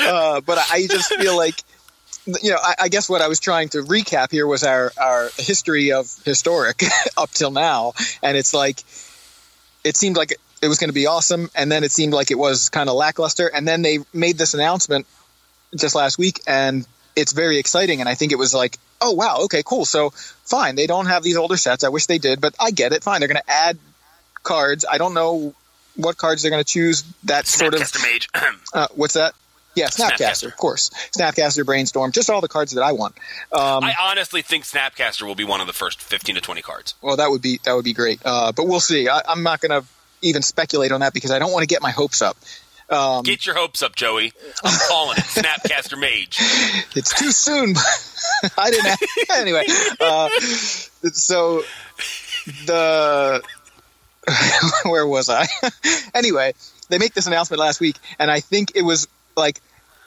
uh, 0.07 0.41
but 0.41 0.57
I 0.71 0.88
just 0.89 1.13
feel 1.15 1.36
like, 1.36 1.55
you 2.41 2.51
know, 2.51 2.57
I, 2.61 2.76
I 2.84 2.88
guess 2.89 3.09
what 3.09 3.21
I 3.21 3.28
was 3.28 3.39
trying 3.39 3.69
to 3.69 3.80
recap 3.80 4.32
here 4.32 4.47
was 4.47 4.63
our 4.63 4.91
our 4.97 5.30
history 5.38 5.91
of 5.91 6.13
historic 6.26 6.84
up 7.17 7.32
till 7.32 7.51
now, 7.51 7.93
and 8.23 8.38
it's 8.38 8.53
like, 8.53 8.82
it 9.84 9.95
seemed 9.95 10.17
like 10.17 10.34
it 10.61 10.67
was 10.67 10.80
going 10.80 10.89
to 10.89 10.93
be 10.93 11.05
awesome, 11.05 11.49
and 11.55 11.71
then 11.71 11.84
it 11.84 11.91
seemed 11.91 12.13
like 12.13 12.32
it 12.32 12.38
was 12.38 12.69
kind 12.69 12.89
of 12.89 12.95
lackluster, 12.95 13.47
and 13.47 13.67
then 13.67 13.82
they 13.84 13.99
made 14.13 14.38
this 14.38 14.53
announcement 14.53 15.05
just 15.76 15.95
last 15.95 16.17
week, 16.17 16.41
and 16.47 16.86
it's 17.16 17.34
very 17.34 17.57
exciting, 17.57 17.99
and 17.99 18.09
I 18.09 18.16
think 18.16 18.32
it 18.32 18.38
was 18.38 18.53
like. 18.53 18.78
Oh 19.01 19.11
wow! 19.11 19.39
Okay, 19.43 19.61
cool. 19.63 19.84
So 19.84 20.11
fine, 20.45 20.76
they 20.76 20.88
don't 20.88 21.07
have 21.07 21.22
these 21.22 21.36
older 21.36 21.57
sets. 21.57 21.84
I 21.84 21.89
wish 21.89 22.05
they 22.05 22.18
did, 22.18 22.39
but 22.39 22.55
I 22.57 22.72
get 22.72 22.93
it. 22.93 23.03
Fine, 23.03 23.20
they're 23.20 23.28
going 23.28 23.41
to 23.45 23.51
add 23.51 23.78
cards. 24.41 24.86
I 24.89 24.97
don't 24.97 25.13
know 25.13 25.53
what 25.97 26.18
cards 26.18 26.41
they're 26.41 26.51
going 26.51 26.63
to 26.63 26.68
choose. 26.68 27.03
That 27.26 27.45
sort 27.45 27.74
of 27.74 27.82
Mage. 28.01 28.30
uh, 28.74 28.88
what's 28.95 29.16
that? 29.16 29.34
Yeah, 29.76 29.88
Snapcaster, 29.88 30.18
Snapcaster. 30.18 30.47
of 30.47 30.55
course. 30.55 30.89
Snapcaster, 31.16 31.66
Brainstorm, 31.66 32.13
just 32.13 32.30
all 32.30 32.39
the 32.39 32.47
cards 32.47 32.72
that 32.72 32.82
I 32.82 32.93
want. 32.93 33.16
Um, 33.51 33.84
I 33.84 33.93
honestly 34.01 34.41
think 34.41 34.63
Snapcaster 34.63 35.24
will 35.24 35.36
be 35.36 35.43
one 35.43 35.59
of 35.59 35.68
the 35.68 35.74
first 35.74 36.01
15 36.01 36.36
to 36.36 36.41
20 36.41 36.61
cards. 36.61 36.95
well, 37.01 37.18
that 37.18 37.30
would 37.30 37.41
be 37.41 37.59
that 37.66 37.74
would 37.74 37.84
be 37.84 37.93
great. 37.93 38.22
Uh, 38.24 38.53
but 38.53 38.68
we'll 38.68 38.80
see. 38.80 39.09
I, 39.09 39.22
I'm 39.28 39.43
not 39.43 39.59
going 39.59 39.82
to 39.82 39.86
even 40.22 40.41
speculate 40.41 40.93
on 40.93 41.01
that 41.01 41.13
because 41.13 41.32
I 41.32 41.39
don't 41.39 41.51
want 41.51 41.63
to 41.63 41.68
get 41.68 41.82
my 41.82 41.91
hopes 41.91 42.22
up. 42.22 42.38
Um, 42.90 43.24
Get 43.24 43.46
your 43.46 43.56
hopes 43.56 43.82
up, 43.82 43.96
Joey. 43.96 44.32
I'm 44.64 44.78
calling 44.88 45.18
it 45.18 45.24
Snapcaster 45.24 46.00
Mage. 46.00 46.38
it's 46.96 47.18
too 47.18 47.32
soon. 47.32 47.76
I 48.58 48.70
didn't. 48.70 48.86
Have, 48.86 49.00
anyway, 49.38 49.66
uh, 50.00 50.30
so 51.12 51.64
the 52.66 53.42
where 54.86 55.08
was 55.08 55.30
I? 55.30 55.48
anyway, 56.14 56.54
they 56.90 56.98
make 57.00 57.14
this 57.14 57.28
announcement 57.28 57.60
last 57.60 57.80
week, 57.80 57.98
and 58.20 58.30
I 58.30 58.40
think 58.40 58.74
it 58.76 58.84
was 58.84 59.08
like 59.36 59.62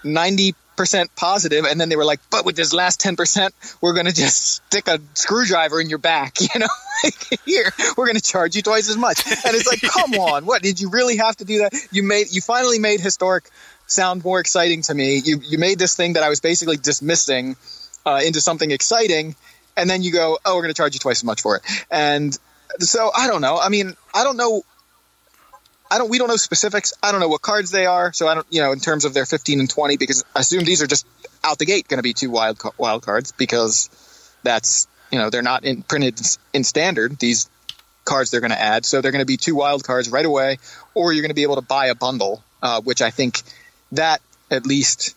ninety 0.04 0.54
percent 0.78 1.14
positive, 1.14 1.66
and 1.66 1.78
then 1.78 1.90
they 1.90 1.96
were 1.96 2.06
like, 2.06 2.20
"But 2.30 2.46
with 2.46 2.56
this 2.56 2.72
last 2.72 3.00
ten 3.00 3.16
percent, 3.16 3.54
we're 3.82 3.92
going 3.92 4.06
to 4.06 4.14
just 4.14 4.64
stick 4.66 4.88
a 4.88 4.98
screwdriver 5.12 5.80
in 5.80 5.90
your 5.90 5.98
back." 5.98 6.38
You 6.54 6.60
know, 6.60 6.68
like, 7.04 7.40
here 7.44 7.70
we're 7.96 8.06
going 8.06 8.16
to 8.16 8.22
charge 8.22 8.56
you 8.56 8.62
twice 8.62 8.88
as 8.88 8.96
much, 8.96 9.26
and 9.26 9.54
it's 9.54 9.66
like, 9.66 9.82
come 9.82 10.14
on, 10.18 10.46
what 10.46 10.62
did 10.62 10.80
you 10.80 10.88
really 10.88 11.18
have 11.18 11.36
to 11.36 11.44
do 11.44 11.58
that? 11.58 11.72
You 11.92 12.02
made, 12.02 12.28
you 12.30 12.40
finally 12.40 12.78
made 12.78 13.00
historic 13.00 13.50
sound 13.86 14.24
more 14.24 14.40
exciting 14.40 14.82
to 14.82 14.94
me. 14.94 15.20
You 15.22 15.40
you 15.44 15.58
made 15.58 15.78
this 15.78 15.94
thing 15.94 16.14
that 16.14 16.22
I 16.22 16.28
was 16.28 16.40
basically 16.40 16.76
dismissing 16.76 17.56
uh, 18.06 18.20
into 18.24 18.40
something 18.40 18.70
exciting, 18.70 19.36
and 19.76 19.90
then 19.90 20.02
you 20.02 20.12
go, 20.12 20.38
"Oh, 20.44 20.54
we're 20.54 20.62
going 20.62 20.74
to 20.74 20.76
charge 20.78 20.94
you 20.94 21.00
twice 21.00 21.18
as 21.18 21.24
much 21.24 21.42
for 21.42 21.56
it," 21.56 21.62
and 21.90 22.36
so 22.78 23.10
I 23.14 23.26
don't 23.26 23.40
know. 23.40 23.58
I 23.58 23.68
mean, 23.68 23.96
I 24.14 24.24
don't 24.24 24.36
know. 24.36 24.62
I 25.90 25.98
don't. 25.98 26.10
We 26.10 26.18
don't 26.18 26.28
know 26.28 26.36
specifics. 26.36 26.92
I 27.02 27.12
don't 27.12 27.20
know 27.20 27.28
what 27.28 27.42
cards 27.42 27.70
they 27.70 27.86
are. 27.86 28.12
So 28.12 28.28
I 28.28 28.34
don't. 28.34 28.46
You 28.50 28.62
know, 28.62 28.72
in 28.72 28.80
terms 28.80 29.04
of 29.04 29.14
their 29.14 29.26
15 29.26 29.60
and 29.60 29.70
20, 29.70 29.96
because 29.96 30.24
I 30.34 30.40
assume 30.40 30.64
these 30.64 30.82
are 30.82 30.86
just 30.86 31.06
out 31.44 31.58
the 31.58 31.66
gate 31.66 31.88
going 31.88 31.98
to 31.98 32.02
be 32.02 32.12
two 32.12 32.30
wild 32.30 32.60
wild 32.76 33.02
cards 33.02 33.32
because 33.32 33.88
that's 34.42 34.86
you 35.10 35.18
know 35.18 35.30
they're 35.30 35.42
not 35.42 35.64
in, 35.64 35.82
printed 35.82 36.20
in 36.52 36.64
standard. 36.64 37.18
These 37.18 37.48
cards 38.04 38.30
they're 38.30 38.40
going 38.40 38.50
to 38.52 38.60
add, 38.60 38.84
so 38.84 39.00
they're 39.00 39.12
going 39.12 39.22
to 39.22 39.26
be 39.26 39.36
two 39.36 39.54
wild 39.54 39.84
cards 39.84 40.10
right 40.10 40.26
away, 40.26 40.58
or 40.94 41.12
you're 41.12 41.22
going 41.22 41.30
to 41.30 41.34
be 41.34 41.42
able 41.42 41.56
to 41.56 41.62
buy 41.62 41.86
a 41.86 41.94
bundle, 41.94 42.42
uh, 42.62 42.80
which 42.80 43.02
I 43.02 43.10
think 43.10 43.42
that 43.92 44.20
at 44.50 44.66
least 44.66 45.14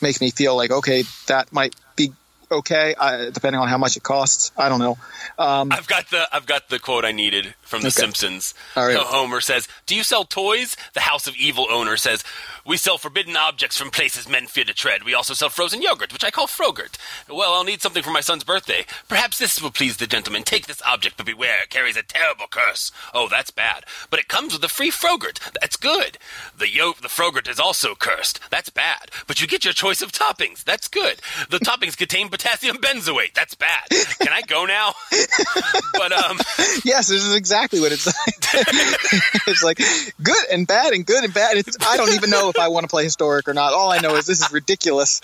makes 0.00 0.20
me 0.20 0.30
feel 0.30 0.56
like 0.56 0.70
okay, 0.70 1.04
that 1.26 1.52
might 1.52 1.74
be 1.96 2.12
okay, 2.50 2.94
uh, 2.98 3.30
depending 3.30 3.60
on 3.60 3.68
how 3.68 3.78
much 3.78 3.96
it 3.96 4.02
costs. 4.02 4.52
I 4.56 4.68
don't 4.68 4.80
know. 4.80 4.98
Um, 5.38 5.72
I've 5.72 5.86
got 5.86 6.10
the 6.10 6.28
I've 6.32 6.46
got 6.46 6.68
the 6.68 6.78
quote 6.78 7.04
I 7.04 7.12
needed 7.12 7.54
from 7.70 7.80
The 7.82 7.88
Okay. 7.88 8.00
Simpsons. 8.02 8.52
Right. 8.76 8.96
Homer 8.96 9.40
says, 9.40 9.66
"Do 9.86 9.94
you 9.94 10.02
sell 10.04 10.24
toys?" 10.24 10.76
The 10.92 11.00
House 11.02 11.26
of 11.26 11.36
Evil 11.36 11.66
owner 11.70 11.96
says, 11.96 12.22
"We 12.64 12.76
sell 12.76 12.98
forbidden 12.98 13.36
objects 13.36 13.76
from 13.78 13.90
places 13.90 14.28
men 14.28 14.46
fear 14.48 14.64
to 14.64 14.74
tread. 14.74 15.04
We 15.04 15.14
also 15.14 15.34
sell 15.34 15.48
frozen 15.48 15.80
yogurt, 15.80 16.12
which 16.12 16.24
I 16.24 16.30
call 16.30 16.46
Frogurt. 16.46 16.98
Well, 17.28 17.54
I'll 17.54 17.64
need 17.64 17.80
something 17.80 18.02
for 18.02 18.10
my 18.10 18.20
son's 18.20 18.44
birthday. 18.44 18.84
Perhaps 19.08 19.38
this 19.38 19.62
will 19.62 19.70
please 19.70 19.96
the 19.96 20.06
gentleman. 20.06 20.42
Take 20.42 20.66
this 20.66 20.82
object, 20.82 21.16
but 21.16 21.26
beware, 21.26 21.62
it 21.62 21.70
carries 21.70 21.96
a 21.96 22.02
terrible 22.02 22.46
curse. 22.50 22.90
Oh, 23.14 23.28
that's 23.28 23.50
bad. 23.50 23.84
But 24.10 24.20
it 24.20 24.28
comes 24.28 24.52
with 24.52 24.64
a 24.64 24.68
free 24.68 24.90
Frogurt. 24.90 25.38
That's 25.60 25.76
good. 25.76 26.18
The 26.56 26.68
yo- 26.68 26.94
the 27.00 27.08
Frogurt 27.08 27.46
is 27.48 27.60
also 27.60 27.94
cursed. 27.94 28.40
That's 28.50 28.68
bad. 28.70 29.10
But 29.28 29.40
you 29.40 29.46
get 29.46 29.64
your 29.64 29.72
choice 29.74 30.02
of 30.02 30.12
toppings. 30.12 30.64
That's 30.64 30.88
good. 30.88 31.20
The 31.48 31.58
toppings 31.60 31.96
contain 31.96 32.28
potassium 32.28 32.78
benzoate. 32.78 33.34
That's 33.34 33.54
bad. 33.54 33.84
Can 34.18 34.32
I 34.32 34.42
go 34.42 34.64
now? 34.66 34.94
but 35.94 36.12
um." 36.12 36.38
Yes, 36.84 37.08
this 37.08 37.22
is 37.24 37.34
exactly 37.34 37.59
what 37.72 37.92
it's 37.92 38.06
like. 38.26 39.46
it's 39.46 39.62
like 39.62 39.78
good 40.22 40.44
and 40.50 40.66
bad 40.66 40.92
and 40.92 41.04
good 41.04 41.24
and 41.24 41.32
bad. 41.32 41.56
It's, 41.56 41.76
I 41.86 41.96
don't 41.96 42.12
even 42.14 42.30
know 42.30 42.48
if 42.48 42.58
I 42.58 42.68
want 42.68 42.84
to 42.84 42.88
play 42.88 43.04
historic 43.04 43.48
or 43.48 43.54
not. 43.54 43.72
All 43.72 43.90
I 43.90 43.98
know 43.98 44.16
is 44.16 44.26
this 44.26 44.40
is 44.40 44.52
ridiculous. 44.52 45.20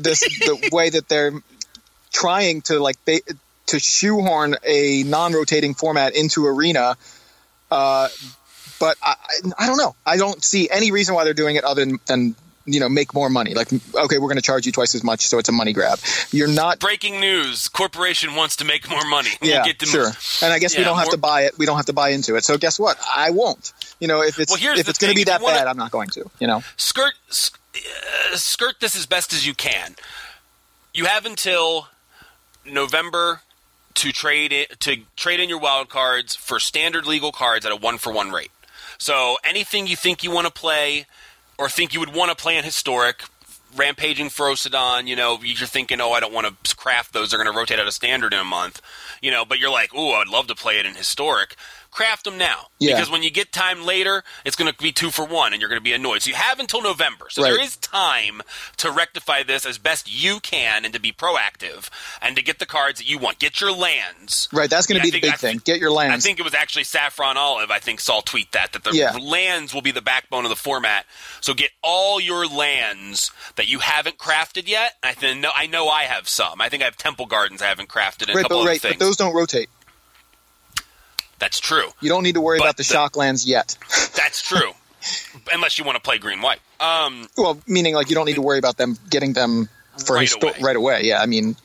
This 0.00 0.20
the 0.20 0.70
way 0.72 0.90
that 0.90 1.08
they're 1.08 1.32
trying 2.12 2.62
to 2.62 2.78
like 2.78 2.96
ba- 3.04 3.20
to 3.66 3.78
shoehorn 3.78 4.56
a 4.64 5.02
non-rotating 5.04 5.74
format 5.74 6.14
into 6.14 6.46
arena. 6.46 6.96
Uh, 7.70 8.08
but 8.78 8.96
I, 9.02 9.14
I, 9.18 9.64
I 9.64 9.66
don't 9.66 9.78
know. 9.78 9.94
I 10.04 10.16
don't 10.16 10.42
see 10.44 10.68
any 10.70 10.90
reason 10.92 11.14
why 11.14 11.24
they're 11.24 11.34
doing 11.34 11.56
it 11.56 11.64
other 11.64 11.84
than, 11.84 11.98
than 12.06 12.36
you 12.66 12.80
know 12.80 12.88
make 12.88 13.14
more 13.14 13.28
money. 13.30 13.54
Like 13.54 13.72
okay, 13.72 14.18
we're 14.18 14.28
going 14.28 14.36
to 14.36 14.42
charge 14.42 14.66
you 14.66 14.72
twice 14.72 14.94
as 14.94 15.02
much, 15.04 15.26
so 15.26 15.38
it's 15.38 15.48
a 15.48 15.52
money 15.52 15.72
grab. 15.72 15.98
You're 16.30 16.48
not 16.48 16.78
breaking 16.78 17.20
news: 17.20 17.68
corporation 17.68 18.34
wants 18.34 18.56
to 18.56 18.64
make 18.64 18.88
more 18.88 19.04
money. 19.04 19.30
We'll 19.42 19.50
yeah, 19.50 19.64
sure. 19.82 20.10
And 20.42 20.52
I 20.52 20.58
guess 20.58 20.76
we 20.76 20.84
don't 20.84 20.96
have 20.96 21.06
more- 21.06 21.12
to 21.12 21.18
buy 21.18 21.42
it. 21.42 21.58
We 21.58 21.66
don't 21.66 21.76
have 21.76 21.86
to 21.86 21.92
buy 21.92 22.10
into 22.10 22.36
it. 22.36 22.44
So 22.44 22.56
guess 22.58 22.78
what? 22.78 22.98
I 23.14 23.30
won't. 23.30 23.72
You 24.00 24.08
know, 24.08 24.22
if 24.22 24.38
it's 24.38 24.50
Well, 24.50 24.78
if 24.78 24.88
it's 24.88 24.98
going 24.98 25.12
to 25.12 25.16
be 25.16 25.24
that 25.24 25.40
wanna- 25.42 25.56
bad, 25.58 25.66
I'm 25.66 25.76
not 25.76 25.90
going 25.90 26.08
to. 26.10 26.30
You 26.40 26.46
know. 26.46 26.62
skirt 26.76 27.14
sk- 27.28 27.58
uh, 28.32 28.36
skirt 28.36 28.76
this 28.80 28.96
as 28.96 29.06
best 29.06 29.32
as 29.32 29.46
you 29.46 29.54
can. 29.54 29.94
You 30.92 31.06
have 31.06 31.26
until 31.26 31.88
November 32.64 33.40
to 33.94 34.12
trade 34.12 34.52
it, 34.52 34.80
to 34.80 34.96
trade 35.16 35.40
in 35.40 35.48
your 35.48 35.58
wild 35.58 35.88
cards 35.88 36.34
for 36.34 36.58
standard 36.58 37.06
legal 37.06 37.32
cards 37.32 37.64
at 37.66 37.72
a 37.72 37.76
one 37.76 37.98
for 37.98 38.12
one 38.12 38.30
rate. 38.30 38.50
So 38.98 39.36
anything 39.44 39.86
you 39.86 39.96
think 39.96 40.22
you 40.24 40.30
want 40.30 40.46
to 40.46 40.52
play 40.52 41.06
or 41.58 41.68
think 41.68 41.94
you 41.94 42.00
would 42.00 42.14
want 42.14 42.30
to 42.30 42.36
play 42.36 42.56
in 42.56 42.64
historic, 42.64 43.22
rampaging 43.76 44.28
Ferocidon, 44.28 45.06
you 45.06 45.16
know, 45.16 45.38
you're 45.42 45.66
thinking, 45.66 46.00
oh, 46.00 46.12
I 46.12 46.20
don't 46.20 46.32
want 46.32 46.64
to 46.64 46.76
craft 46.76 47.12
those. 47.12 47.30
They're 47.30 47.42
going 47.42 47.52
to 47.52 47.58
rotate 47.58 47.78
out 47.78 47.86
of 47.86 47.94
standard 47.94 48.32
in 48.32 48.38
a 48.38 48.44
month, 48.44 48.80
you 49.20 49.30
know. 49.30 49.44
But 49.44 49.58
you're 49.58 49.70
like, 49.70 49.90
oh, 49.94 50.12
I'd 50.12 50.28
love 50.28 50.46
to 50.48 50.54
play 50.54 50.78
it 50.78 50.86
in 50.86 50.94
historic. 50.94 51.56
Craft 51.94 52.24
them 52.24 52.36
now 52.36 52.66
Yeah. 52.80 52.94
because 52.96 53.08
when 53.08 53.22
you 53.22 53.30
get 53.30 53.52
time 53.52 53.84
later, 53.86 54.24
it's 54.44 54.56
going 54.56 54.68
to 54.70 54.76
be 54.76 54.90
two 54.90 55.12
for 55.12 55.24
one, 55.24 55.52
and 55.52 55.62
you're 55.62 55.68
going 55.68 55.80
to 55.80 55.84
be 55.84 55.92
annoyed. 55.92 56.22
So 56.22 56.30
you 56.30 56.34
have 56.34 56.58
until 56.58 56.82
November. 56.82 57.26
So 57.30 57.40
Right. 57.40 57.52
there 57.52 57.60
is 57.62 57.76
time 57.76 58.42
to 58.78 58.90
rectify 58.90 59.44
this 59.44 59.64
as 59.64 59.78
best 59.78 60.10
you 60.12 60.40
can, 60.40 60.84
and 60.84 60.92
to 60.92 60.98
be 60.98 61.12
proactive, 61.12 61.88
and 62.20 62.34
to 62.34 62.42
get 62.42 62.58
the 62.58 62.66
cards 62.66 62.98
that 62.98 63.06
you 63.06 63.18
want. 63.18 63.38
Get 63.38 63.60
your 63.60 63.70
lands. 63.70 64.48
Right. 64.52 64.68
That's 64.68 64.88
going 64.88 65.00
to 65.00 65.04
be 65.04 65.12
the 65.12 65.20
big 65.20 65.36
thing. 65.38 65.62
Get 65.64 65.78
your 65.78 65.92
lands. 65.92 66.24
I 66.24 66.26
think 66.26 66.40
it 66.40 66.42
was 66.42 66.52
actually 66.52 66.82
Saffron 66.82 67.36
Olive. 67.36 67.70
I 67.70 67.78
think 67.78 68.00
saw 68.00 68.20
tweet 68.20 68.50
that 68.50 68.72
that 68.72 68.82
the 68.82 68.90
Yeah. 68.92 69.12
lands 69.12 69.72
will 69.72 69.82
be 69.82 69.92
the 69.92 70.02
backbone 70.02 70.44
of 70.44 70.48
the 70.50 70.56
format. 70.56 71.06
So 71.40 71.54
get 71.54 71.70
all 71.80 72.20
your 72.20 72.44
lands 72.48 73.30
that 73.54 73.68
you 73.68 73.78
haven't 73.78 74.18
crafted 74.18 74.66
yet. 74.66 74.96
I 75.04 75.14
think 75.14 75.38
no, 75.38 75.50
I 75.54 75.66
know 75.68 75.88
I 75.88 76.02
have 76.04 76.28
some. 76.28 76.60
I 76.60 76.68
think 76.68 76.82
I 76.82 76.86
have 76.86 76.96
Temple 76.96 77.26
Gardens 77.26 77.62
I 77.62 77.66
haven't 77.66 77.88
crafted 77.88 78.22
and 78.22 78.30
a 78.30 78.34
right, 78.34 78.42
couple 78.42 78.56
but 78.58 78.60
other 78.62 78.70
right, 78.70 78.80
things. 78.82 78.94
but 78.96 79.04
those 79.04 79.16
don't 79.16 79.32
rotate. 79.32 79.68
That's 81.44 81.60
true. 81.60 81.88
You 82.00 82.08
don't 82.08 82.22
need 82.22 82.36
to 82.36 82.40
worry 82.40 82.56
But 82.58 82.64
about 82.64 82.76
the, 82.78 82.84
the- 82.84 82.94
shock 82.94 83.16
lands 83.18 83.46
yet. 83.46 83.76
That's 84.16 84.40
true. 84.40 84.70
Unless 85.52 85.78
you 85.78 85.84
want 85.84 85.96
to 85.96 86.00
play 86.02 86.16
green 86.16 86.40
white. 86.40 86.60
Um, 86.80 87.28
well, 87.36 87.60
meaning 87.66 87.94
like 87.94 88.08
you 88.08 88.14
don't 88.14 88.24
need 88.24 88.36
to 88.36 88.42
worry 88.42 88.58
about 88.58 88.78
them 88.78 88.96
getting 89.10 89.34
them 89.34 89.68
for 90.06 90.16
Right 90.16 90.26
histo- 90.26 90.42
away. 90.42 90.54
right 90.62 90.76
away. 90.76 91.00
Yeah, 91.04 91.20
I 91.20 91.26
mean 91.26 91.56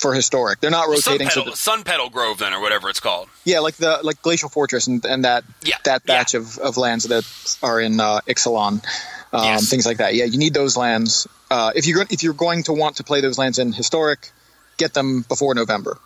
for 0.00 0.12
historic, 0.12 0.58
they're 0.60 0.72
not 0.72 0.86
Sun 0.86 0.94
rotating. 1.12 1.28
So 1.28 1.40
Petal, 1.42 1.52
that- 1.52 1.56
Sun 1.56 1.84
Petal 1.84 2.10
Grove, 2.10 2.38
then, 2.38 2.52
or 2.52 2.60
whatever 2.60 2.88
it's 2.90 2.98
called. 2.98 3.28
yeah, 3.44 3.60
like 3.60 3.76
the 3.76 4.00
like 4.02 4.20
Glacial 4.22 4.48
Fortress 4.48 4.88
and, 4.88 5.04
and 5.04 5.24
that 5.24 5.44
Yeah, 5.62 5.76
that 5.84 6.02
yeah. 6.04 6.18
batch 6.18 6.34
of, 6.34 6.58
of 6.58 6.76
lands 6.76 7.04
that 7.04 7.24
are 7.62 7.80
in 7.80 8.00
uh, 8.00 8.20
Ixalan, 8.26 8.82
um, 9.32 9.44
Yes. 9.44 9.70
things 9.70 9.86
like 9.86 9.98
that. 9.98 10.16
Yeah, 10.16 10.24
you 10.24 10.38
need 10.38 10.52
those 10.52 10.76
lands. 10.76 11.28
Uh, 11.48 11.70
if 11.76 11.86
you're 11.86 12.04
if 12.10 12.24
you're 12.24 12.34
going 12.34 12.64
to 12.64 12.72
want 12.72 12.96
to 12.96 13.04
play 13.04 13.20
those 13.20 13.38
lands 13.38 13.60
in 13.60 13.72
historic, 13.72 14.32
get 14.78 14.92
them 14.94 15.22
before 15.28 15.54
November. 15.54 15.96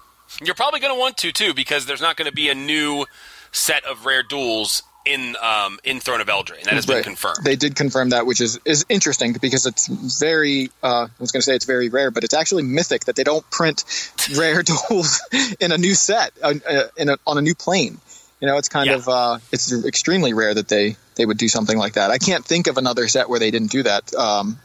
You're 0.40 0.54
probably 0.54 0.80
going 0.80 0.94
to 0.94 0.98
want 0.98 1.16
to 1.18 1.32
too, 1.32 1.54
because 1.54 1.86
there's 1.86 2.00
not 2.00 2.16
going 2.16 2.28
to 2.30 2.34
be 2.34 2.48
a 2.48 2.54
new 2.54 3.06
set 3.52 3.84
of 3.84 4.06
rare 4.06 4.22
duels 4.22 4.82
in 5.04 5.34
um, 5.42 5.78
in 5.82 5.98
Throne 5.98 6.20
of 6.20 6.28
Eldraine. 6.28 6.62
That 6.64 6.74
has 6.74 6.86
been 6.86 6.96
Right. 6.96 7.04
confirmed. 7.04 7.38
They 7.44 7.56
did 7.56 7.74
confirm 7.74 8.10
that, 8.10 8.24
which 8.24 8.40
is 8.40 8.60
is 8.64 8.86
interesting 8.88 9.34
because 9.40 9.66
it's 9.66 9.88
very. 10.20 10.70
Uh, 10.82 11.06
I 11.06 11.08
was 11.18 11.32
going 11.32 11.40
to 11.40 11.44
say 11.44 11.54
it's 11.56 11.64
very 11.64 11.88
rare, 11.88 12.10
but 12.12 12.22
it's 12.24 12.34
actually 12.34 12.62
mythic 12.62 13.06
that 13.06 13.16
they 13.16 13.24
don't 13.24 13.48
print 13.50 13.84
rare 14.36 14.62
duels 14.62 15.20
in 15.60 15.72
a 15.72 15.78
new 15.78 15.94
set 15.94 16.32
uh, 16.42 16.54
uh, 16.68 16.82
in 16.96 17.08
a, 17.08 17.16
on 17.26 17.36
a 17.36 17.42
new 17.42 17.54
plane. 17.54 17.98
You 18.40 18.46
know, 18.48 18.56
it's 18.58 18.68
kind 18.68 18.88
Yeah. 18.90 18.96
of 18.96 19.08
uh, 19.08 19.38
it's 19.52 19.72
extremely 19.84 20.34
rare 20.34 20.54
that 20.54 20.68
they 20.68 20.96
they 21.16 21.26
would 21.26 21.38
do 21.38 21.48
something 21.48 21.76
like 21.76 21.94
that. 21.94 22.10
I 22.12 22.18
can't 22.18 22.44
think 22.44 22.68
of 22.68 22.78
another 22.78 23.06
set 23.08 23.28
where 23.28 23.38
they 23.40 23.50
didn't 23.50 23.70
do 23.72 23.82
that, 23.82 24.14
um, 24.14 24.58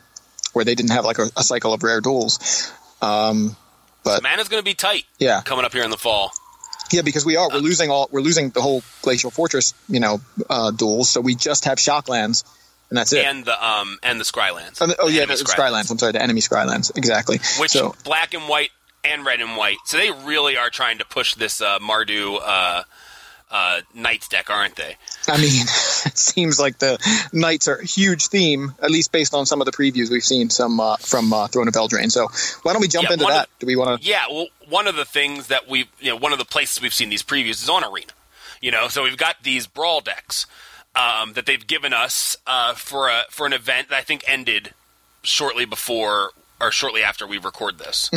where 0.54 0.66
they 0.66 0.76
didn't 0.76 0.92
have 0.92 1.04
like 1.04 1.18
a, 1.20 1.30
a 1.36 1.44
cycle 1.44 1.74
of 1.74 1.82
rare 1.84 2.00
duels. 2.02 2.72
Um, 3.02 3.56
but 4.08 4.24
Mana's 4.24 4.48
going 4.50 4.62
to 4.62 4.66
be 4.66 4.74
tight 4.74 5.04
yeah, 5.20 5.42
coming 5.42 5.66
up 5.66 5.74
here 5.74 5.84
in 5.84 5.90
the 5.92 5.98
fall. 5.98 6.32
yeah, 6.92 7.02
because 7.02 7.26
we 7.26 7.36
are 7.36 7.50
we're 7.50 7.58
losing 7.60 7.90
all 7.90 8.08
we're 8.12 8.22
losing 8.22 8.50
the 8.50 8.62
whole 8.62 8.82
glacial 9.02 9.32
fortress, 9.32 9.74
you 9.90 10.00
know, 10.00 10.20
uh, 10.50 10.72
duels. 10.72 11.10
So 11.10 11.22
we 11.22 11.36
just 11.36 11.66
have 11.66 11.78
shocklands, 11.78 12.44
and 12.90 12.98
that's 12.98 13.12
it. 13.14 13.26
and 13.26 13.46
the 13.46 13.66
um 13.66 13.98
and 14.04 14.20
the 14.20 14.26
Scrylands. 14.26 14.78
Oh, 14.82 14.88
the- 14.88 14.98
oh 15.00 15.08
The 15.08 15.14
yeah, 15.14 15.26
the 15.26 15.34
Scrylands. 15.34 15.92
I'm 15.92 15.98
sorry, 15.98 16.14
the 16.14 16.22
enemy 16.22 16.42
Scrylands. 16.42 16.96
Exactly. 16.98 17.38
which 17.60 17.72
so 17.72 17.96
black 18.04 18.34
and 18.34 18.48
white 18.48 18.70
and 19.04 19.26
red 19.26 19.40
and 19.42 19.56
white. 19.58 19.78
So 19.86 19.98
they 19.98 20.12
really 20.12 20.58
are 20.58 20.70
trying 20.70 20.98
to 20.98 21.06
push 21.06 21.34
this 21.36 21.62
uh, 21.62 21.80
Mardu 21.80 22.40
uh, 22.44 22.84
uh, 23.50 23.80
Knights 23.94 24.28
deck, 24.28 24.50
aren't 24.50 24.76
they? 24.76 24.96
I 25.28 25.38
mean, 25.38 25.62
it 26.06 26.18
seems 26.18 26.60
like 26.60 26.80
the 26.80 26.98
knights 27.32 27.68
are 27.68 27.76
a 27.76 27.86
huge 27.86 28.28
theme, 28.28 28.74
at 28.82 28.92
least 28.92 29.12
based 29.12 29.34
on 29.34 29.46
some 29.46 29.62
of 29.62 29.66
the 29.66 29.72
previews 29.72 30.10
we've 30.12 30.24
seen 30.24 30.50
some 30.50 30.80
uh, 30.80 30.98
from 30.98 31.32
uh, 31.32 31.48
Throne 31.48 31.68
of 31.68 31.74
Eldraine. 31.74 32.12
So 32.12 32.28
why 32.64 32.74
don't 32.74 32.82
we 32.82 32.88
jump 32.88 33.08
Yeah, 33.08 33.14
into 33.14 33.26
that? 33.26 33.46
of- 33.48 33.60
Do 33.60 33.68
we 33.68 33.76
want 33.76 34.02
to? 34.02 34.08
Yeah, 34.08 34.26
well, 34.30 34.48
one 34.70 34.88
of 34.88 34.96
the 34.96 35.06
things 35.06 35.48
that 35.48 35.70
we, 35.70 35.90
you 36.00 36.10
know, 36.12 36.16
one 36.18 36.34
of 36.34 36.40
the 36.40 36.46
places 36.46 36.82
we've 36.82 36.94
seen 36.94 37.10
these 37.10 37.24
previews 37.24 37.62
is 37.64 37.70
on 37.70 37.84
Arena. 37.84 38.12
You 38.62 38.72
know, 38.72 38.88
so 38.88 39.04
we've 39.04 39.18
got 39.18 39.44
these 39.44 39.68
brawl 39.68 40.02
decks 40.02 40.46
um, 40.96 41.34
that 41.34 41.46
they've 41.46 41.66
given 41.66 41.94
us 41.94 42.36
uh, 42.48 42.74
for 42.74 43.08
a 43.08 43.24
for 43.30 43.46
an 43.46 43.54
event 43.54 43.90
that 43.90 43.96
I 43.98 44.02
think 44.02 44.24
ended 44.28 44.74
shortly 45.24 45.66
before 45.66 46.32
or 46.60 46.72
shortly 46.72 47.04
after 47.04 47.28
we 47.28 47.38
record 47.38 47.78
this. 47.78 48.10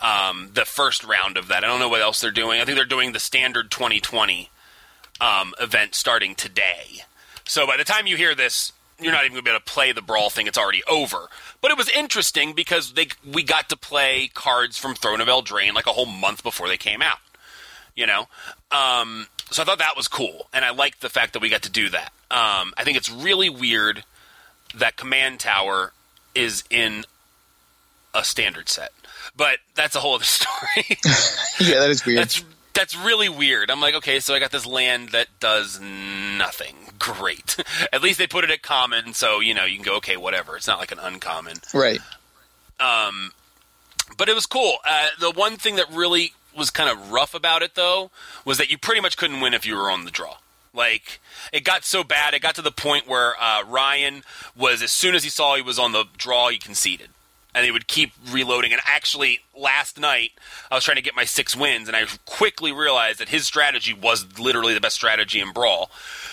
Um, 0.00 0.50
the 0.52 0.64
first 0.64 1.04
round 1.04 1.36
of 1.36 1.46
that. 1.48 1.62
I 1.62 1.68
don't 1.68 1.78
know 1.78 1.88
what 1.88 2.00
else 2.00 2.20
they're 2.20 2.32
doing. 2.32 2.60
I 2.60 2.64
think 2.64 2.74
they're 2.76 2.84
doing 2.84 3.12
the 3.12 3.20
standard 3.20 3.70
2020 3.70 4.50
um, 5.20 5.54
event 5.60 5.94
starting 5.94 6.34
today. 6.34 7.02
So 7.44 7.66
by 7.66 7.76
the 7.76 7.84
time 7.84 8.06
you 8.06 8.16
hear 8.16 8.34
this, 8.34 8.72
you're 9.00 9.12
not 9.12 9.24
even 9.24 9.32
going 9.32 9.44
to 9.44 9.50
be 9.50 9.50
able 9.50 9.60
to 9.60 9.72
play 9.72 9.92
the 9.92 10.02
brawl 10.02 10.30
thing. 10.30 10.46
It's 10.46 10.58
already 10.58 10.82
over. 10.88 11.28
But 11.60 11.70
it 11.70 11.76
was 11.76 11.88
interesting 11.90 12.52
because 12.52 12.92
they 12.92 13.08
we 13.32 13.42
got 13.42 13.68
to 13.70 13.76
play 13.76 14.30
cards 14.34 14.78
from 14.78 14.94
Throne 14.94 15.20
of 15.20 15.28
Eldraine 15.28 15.74
like 15.74 15.86
a 15.86 15.92
whole 15.92 16.06
month 16.06 16.42
before 16.42 16.68
they 16.68 16.76
came 16.76 17.02
out. 17.02 17.18
You 17.96 18.06
know, 18.06 18.28
um, 18.72 19.28
so 19.50 19.62
I 19.62 19.64
thought 19.66 19.78
that 19.78 19.96
was 19.96 20.08
cool, 20.08 20.48
and 20.52 20.64
I 20.64 20.70
liked 20.70 21.00
the 21.00 21.08
fact 21.08 21.32
that 21.34 21.40
we 21.40 21.48
got 21.48 21.62
to 21.62 21.70
do 21.70 21.88
that. 21.90 22.12
Um, 22.30 22.74
I 22.76 22.82
think 22.82 22.96
it's 22.96 23.10
really 23.10 23.48
weird 23.48 24.02
that 24.74 24.96
Command 24.96 25.38
Tower 25.38 25.92
is 26.34 26.64
in 26.70 27.04
a 28.12 28.24
standard 28.24 28.68
set, 28.68 28.90
but 29.36 29.58
that's 29.76 29.94
a 29.94 30.00
whole 30.00 30.16
other 30.16 30.24
story. 30.24 30.98
Yeah, 31.60 31.78
that 31.78 31.90
is 31.90 32.04
weird. 32.04 32.18
That's 32.18 32.44
that's 32.74 32.96
really 32.96 33.28
weird. 33.28 33.70
I'm 33.70 33.80
like, 33.80 33.94
okay, 33.94 34.20
so 34.20 34.34
I 34.34 34.38
got 34.40 34.50
this 34.50 34.66
land 34.66 35.10
that 35.10 35.28
does 35.40 35.80
nothing. 35.80 36.76
Great. 36.98 37.56
At 37.92 38.02
least 38.02 38.18
they 38.18 38.26
put 38.26 38.44
it 38.44 38.50
at 38.50 38.62
common, 38.62 39.14
so 39.14 39.40
you 39.40 39.54
know 39.54 39.64
you 39.64 39.76
can 39.76 39.84
go, 39.84 39.96
okay, 39.96 40.16
whatever. 40.16 40.56
It's 40.56 40.66
not 40.66 40.78
like 40.78 40.92
an 40.92 40.98
uncommon. 40.98 41.56
right. 41.72 42.00
Um, 42.80 43.32
But 44.18 44.28
it 44.28 44.34
was 44.34 44.46
cool. 44.46 44.74
Uh, 44.86 45.06
the 45.20 45.30
one 45.30 45.56
thing 45.56 45.76
that 45.76 45.90
really 45.90 46.32
was 46.56 46.70
kind 46.70 46.90
of 46.90 47.10
rough 47.10 47.34
about 47.34 47.62
it, 47.62 47.74
though, 47.74 48.10
was 48.44 48.58
that 48.58 48.70
you 48.70 48.78
pretty 48.78 49.00
much 49.00 49.16
couldn't 49.16 49.40
win 49.40 49.54
if 49.54 49.64
you 49.66 49.76
were 49.76 49.90
on 49.90 50.04
the 50.04 50.10
draw. 50.10 50.36
Like 50.72 51.20
it 51.52 51.62
got 51.62 51.84
so 51.84 52.02
bad, 52.02 52.34
it 52.34 52.40
got 52.42 52.56
to 52.56 52.62
the 52.62 52.72
point 52.72 53.06
where 53.06 53.34
uh, 53.40 53.62
Ryan 53.64 54.24
was 54.56 54.82
as 54.82 54.90
soon 54.90 55.14
as 55.14 55.22
he 55.22 55.30
saw 55.30 55.54
he 55.54 55.62
was 55.62 55.78
on 55.78 55.92
the 55.92 56.04
draw, 56.16 56.48
he 56.48 56.58
conceded, 56.58 57.10
and 57.54 57.64
he 57.64 57.70
would 57.70 57.86
keep 57.86 58.10
reloading. 58.28 58.72
And 58.72 58.82
actually, 58.84 59.40
last 59.56 59.98
night 59.98 60.32
I 60.70 60.74
was 60.74 60.84
trying 60.84 60.96
to 60.96 61.02
get 61.02 61.14
my 61.14 61.24
six 61.24 61.56
wins, 61.56 61.88
and 61.88 61.96
I 61.96 62.04
quickly 62.26 62.72
realized 62.72 63.20
that 63.20 63.28
his 63.28 63.46
strategy 63.46 63.92
was 63.94 64.38
literally 64.38 64.74
the 64.74 64.80
best 64.80 64.96
strategy 64.96 65.40
in 65.40 65.52
Brawl. 65.52 65.90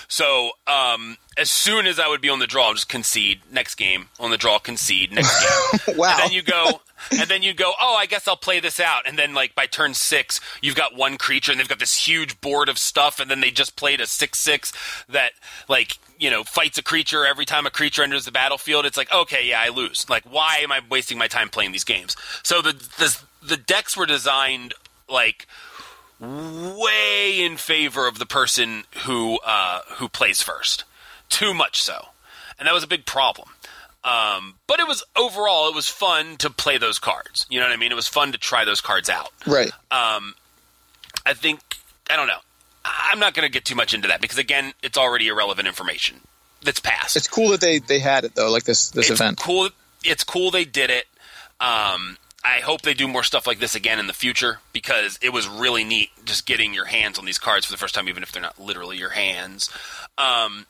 So 0.08 0.50
um, 0.66 1.16
as 1.38 1.50
soon 1.50 1.86
as 1.86 1.98
I 1.98 2.08
would 2.08 2.20
be 2.20 2.28
on 2.28 2.38
the 2.38 2.46
draw, 2.46 2.68
I'll 2.68 2.74
just 2.74 2.88
concede 2.88 3.40
next 3.50 3.76
game 3.76 4.08
on 4.20 4.30
the 4.30 4.36
draw, 4.36 4.58
concede 4.58 5.12
next 5.12 5.40
game. 5.40 5.96
wow. 5.98 6.10
And 6.10 6.20
then 6.20 6.32
you 6.32 6.42
go, 6.42 6.80
and 7.10 7.28
then 7.28 7.42
you 7.42 7.54
go, 7.54 7.72
oh, 7.80 7.96
I 7.98 8.06
guess 8.06 8.28
I'll 8.28 8.36
play 8.36 8.60
this 8.60 8.78
out. 8.78 9.06
And 9.06 9.18
then 9.18 9.34
like 9.34 9.54
by 9.54 9.66
turn 9.66 9.94
six, 9.94 10.40
you've 10.60 10.76
got 10.76 10.94
one 10.94 11.16
creature, 11.16 11.50
and 11.50 11.60
they've 11.60 11.68
got 11.68 11.78
this 11.78 12.06
huge 12.06 12.40
board 12.40 12.68
of 12.68 12.78
stuff, 12.78 13.20
and 13.20 13.30
then 13.30 13.40
they 13.40 13.50
just 13.50 13.76
played 13.76 14.00
a 14.00 14.06
six 14.06 14.38
six 14.38 14.72
that 15.08 15.32
like 15.68 15.98
you 16.18 16.30
know 16.30 16.44
fights 16.44 16.78
a 16.78 16.82
creature 16.82 17.26
every 17.26 17.44
time 17.44 17.66
a 17.66 17.70
creature 17.70 18.02
enters 18.02 18.24
the 18.24 18.32
battlefield. 18.32 18.84
It's 18.84 18.96
like 18.96 19.12
okay, 19.12 19.48
yeah, 19.48 19.62
I 19.64 19.70
lose. 19.70 20.08
Like 20.08 20.24
why 20.24 20.58
am 20.62 20.70
I 20.70 20.80
wasting 20.90 21.18
my 21.18 21.28
time 21.28 21.48
playing 21.48 21.72
these 21.72 21.84
games? 21.84 22.16
So 22.42 22.62
the 22.62 22.72
the, 22.72 23.11
the 23.42 23.56
decks 23.56 23.96
were 23.96 24.06
designed 24.06 24.74
like 25.08 25.46
way 26.20 27.40
in 27.44 27.56
favor 27.56 28.06
of 28.06 28.18
the 28.18 28.26
person 28.26 28.84
who 29.04 29.38
uh, 29.44 29.80
who 29.96 30.08
plays 30.08 30.42
first, 30.42 30.84
too 31.28 31.52
much 31.52 31.82
so, 31.82 32.06
and 32.58 32.66
that 32.66 32.74
was 32.74 32.84
a 32.84 32.88
big 32.88 33.04
problem. 33.06 33.48
Um, 34.04 34.54
but 34.66 34.80
it 34.80 34.88
was 34.88 35.04
overall 35.16 35.68
it 35.68 35.74
was 35.74 35.88
fun 35.88 36.36
to 36.38 36.50
play 36.50 36.76
those 36.78 36.98
cards. 36.98 37.46
You 37.50 37.60
know 37.60 37.66
what 37.66 37.72
I 37.72 37.76
mean? 37.76 37.92
It 37.92 37.96
was 37.96 38.08
fun 38.08 38.32
to 38.32 38.38
try 38.38 38.64
those 38.64 38.80
cards 38.80 39.08
out. 39.08 39.30
Right. 39.46 39.70
Um, 39.90 40.34
I 41.24 41.34
think 41.34 41.60
I 42.10 42.16
don't 42.16 42.26
know. 42.26 42.40
I'm 42.84 43.20
not 43.20 43.34
going 43.34 43.46
to 43.46 43.52
get 43.52 43.64
too 43.64 43.76
much 43.76 43.94
into 43.94 44.08
that 44.08 44.20
because 44.20 44.38
again, 44.38 44.72
it's 44.82 44.98
already 44.98 45.28
irrelevant 45.28 45.68
information 45.68 46.20
that's 46.64 46.80
past. 46.80 47.16
It's 47.16 47.28
cool 47.28 47.50
that 47.50 47.60
they 47.60 47.78
they 47.78 48.00
had 48.00 48.24
it 48.24 48.34
though, 48.34 48.50
like 48.50 48.64
this 48.64 48.90
this 48.90 49.10
it's 49.10 49.20
event. 49.20 49.38
cool. 49.38 49.68
It's 50.04 50.24
cool 50.24 50.50
they 50.50 50.64
did 50.64 50.90
it. 50.90 51.06
Um, 51.60 52.16
I 52.44 52.60
hope 52.60 52.82
they 52.82 52.94
do 52.94 53.06
more 53.06 53.22
stuff 53.22 53.46
like 53.46 53.60
this 53.60 53.74
again 53.74 53.98
in 54.00 54.08
the 54.08 54.12
future 54.12 54.58
because 54.72 55.18
it 55.22 55.32
was 55.32 55.46
really 55.46 55.84
neat 55.84 56.10
just 56.24 56.44
getting 56.44 56.74
your 56.74 56.86
hands 56.86 57.18
on 57.18 57.24
these 57.24 57.38
cards 57.38 57.66
for 57.66 57.72
the 57.72 57.78
first 57.78 57.94
time, 57.94 58.08
even 58.08 58.22
if 58.22 58.32
they're 58.32 58.42
not 58.42 58.60
literally 58.60 58.96
your 58.98 59.10
hands. 59.10 59.70
Um, 60.18 60.66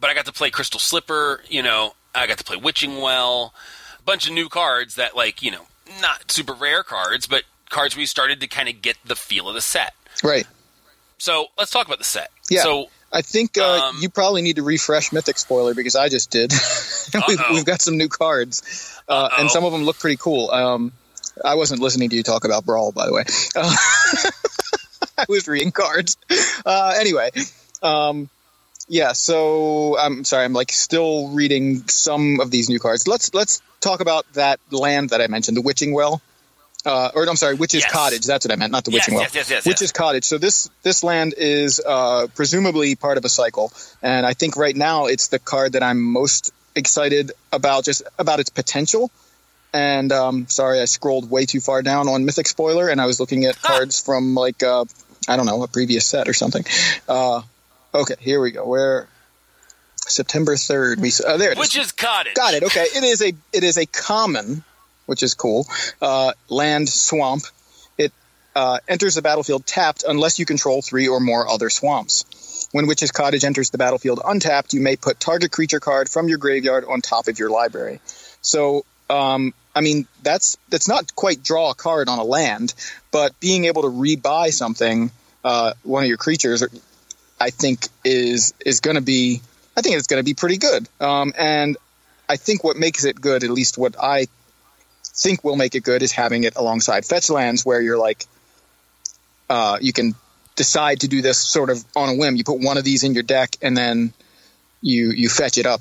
but 0.00 0.10
I 0.10 0.14
got 0.14 0.26
to 0.26 0.32
play 0.32 0.50
Crystal 0.50 0.80
Slipper. 0.80 1.42
You 1.48 1.62
know, 1.62 1.94
I 2.14 2.26
got 2.26 2.38
to 2.38 2.44
play 2.44 2.56
Witching 2.56 3.00
Well. 3.00 3.54
A 3.98 4.02
bunch 4.02 4.26
of 4.26 4.34
new 4.34 4.48
cards 4.48 4.96
that, 4.96 5.16
like, 5.16 5.42
you 5.42 5.50
know, 5.50 5.66
not 6.00 6.30
super 6.30 6.52
rare 6.52 6.82
cards, 6.82 7.26
but 7.26 7.44
cards 7.70 7.94
where 7.94 8.00
you 8.00 8.06
started 8.06 8.40
to 8.40 8.46
kind 8.46 8.68
of 8.68 8.82
get 8.82 8.96
the 9.04 9.16
feel 9.16 9.48
of 9.48 9.54
the 9.54 9.60
set. 9.60 9.94
Right. 10.22 10.46
So 11.18 11.46
let's 11.58 11.70
talk 11.70 11.86
about 11.86 11.98
the 11.98 12.04
set. 12.04 12.30
Yeah. 12.50 12.62
So 12.62 12.86
I 13.12 13.22
think 13.22 13.58
uh, 13.58 13.88
Um, 13.88 13.98
you 14.00 14.08
probably 14.08 14.42
need 14.42 14.56
to 14.56 14.62
refresh 14.62 15.12
Mythic 15.12 15.38
Spoiler 15.38 15.74
because 15.74 15.96
I 15.96 16.08
just 16.08 16.30
did. 16.30 16.52
we've, 17.28 17.40
we've 17.50 17.64
got 17.64 17.82
some 17.82 17.96
new 17.96 18.08
cards, 18.08 18.99
uh, 19.10 19.28
and 19.38 19.50
some 19.50 19.64
of 19.64 19.72
them 19.72 19.84
look 19.84 19.98
pretty 19.98 20.16
cool. 20.16 20.50
Um, 20.50 20.92
I 21.44 21.54
wasn't 21.54 21.80
listening 21.80 22.10
to 22.10 22.16
you 22.16 22.22
talk 22.22 22.44
about 22.44 22.64
Brawl, 22.64 22.92
by 22.92 23.06
the 23.06 23.12
way. 23.12 23.24
Uh, 23.56 23.76
I 25.18 25.24
was 25.28 25.46
reading 25.48 25.70
cards. 25.72 26.16
Uh, 26.64 26.94
anyway, 26.98 27.30
um, 27.82 28.30
yeah. 28.88 29.12
So 29.12 29.98
I'm 29.98 30.24
sorry. 30.24 30.44
I'm 30.44 30.52
like 30.52 30.72
still 30.72 31.28
reading 31.28 31.86
some 31.88 32.40
of 32.40 32.50
these 32.50 32.68
new 32.68 32.78
cards. 32.78 33.06
Let's 33.06 33.34
let's 33.34 33.60
talk 33.80 34.00
about 34.00 34.30
that 34.34 34.60
land 34.70 35.10
that 35.10 35.20
I 35.20 35.26
mentioned, 35.26 35.56
the 35.56 35.62
Witching 35.62 35.92
Well. 35.92 36.22
Uh, 36.86 37.10
or 37.14 37.28
I'm 37.28 37.36
sorry, 37.36 37.56
Witch's 37.56 37.82
Yes. 37.82 37.92
Cottage. 37.92 38.24
That's 38.24 38.46
what 38.46 38.52
I 38.52 38.56
meant, 38.56 38.72
not 38.72 38.84
the 38.84 38.90
Yes, 38.90 39.02
Witching 39.02 39.14
Well. 39.16 39.24
yes, 39.24 39.34
yes, 39.34 39.50
yes, 39.50 39.66
Witch's 39.66 39.82
yes. 39.82 39.92
Cottage. 39.92 40.24
So 40.24 40.38
this 40.38 40.70
this 40.82 41.04
land 41.04 41.34
is 41.36 41.80
uh, 41.84 42.28
presumably 42.34 42.94
part 42.96 43.18
of 43.18 43.24
a 43.26 43.28
cycle, 43.28 43.70
and 44.02 44.24
I 44.24 44.32
think 44.32 44.56
right 44.56 44.74
now 44.74 45.06
it's 45.06 45.28
the 45.28 45.38
card 45.38 45.72
that 45.72 45.82
I'm 45.82 46.00
most 46.02 46.52
excited 46.74 47.32
about, 47.52 47.84
just 47.84 48.02
about 48.18 48.40
its 48.40 48.50
potential. 48.50 49.10
And 49.72 50.10
um, 50.12 50.48
sorry, 50.48 50.80
I 50.80 50.86
scrolled 50.86 51.30
way 51.30 51.46
too 51.46 51.60
far 51.60 51.82
down 51.82 52.08
on 52.08 52.24
Mythic 52.24 52.48
Spoiler, 52.48 52.88
and 52.88 53.00
I 53.00 53.06
was 53.06 53.20
looking 53.20 53.44
at 53.44 53.60
cards 53.60 54.00
from 54.00 54.34
like 54.34 54.62
uh, 54.62 54.84
I 55.28 55.36
don't 55.36 55.46
know 55.46 55.62
a 55.62 55.68
previous 55.68 56.06
set 56.06 56.28
or 56.28 56.32
something. 56.32 56.64
Uh, 57.08 57.42
okay, 57.94 58.16
here 58.18 58.40
we 58.40 58.50
go. 58.50 58.66
Where 58.66 59.06
September 59.96 60.56
third? 60.56 61.00
We 61.00 61.12
uh, 61.24 61.36
there 61.36 61.52
it 61.52 61.58
is. 61.58 61.92
Cottage. 61.92 62.34
Got 62.34 62.54
it. 62.54 62.64
Okay, 62.64 62.82
it 62.82 63.04
is 63.04 63.22
a 63.22 63.32
it 63.52 63.62
is 63.62 63.78
a 63.78 63.86
common, 63.86 64.64
which 65.06 65.22
is 65.22 65.34
cool. 65.34 65.68
Uh, 66.02 66.32
land 66.48 66.88
swamp. 66.88 67.44
It 67.96 68.12
uh, 68.56 68.78
enters 68.88 69.14
the 69.14 69.22
battlefield 69.22 69.66
tapped 69.66 70.02
unless 70.06 70.40
you 70.40 70.46
control 70.46 70.82
three 70.82 71.06
or 71.06 71.20
more 71.20 71.48
other 71.48 71.70
swamps. 71.70 72.24
When 72.72 72.86
Witch's 72.86 73.10
Cottage 73.10 73.44
enters 73.44 73.70
the 73.70 73.78
battlefield 73.78 74.20
untapped, 74.24 74.72
you 74.74 74.80
may 74.80 74.96
put 74.96 75.18
target 75.18 75.50
creature 75.50 75.80
card 75.80 76.08
from 76.08 76.28
your 76.28 76.38
graveyard 76.38 76.84
on 76.84 77.00
top 77.00 77.26
of 77.26 77.38
your 77.38 77.50
library. 77.50 78.00
So, 78.42 78.84
um, 79.08 79.52
I 79.74 79.80
mean, 79.80 80.06
that's 80.22 80.56
that's 80.68 80.88
not 80.88 81.14
quite 81.14 81.42
draw 81.42 81.70
a 81.70 81.74
card 81.74 82.08
on 82.08 82.18
a 82.18 82.24
land, 82.24 82.74
but 83.10 83.38
being 83.40 83.64
able 83.64 83.82
to 83.82 83.88
rebuy 83.88 84.52
something, 84.52 85.10
uh, 85.44 85.74
one 85.82 86.04
of 86.04 86.08
your 86.08 86.16
creatures, 86.16 86.64
I 87.40 87.50
think 87.50 87.88
is 88.04 88.54
is 88.64 88.80
going 88.80 88.96
to 88.96 89.02
be. 89.02 89.40
I 89.76 89.82
think 89.82 89.96
it's 89.96 90.06
going 90.06 90.20
to 90.20 90.24
be 90.24 90.34
pretty 90.34 90.58
good. 90.58 90.88
Um, 91.00 91.32
and 91.38 91.76
I 92.28 92.36
think 92.36 92.62
what 92.62 92.76
makes 92.76 93.04
it 93.04 93.20
good, 93.20 93.44
at 93.44 93.50
least 93.50 93.78
what 93.78 93.96
I 94.00 94.26
think 95.04 95.42
will 95.42 95.56
make 95.56 95.74
it 95.74 95.82
good, 95.82 96.02
is 96.02 96.12
having 96.12 96.44
it 96.44 96.56
alongside 96.56 97.04
fetch 97.04 97.30
lands, 97.30 97.64
where 97.64 97.80
you're 97.80 97.98
like, 97.98 98.26
uh, 99.48 99.78
you 99.80 99.92
can 99.92 100.14
decide 100.60 101.00
to 101.00 101.08
do 101.08 101.22
this 101.22 101.38
sort 101.38 101.70
of 101.70 101.82
on 101.96 102.10
a 102.10 102.14
whim. 102.14 102.36
You 102.36 102.44
put 102.44 102.60
one 102.60 102.76
of 102.76 102.84
these 102.84 103.02
in 103.02 103.14
your 103.14 103.22
deck, 103.22 103.56
and 103.62 103.74
then 103.74 104.12
you 104.82 105.10
you 105.10 105.30
fetch 105.30 105.56
it 105.56 105.64
up 105.64 105.80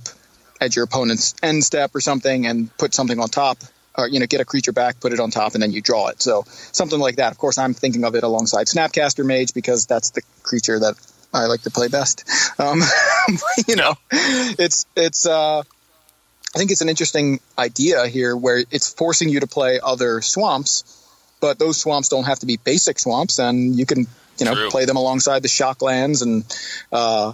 at 0.62 0.74
your 0.74 0.86
opponent's 0.86 1.36
end 1.44 1.66
step 1.66 1.94
or 1.94 2.00
something, 2.00 2.48
and 2.48 2.76
put 2.78 2.94
something 2.94 3.20
on 3.20 3.28
top, 3.28 3.58
or 3.98 4.08
you 4.08 4.22
know, 4.22 4.26
get 4.26 4.40
a 4.40 4.46
creature 4.46 4.72
back, 4.72 5.02
put 5.02 5.12
it 5.12 5.20
on 5.20 5.32
top, 5.32 5.54
and 5.54 5.62
then 5.62 5.74
you 5.74 5.82
draw 5.82 6.08
it. 6.08 6.22
So 6.22 6.46
something 6.72 6.98
like 6.98 7.18
that. 7.18 7.34
Of 7.34 7.38
course, 7.38 7.58
I'm 7.58 7.74
thinking 7.74 8.06
of 8.06 8.16
it 8.16 8.24
alongside 8.24 8.68
Snapcaster 8.68 9.26
Mage 9.26 9.54
because 9.54 9.86
that's 9.86 10.12
the 10.12 10.22
creature 10.44 10.80
that 10.80 10.96
I 11.34 11.48
like 11.48 11.64
to 11.64 11.72
play 11.72 11.90
best. 11.90 12.24
Um, 12.60 12.82
you 13.68 13.78
know, 13.78 13.96
it's 14.12 14.86
it's. 14.96 15.26
Uh, 15.26 15.60
I 15.60 16.58
think 16.58 16.72
it's 16.72 16.82
an 16.82 16.90
interesting 16.90 17.40
idea 17.58 18.06
here 18.08 18.36
where 18.36 18.64
it's 18.70 18.92
forcing 18.92 19.30
you 19.30 19.40
to 19.40 19.48
play 19.48 19.80
other 19.82 20.22
swamps, 20.22 20.84
but 21.40 21.58
those 21.58 21.78
swamps 21.78 22.10
don't 22.10 22.26
have 22.26 22.40
to 22.40 22.46
be 22.46 22.58
basic 22.58 23.00
swamps, 23.00 23.40
and 23.40 23.80
you 23.80 23.86
can 23.86 24.08
you 24.40 24.46
know 24.46 24.56
True. 24.56 24.70
play 24.70 24.86
them 24.86 24.98
alongside 24.98 25.42
the 25.42 25.48
shocklands, 25.48 26.22
and 26.22 26.44
uh, 26.92 27.34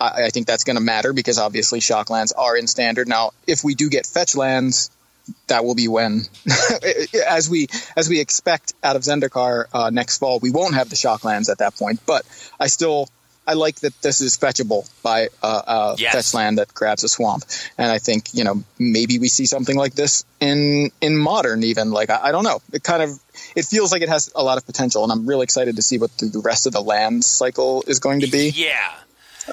I, 0.00 0.26
I 0.26 0.30
think 0.30 0.46
that's 0.46 0.64
going 0.64 0.76
to 0.76 0.82
matter 0.82 1.12
because 1.12 1.38
obviously 1.38 1.80
shocklands 1.80 2.32
are 2.36 2.56
in 2.56 2.66
standard 2.66 3.08
now. 3.08 3.32
If 3.46 3.64
we 3.64 3.74
do 3.74 3.88
get 3.88 4.06
fetch 4.06 4.34
lands, 4.34 4.90
that 5.46 5.64
will 5.64 5.74
be 5.74 5.88
when, 5.88 6.22
as 7.28 7.48
we 7.48 7.68
as 7.96 8.08
we 8.08 8.20
expect 8.20 8.74
out 8.82 8.96
of 8.96 9.02
Zendikar 9.02 9.66
uh, 9.72 9.90
next 9.90 10.18
fall, 10.18 10.38
we 10.40 10.50
won't 10.50 10.74
have 10.74 10.88
the 10.88 10.96
shocklands 10.96 11.48
at 11.48 11.58
that 11.58 11.76
point. 11.76 12.00
But 12.06 12.24
I 12.58 12.66
still 12.66 13.08
I 13.46 13.54
like 13.54 13.80
that 13.80 14.00
this 14.02 14.20
is 14.20 14.36
fetchable 14.36 14.88
by 15.02 15.28
uh, 15.42 15.62
a 15.66 15.94
Yes. 15.98 16.12
fetch 16.12 16.34
land 16.34 16.58
that 16.58 16.72
grabs 16.74 17.02
a 17.04 17.08
swamp, 17.08 17.44
and 17.76 17.90
I 17.90 17.98
think 17.98 18.32
you 18.34 18.44
know 18.44 18.62
maybe 18.78 19.18
we 19.18 19.28
see 19.28 19.46
something 19.46 19.76
like 19.76 19.94
this 19.94 20.24
in 20.40 20.90
in 21.00 21.16
modern 21.18 21.64
even 21.64 21.90
like 21.90 22.08
I, 22.10 22.28
I 22.28 22.32
don't 22.32 22.44
know 22.44 22.60
it 22.72 22.82
kind 22.84 23.02
of 23.02 23.10
it 23.56 23.64
feels 23.64 23.90
like 23.92 24.02
it 24.02 24.08
has 24.08 24.30
a 24.36 24.42
lot 24.44 24.58
of 24.58 24.66
potential, 24.66 25.02
and 25.02 25.10
I'm 25.12 25.26
really 25.26 25.44
excited 25.44 25.76
to 25.76 25.82
see 25.82 25.98
what 25.98 26.16
the, 26.18 26.26
the 26.26 26.38
rest 26.40 26.66
of 26.66 26.72
the 26.72 26.80
land 26.82 27.24
cycle 27.24 27.82
is 27.86 27.98
going 27.98 28.20
to 28.20 28.26
be. 28.28 28.50
Yeah. 28.54 28.76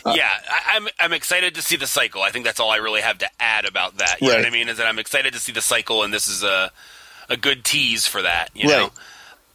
Uh, 0.06 0.14
yeah, 0.16 0.30
I, 0.48 0.76
I'm 0.78 0.88
I'm 1.00 1.14
excited 1.14 1.56
to 1.56 1.64
see 1.64 1.76
the 1.76 1.88
cycle. 1.88 2.22
I 2.22 2.30
think 2.30 2.46
that's 2.46 2.60
all 2.60 2.70
I 2.70 2.76
really 2.78 3.02
have 3.02 3.18
to 3.20 3.30
add 3.40 3.66
about 3.66 3.98
that. 3.98 4.22
You 4.22 4.28
know 4.28 4.36
what 4.36 4.46
I 4.46 4.52
mean? 4.52 4.70
Is 4.70 4.78
that 4.78 4.86
I'm 4.86 5.00
excited 5.00 5.34
to 5.34 5.40
see 5.40 5.52
the 5.52 5.62
cycle, 5.62 6.04
and 6.04 6.14
this 6.14 6.28
is 6.28 6.44
a 6.44 6.72
a 7.28 7.36
good 7.38 7.66
tease 7.66 8.06
for 8.06 8.22
that. 8.22 8.50
You 8.54 8.70
Right. 8.70 8.78
know, 8.78 8.86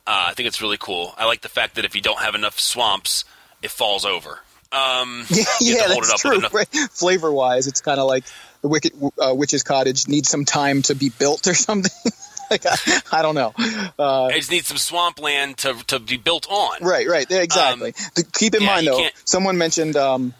uh, 0.09 0.27
I 0.29 0.35
think 0.35 0.49
it's 0.49 0.61
really 0.61 0.77
cool. 0.77 1.15
I 1.17 1.25
like 1.27 1.43
the 1.43 1.49
fact 1.49 1.77
that 1.77 1.85
if 1.85 1.95
you 1.95 2.01
don't 2.01 2.19
have 2.19 2.35
enough 2.35 2.59
swamps, 2.59 3.25
it 3.65 3.71
falls 3.71 4.05
over. 4.05 4.39
Um, 4.73 5.25
Yeah, 5.31 5.45
yeah 5.61 5.77
have 5.79 5.87
to 5.87 5.93
hold 5.93 6.05
it 6.05 6.09
that's 6.09 6.21
true. 6.23 6.39
enough. 6.39 6.55
Right? 6.55 6.69
Flavor 6.93 7.33
wise, 7.33 7.67
it's 7.67 7.81
kind 7.81 7.99
of 7.99 8.07
like 8.07 8.25
the 8.63 8.69
Wicked 8.69 8.93
uh, 9.23 9.35
Witch's 9.35 9.63
Cottage 9.63 10.09
needs 10.09 10.29
some 10.29 10.45
time 10.45 10.83
to 10.83 10.95
be 10.95 11.11
built 11.11 11.47
or 11.47 11.55
something. 11.69 11.91
like 12.51 12.65
I, 12.67 12.77
I 13.13 13.23
don't 13.23 13.35
know. 13.35 13.53
Uh, 13.99 14.25
I 14.27 14.33
just 14.33 14.51
need 14.51 14.65
some 14.67 14.77
swampland 14.79 15.59
to 15.59 15.75
to 15.87 15.99
be 15.99 16.17
built 16.17 16.47
on. 16.51 16.83
right, 16.83 17.07
right, 17.09 17.27
exactly. 17.31 17.93
To 18.17 18.25
keep 18.33 18.55
in 18.55 18.63
Um, 18.63 18.67
yeah, 18.67 18.75
mind 18.75 18.87
though, 18.87 18.99
can't- 18.99 19.15
someone 19.25 19.57
mentioned 19.59 19.97
um, 19.97 20.35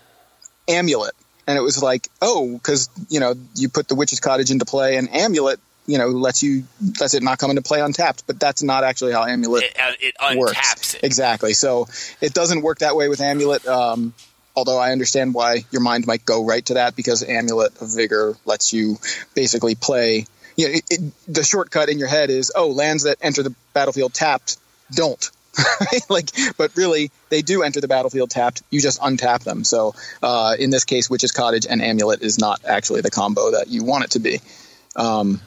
amulet, 0.69 1.15
and 1.47 1.57
it 1.59 1.63
was 1.63 1.83
like, 1.83 2.09
oh, 2.21 2.53
because 2.55 2.89
you 3.09 3.21
know 3.21 3.35
you 3.55 3.69
put 3.69 3.89
the 3.89 3.95
Witch's 3.95 4.21
Cottage 4.21 4.51
into 4.51 4.65
play, 4.65 4.97
and 4.97 5.09
amulet, 5.15 5.61
you 5.87 5.99
know, 5.99 6.09
lets 6.09 6.43
you 6.43 6.65
lets 7.01 7.15
it 7.15 7.23
not 7.23 7.39
come 7.39 7.51
into 7.51 7.63
play 7.63 7.81
untapped. 7.81 8.27
But 8.27 8.41
that's 8.41 8.63
not 8.63 8.85
actually 8.85 9.13
how 9.13 9.25
amulet 9.25 9.65
It, 9.65 9.77
uh, 9.81 9.93
it 10.33 10.39
works. 10.39 10.95
it. 10.95 11.05
Exactly. 11.05 11.53
So 11.53 11.89
it 12.21 12.33
doesn't 12.33 12.63
work 12.63 12.79
that 12.79 12.97
way 12.97 13.09
with 13.09 13.21
Amulet. 13.21 13.67
Um, 13.67 14.15
although 14.57 14.79
I 14.79 14.93
understand 14.93 15.35
why 15.35 15.65
your 15.71 15.83
mind 15.83 16.07
might 16.07 16.25
go 16.25 16.45
right 16.45 16.65
to 16.67 16.75
that 16.75 16.97
because 16.97 17.23
Amulet 17.23 17.81
of 17.81 17.95
Vigor 17.95 18.37
lets 18.45 18.73
you 18.73 18.99
basically 19.35 19.75
play. 19.75 20.27
You 20.57 20.69
know, 20.69 20.75
it, 20.75 20.85
it, 20.89 21.13
the 21.27 21.43
shortcut 21.43 21.89
in 21.89 21.99
your 21.99 22.07
head 22.09 22.31
is, 22.31 22.53
oh, 22.55 22.69
lands 22.69 23.03
that 23.05 23.19
enter 23.21 23.43
the 23.43 23.55
battlefield 23.73 24.15
tapped 24.15 24.57
don't. 24.93 25.31
like, 26.09 26.31
but 26.57 26.77
really, 26.77 27.11
they 27.29 27.43
do 27.43 27.63
enter 27.63 27.81
the 27.81 27.89
battlefield 27.89 28.31
tapped. 28.31 28.63
You 28.71 28.81
just 28.81 29.01
untap 29.01 29.45
them. 29.45 29.65
So, 29.65 29.95
uh, 30.23 30.57
in 30.59 30.71
this 30.71 30.85
case, 30.85 31.09
Witch's 31.09 31.33
Cottage 31.33 31.67
and 31.69 31.83
Amulet 31.83 32.23
is 32.23 32.39
not 32.39 32.65
actually 32.65 33.01
the 33.03 33.11
combo 33.11 33.53
that 33.53 33.69
you 33.69 33.85
want 33.85 34.05
it 34.05 34.11
to 34.13 34.19
be. 34.21 34.41
Um, 34.97 35.41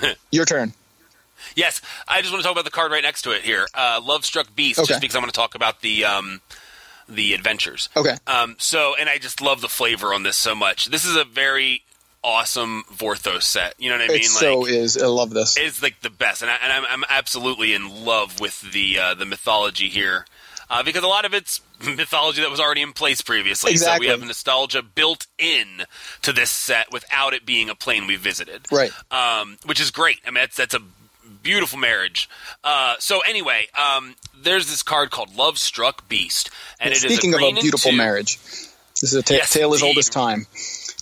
your 0.30 0.44
turn. 0.44 0.72
Yes, 1.56 1.80
I 2.08 2.20
just 2.20 2.32
want 2.32 2.42
to 2.42 2.46
talk 2.46 2.52
about 2.52 2.64
the 2.64 2.70
card 2.70 2.92
right 2.92 3.02
next 3.02 3.22
to 3.22 3.32
it 3.32 3.42
here. 3.42 3.66
Uh, 3.74 4.00
Love 4.02 4.24
Struck 4.24 4.54
Beast, 4.54 4.78
Okay. 4.78 4.86
just 4.86 5.00
because 5.00 5.16
I 5.16 5.18
want 5.18 5.32
to 5.32 5.36
talk 5.38 5.54
about 5.54 5.80
the 5.80 6.04
um, 6.04 6.40
the 7.08 7.34
adventures. 7.34 7.88
Okay. 7.96 8.16
Um, 8.26 8.56
so, 8.58 8.94
and 8.98 9.08
I 9.08 9.18
just 9.18 9.40
love 9.40 9.60
the 9.60 9.68
flavor 9.68 10.14
on 10.14 10.22
this 10.22 10.36
so 10.36 10.54
much. 10.54 10.86
This 10.86 11.04
is 11.04 11.16
a 11.16 11.24
very 11.24 11.82
awesome 12.24 12.84
Vorthos 12.92 13.42
set. 13.42 13.74
You 13.78 13.90
know 13.90 13.96
what 13.98 14.04
I 14.04 14.08
mean? 14.08 14.16
It 14.22 14.24
so 14.26 14.64
is. 14.66 14.96
I 14.96 15.06
love 15.06 15.30
this. 15.30 15.56
it's 15.58 15.82
like 15.82 16.00
the 16.00 16.10
best, 16.10 16.42
and, 16.42 16.50
I, 16.50 16.56
and 16.62 16.72
I'm, 16.72 16.84
I'm 16.88 17.04
absolutely 17.08 17.74
in 17.74 18.04
love 18.04 18.40
with 18.40 18.60
the 18.72 18.98
uh, 18.98 19.14
the 19.14 19.26
mythology 19.26 19.88
here. 19.88 20.24
Uh, 20.70 20.82
because 20.82 21.02
a 21.02 21.08
lot 21.08 21.24
of 21.24 21.34
it's 21.34 21.60
mythology 21.84 22.40
that 22.40 22.50
was 22.50 22.60
already 22.60 22.82
in 22.82 22.92
place 22.92 23.20
previously, 23.20 23.76
so 23.76 23.96
we 23.98 24.06
have 24.06 24.20
nostalgia 24.22 24.82
built 24.82 25.26
in 25.38 25.82
to 26.22 26.32
this 26.32 26.50
set 26.50 26.92
without 26.92 27.34
it 27.34 27.44
being 27.46 27.68
a 27.70 27.74
plane 27.74 28.06
we 28.06 28.16
visited 28.16 28.66
Right. 28.70 28.90
um, 29.10 29.58
which 29.64 29.80
is 29.80 29.90
great. 29.90 30.18
I 30.26 30.30
mean, 30.30 30.34
that's 30.42 30.56
that's 30.56 30.74
a 30.74 30.80
beautiful 31.42 31.78
marriage. 31.78 32.28
Uh, 32.62 32.94
so 32.98 33.20
anyway, 33.28 33.66
um, 33.74 34.14
there's 34.40 34.68
this 34.68 34.82
card 34.82 35.10
called 35.10 35.34
Love 35.36 35.58
Struck 35.58 36.08
Beast, 36.08 36.50
and 36.80 36.92
it 36.92 37.04
is 37.04 37.12
Speaking 37.12 37.34
of 37.34 37.40
a 37.40 37.52
beautiful 37.52 37.90
two, 37.90 37.96
marriage, 37.96 38.36
this 39.00 39.02
is 39.12 39.14
a 39.14 39.22
ta- 39.22 39.34
Yes, 39.34 39.52
tale 39.52 39.74
as 39.74 39.82
old 39.82 39.98
as 39.98 40.08
time. 40.08 40.46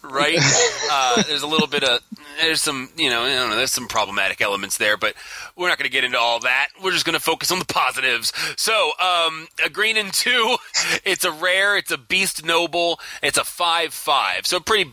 right? 0.02 0.38
uh, 0.90 1.22
there's 1.24 1.42
a 1.42 1.46
little 1.46 1.66
bit 1.66 1.84
of 1.84 2.00
there's 2.40 2.62
some 2.62 2.90
you 2.96 3.10
know 3.10 3.22
I 3.22 3.34
don't 3.34 3.50
know 3.50 3.56
there's 3.56 3.72
some 3.72 3.88
problematic 3.88 4.40
elements 4.40 4.78
there, 4.78 4.96
but 4.96 5.14
we're 5.56 5.68
not 5.68 5.78
going 5.78 5.88
to 5.88 5.92
get 5.92 6.04
into 6.04 6.18
all 6.18 6.40
that. 6.40 6.68
We're 6.82 6.92
just 6.92 7.04
going 7.04 7.14
to 7.14 7.20
focus 7.20 7.50
on 7.50 7.58
the 7.58 7.64
positives. 7.64 8.32
So, 8.56 8.92
um, 9.00 9.48
a 9.64 9.70
green 9.70 9.96
and 9.96 10.12
two, 10.12 10.56
it's 11.04 11.24
a 11.24 11.30
rare, 11.30 11.76
it's 11.76 11.90
a 11.90 11.98
beast 11.98 12.44
noble, 12.44 13.00
it's 13.22 13.38
a 13.38 13.44
five 13.44 13.92
five, 13.92 14.46
so 14.46 14.58
a 14.58 14.60
pretty 14.60 14.90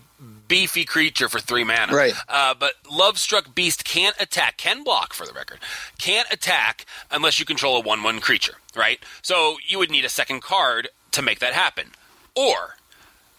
beefy 0.48 0.86
creature 0.86 1.30
for 1.30 1.39
three 1.39 1.64
mana. 1.64 1.93
Right. 1.93 2.14
Uh, 2.28 2.54
but 2.58 2.74
Love 2.89 3.18
Struck 3.18 3.54
Beast 3.54 3.84
can't 3.84 4.16
attack, 4.20 4.58
can 4.58 4.84
block 4.84 5.14
for 5.14 5.26
the 5.26 5.34
record, 5.34 5.60
can't 5.98 6.28
attack 6.32 6.86
unless 7.12 7.39
you 7.39 7.45
control 7.45 7.78
a 7.78 7.82
one 7.82 8.04
one 8.04 8.20
creature. 8.20 8.56
Right. 8.76 9.00
So 9.22 9.58
you 9.66 9.80
would 9.80 9.91
need 9.91 10.06
a 10.06 10.10
second 10.10 10.41
card 10.41 10.89
to 11.12 11.22
make 11.22 11.39
that 11.39 11.54
happen, 11.54 11.91
or 12.36 12.76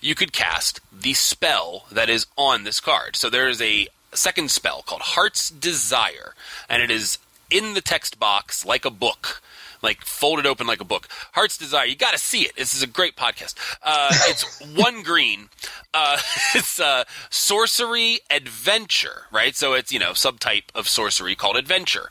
you 0.00 0.14
could 0.14 0.32
cast 0.32 0.80
the 0.92 1.14
spell 1.14 1.86
that 1.90 2.08
is 2.08 2.26
on 2.36 2.64
this 2.64 2.80
card. 2.80 3.16
So 3.16 3.28
there 3.30 3.48
is 3.48 3.60
a 3.60 3.88
second 4.12 4.50
spell 4.50 4.82
called 4.82 5.02
Heart's 5.02 5.50
Desire, 5.50 6.34
and 6.68 6.82
it 6.82 6.90
is 6.90 7.18
in 7.50 7.74
the 7.74 7.80
text 7.80 8.18
box 8.18 8.64
like 8.64 8.84
a 8.84 8.90
book. 8.90 9.42
Like 9.80 10.04
folded 10.04 10.44
open 10.44 10.66
like 10.66 10.80
a 10.80 10.84
book. 10.84 11.06
Heart's 11.34 11.56
Desire. 11.56 11.86
You 11.86 11.94
got 11.94 12.10
to 12.10 12.18
see 12.18 12.42
it. 12.42 12.56
This 12.56 12.74
is 12.74 12.82
a 12.82 12.86
great 12.88 13.14
podcast. 13.14 13.54
Uh, 13.80 14.08
it's 14.12 14.60
one 14.76 15.02
green. 15.04 15.50
Uh, 15.94 16.18
it's 16.54 16.80
uh, 16.80 17.04
sorcery 17.30 18.18
adventure, 18.28 19.26
right? 19.30 19.54
So 19.54 19.74
it's 19.74 19.92
you 19.92 20.00
know 20.00 20.10
subtype 20.12 20.64
of 20.74 20.88
sorcery 20.88 21.36
called 21.36 21.56
adventure. 21.56 22.10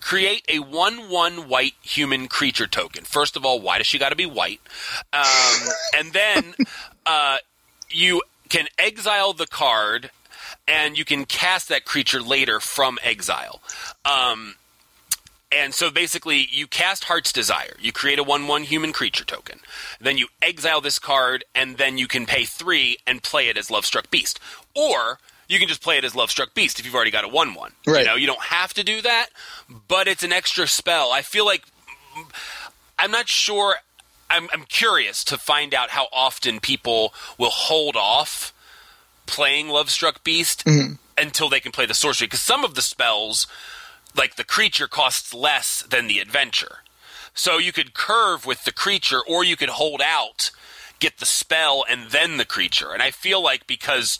Create 0.00 0.44
a 0.48 0.60
one-one 0.60 1.48
white 1.48 1.74
human 1.82 2.28
creature 2.28 2.68
token. 2.68 3.02
First 3.02 3.36
of 3.36 3.44
all, 3.44 3.60
why 3.60 3.78
does 3.78 3.88
she 3.88 3.98
got 3.98 4.10
to 4.10 4.16
be 4.16 4.26
white? 4.26 4.60
Um, 5.12 5.68
and 5.96 6.12
then 6.12 6.54
uh, 7.06 7.38
you 7.90 8.22
can 8.48 8.68
exile 8.78 9.32
the 9.32 9.46
card, 9.46 10.10
and 10.68 10.98
you 10.98 11.04
can 11.04 11.24
cast 11.24 11.68
that 11.70 11.84
creature 11.84 12.20
later 12.20 12.60
from 12.60 12.98
exile. 13.02 13.60
Um, 14.04 14.54
and 15.50 15.72
so 15.72 15.90
basically, 15.90 16.46
you 16.50 16.66
cast 16.66 17.04
Heart's 17.04 17.32
Desire. 17.32 17.74
You 17.80 17.90
create 17.90 18.18
a 18.18 18.22
1 18.22 18.46
1 18.46 18.64
human 18.64 18.92
creature 18.92 19.24
token. 19.24 19.60
Then 19.98 20.18
you 20.18 20.28
exile 20.42 20.82
this 20.82 20.98
card, 20.98 21.42
and 21.54 21.78
then 21.78 21.96
you 21.96 22.06
can 22.06 22.26
pay 22.26 22.44
three 22.44 22.98
and 23.06 23.22
play 23.22 23.48
it 23.48 23.56
as 23.56 23.70
Love 23.70 23.86
Struck 23.86 24.10
Beast. 24.10 24.38
Or 24.76 25.18
you 25.48 25.58
can 25.58 25.66
just 25.66 25.82
play 25.82 25.96
it 25.96 26.04
as 26.04 26.14
Love 26.14 26.30
Struck 26.30 26.52
Beast 26.52 26.78
if 26.78 26.84
you've 26.84 26.94
already 26.94 27.10
got 27.10 27.24
a 27.24 27.28
1 27.28 27.54
1. 27.54 27.72
Right. 27.86 28.00
You 28.00 28.06
know, 28.06 28.14
you 28.16 28.26
don't 28.26 28.42
have 28.42 28.74
to 28.74 28.84
do 28.84 29.00
that, 29.00 29.28
but 29.88 30.06
it's 30.06 30.22
an 30.22 30.32
extra 30.32 30.66
spell. 30.68 31.10
I 31.12 31.22
feel 31.22 31.46
like. 31.46 31.64
I'm 32.98 33.10
not 33.10 33.28
sure. 33.28 33.76
I'm, 34.28 34.48
I'm 34.52 34.64
curious 34.64 35.24
to 35.24 35.38
find 35.38 35.72
out 35.72 35.90
how 35.90 36.08
often 36.12 36.60
people 36.60 37.14
will 37.38 37.50
hold 37.50 37.96
off 37.96 38.52
playing 39.28 39.68
Love 39.68 39.90
Struck 39.90 40.24
Beast 40.24 40.64
mm-hmm. 40.64 40.94
until 41.16 41.48
they 41.48 41.60
can 41.60 41.70
play 41.70 41.86
the 41.86 41.94
sorcery. 41.94 42.26
Because 42.26 42.42
some 42.42 42.64
of 42.64 42.74
the 42.74 42.82
spells, 42.82 43.46
like 44.16 44.34
the 44.34 44.42
creature, 44.42 44.88
costs 44.88 45.32
less 45.32 45.82
than 45.82 46.08
the 46.08 46.18
adventure. 46.18 46.78
So 47.34 47.58
you 47.58 47.72
could 47.72 47.94
curve 47.94 48.44
with 48.44 48.64
the 48.64 48.72
creature, 48.72 49.20
or 49.28 49.44
you 49.44 49.56
could 49.56 49.68
hold 49.68 50.02
out, 50.04 50.50
get 50.98 51.18
the 51.18 51.26
spell, 51.26 51.84
and 51.88 52.10
then 52.10 52.36
the 52.36 52.44
creature. 52.44 52.90
And 52.92 53.00
I 53.00 53.12
feel 53.12 53.40
like 53.40 53.68
because 53.68 54.18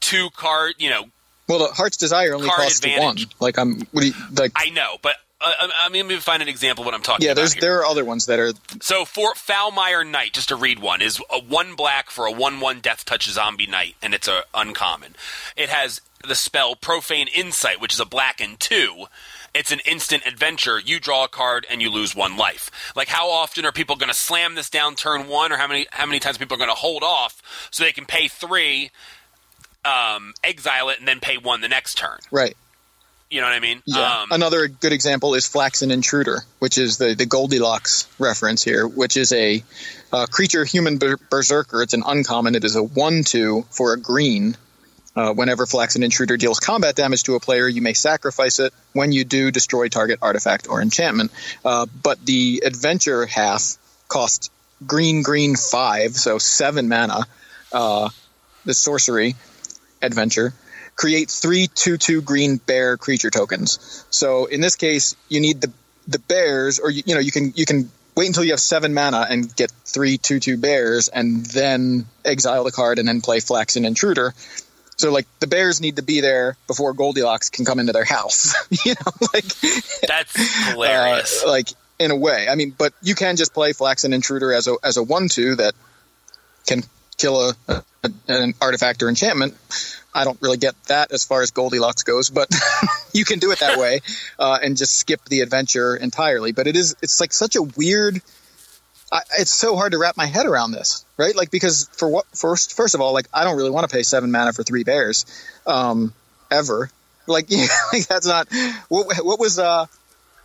two 0.00 0.30
card, 0.34 0.74
you 0.78 0.90
know, 0.90 1.04
Well, 1.48 1.60
the 1.60 1.68
Heart's 1.68 1.96
Desire 1.96 2.34
only 2.34 2.48
costs 2.48 2.84
one. 2.84 3.18
Like 3.38 3.58
I'm. 3.58 3.82
What 3.92 4.00
do 4.00 4.08
you 4.08 4.14
like? 4.36 4.52
I 4.56 4.70
know, 4.70 4.96
but 5.02 5.16
uh, 5.40 5.52
I, 5.60 5.70
I 5.82 5.88
mean, 5.88 6.06
let 6.06 6.14
me 6.14 6.20
find 6.20 6.42
an 6.42 6.48
example 6.48 6.82
of 6.82 6.86
what 6.86 6.94
I'm 6.94 7.02
talking 7.02 7.24
yeah, 7.24 7.32
about. 7.32 7.40
there's 7.40 7.52
here. 7.54 7.60
there 7.60 7.78
are 7.80 7.86
other 7.86 8.04
ones 8.04 8.26
that 8.26 8.38
are 8.38 8.52
So 8.80 9.04
for 9.04 9.34
Foulmire 9.34 10.08
Knight, 10.08 10.32
just 10.32 10.48
to 10.48 10.56
read 10.56 10.80
one, 10.80 11.00
is 11.00 11.20
a 11.30 11.40
one 11.40 11.76
black 11.76 12.10
for 12.10 12.26
a 12.26 12.32
one 12.32 12.60
one 12.60 12.80
death 12.80 13.04
touch 13.04 13.28
zombie 13.28 13.66
knight, 13.66 13.94
and 14.02 14.14
it's 14.14 14.26
a 14.28 14.42
uncommon. 14.52 15.14
It 15.56 15.68
has 15.68 16.00
the 16.26 16.34
spell 16.34 16.74
Profane 16.74 17.28
Insight, 17.28 17.80
which 17.80 17.94
is 17.94 18.00
a 18.00 18.06
black 18.06 18.40
and 18.40 18.58
two. 18.58 19.06
It's 19.54 19.72
an 19.72 19.80
instant 19.86 20.26
adventure. 20.26 20.78
You 20.78 21.00
draw 21.00 21.24
a 21.24 21.28
card 21.28 21.66
and 21.70 21.80
you 21.80 21.90
lose 21.90 22.14
one 22.14 22.36
life. 22.36 22.70
Like 22.96 23.08
how 23.08 23.30
often 23.30 23.64
are 23.64 23.72
people 23.72 23.96
going 23.96 24.08
to 24.08 24.14
slam 24.14 24.56
this 24.56 24.68
down 24.68 24.96
turn 24.96 25.28
one, 25.28 25.52
or 25.52 25.56
how 25.56 25.68
many 25.68 25.86
how 25.92 26.06
many 26.06 26.18
times 26.18 26.38
people 26.38 26.56
are 26.56 26.58
going 26.58 26.70
to 26.70 26.74
hold 26.74 27.04
off 27.04 27.68
so 27.70 27.84
they 27.84 27.92
can 27.92 28.06
pay 28.06 28.26
three, 28.26 28.90
um, 29.84 30.34
exile 30.42 30.88
it, 30.88 30.98
and 30.98 31.06
then 31.06 31.20
pay 31.20 31.38
one 31.38 31.60
the 31.60 31.68
next 31.68 31.96
turn. 31.96 32.18
right. 32.32 32.56
You 33.30 33.42
know 33.42 33.46
what 33.46 33.54
I 33.54 33.60
mean? 33.60 33.82
Yeah. 33.84 34.20
Um, 34.22 34.28
Another 34.30 34.68
good 34.68 34.92
example 34.92 35.34
is 35.34 35.46
Flaxen 35.46 35.90
Intruder, 35.90 36.40
which 36.60 36.78
is 36.78 36.96
the, 36.96 37.14
the 37.14 37.26
Goldilocks 37.26 38.08
reference 38.18 38.62
here, 38.62 38.86
which 38.88 39.16
is 39.18 39.32
a 39.32 39.62
uh, 40.12 40.26
creature 40.26 40.64
human 40.64 40.96
ber- 40.96 41.18
berserker. 41.30 41.82
It's 41.82 41.92
an 41.92 42.02
uncommon. 42.06 42.54
It 42.54 42.64
is 42.64 42.74
a 42.76 42.82
1 42.82 43.24
2 43.24 43.66
for 43.70 43.92
a 43.92 43.98
green. 43.98 44.56
Uh, 45.14 45.34
whenever 45.34 45.66
Flaxen 45.66 46.02
Intruder 46.02 46.36
deals 46.36 46.60
combat 46.60 46.94
damage 46.94 47.24
to 47.24 47.34
a 47.34 47.40
player, 47.40 47.66
you 47.66 47.82
may 47.82 47.92
sacrifice 47.92 48.60
it. 48.60 48.72
When 48.92 49.12
you 49.12 49.24
do, 49.24 49.50
destroy 49.50 49.88
target 49.88 50.20
artifact 50.22 50.68
or 50.68 50.80
enchantment. 50.80 51.32
Uh, 51.64 51.86
but 52.02 52.24
the 52.24 52.62
adventure 52.64 53.26
half 53.26 53.76
costs 54.06 54.48
green, 54.86 55.22
green 55.22 55.56
5, 55.56 56.14
so 56.14 56.38
7 56.38 56.88
mana. 56.88 57.26
Uh, 57.72 58.08
the 58.64 58.74
sorcery 58.74 59.34
adventure 60.00 60.54
create 60.98 61.30
three 61.30 61.68
two 61.68 61.96
two 61.96 62.20
green 62.20 62.56
bear 62.58 62.98
creature 62.98 63.30
tokens. 63.30 64.04
So 64.10 64.44
in 64.46 64.60
this 64.60 64.76
case, 64.76 65.16
you 65.30 65.40
need 65.40 65.62
the 65.62 65.72
the 66.08 66.18
bears, 66.18 66.78
or 66.78 66.90
you, 66.90 67.02
you 67.06 67.14
know 67.14 67.20
you 67.20 67.32
can 67.32 67.52
you 67.56 67.64
can 67.64 67.90
wait 68.14 68.26
until 68.26 68.44
you 68.44 68.50
have 68.50 68.60
seven 68.60 68.92
mana 68.92 69.26
and 69.30 69.54
get 69.56 69.70
three 69.86 70.18
two 70.18 70.40
two 70.40 70.58
bears, 70.58 71.08
and 71.08 71.46
then 71.46 72.04
exile 72.24 72.64
the 72.64 72.72
card 72.72 72.98
and 72.98 73.08
then 73.08 73.22
play 73.22 73.40
Flaxen 73.40 73.86
Intruder. 73.86 74.34
So 74.96 75.12
like 75.12 75.26
the 75.38 75.46
bears 75.46 75.80
need 75.80 75.96
to 75.96 76.02
be 76.02 76.20
there 76.20 76.56
before 76.66 76.92
Goldilocks 76.92 77.48
can 77.48 77.64
come 77.64 77.78
into 77.78 77.92
their 77.92 78.04
house. 78.04 78.54
you 78.84 78.94
know, 78.94 79.12
like 79.32 79.44
that's 80.06 80.68
hilarious. 80.70 81.44
uh, 81.44 81.48
like 81.48 81.68
in 82.00 82.10
a 82.10 82.16
way. 82.16 82.48
I 82.48 82.56
mean, 82.56 82.74
but 82.76 82.92
you 83.02 83.14
can 83.14 83.36
just 83.36 83.54
play 83.54 83.72
Flaxen 83.72 84.12
Intruder 84.12 84.52
as 84.52 84.66
a 84.66 84.76
as 84.82 84.96
a 84.96 85.02
one 85.02 85.28
two 85.28 85.54
that 85.56 85.74
can 86.66 86.82
kill 87.16 87.50
a, 87.50 87.54
a 87.68 87.84
an 88.26 88.54
artifact 88.60 89.02
or 89.04 89.08
enchantment. 89.08 89.56
I 90.14 90.24
don't 90.24 90.40
really 90.40 90.56
get 90.56 90.74
that 90.84 91.12
as 91.12 91.24
far 91.24 91.42
as 91.42 91.50
Goldilocks 91.50 92.02
goes, 92.02 92.30
but 92.30 92.48
you 93.12 93.24
can 93.24 93.38
do 93.38 93.50
it 93.50 93.60
that 93.60 93.78
way 93.78 94.00
uh, 94.38 94.58
and 94.62 94.76
just 94.76 94.98
skip 94.98 95.24
the 95.26 95.40
adventure 95.40 95.96
entirely. 95.96 96.52
But 96.52 96.66
it 96.66 96.76
is 96.76 96.96
it's 97.02 97.20
like 97.20 97.32
such 97.32 97.56
a 97.56 97.62
weird. 97.62 98.20
I, 99.10 99.20
it's 99.38 99.52
so 99.52 99.74
hard 99.74 99.92
to 99.92 99.98
wrap 99.98 100.18
my 100.18 100.26
head 100.26 100.44
around 100.44 100.72
this, 100.72 101.06
right? 101.16 101.34
Like 101.34 101.50
because 101.50 101.88
for 101.92 102.08
what 102.08 102.26
first 102.34 102.74
first 102.76 102.94
of 102.94 103.00
all, 103.00 103.12
like 103.12 103.26
I 103.32 103.44
don't 103.44 103.56
really 103.56 103.70
want 103.70 103.88
to 103.88 103.94
pay 103.94 104.02
seven 104.02 104.30
mana 104.30 104.52
for 104.52 104.62
three 104.62 104.84
bears, 104.84 105.24
um, 105.66 106.12
ever. 106.50 106.90
Like, 107.26 107.46
yeah, 107.48 107.66
like 107.92 108.06
that's 108.06 108.26
not 108.26 108.48
what 108.88 109.24
what 109.24 109.38
was 109.38 109.58
uh 109.58 109.86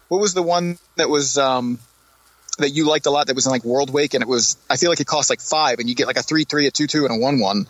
what 0.09 0.21
was 0.21 0.33
the 0.33 0.43
one 0.43 0.77
that 0.97 1.09
was 1.09 1.37
um 1.37 1.79
that 2.59 2.69
you 2.69 2.87
liked 2.87 3.05
a 3.05 3.09
lot 3.09 3.27
that 3.27 3.35
was 3.35 3.45
in 3.45 3.51
like 3.51 3.63
World 3.63 3.91
Wake 3.91 4.13
and 4.13 4.21
it 4.21 4.27
was 4.27 4.57
I 4.69 4.77
feel 4.77 4.89
like 4.89 4.99
it 4.99 5.07
cost 5.07 5.29
like 5.29 5.41
five 5.41 5.79
and 5.79 5.89
you 5.89 5.95
get 5.95 6.07
like 6.07 6.17
a 6.17 6.23
three 6.23 6.43
three, 6.43 6.67
a 6.67 6.71
two 6.71 6.87
two, 6.87 7.05
and 7.05 7.15
a 7.15 7.17
one 7.17 7.39
one. 7.39 7.67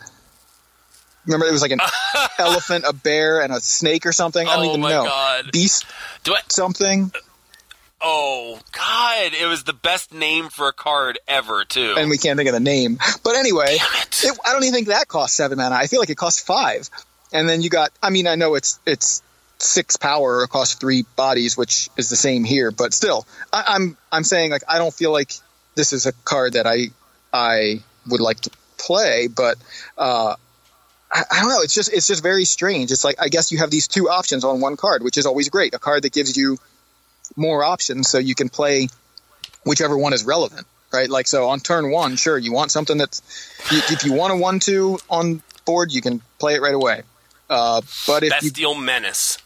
Remember 1.26 1.46
it 1.46 1.52
was 1.52 1.62
like 1.62 1.70
an 1.72 1.80
elephant, 2.38 2.84
a 2.86 2.92
bear, 2.92 3.40
and 3.42 3.52
a 3.52 3.60
snake 3.60 4.06
or 4.06 4.12
something. 4.12 4.46
I 4.46 4.56
don't 4.56 4.64
Oh 4.66 4.68
even 4.70 4.80
know. 4.82 5.04
God. 5.04 5.50
Beast 5.52 5.86
Do 6.24 6.34
I? 6.34 6.40
something. 6.48 7.10
Oh 8.06 8.58
God! 8.72 9.32
It 9.40 9.46
was 9.46 9.64
the 9.64 9.72
best 9.72 10.12
name 10.12 10.50
for 10.50 10.68
a 10.68 10.72
card 10.72 11.18
ever, 11.26 11.64
too. 11.64 11.94
and 11.96 12.10
we 12.10 12.18
can't 12.18 12.36
think 12.36 12.48
of 12.48 12.52
the 12.52 12.60
name. 12.60 12.98
But 13.22 13.36
anyway, 13.36 13.76
it. 13.78 14.20
it, 14.24 14.38
I 14.44 14.52
don't 14.52 14.62
even 14.62 14.74
think 14.74 14.88
that 14.88 15.08
costs 15.08 15.36
seven 15.36 15.56
mana. 15.56 15.74
I 15.74 15.86
feel 15.86 16.00
like 16.00 16.10
it 16.10 16.16
costs 16.16 16.40
five. 16.42 16.90
And 17.32 17.48
then 17.48 17.62
you 17.62 17.70
got, 17.70 17.90
I 18.02 18.10
mean, 18.10 18.26
I 18.26 18.34
know 18.34 18.54
it's 18.56 18.78
it's 18.84 19.22
six 19.58 19.96
power 19.96 20.42
across 20.42 20.74
three 20.74 21.04
bodies, 21.16 21.56
which 21.56 21.88
is 21.96 22.10
the 22.10 22.16
same 22.16 22.44
here, 22.44 22.70
but 22.70 22.92
still, 22.92 23.26
I, 23.52 23.64
I'm 23.68 23.96
I'm 24.12 24.24
saying 24.24 24.50
like 24.50 24.62
I 24.68 24.76
don't 24.78 24.92
feel 24.92 25.10
like 25.12 25.32
this 25.74 25.92
is 25.94 26.04
a 26.04 26.12
card 26.12 26.52
that 26.54 26.66
I 26.66 26.88
I 27.32 27.80
would 28.06 28.20
like 28.20 28.40
to 28.42 28.50
play, 28.76 29.28
but 29.28 29.56
uh, 29.96 30.34
I, 31.14 31.22
I 31.30 31.40
don't 31.40 31.48
know. 31.48 31.62
It's 31.62 31.74
just 31.74 31.92
it's 31.92 32.06
just 32.06 32.22
very 32.22 32.44
strange. 32.44 32.90
It's 32.90 33.04
like 33.04 33.16
I 33.20 33.28
guess 33.28 33.52
you 33.52 33.58
have 33.58 33.70
these 33.70 33.88
two 33.88 34.10
options 34.10 34.44
on 34.44 34.60
one 34.60 34.76
card, 34.76 35.02
which 35.02 35.16
is 35.16 35.24
always 35.24 35.48
great. 35.48 35.72
A 35.74 35.78
card 35.78 36.02
that 36.02 36.12
gives 36.12 36.36
you 36.36 36.58
more 37.36 37.64
options, 37.64 38.10
so 38.10 38.18
you 38.18 38.34
can 38.34 38.48
play 38.48 38.88
whichever 39.64 39.96
one 39.96 40.12
is 40.12 40.24
relevant, 40.24 40.66
right? 40.92 41.08
Like 41.08 41.26
so 41.26 41.48
on 41.48 41.60
turn 41.60 41.90
one, 41.90 42.16
sure, 42.16 42.36
you 42.36 42.52
want 42.52 42.70
something 42.72 42.98
that's 42.98 43.22
if 43.70 44.04
you 44.04 44.12
want 44.12 44.32
a 44.32 44.36
one 44.36 44.58
two 44.58 44.98
on 45.08 45.40
board, 45.64 45.92
you 45.92 46.02
can 46.02 46.20
play 46.38 46.54
it 46.54 46.60
right 46.60 46.74
away. 46.74 47.02
Uh, 47.48 47.80
but 48.06 48.24
if 48.24 48.42
you 48.42 48.50
Bestial 48.50 48.74
Menace. 48.74 49.38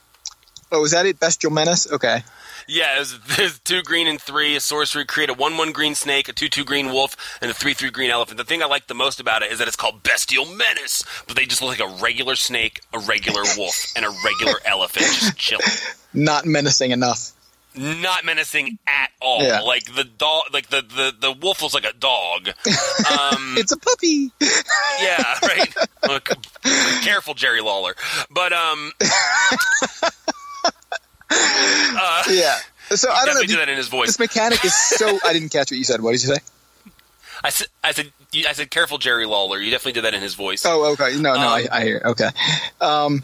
Oh, 0.73 0.85
is 0.85 0.93
that 0.93 1.07
it? 1.07 1.19
Bestial 1.21 1.53
Menace. 1.53 1.91
Okay. 1.91 2.23
Yeah, 2.71 2.97
there's, 2.97 3.19
there's 3.37 3.59
two 3.65 3.83
green 3.83 4.07
and 4.07 4.21
three, 4.21 4.55
a 4.55 4.61
sorcery, 4.61 5.05
create 5.07 5.31
a 5.31 5.35
1 5.35 5.57
1 5.57 5.73
green 5.73 5.95
snake, 5.95 6.29
a 6.29 6.33
2 6.33 6.49
2 6.49 6.65
green 6.65 6.87
wolf, 6.93 7.17
and 7.41 7.51
a 7.51 7.55
3 7.55 7.73
3 7.75 7.91
green 7.91 8.11
elephant. 8.11 8.37
The 8.37 8.45
thing 8.45 8.63
I 8.63 8.67
like 8.67 8.87
the 8.89 8.95
most 8.95 9.21
about 9.21 9.43
it 9.43 9.51
is 9.51 9.59
that 9.59 9.69
it's 9.69 9.77
called 9.77 10.03
Bestial 10.03 10.45
Menace, 10.45 11.03
but 11.27 11.37
they 11.37 11.47
just 11.47 11.63
look 11.63 11.79
like 11.79 11.91
a 11.91 12.03
regular 12.03 12.37
snake, 12.37 12.81
a 12.93 12.99
regular 12.99 13.43
wolf, 13.57 13.75
and 13.97 14.05
a 14.05 14.11
regular 14.25 14.55
elephant 14.67 15.07
just 15.07 15.37
chilling. 15.37 15.65
Not 16.13 16.45
menacing 16.45 16.91
enough. 16.91 17.33
Not 17.75 18.25
menacing 18.25 18.79
at 18.89 19.11
all. 19.21 19.43
Yeah. 19.43 19.61
Like 19.61 19.95
the 19.95 20.03
dog, 20.03 20.45
like 20.53 20.69
the, 20.69 20.83
the, 20.83 21.15
the 21.19 21.33
wolf 21.33 21.63
looks 21.63 21.75
like 21.75 21.85
a 21.85 21.93
dog. 21.93 22.49
Um, 22.49 23.55
It's 23.59 23.71
a 23.73 23.77
puppy. 23.77 24.31
yeah, 25.01 25.35
right. 25.43 25.75
Look, 26.07 26.29
careful, 27.03 27.35
Jerry 27.35 27.61
Lawler. 27.61 27.95
But 28.31 28.53
um, 28.53 28.93
uh, 31.31 32.23
Yeah. 32.31 32.57
So 32.91 33.11
I 33.11 33.27
don't 33.27 33.35
know. 33.35 33.41
definitely 33.43 33.47
do 33.49 33.57
that 33.59 33.69
in 33.69 33.77
his 33.77 33.89
voice. 33.89 34.07
This 34.09 34.19
mechanic 34.19 34.65
is 34.65 34.75
so. 34.75 35.19
I 35.25 35.33
didn't 35.35 35.51
catch 35.51 35.71
what 35.71 35.77
you 35.79 35.85
said. 35.85 36.01
What 36.01 36.13
did 36.13 36.23
you 36.23 36.35
say? 36.35 36.41
I 37.45 37.51
said, 37.51 37.67
I 37.85 37.93
said, 37.93 38.11
you- 38.33 38.47
I 38.49 38.53
said, 38.53 38.71
careful, 38.71 38.99
Jerry 38.99 39.27
Lawler. 39.27 39.59
You 39.61 39.71
definitely 39.71 39.93
did 39.93 40.05
that 40.05 40.15
in 40.15 40.23
his 40.23 40.35
voice. 40.35 40.65
Oh, 40.67 40.93
okay. 40.95 41.15
No, 41.17 41.35
no, 41.35 41.41
Um, 41.41 41.47
I, 41.47 41.67
I 41.71 41.85
hear. 41.85 42.01
Okay. 42.05 42.29
Um, 42.81 43.23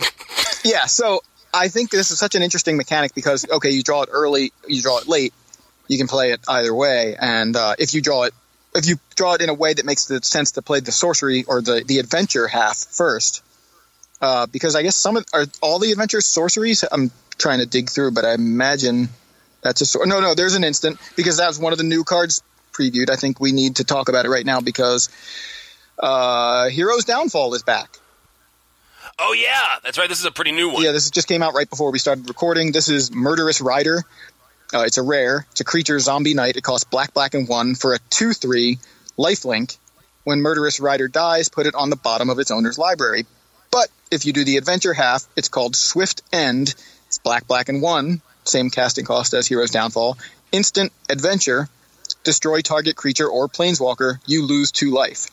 yeah. 0.64 0.84
So 0.86 1.20
I 1.54 1.68
think 1.68 1.90
this 1.90 2.10
is 2.10 2.18
such 2.18 2.34
an 2.34 2.42
interesting 2.42 2.76
mechanic 2.76 3.14
because 3.14 3.46
okay, 3.50 3.70
you 3.70 3.82
draw 3.82 4.02
it 4.02 4.10
early, 4.12 4.52
you 4.68 4.82
draw 4.82 4.98
it 4.98 5.08
late, 5.08 5.32
you 5.88 5.96
can 5.98 6.06
play 6.08 6.32
it 6.32 6.40
either 6.46 6.74
way, 6.74 7.16
and 7.18 7.56
uh, 7.56 7.74
if 7.78 7.94
you 7.94 8.02
draw 8.02 8.24
it, 8.24 8.34
if 8.74 8.86
you 8.86 8.96
draw 9.16 9.34
it 9.34 9.40
in 9.40 9.48
a 9.48 9.54
way 9.54 9.72
that 9.72 9.84
makes 9.86 10.04
the 10.06 10.20
sense 10.22 10.52
to 10.52 10.62
play 10.62 10.80
the 10.80 10.92
sorcery 10.92 11.44
or 11.44 11.62
the 11.62 11.82
the 11.86 11.98
adventure 12.00 12.46
half 12.48 12.76
first, 12.76 13.42
uh, 14.20 14.46
because 14.46 14.76
I 14.76 14.82
guess 14.82 14.94
some 14.96 15.16
of 15.16 15.24
are 15.32 15.46
all 15.62 15.78
the 15.78 15.90
adventures 15.90 16.26
sorceries. 16.26 16.84
I'm 16.90 17.10
trying 17.38 17.60
to 17.60 17.66
dig 17.66 17.90
through, 17.90 18.12
but 18.12 18.24
I 18.24 18.34
imagine 18.34 19.08
that's 19.62 19.80
a 19.80 19.86
sor- 19.86 20.06
no, 20.06 20.20
no. 20.20 20.34
There's 20.34 20.54
an 20.54 20.64
instant 20.64 20.98
because 21.16 21.38
that 21.38 21.48
was 21.48 21.58
one 21.58 21.72
of 21.72 21.78
the 21.78 21.84
new 21.84 22.04
cards 22.04 22.42
previewed. 22.72 23.10
I 23.10 23.16
think 23.16 23.40
we 23.40 23.52
need 23.52 23.76
to 23.76 23.84
talk 23.84 24.08
about 24.08 24.26
it 24.26 24.28
right 24.28 24.44
now 24.44 24.60
because 24.60 25.08
uh, 25.98 26.68
Heroes 26.68 27.04
Downfall 27.04 27.54
is 27.54 27.62
back. 27.62 27.98
Oh 29.18 29.32
yeah, 29.32 29.78
that's 29.84 29.96
right. 29.98 30.08
This 30.08 30.18
is 30.18 30.24
a 30.24 30.32
pretty 30.32 30.52
new 30.52 30.70
one. 30.70 30.82
Yeah, 30.82 30.92
this 30.92 31.08
just 31.10 31.28
came 31.28 31.42
out 31.42 31.54
right 31.54 31.68
before 31.68 31.92
we 31.92 31.98
started 31.98 32.28
recording. 32.28 32.72
This 32.72 32.88
is 32.88 33.12
Murderous 33.12 33.60
Rider. 33.60 34.02
Uh, 34.72 34.80
it's 34.80 34.98
a 34.98 35.02
rare. 35.02 35.46
It's 35.52 35.60
a 35.60 35.64
creature 35.64 36.00
zombie 36.00 36.34
knight. 36.34 36.56
It 36.56 36.62
costs 36.62 36.84
black, 36.84 37.14
black, 37.14 37.34
and 37.34 37.48
one 37.48 37.76
for 37.76 37.94
a 37.94 37.98
two-three 38.10 38.78
lifelink. 39.16 39.78
When 40.24 40.40
Murderous 40.40 40.80
Rider 40.80 41.06
dies, 41.06 41.48
put 41.48 41.66
it 41.66 41.74
on 41.74 41.90
the 41.90 41.96
bottom 41.96 42.28
of 42.28 42.38
its 42.38 42.50
owner's 42.50 42.78
library. 42.78 43.26
But 43.70 43.88
if 44.10 44.24
you 44.24 44.32
do 44.32 44.44
the 44.44 44.56
adventure 44.56 44.94
half, 44.94 45.26
it's 45.36 45.48
called 45.48 45.76
Swift 45.76 46.22
End. 46.32 46.74
Black, 47.24 47.48
black, 47.48 47.68
and 47.68 47.82
one. 47.82 48.20
Same 48.44 48.70
casting 48.70 49.04
cost 49.04 49.34
as 49.34 49.46
Heroes 49.46 49.70
Downfall. 49.70 50.16
Instant 50.52 50.92
adventure. 51.10 51.68
Destroy 52.22 52.60
target 52.60 52.94
creature 52.96 53.26
or 53.26 53.48
planeswalker. 53.48 54.18
You 54.26 54.46
lose 54.46 54.70
two 54.70 54.90
life. 54.90 55.26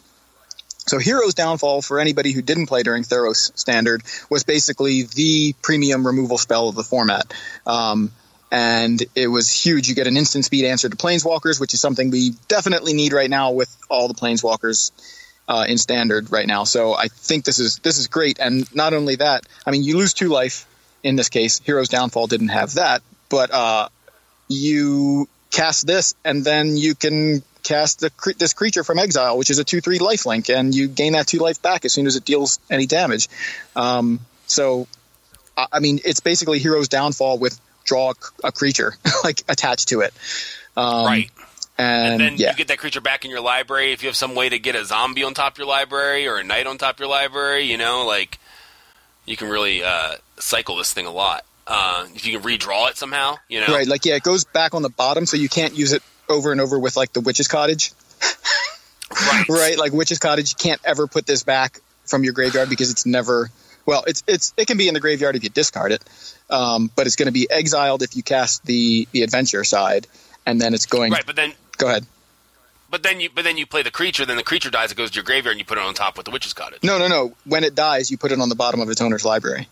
So 0.87 0.97
Heroes 0.97 1.35
Downfall, 1.35 1.83
for 1.83 1.99
anybody 1.99 2.31
who 2.31 2.41
didn't 2.41 2.67
play 2.67 2.81
during 2.83 3.03
Theros 3.03 3.57
Standard, 3.57 4.01
was 4.29 4.43
basically 4.43 5.03
the 5.03 5.53
premium 5.61 6.07
removal 6.07 6.37
spell 6.37 6.69
of 6.69 6.75
the 6.75 6.83
format. 6.83 7.31
Um, 7.67 8.11
and 8.51 9.01
it 9.15 9.27
was 9.27 9.49
huge. 9.49 9.87
You 9.87 9.95
get 9.95 10.07
an 10.07 10.17
instant 10.17 10.45
speed 10.45 10.65
answer 10.65 10.89
to 10.89 10.95
Planeswalkers, 10.95 11.59
which 11.59 11.73
is 11.73 11.79
something 11.79 12.09
we 12.09 12.31
definitely 12.47 12.93
need 12.93 13.13
right 13.13 13.29
now 13.29 13.51
with 13.51 13.73
all 13.89 14.07
the 14.07 14.13
Planeswalkers 14.13 14.91
uh, 15.47 15.65
in 15.67 15.77
Standard 15.77 16.31
right 16.31 16.47
now. 16.47 16.63
So 16.63 16.93
I 16.93 17.07
think 17.07 17.45
this 17.45 17.59
is 17.59 17.77
this 17.79 17.97
is 17.97 18.07
great. 18.07 18.39
And 18.39 18.73
not 18.75 18.93
only 18.93 19.15
that, 19.17 19.45
I 19.65 19.71
mean, 19.71 19.83
you 19.83 19.97
lose 19.97 20.13
two 20.13 20.29
life 20.29 20.65
in 21.03 21.15
this 21.15 21.29
case. 21.29 21.59
Heroes 21.59 21.89
Downfall 21.89 22.27
didn't 22.27 22.49
have 22.49 22.73
that, 22.75 23.01
but 23.29 23.51
uh, 23.51 23.89
you 24.47 25.27
cast 25.51 25.85
this, 25.85 26.15
and 26.23 26.43
then 26.43 26.77
you 26.77 26.95
can 26.95 27.43
cast 27.63 27.99
the, 27.99 28.11
this 28.37 28.53
creature 28.53 28.83
from 28.83 28.99
exile, 28.99 29.37
which 29.37 29.49
is 29.49 29.59
a 29.59 29.63
two-three 29.63 29.99
lifelink, 29.99 30.53
and 30.53 30.73
you 30.73 30.87
gain 30.87 31.13
that 31.13 31.27
two 31.27 31.39
life 31.39 31.61
back 31.61 31.85
as 31.85 31.93
soon 31.93 32.07
as 32.07 32.15
it 32.15 32.25
deals 32.25 32.59
any 32.69 32.85
damage. 32.85 33.27
Um, 33.75 34.19
so, 34.47 34.87
I 35.55 35.67
I 35.73 35.79
mean, 35.79 35.99
it's 36.03 36.19
basically 36.19 36.59
Heroes 36.59 36.87
Downfall 36.87 37.37
with 37.37 37.59
draw 37.83 38.13
a 38.43 38.51
creature 38.51 38.95
like 39.23 39.43
attached 39.49 39.89
to 39.89 40.01
it. 40.01 40.13
Um, 40.77 41.05
right. 41.05 41.31
and, 41.77 42.13
And 42.13 42.21
then 42.21 42.35
yeah, 42.37 42.51
you 42.51 42.57
get 42.57 42.67
that 42.69 42.77
creature 42.77 43.01
back 43.01 43.25
in 43.25 43.31
your 43.31 43.41
library. 43.41 43.91
If 43.91 44.03
you 44.03 44.07
have 44.07 44.15
some 44.15 44.35
way 44.35 44.49
to 44.49 44.59
get 44.59 44.75
a 44.75 44.85
zombie 44.85 45.23
on 45.23 45.33
top 45.33 45.53
of 45.53 45.57
your 45.59 45.67
library 45.67 46.27
or 46.27 46.37
a 46.37 46.43
knight 46.43 46.67
on 46.67 46.77
top 46.77 46.95
of 46.95 46.99
your 46.99 47.09
library, 47.09 47.63
you 47.63 47.77
know, 47.77 48.05
like 48.05 48.39
you 49.25 49.35
can 49.35 49.49
really 49.49 49.83
uh, 49.83 50.15
cycle 50.41 50.75
this 50.77 50.93
thing 50.93 51.05
a 51.05 51.11
lot. 51.11 51.45
Uh, 51.67 52.05
if 52.15 52.25
you 52.25 52.37
can 52.37 52.41
redraw 52.47 52.89
it 52.89 52.97
somehow, 52.97 53.35
you 53.47 53.59
know, 53.61 53.67
right. 53.67 53.87
Like 53.87 54.05
yeah, 54.05 54.15
it 54.15 54.23
goes 54.23 54.43
back 54.43 54.73
on 54.73 54.81
the 54.81 54.89
bottom, 54.89 55.25
so 55.25 55.37
you 55.37 55.47
can't 55.49 55.75
use 55.75 55.93
it 55.93 56.03
over 56.27 56.51
and 56.51 56.59
over 56.59 56.77
with 56.77 56.97
like 56.97 57.13
the 57.13 57.21
Witch's 57.21 57.47
Cottage. 57.47 57.91
right, 59.11 59.45
right? 59.49 59.77
Like 59.77 59.93
Witch's 59.93 60.19
Cottage, 60.19 60.51
you 60.51 60.55
can't 60.57 60.81
ever 60.83 61.07
put 61.07 61.25
this 61.25 61.43
back 61.43 61.79
from 62.05 62.23
your 62.23 62.33
graveyard 62.33 62.69
because 62.69 62.91
it's 62.91 63.05
never. 63.05 63.49
Well, 63.85 64.03
it's 64.07 64.23
it's 64.27 64.53
it 64.57 64.67
can 64.67 64.77
be 64.77 64.87
in 64.87 64.93
the 64.93 64.99
graveyard 64.99 65.35
if 65.35 65.43
you 65.43 65.49
discard 65.49 65.91
it, 65.91 66.03
um, 66.49 66.91
but 66.95 67.07
it's 67.07 67.15
going 67.15 67.27
to 67.27 67.31
be 67.31 67.49
exiled 67.49 68.01
if 68.01 68.15
you 68.15 68.23
cast 68.23 68.65
the 68.65 69.07
the 69.11 69.21
adventure 69.21 69.63
side, 69.63 70.07
and 70.45 70.59
then 70.59 70.73
it's 70.73 70.85
going. 70.87 71.11
Right, 71.11 71.25
but 71.25 71.35
then 71.35 71.53
Go 71.77 71.87
ahead. 71.87 72.05
but 72.91 73.01
then 73.01 73.19
you 73.19 73.29
but 73.33 73.43
then 73.43 73.57
you 73.57 73.65
play 73.65 73.81
the 73.81 73.89
creature, 73.91 74.23
then 74.25 74.37
the 74.37 74.43
creature 74.43 74.69
dies, 74.69 74.91
it 74.91 74.95
goes 74.95 75.09
to 75.11 75.15
your 75.15 75.23
graveyard, 75.23 75.53
and 75.53 75.59
you 75.59 75.65
put 75.65 75.77
it 75.79 75.83
on 75.83 75.93
top 75.93 76.15
with 76.15 76.25
the 76.25 76.31
witch's 76.31 76.53
cottage. 76.53 76.83
No, 76.83 76.99
no, 76.99 77.07
no. 77.07 77.33
When 77.45 77.63
it 77.63 77.73
dies, 77.73 78.11
you 78.11 78.17
put 78.17 78.31
it 78.31 78.39
on 78.39 78.49
the 78.49 78.55
bottom 78.55 78.81
of 78.81 78.89
its 78.89 79.01
owner's 79.01 79.25
library. 79.25 79.67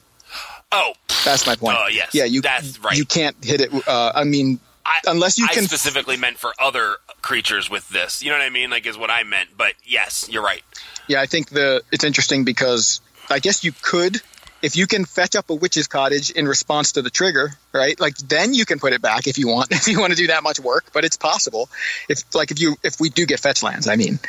Oh, 0.72 0.94
That's 1.26 1.48
my 1.48 1.56
point. 1.56 1.78
Oh, 1.80 1.88
yes. 1.88 2.10
Yeah, 2.14 2.26
you. 2.26 2.42
That's 2.42 2.80
right. 2.80 2.96
You 2.96 3.06
can't 3.06 3.36
hit 3.44 3.62
it. 3.62 3.88
Uh, 3.88 4.12
I 4.14 4.24
mean, 4.24 4.60
I, 4.86 5.00
unless 5.08 5.38
you 5.38 5.46
I 5.50 5.54
can. 5.54 5.64
specifically 5.64 6.16
meant 6.18 6.38
for 6.38 6.52
other 6.60 6.96
creatures 7.22 7.70
with 7.70 7.88
this. 7.90 8.22
You 8.24 8.30
know 8.30 8.38
what 8.38 8.44
I 8.46 8.50
mean? 8.50 8.70
Like 8.70 8.86
is 8.86 8.98
what 8.98 9.10
I 9.10 9.24
meant. 9.24 9.50
But 9.58 9.74
yes, 9.84 10.28
you're 10.30 10.44
right. 10.44 10.64
Yeah, 11.08 11.22
I 11.22 11.26
think 11.26 11.50
the 11.50 11.82
it's 11.92 12.04
interesting 12.04 12.44
because 12.46 13.02
I 13.30 13.40
guess 13.40 13.64
you 13.64 13.72
could 13.82 14.22
if 14.62 14.76
you 14.76 14.86
can 14.88 15.06
fetch 15.06 15.36
up 15.36 15.50
a 15.50 15.56
witch's 15.56 15.88
cottage 15.88 16.30
in 16.32 16.46
response 16.48 16.92
to 16.94 17.02
the 17.02 17.10
trigger, 17.10 17.52
right? 17.74 18.00
Like 18.00 18.18
then 18.18 18.54
you 18.54 18.66
can 18.66 18.78
put 18.80 18.94
it 18.94 19.02
back 19.02 19.26
if 19.26 19.38
you 19.38 19.48
want, 19.48 19.72
if 19.72 19.88
you 19.88 20.00
want 20.00 20.12
to 20.12 20.18
do 20.18 20.28
that 20.28 20.44
much 20.44 20.60
work, 20.60 20.86
but 20.94 21.04
it's 21.04 21.18
possible. 21.18 21.70
If 22.08 22.24
like 22.36 22.52
if 22.52 22.60
you 22.62 22.76
if 22.84 23.00
we 23.00 23.10
do 23.10 23.26
get 23.26 23.40
fetch 23.40 23.64
lands, 23.64 23.88
I 23.88 23.96
mean, 23.96 24.20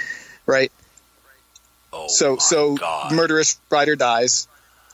right? 0.47 0.72
Oh, 1.93 2.07
So 2.09 2.36
so 2.38 2.76
God. 2.76 3.12
murderous 3.12 3.59
rider 3.70 3.97
dies, 3.97 4.47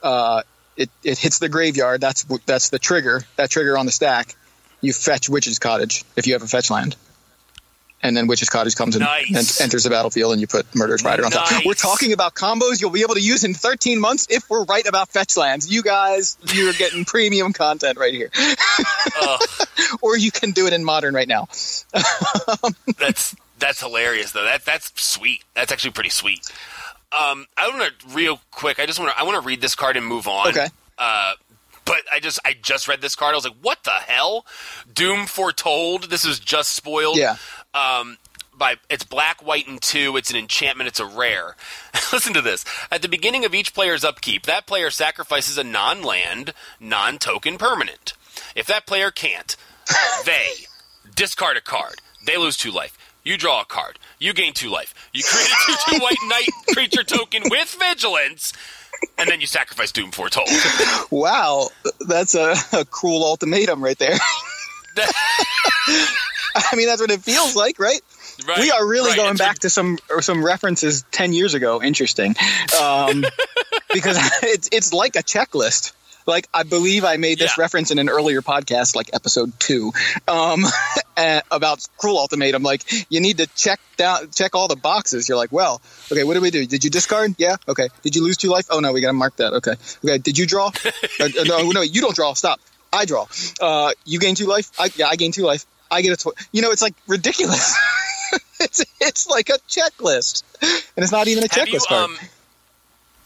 uh, 0.03 0.42
it 0.77 0.91
it 1.03 1.18
hits 1.18 1.39
the 1.39 1.49
graveyard. 1.49 2.01
That's 2.01 2.24
that's 2.47 2.70
the 2.70 2.79
trigger. 2.79 3.22
That 3.37 3.51
trigger 3.51 3.77
on 3.79 3.87
the 3.87 3.93
stack. 3.93 4.35
You 4.81 4.93
fetch 4.93 5.29
witch's 5.29 5.59
cottage 5.59 6.05
if 6.16 6.27
you 6.27 6.35
have 6.35 6.43
a 6.43 6.47
fetch 6.49 6.70
land. 6.70 6.97
And 8.03 8.14
then 8.16 8.27
Witch's 8.29 8.51
Cottage 8.51 8.77
comes 8.77 8.95
in 8.95 9.03
Nice. 9.03 9.29
and 9.59 9.64
enters 9.64 9.83
the 9.85 9.91
battlefield, 9.91 10.33
and 10.33 10.41
you 10.41 10.47
put 10.47 10.72
Murderous 10.77 11.03
Rider 11.03 11.24
on 11.24 11.31
top. 11.33 11.64
We're 11.64 11.72
talking 11.74 12.12
about 12.12 12.35
combos 12.35 12.81
you'll 12.81 12.91
be 12.91 13.01
able 13.01 13.14
to 13.14 13.20
use 13.22 13.43
in 13.43 13.55
13 13.55 13.99
months 13.99 14.27
if 14.31 14.49
we're 14.51 14.64
right 14.64 14.87
about 14.87 15.09
fetch 15.09 15.37
lands. 15.37 15.72
You 15.72 15.83
guys, 15.83 16.37
you're 16.53 16.74
getting 16.74 17.05
premium 17.07 17.53
content 17.55 17.99
right 17.99 18.12
here. 18.14 18.31
Or 20.03 20.16
you 20.16 20.31
can 20.33 20.51
do 20.51 20.66
it 20.66 20.72
in 20.72 20.85
modern 20.85 21.14
right 21.14 21.29
now. 21.29 21.49
that's 22.99 23.35
that's 23.59 23.81
hilarious 23.81 24.33
though. 24.33 24.45
That 24.45 24.64
that's 24.64 24.93
sweet. 25.01 25.45
That's 25.55 25.70
actually 25.72 25.93
pretty 25.93 26.11
sweet. 26.11 26.41
Um, 27.13 27.47
I 27.57 27.69
want 27.69 27.99
to 27.99 28.09
real 28.09 28.41
quick. 28.51 28.81
I 28.81 28.87
just 28.87 28.99
want 28.99 29.13
to 29.13 29.19
I 29.19 29.23
want 29.23 29.41
to 29.41 29.47
read 29.47 29.61
this 29.61 29.75
card 29.75 29.97
and 29.97 30.07
move 30.07 30.27
on. 30.27 30.49
Okay. 30.49 30.69
Uh, 30.99 31.35
but 31.85 32.03
I 32.13 32.21
just 32.21 32.39
I 32.45 32.55
just 32.61 32.89
read 32.89 33.01
this 33.01 33.15
card. 33.15 33.33
I 33.33 33.37
was 33.37 33.45
like, 33.45 33.57
what 33.63 33.85
the 33.85 33.91
hell? 33.91 34.45
Doom 34.93 35.27
foretold. 35.27 36.11
This 36.11 36.25
is 36.25 36.39
just 36.39 36.75
spoiled. 36.75 37.17
Yeah. 37.17 37.37
Um, 37.75 38.19
by 38.59 38.77
it's 38.91 39.05
black, 39.05 39.45
white, 39.45 39.69
and 39.69 39.81
two. 39.81 40.17
It's 40.17 40.31
an 40.31 40.37
enchantment. 40.37 40.89
It's 40.89 41.01
a 41.01 41.07
rare. 41.07 41.57
Listen 42.13 42.35
to 42.35 42.43
this. 42.43 42.65
At 42.91 43.03
the 43.03 43.09
beginning 43.09 43.45
of 43.45 43.55
each 43.55 43.75
player's 43.75 44.05
upkeep, 44.05 44.45
that 44.45 44.67
player 44.67 44.91
sacrifices 44.91 45.59
a 45.59 45.65
non-land, 45.65 46.53
non-token 46.81 47.59
permanent. 47.59 48.15
If 48.55 48.67
that 48.67 48.87
player 48.87 49.11
can't, 49.11 49.57
they 50.25 50.49
discard 51.15 51.57
a 51.57 51.61
card. 51.61 52.01
They 52.27 52.37
lose 52.37 52.57
two 52.57 52.71
life. 52.71 52.99
You 53.27 53.37
draw 53.37 53.61
a 53.61 53.64
card. 53.64 53.99
You 54.20 54.33
gain 54.33 54.53
two 54.53 54.70
life. 54.70 54.95
You 55.12 55.24
create 55.24 55.49
a 55.51 55.57
two-two 55.66 56.01
white 56.01 56.16
knight 56.29 56.49
creature 56.72 57.03
token 57.03 57.43
with 57.51 57.74
vigilance, 57.77 58.53
and 59.18 59.29
then 59.29 59.41
you 59.41 59.49
sacrifice 59.49 59.91
Doom 59.91 60.12
Foretold. 60.12 60.49
Wow, 61.11 61.68
that's 62.07 62.37
a, 62.37 62.55
a 62.72 62.85
cruel 62.85 63.24
ultimatum 63.24 63.83
right 63.83 63.99
there. 63.99 64.14
I 64.99 66.74
mean, 66.77 66.87
that's 66.87 67.01
what 67.01 67.11
it 67.11 67.20
feels 67.22 67.57
like, 67.57 67.79
right? 67.81 68.01
Right, 68.47 68.59
we 68.61 68.70
are 68.70 68.87
really 68.87 69.11
right. 69.11 69.16
going 69.16 69.37
back 69.37 69.59
to 69.61 69.70
some 69.70 69.99
or 70.09 70.22
some 70.22 70.45
references 70.45 71.05
10 71.11 71.33
years 71.33 71.55
ago. 71.55 71.83
Interesting. 71.83 72.35
Um, 72.81 73.24
because 73.93 74.18
it's 74.43 74.68
it's 74.72 74.93
like 74.93 75.16
a 75.16 75.22
checklist. 75.22 75.93
Like 76.27 76.49
I 76.53 76.62
believe 76.64 77.05
I 77.05 77.16
made 77.16 77.39
this 77.39 77.57
Yeah. 77.57 77.62
reference 77.62 77.91
in 77.91 77.99
an 77.99 78.09
earlier 78.09 78.43
podcast, 78.43 78.95
like 78.95 79.11
episode 79.14 79.53
two, 79.59 79.93
um, 80.29 80.64
eh, 81.17 81.41
about 81.51 81.87
Cruel 81.99 82.19
Ultimatum. 82.19 82.62
Like 82.62 82.83
you 83.11 83.21
need 83.21 83.39
to 83.39 83.47
check 83.49 83.81
down, 83.97 84.31
check 84.31 84.55
all 84.55 84.69
the 84.69 84.77
boxes. 84.77 85.29
You're 85.29 85.39
like, 85.39 85.53
well, 85.53 85.81
okay, 86.12 86.25
what 86.25 86.35
do 86.35 86.41
we 86.41 86.51
do? 86.51 86.67
Did 86.67 86.85
you 86.85 86.91
discard? 86.91 87.35
Yeah, 87.39 87.57
okay. 87.69 87.89
Did 88.03 88.17
you 88.17 88.23
lose 88.25 88.37
two 88.37 88.49
life? 88.49 88.67
Oh 88.71 88.81
no, 88.81 88.93
we 88.93 89.01
got 89.01 89.09
to 89.09 89.12
mark 89.14 89.37
that. 89.37 89.53
Okay, 89.55 89.75
okay. 90.05 90.19
Did 90.19 90.39
you 90.39 90.47
draw? 90.47 90.67
uh, 91.21 91.29
no, 91.45 91.71
no, 91.71 91.83
you 91.83 92.01
don't 92.01 92.14
draw. 92.14 92.35
Stop. 92.35 92.61
I 92.93 93.05
draw. 93.05 93.27
Uh, 93.61 93.93
you 94.05 94.19
gain 94.19 94.35
two 94.35 94.47
life. 94.47 94.71
I, 94.79 94.91
yeah, 94.97 95.09
I 95.09 95.17
gain 95.17 95.33
two 95.33 95.45
life. 95.45 95.67
I 95.91 96.03
get 96.03 96.12
a. 96.12 96.17
Tw- 96.31 96.39
you 96.53 96.62
know, 96.62 96.71
it's 96.71 96.83
like 96.83 96.95
ridiculous. 97.07 97.77
it's 98.61 98.85
it's 99.01 99.27
like 99.29 99.49
a 99.49 99.59
checklist, 99.69 100.43
and 100.62 101.03
it's 101.03 101.12
not 101.12 101.29
even 101.29 101.45
a 101.45 101.49
Have 101.51 101.69
you 101.69 101.79
checklist 101.79 101.87
card. 101.89 102.05
um 102.11 102.19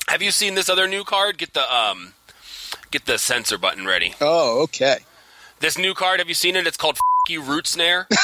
have 0.09 0.23
you 0.23 0.31
seen 0.33 0.55
this 0.57 0.69
other 0.69 0.89
new 0.89 1.05
card? 1.05 1.39
Get 1.39 1.55
the 1.55 1.73
um 1.75 2.15
get 2.91 3.07
the 3.07 3.19
censor 3.19 3.59
button 3.59 3.87
ready. 3.87 4.15
oh, 4.21 4.63
okay. 4.63 4.99
This 5.61 5.77
new 5.77 5.93
card, 5.95 6.21
have 6.21 6.29
you 6.29 6.35
seen 6.35 6.57
it? 6.57 6.67
It's 6.67 6.77
called 6.79 6.99
Root 7.39 7.67
snare. 7.67 8.07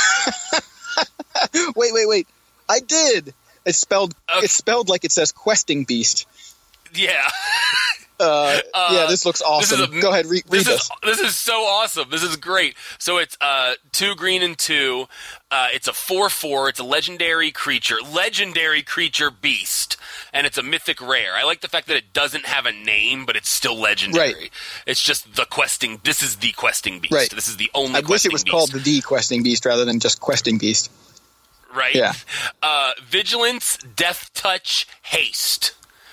Wait, 1.76 1.92
wait, 1.92 2.08
wait. 2.08 2.26
I 2.68 2.80
did. 2.80 3.34
It's 3.66 3.78
spelled. 3.78 4.14
Okay. 4.30 4.44
It's 4.44 4.52
spelled 4.54 4.88
like 4.88 5.04
it 5.04 5.12
says 5.12 5.32
questing 5.32 5.84
beast. 5.84 6.26
yeah. 6.94 7.28
Uh, 8.18 8.58
Uh, 8.74 8.88
yeah, 8.92 9.06
this 9.08 9.26
looks 9.26 9.42
awesome. 9.42 9.80
is 9.82 9.98
a- 9.98 10.00
Go 10.00 10.10
ahead, 10.10 10.24
re- 10.26 10.42
read 10.48 10.64
This 10.64 10.64
this. 10.64 10.80
is 10.82 10.90
this 11.02 11.20
is 11.20 11.36
so 11.36 11.52
awesome. 11.64 12.08
This 12.10 12.22
is 12.22 12.36
great. 12.36 12.74
So 12.98 13.18
it's 13.18 13.36
uh 13.42 13.74
two 13.92 14.14
green 14.14 14.42
and 14.42 14.56
two. 14.58 15.06
Uh, 15.50 15.68
it's 15.74 15.86
a 15.88 15.92
four 15.92 16.30
four. 16.30 16.68
It's 16.70 16.80
a 16.80 16.84
legendary 16.84 17.50
creature, 17.50 17.96
legendary 18.14 18.82
creature 18.82 19.30
beast, 19.30 19.98
and 20.36 20.46
it's 20.46 20.58
a 20.58 20.62
mythic 20.62 21.00
rare. 21.00 21.34
I 21.34 21.44
like 21.44 21.62
the 21.62 21.68
fact 21.68 21.88
that 21.88 21.96
it 21.96 22.12
doesn't 22.12 22.44
have 22.46 22.66
a 22.66 22.72
name, 22.72 23.24
but 23.24 23.36
it's 23.36 23.48
still 23.48 23.78
legendary. 23.78 24.34
Right. 24.34 24.50
It's 24.86 25.02
just 25.02 25.34
the 25.34 25.46
questing. 25.46 26.00
This 26.04 26.22
is 26.22 26.36
the 26.36 26.52
questing 26.52 27.00
beast. 27.00 27.12
Right. 27.12 27.30
This 27.30 27.48
is 27.48 27.56
the 27.56 27.70
only. 27.74 27.96
I 27.96 28.00
wish 28.00 28.24
it 28.26 28.32
was 28.32 28.44
beast. 28.44 28.52
called 28.52 28.72
the 28.72 29.00
questing 29.00 29.42
beast 29.42 29.64
rather 29.64 29.84
than 29.84 29.98
just 29.98 30.20
questing 30.20 30.58
beast. 30.58 30.90
right. 31.74 31.94
Yeah. 31.94 32.12
Uh, 32.62 32.92
vigilance, 33.08 33.78
death 33.78 34.30
touch, 34.34 34.86
haste. 35.02 35.72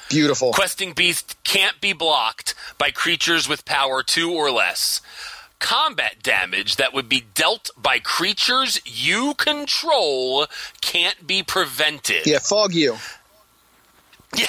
Beautiful. 0.09 0.53
Questing 0.53 0.93
Beast 0.93 1.36
can't 1.43 1.82
be 1.82 1.91
blocked 1.91 2.53
by 2.78 2.91
creatures 2.91 3.49
with 3.49 3.65
power 3.65 4.03
2 4.03 4.32
or 4.32 4.51
less. 4.51 5.01
Combat 5.57 6.21
damage 6.21 6.76
that 6.76 6.93
would 6.93 7.09
be 7.09 7.24
dealt 7.34 7.71
by 7.78 7.97
creatures 7.97 8.80
you 8.86 9.34
control 9.34 10.45
can't 10.82 11.26
be 11.26 11.41
prevented. 11.41 12.28
yeah, 12.28 12.38
fog 12.39 12.74
you. 12.74 12.97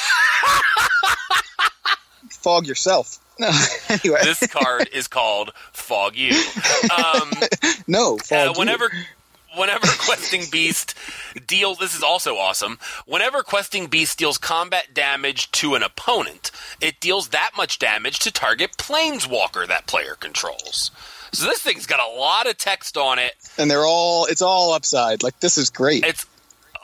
Fog 2.30 2.66
yourself. 2.66 3.18
anyway, 3.40 4.20
This 4.22 4.46
card 4.46 4.88
is 4.92 5.08
called 5.08 5.52
Fog 5.72 6.14
You. 6.16 6.40
Um, 6.96 7.30
no, 7.86 8.14
uh, 8.16 8.18
fog 8.18 8.54
you. 8.54 8.58
whenever 8.58 8.90
whenever 9.56 9.86
questing 9.98 10.42
beast 10.50 10.94
deals 11.46 11.78
this 11.78 11.94
is 11.94 12.02
also 12.02 12.34
awesome 12.34 12.76
whenever 13.06 13.40
questing 13.44 13.86
beast 13.86 14.18
deals 14.18 14.36
combat 14.36 14.92
damage 14.92 15.48
to 15.52 15.76
an 15.76 15.82
opponent 15.84 16.50
it 16.80 16.98
deals 16.98 17.28
that 17.28 17.52
much 17.56 17.78
damage 17.78 18.18
to 18.18 18.32
target 18.32 18.72
planeswalker 18.76 19.64
that 19.68 19.86
player 19.86 20.16
controls 20.18 20.90
so 21.32 21.46
this 21.46 21.60
thing's 21.62 21.86
got 21.86 22.00
a 22.00 22.18
lot 22.18 22.48
of 22.48 22.56
text 22.56 22.96
on 22.96 23.18
it 23.20 23.34
and 23.58 23.70
they're 23.70 23.86
all. 23.86 24.26
It's 24.26 24.42
all 24.42 24.72
upside. 24.72 25.22
Like 25.22 25.38
this 25.40 25.58
is 25.58 25.70
great. 25.70 26.04
it's 26.04 26.26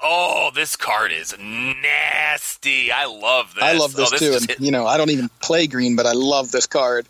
oh 0.03 0.51
this 0.55 0.77
card 0.77 1.13
is 1.13 1.37
nasty 1.39 2.91
i 2.93 3.05
love 3.07 3.55
this 3.55 3.65
I 3.65 3.73
love 3.75 3.95
this 3.95 4.13
oh, 4.13 4.17
too, 4.17 4.33
and 4.35 4.47
hit- 4.47 4.61
you 4.61 4.71
know 4.71 4.87
I 4.87 4.97
don't 4.97 5.11
even 5.11 5.29
play 5.41 5.67
green, 5.67 5.97
but 5.97 6.07
I 6.07 6.13
love 6.13 6.51
this 6.51 6.67
card. 6.67 7.07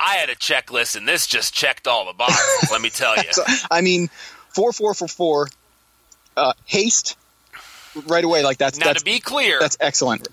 i 0.00 0.14
had 0.14 0.28
a 0.28 0.36
checklist 0.36 0.96
and 0.96 1.06
this 1.06 1.26
just 1.26 1.54
checked 1.54 1.86
all 1.86 2.06
the 2.06 2.12
boxes 2.12 2.70
let 2.70 2.80
me 2.80 2.90
tell 2.90 3.16
you 3.16 3.24
So, 3.32 3.44
I 3.70 3.80
mean, 3.80 4.08
four 4.54 4.72
four 4.72 4.94
for 4.94 5.08
four, 5.08 5.48
uh, 6.36 6.52
haste 6.64 7.16
right 8.06 8.24
away. 8.24 8.42
Like 8.42 8.58
that's 8.58 8.78
now 8.78 8.86
that's 8.86 9.00
to 9.00 9.04
be 9.04 9.20
clear 9.20 9.58
that's 9.60 9.76
excellent. 9.80 10.28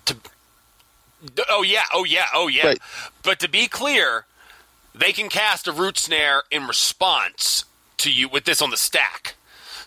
Oh 1.49 1.63
yeah, 1.63 1.83
oh 1.93 2.05
yeah, 2.05 2.25
oh 2.33 2.47
yeah. 2.47 2.67
Right. 2.67 2.79
But 3.23 3.39
to 3.41 3.49
be 3.49 3.67
clear, 3.67 4.25
they 4.95 5.11
can 5.11 5.29
cast 5.29 5.67
a 5.67 5.71
root 5.71 5.97
snare 5.97 6.43
in 6.49 6.67
response 6.67 7.65
to 7.97 8.11
you 8.11 8.29
with 8.29 8.45
this 8.45 8.61
on 8.61 8.69
the 8.69 8.77
stack. 8.77 9.35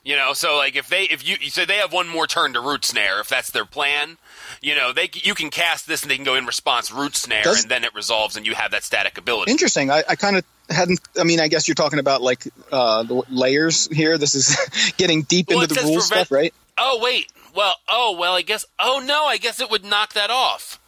You 0.04 0.16
know, 0.16 0.32
so 0.32 0.56
like 0.56 0.74
if 0.74 0.88
they 0.88 1.04
if 1.04 1.26
you 1.26 1.36
so 1.50 1.64
they 1.64 1.76
have 1.76 1.92
one 1.92 2.08
more 2.08 2.26
turn 2.26 2.54
to 2.54 2.60
root 2.60 2.84
snare 2.84 3.20
if 3.20 3.28
that's 3.28 3.50
their 3.52 3.64
plan. 3.64 4.16
You 4.60 4.74
know, 4.74 4.92
they 4.92 5.08
you 5.14 5.34
can 5.34 5.50
cast 5.50 5.86
this 5.86 6.02
and 6.02 6.10
they 6.10 6.16
can 6.16 6.24
go 6.24 6.34
in 6.34 6.44
response 6.44 6.90
root 6.90 7.14
snare 7.14 7.44
Does- 7.44 7.62
and 7.62 7.70
then 7.70 7.84
it 7.84 7.94
resolves 7.94 8.36
and 8.36 8.44
you 8.44 8.54
have 8.54 8.72
that 8.72 8.82
static 8.82 9.16
ability. 9.16 9.52
Interesting. 9.52 9.90
I, 9.92 10.02
I 10.08 10.16
kind 10.16 10.36
of 10.36 10.44
hadn't. 10.68 11.00
I 11.18 11.22
mean, 11.22 11.38
I 11.38 11.46
guess 11.46 11.68
you're 11.68 11.76
talking 11.76 12.00
about 12.00 12.20
like 12.20 12.44
uh, 12.72 13.04
the 13.04 13.22
layers 13.30 13.86
here. 13.92 14.18
This 14.18 14.34
is 14.34 14.56
getting 14.96 15.22
deep 15.22 15.48
Well, 15.48 15.60
into 15.62 15.74
the 15.74 15.82
rules 15.82 16.08
prevent- 16.08 16.26
stuff, 16.26 16.32
right? 16.36 16.52
Oh 16.78 16.98
wait, 17.00 17.30
well, 17.54 17.74
oh 17.88 18.16
well, 18.18 18.34
I 18.34 18.42
guess. 18.42 18.64
Oh 18.80 19.00
no, 19.06 19.26
I 19.26 19.36
guess 19.36 19.60
it 19.60 19.70
would 19.70 19.84
knock 19.84 20.14
that 20.14 20.30
off. 20.30 20.80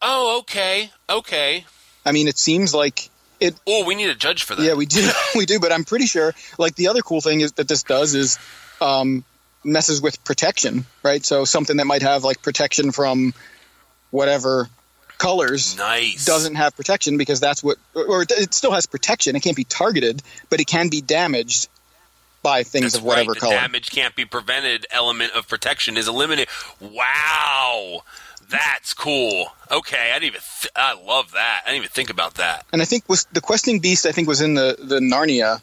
Oh 0.00 0.38
okay, 0.40 0.90
okay. 1.10 1.64
I 2.04 2.12
mean, 2.12 2.28
it 2.28 2.38
seems 2.38 2.72
like 2.74 3.10
it. 3.40 3.54
Oh, 3.66 3.84
we 3.84 3.94
need 3.94 4.08
a 4.08 4.14
judge 4.14 4.44
for 4.44 4.54
that. 4.54 4.62
Yeah, 4.62 4.74
we 4.74 4.86
do, 4.86 5.08
we 5.34 5.46
do. 5.46 5.60
But 5.60 5.72
I'm 5.72 5.84
pretty 5.84 6.06
sure. 6.06 6.34
Like 6.58 6.74
the 6.74 6.88
other 6.88 7.02
cool 7.02 7.20
thing 7.20 7.40
is 7.40 7.52
that 7.52 7.68
this 7.68 7.82
does 7.82 8.14
is 8.14 8.38
um, 8.80 9.24
messes 9.64 10.00
with 10.00 10.22
protection, 10.24 10.86
right? 11.02 11.24
So 11.24 11.44
something 11.44 11.76
that 11.78 11.86
might 11.86 12.02
have 12.02 12.24
like 12.24 12.42
protection 12.42 12.92
from 12.92 13.34
whatever 14.10 14.68
colors 15.18 15.76
nice. 15.76 16.24
doesn't 16.24 16.56
have 16.56 16.76
protection 16.76 17.16
because 17.16 17.40
that's 17.40 17.62
what, 17.62 17.78
or 17.94 18.22
it, 18.22 18.30
it 18.32 18.54
still 18.54 18.72
has 18.72 18.86
protection. 18.86 19.36
It 19.36 19.42
can't 19.42 19.56
be 19.56 19.64
targeted, 19.64 20.22
but 20.50 20.60
it 20.60 20.66
can 20.66 20.88
be 20.88 21.00
damaged 21.00 21.68
by 22.42 22.62
things 22.62 22.92
That's 22.92 22.96
of 22.98 23.02
whatever 23.02 23.32
right. 23.32 23.34
The 23.34 23.40
color. 23.40 23.54
damage 23.54 23.90
can't 23.90 24.14
be 24.14 24.24
prevented. 24.24 24.86
Element 24.90 25.32
of 25.34 25.48
protection 25.48 25.96
is 25.96 26.06
eliminated. 26.06 26.48
Wow, 26.80 28.02
that's 28.50 28.94
cool. 28.94 29.46
Okay, 29.70 30.10
I 30.10 30.18
didn't 30.18 30.24
even. 30.34 30.40
Th- 30.60 30.72
I 30.76 30.94
love 30.94 31.32
that. 31.32 31.62
I 31.64 31.70
didn't 31.70 31.84
even 31.84 31.90
think 31.90 32.10
about 32.10 32.34
that. 32.34 32.64
and 32.72 32.80
I 32.80 32.84
think 32.84 33.08
was 33.08 33.24
the 33.32 33.40
questing 33.40 33.80
beast. 33.80 34.06
I 34.06 34.12
think 34.12 34.28
was 34.28 34.40
in 34.40 34.54
the 34.54 34.76
the 34.78 35.00
Narnia 35.00 35.60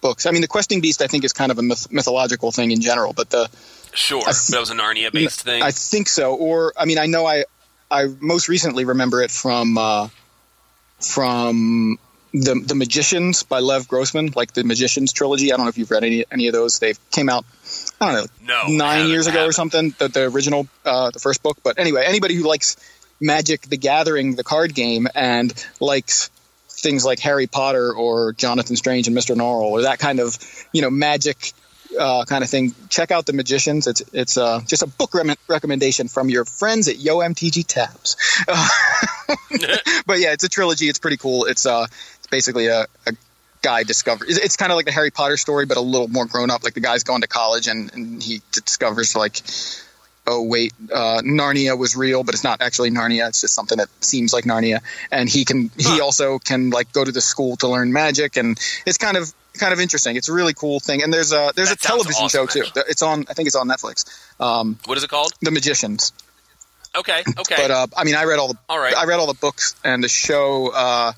books. 0.00 0.26
I 0.26 0.30
mean, 0.30 0.40
the 0.42 0.48
questing 0.48 0.80
beast. 0.80 1.02
I 1.02 1.06
think 1.06 1.24
is 1.24 1.32
kind 1.32 1.50
of 1.52 1.58
a 1.58 1.62
myth- 1.62 1.90
mythological 1.90 2.52
thing 2.52 2.70
in 2.70 2.80
general, 2.80 3.12
but 3.12 3.30
the 3.30 3.48
Sure, 3.92 4.22
th- 4.22 4.46
that 4.48 4.60
was 4.60 4.70
a 4.70 4.74
Narnia-based 4.74 5.42
thing. 5.42 5.62
I 5.62 5.72
think 5.72 6.06
so. 6.08 6.34
Or 6.36 6.72
I 6.76 6.84
mean, 6.84 6.98
I 6.98 7.06
know 7.06 7.26
I 7.26 7.44
I 7.90 8.06
most 8.20 8.48
recently 8.48 8.84
remember 8.84 9.20
it 9.22 9.32
from 9.32 9.76
uh, 9.76 10.08
from 11.00 11.98
the 12.32 12.54
the 12.54 12.74
Magicians 12.74 13.42
by 13.42 13.58
Lev 13.58 13.88
Grossman, 13.88 14.32
like 14.36 14.52
the 14.52 14.62
Magicians 14.64 15.12
trilogy. 15.12 15.52
I 15.52 15.56
don't 15.56 15.66
know 15.66 15.70
if 15.70 15.78
you've 15.78 15.90
read 15.90 16.04
any 16.04 16.24
any 16.30 16.46
of 16.46 16.52
those. 16.52 16.78
They 16.78 16.94
came 17.10 17.28
out. 17.28 17.44
I 18.00 18.12
don't 18.12 18.42
know, 18.42 18.66
no, 18.66 18.72
nine 18.74 19.08
years 19.08 19.26
ago 19.26 19.44
or 19.46 19.52
something. 19.52 19.94
The, 19.98 20.08
the 20.08 20.24
original, 20.24 20.66
uh, 20.84 21.10
the 21.10 21.18
first 21.18 21.42
book. 21.42 21.58
But 21.62 21.78
anyway, 21.78 22.04
anybody 22.06 22.34
who 22.34 22.44
likes 22.48 22.76
Magic: 23.20 23.62
The 23.62 23.76
Gathering, 23.76 24.36
the 24.36 24.44
card 24.44 24.74
game, 24.74 25.06
and 25.14 25.52
likes 25.80 26.30
things 26.68 27.04
like 27.04 27.18
Harry 27.20 27.46
Potter 27.46 27.92
or 27.92 28.32
Jonathan 28.32 28.76
Strange 28.76 29.06
and 29.06 29.16
Mr. 29.16 29.36
Norrell 29.36 29.70
or 29.70 29.82
that 29.82 29.98
kind 29.98 30.18
of 30.18 30.38
you 30.72 30.80
know 30.80 30.88
magic 30.88 31.52
uh, 31.98 32.24
kind 32.24 32.44
of 32.44 32.50
thing, 32.50 32.74
check 32.88 33.10
out 33.10 33.26
the 33.26 33.32
Magicians. 33.32 33.86
It's 33.86 34.02
it's 34.12 34.36
uh, 34.36 34.60
just 34.66 34.82
a 34.82 34.86
book 34.86 35.14
rem- 35.14 35.36
recommendation 35.48 36.08
from 36.08 36.28
your 36.28 36.44
friends 36.44 36.88
at 36.88 36.98
Yo 36.98 37.18
MTG 37.18 37.66
Taps. 37.66 38.16
but 40.06 40.18
yeah, 40.18 40.32
it's 40.32 40.44
a 40.44 40.48
trilogy. 40.48 40.88
It's 40.88 40.98
pretty 40.98 41.16
cool. 41.16 41.46
It's 41.46 41.66
uh, 41.66 41.86
it's 42.18 42.26
basically 42.28 42.66
a, 42.66 42.86
a 43.06 43.12
guy 43.62 43.82
discovers 43.82 44.38
It's, 44.38 44.56
kind 44.56 44.72
of 44.72 44.76
like 44.76 44.86
the 44.86 44.92
Harry 44.92 45.10
Potter 45.10 45.36
story, 45.36 45.66
but 45.66 45.76
a 45.76 45.80
little 45.80 46.08
more 46.08 46.26
grown 46.26 46.50
up. 46.50 46.64
Like 46.64 46.74
the 46.74 46.80
guy's 46.80 47.04
going 47.04 47.22
to 47.22 47.28
college 47.28 47.66
and, 47.66 47.92
and 47.94 48.22
he 48.22 48.40
discovers 48.52 49.14
like. 49.16 49.40
Oh 50.26 50.42
wait, 50.42 50.74
uh, 50.92 51.22
Narnia 51.24 51.76
was 51.76 51.96
real, 51.96 52.22
but 52.22 52.34
it's 52.34 52.44
not 52.44 52.60
actually 52.60 52.90
Narnia. 52.90 53.26
It's 53.28 53.40
just 53.40 53.54
something 53.54 53.78
that 53.78 53.88
seems 54.00 54.32
like 54.32 54.44
Narnia, 54.44 54.80
and 55.10 55.28
he 55.28 55.44
can. 55.46 55.70
He 55.78 56.00
also 56.00 56.38
can 56.38 56.70
like 56.70 56.92
go 56.92 57.04
to 57.04 57.10
the 57.10 57.22
school 57.22 57.56
to 57.56 57.68
learn 57.68 57.92
magic, 57.92 58.36
and 58.36 58.60
it's 58.86 58.98
kind 58.98 59.16
of 59.16 59.32
kind 59.54 59.72
of 59.72 59.80
interesting. 59.80 60.16
It's 60.16 60.28
a 60.28 60.32
really 60.32 60.52
cool 60.52 60.78
thing, 60.78 61.02
and 61.02 61.12
there's 61.12 61.32
a 61.32 61.52
there's 61.56 61.70
That 61.70 61.82
a 61.82 61.88
television 61.88 62.24
awesome, 62.24 62.46
show 62.48 62.62
too. 62.62 62.70
It's 62.88 63.02
on. 63.02 63.24
I 63.30 63.32
think 63.32 63.46
it's 63.46 63.56
on 63.56 63.66
Netflix. 63.66 64.04
Um, 64.38 64.78
What 64.84 64.98
is 64.98 65.04
it 65.04 65.10
called? 65.10 65.32
the 65.40 65.50
Magicians. 65.50 66.12
Okay, 66.94 67.22
okay. 67.38 67.56
But 67.56 67.70
uh, 67.70 67.86
I 67.96 68.04
mean, 68.04 68.14
I 68.14 68.24
read 68.24 68.38
all 68.38 68.48
the 68.48 68.58
All 68.68 68.78
right. 68.78 68.94
I 68.94 69.06
read 69.06 69.18
all 69.18 69.26
the 69.26 69.38
books 69.40 69.74
and 69.82 70.04
the 70.04 70.08
show. 70.08 70.70
Uh, 70.72 71.12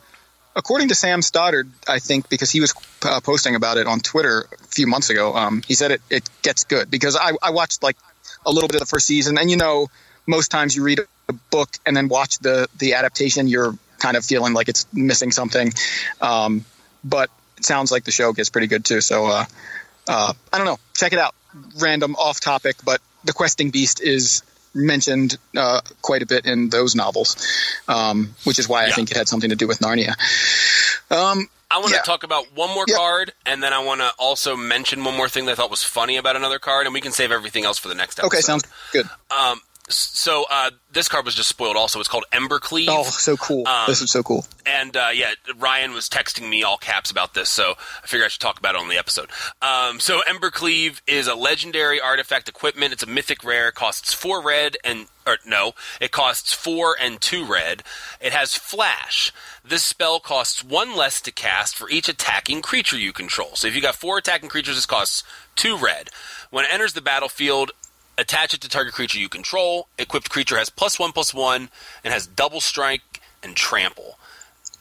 according 0.55 0.89
to 0.89 0.95
Sam 0.95 1.23
Stoddard, 1.23 1.71
I 1.89 1.99
think 1.99 2.29
because 2.29 2.51
he 2.51 2.61
was 2.61 2.75
uh, 3.03 3.21
posting 3.21 3.55
about 3.55 3.77
it 3.77 3.87
on 3.87 4.01
Twitter 4.01 4.47
a 4.53 4.65
few 4.65 4.87
months 4.87 5.11
ago, 5.11 5.35
um, 5.35 5.63
he 5.67 5.75
said 5.75 5.93
it 5.93 6.03
it 6.11 6.29
gets 6.43 6.65
good 6.65 6.91
because 6.91 7.17
I 7.17 7.33
I 7.43 7.51
watched 7.51 7.83
like 7.83 7.97
a 8.45 8.51
little 8.51 8.69
bit 8.69 8.77
of 8.77 8.81
the 8.81 8.87
first 8.87 9.07
season, 9.07 9.39
and 9.39 9.51
you 9.51 9.57
know, 9.57 9.89
most 10.27 10.51
times 10.51 10.75
you 10.77 10.83
read 10.83 11.01
a 11.29 11.33
book 11.51 11.71
and 11.87 11.97
then 11.97 12.09
watch 12.09 12.39
the 12.39 12.69
the 12.79 12.95
adaptation, 12.95 13.49
you're 13.49 13.77
kind 13.99 14.17
of 14.17 14.25
feeling 14.25 14.53
like 14.53 14.69
it's 14.69 14.87
missing 14.93 15.31
something. 15.31 15.73
Um, 16.21 16.65
but 17.05 17.31
it 17.57 17.65
sounds 17.65 17.93
like 17.93 18.05
the 18.05 18.11
show 18.11 18.33
gets 18.33 18.51
pretty 18.51 18.67
good 18.67 18.85
too. 18.85 19.01
So 19.01 19.27
uh, 19.27 19.45
uh, 20.09 20.33
I 20.53 20.59
don't 20.59 20.67
know. 20.67 20.79
Check 20.95 21.13
it 21.13 21.19
out. 21.19 21.35
Random 21.79 22.17
off 22.17 22.41
topic, 22.41 22.77
but 22.85 23.01
the 23.25 23.33
questing 23.33 23.71
beast 23.71 24.01
is 24.01 24.43
mentioned 24.75 25.37
uh, 25.57 25.81
quite 26.01 26.23
a 26.23 26.27
bit 26.27 26.47
in 26.47 26.69
those 26.71 26.95
novels, 26.95 27.37
um, 27.89 28.35
which 28.45 28.59
is 28.59 28.69
why 28.69 28.87
I 28.87 28.91
think 28.91 29.11
it 29.11 29.17
had 29.17 29.29
something 29.29 29.51
to 29.51 29.57
do 29.57 29.67
with 29.69 29.79
Narnia. 29.81 30.15
Um, 31.11 31.49
I 31.71 31.79
want 31.79 31.89
to 31.89 31.95
Yeah. 31.97 32.03
talk 32.03 32.23
about 32.23 32.53
one 32.55 32.71
more 32.71 32.85
Yeah. 32.87 32.97
card, 32.97 33.33
and 33.47 33.63
then 33.63 33.73
I 33.73 33.79
want 33.79 34.01
to 34.03 34.13
also 34.19 34.57
mention 34.57 35.05
one 35.05 35.17
more 35.17 35.29
thing 35.29 35.47
that 35.47 35.53
I 35.53 35.55
thought 35.55 35.71
was 35.71 35.83
funny 35.83 36.17
about 36.19 36.37
another 36.37 36.59
card, 36.59 36.87
and 36.87 36.93
we 36.95 37.01
can 37.01 37.13
save 37.13 37.33
everything 37.33 37.65
else 37.65 37.79
for 37.79 37.89
the 37.89 37.95
next 37.95 38.19
episode. 38.19 38.27
okay, 38.37 38.41
sounds 38.43 38.65
good. 38.93 39.09
Um, 39.31 39.61
so 39.97 40.45
uh, 40.51 40.71
this 40.93 41.09
card 41.09 41.25
was 41.25 41.35
just 41.35 41.49
spoiled. 41.49 41.77
Also, 41.77 42.01
it's 42.01 42.09
called 42.09 42.25
Embercleave. 42.33 42.87
Oh, 42.89 43.05
so 43.05 43.37
cool! 43.37 43.67
Um, 43.67 43.85
this 43.87 44.01
is 44.01 44.11
so 44.11 44.23
cool. 44.23 44.45
And 44.67 44.97
uh, 44.97 45.09
yeah, 45.13 45.33
Ryan 45.57 45.93
was 45.93 46.09
texting 46.09 46.49
me 46.49 46.63
all 46.63 46.79
caps 46.79 47.11
about 47.11 47.35
this, 47.35 47.49
so 47.49 47.75
I 48.03 48.07
figured 48.07 48.27
I 48.27 48.29
should 48.29 48.41
talk 48.41 48.59
about 48.59 48.75
it 48.75 48.81
on 48.81 48.89
the 48.89 48.99
episode. 48.99 49.31
Um, 49.61 50.01
so 50.01 50.21
Embercleave 50.29 51.01
is 51.07 51.27
a 51.27 51.35
legendary 51.35 52.01
artifact 52.01 52.49
equipment. 52.49 52.93
It's 52.93 53.03
a 53.03 53.07
mythic 53.07 53.45
rare. 53.45 53.69
It 53.69 53.75
costs 53.75 54.13
four 54.13 54.43
red 54.43 54.77
and 54.85 55.07
or 55.27 55.39
no, 55.47 55.73
it 56.01 56.11
costs 56.11 56.53
four 56.53 56.97
and 57.01 57.21
two 57.21 57.45
red. 57.45 57.83
It 58.21 58.33
has 58.33 58.57
flash. 58.57 59.33
This 59.65 59.83
spell 59.83 60.21
costs 60.21 60.65
one 60.65 60.97
less 60.97 61.21
to 61.23 61.33
cast 61.33 61.77
for 61.77 61.89
each 61.89 62.09
attacking 62.09 62.63
creature 62.63 62.99
you 62.99 63.13
control. 63.13 63.55
So 63.55 63.69
if 63.69 63.77
you 63.77 63.83
got 63.83 63.95
four 63.95 64.19
attacking 64.19 64.49
creatures, 64.49 64.75
this 64.75 64.87
costs 64.87 65.23
two 65.55 65.77
red. 65.77 66.11
When 66.51 66.65
it 66.65 66.73
enters 66.73 66.93
the 66.95 67.01
battlefield, 67.01 67.71
attach 68.19 68.55
it 68.55 68.61
to 68.61 68.69
target 68.69 68.95
creature 68.95 69.19
you 69.19 69.29
control. 69.29 69.89
Equipped 69.99 70.31
creature 70.31 70.57
has 70.59 70.71
plus 70.71 70.99
one 70.99 71.13
plus 71.13 71.33
one 71.33 71.69
and 72.05 72.13
has 72.13 72.27
double 72.27 72.61
strike 72.61 73.21
and 73.43 73.57
trample. 73.57 74.19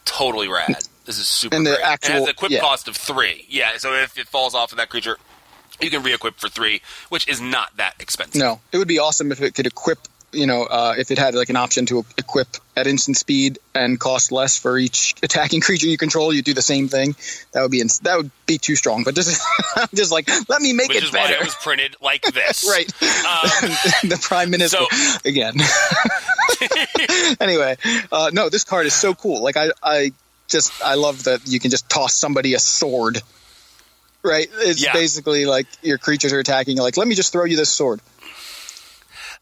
Totally 0.05 0.47
rad. 0.47 0.75
This 1.05 1.17
is 1.17 1.27
super 1.27 1.55
And 1.55 1.65
the 1.65 1.71
great. 1.71 1.79
it 1.79 1.85
has 1.85 1.93
actual- 1.93 2.23
an 2.25 2.29
equip 2.29 2.51
yeah. 2.51 2.59
cost 2.59 2.87
of 2.87 2.95
three. 2.95 3.45
Yeah, 3.49 3.77
so 3.77 3.93
if 3.93 4.17
it 4.17 4.27
falls 4.27 4.53
off 4.53 4.71
of 4.71 4.77
that 4.77 4.89
creature, 4.89 5.17
you 5.79 5.89
can 5.89 6.03
re-equip 6.03 6.39
for 6.39 6.47
three, 6.49 6.81
which 7.09 7.27
is 7.27 7.41
not 7.41 7.75
that 7.77 7.95
expensive. 7.99 8.39
No, 8.39 8.59
it 8.71 8.77
would 8.77 8.87
be 8.87 8.99
awesome 8.99 9.31
if 9.31 9.41
it 9.41 9.55
could 9.55 9.65
equip. 9.65 9.99
You 10.33 10.45
know, 10.47 10.63
uh, 10.63 10.95
if 10.97 11.11
it 11.11 11.17
had 11.17 11.35
like 11.35 11.49
an 11.49 11.57
option 11.57 11.85
to 11.87 12.05
equip 12.17 12.47
at 12.77 12.87
instant 12.87 13.17
speed 13.17 13.59
and 13.75 13.99
cost 13.99 14.31
less 14.31 14.57
for 14.57 14.77
each 14.77 15.13
attacking 15.21 15.59
creature 15.67 15.87
you 15.87 15.97
control, 15.97 16.31
you 16.33 16.41
do 16.41 16.53
the 16.53 16.61
same 16.61 16.87
thing. 16.87 17.15
That 17.51 17.63
would 17.63 17.71
be 17.71 17.81
ins- 17.81 17.99
that 17.99 18.15
would 18.17 18.31
be 18.45 18.57
too 18.57 18.75
strong. 18.77 19.03
But 19.03 19.13
this 19.15 19.27
is 19.27 19.87
just 19.93 20.11
like 20.11 20.29
let 20.47 20.61
me 20.61 20.71
make 20.73 20.89
it. 20.89 20.95
Which 20.95 21.03
it 21.03 21.07
is 21.07 21.11
why 21.13 21.31
it 21.31 21.39
was 21.43 21.55
printed 21.55 21.95
like 22.01 22.21
this. 22.23 22.65
right. 22.69 22.89
Um, 23.01 23.69
the 24.09 24.19
prime 24.21 24.49
minister 24.51 24.77
So- 24.77 25.19
again. 25.29 25.55
anyway, 27.39 27.77
uh, 28.11 28.29
no, 28.33 28.49
this 28.49 28.63
card 28.63 28.85
is 28.85 28.93
so 28.93 29.13
cool. 29.13 29.43
Like 29.43 29.57
I, 29.57 29.71
I 29.83 30.11
just 30.47 30.71
I 30.83 30.95
love 30.95 31.23
that 31.25 31.41
you 31.47 31.59
can 31.59 31.71
just 31.71 31.89
toss 31.89 32.13
somebody 32.13 32.53
a 32.53 32.59
sword. 32.59 33.21
Right, 34.23 34.47
it's 34.53 34.83
Yeah. 34.83 34.93
basically 34.93 35.45
like 35.45 35.65
your 35.81 35.97
creatures 35.97 36.31
are 36.31 36.39
attacking. 36.39 36.77
Like, 36.77 36.95
let 36.95 37.07
me 37.07 37.15
just 37.15 37.31
throw 37.31 37.45
you 37.45 37.57
this 37.57 37.69
sword. 37.71 38.01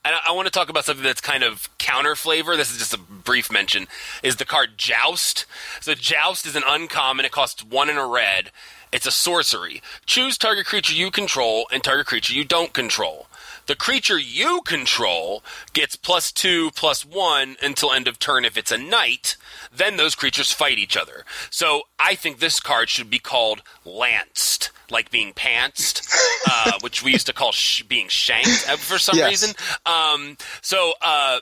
I, 0.06 0.18
I 0.28 0.32
want 0.32 0.48
to 0.48 0.52
talk 0.52 0.70
about 0.70 0.86
something 0.86 1.04
that's 1.04 1.22
kind 1.22 1.44
of 1.44 1.70
counter 1.78 2.16
flavor. 2.16 2.56
This 2.56 2.72
is 2.72 2.78
just 2.78 2.94
a 2.94 2.98
brief 2.98 3.52
mention. 3.52 3.88
Is 4.24 4.38
the 4.38 4.46
card 4.46 4.78
Joust? 4.78 5.46
So 5.82 5.94
Joust 5.94 6.46
is 6.46 6.56
an 6.56 6.64
uncommon. 6.68 7.26
It 7.26 7.32
costs 7.32 7.64
one 7.64 7.90
and 7.90 8.00
a 8.00 8.06
red. 8.06 8.52
It's 8.92 9.06
a 9.06 9.12
sorcery. 9.12 9.82
Choose 10.06 10.38
target 10.38 10.66
creature 10.66 10.96
you 10.96 11.12
control 11.12 11.68
and 11.72 11.84
target 11.84 12.08
creature 12.08 12.34
you 12.34 12.44
don't 12.44 12.74
control. 12.74 13.28
The 13.70 13.76
creature 13.76 14.18
you 14.18 14.62
control 14.66 15.44
gets 15.74 15.96
plus 15.96 16.32
two, 16.32 16.72
plus 16.72 17.06
one 17.06 17.56
until 17.62 17.94
end 17.94 18.08
of 18.08 18.18
turn 18.18 18.44
if 18.44 18.58
it's 18.58 18.72
a 18.72 18.80
knight. 18.80 19.38
Then 19.72 19.96
those 19.96 20.16
creatures 20.16 20.52
fight 20.52 20.80
each 20.80 20.98
other. 20.98 21.24
So 21.52 21.84
I 22.00 22.16
think 22.16 22.40
this 22.40 22.60
card 22.60 22.90
should 22.90 23.12
be 23.12 23.20
called 23.20 23.62
Lanced, 23.86 24.72
like 24.90 25.12
being 25.12 25.34
pantsed, 25.34 26.02
uh, 26.50 26.80
which 26.82 27.04
we 27.04 27.12
used 27.12 27.28
to 27.28 27.34
call 27.34 27.52
sh- 27.52 27.84
being 27.84 28.08
shanked 28.08 28.66
uh, 28.68 28.76
for 28.76 28.98
some 28.98 29.16
Yes. 29.16 29.30
reason. 29.30 29.56
Um, 29.86 30.38
so 30.64 30.94
uh, 31.04 31.40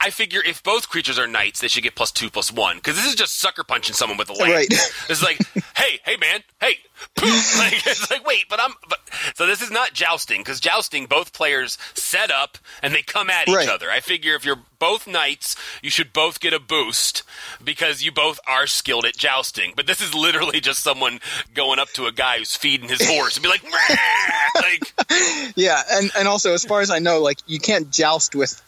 I 0.00 0.10
figure 0.10 0.40
if 0.44 0.62
both 0.62 0.88
creatures 0.88 1.18
are 1.18 1.26
knights, 1.26 1.60
they 1.60 1.68
should 1.68 1.82
get 1.82 1.94
plus 1.94 2.12
two, 2.12 2.30
plus 2.30 2.52
one. 2.52 2.76
Because 2.76 2.96
this 2.96 3.06
is 3.06 3.14
just 3.14 3.38
sucker 3.38 3.64
punching 3.64 3.94
someone 3.94 4.18
with 4.18 4.30
a 4.30 4.32
lance. 4.32 4.52
Right. 4.52 4.68
It's 5.10 5.22
like, 5.22 5.38
hey, 5.76 6.00
hey, 6.04 6.16
man, 6.16 6.42
hey. 6.60 6.74
Like, 7.58 7.86
it's 7.86 8.10
like, 8.10 8.26
wait, 8.26 8.44
but 8.48 8.60
I'm. 8.60 8.72
But, 8.88 8.98
so 9.34 9.46
this 9.46 9.62
is 9.62 9.70
not 9.70 9.92
jousting 9.92 10.40
because 10.40 10.60
jousting, 10.60 11.06
both 11.06 11.32
players 11.32 11.78
set 11.94 12.30
up 12.30 12.58
and 12.82 12.94
they 12.94 13.02
come 13.02 13.30
at 13.30 13.48
each 13.48 13.68
other. 13.68 13.90
I 13.90 14.00
figure 14.00 14.34
if 14.34 14.44
you're 14.44 14.60
both 14.78 15.06
knights, 15.06 15.56
you 15.82 15.90
should 15.90 16.12
both 16.12 16.40
get 16.40 16.52
a 16.52 16.60
boost 16.60 17.22
because 17.62 18.02
you 18.02 18.12
both 18.12 18.38
are 18.46 18.66
skilled 18.66 19.04
at 19.04 19.16
jousting. 19.16 19.72
But 19.74 19.86
this 19.86 20.00
is 20.00 20.14
literally 20.14 20.60
just 20.60 20.82
someone 20.82 21.20
going 21.54 21.78
up 21.78 21.88
to 21.94 22.06
a 22.06 22.12
guy 22.12 22.38
who's 22.38 22.54
feeding 22.54 22.88
his 22.88 23.04
horse 23.04 23.36
and 23.36 23.42
be 23.42 23.48
like, 23.48 23.64
like 24.54 25.54
Yeah, 25.56 25.82
and 25.90 26.10
and 26.16 26.28
also 26.28 26.52
as 26.52 26.64
far 26.64 26.80
as 26.80 26.90
I 26.90 26.98
know, 26.98 27.20
like 27.20 27.38
you 27.46 27.58
can't 27.58 27.90
joust 27.90 28.34
with 28.34 28.60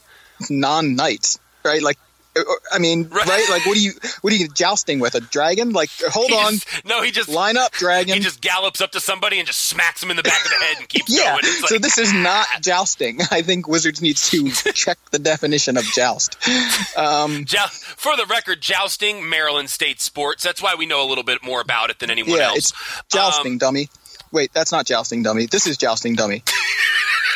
non 0.48 0.94
knights, 0.96 1.38
right? 1.64 1.82
Like, 1.82 1.98
I 2.72 2.78
mean, 2.78 3.08
Right. 3.10 3.26
right. 3.26 3.46
Like, 3.50 3.66
what 3.66 3.76
are 3.76 3.80
you 3.80 3.90
what 4.22 4.32
are 4.32 4.36
you 4.36 4.46
jousting 4.48 5.00
with? 5.00 5.16
A 5.16 5.20
dragon? 5.20 5.72
Like, 5.72 5.90
hold 6.10 6.30
on, 6.32 6.52
just- 6.54 6.84
no, 6.84 7.02
he 7.02 7.10
just 7.10 7.28
line 7.28 7.56
up, 7.56 7.72
dragon. 7.72 8.14
he 8.14 8.20
just 8.20 8.40
gallops 8.40 8.80
up 8.80 8.92
to 8.92 9.00
somebody 9.00 9.38
and 9.38 9.48
just 9.48 9.62
smacks 9.62 10.00
him 10.00 10.10
in 10.12 10.16
the 10.16 10.22
back 10.22 10.44
of 10.44 10.48
the 10.50 10.64
head 10.64 10.76
and 10.78 10.88
keeps 10.88 11.06
yeah. 11.14 11.32
going. 11.32 11.40
It's 11.42 11.68
so 11.68 11.78
this 11.78 11.98
is 11.98 12.12
not 12.12 12.46
jousting. 12.62 13.18
I 13.32 13.42
think 13.42 13.66
Wizards 13.66 14.00
needs 14.00 14.30
to 14.30 14.48
check 14.72 14.98
the 15.10 15.18
definition 15.18 15.76
of 15.76 15.82
joust. 15.86 16.36
Um, 16.96 17.44
Jou- 17.46 17.58
for 17.68 18.16
the 18.16 18.26
record, 18.26 18.60
jousting, 18.62 19.28
Maryland 19.28 19.68
State 19.68 20.00
sports. 20.00 20.44
That's 20.44 20.62
why 20.62 20.76
we 20.78 20.86
know 20.86 21.04
a 21.04 21.08
little 21.08 21.24
bit 21.24 21.42
more 21.42 21.60
about 21.60 21.90
it 21.90 21.98
than 21.98 22.10
anyone 22.10 22.38
yeah, 22.38 22.46
else. 22.50 22.58
it's 22.58 22.72
jousting, 23.12 23.52
Um, 23.54 23.58
dummy. 23.58 23.88
Wait, 24.32 24.52
that's 24.54 24.70
not 24.70 24.86
jousting, 24.86 25.24
dummy. 25.24 25.46
This 25.46 25.66
is 25.66 25.76
jousting, 25.76 26.14
dummy. 26.14 26.44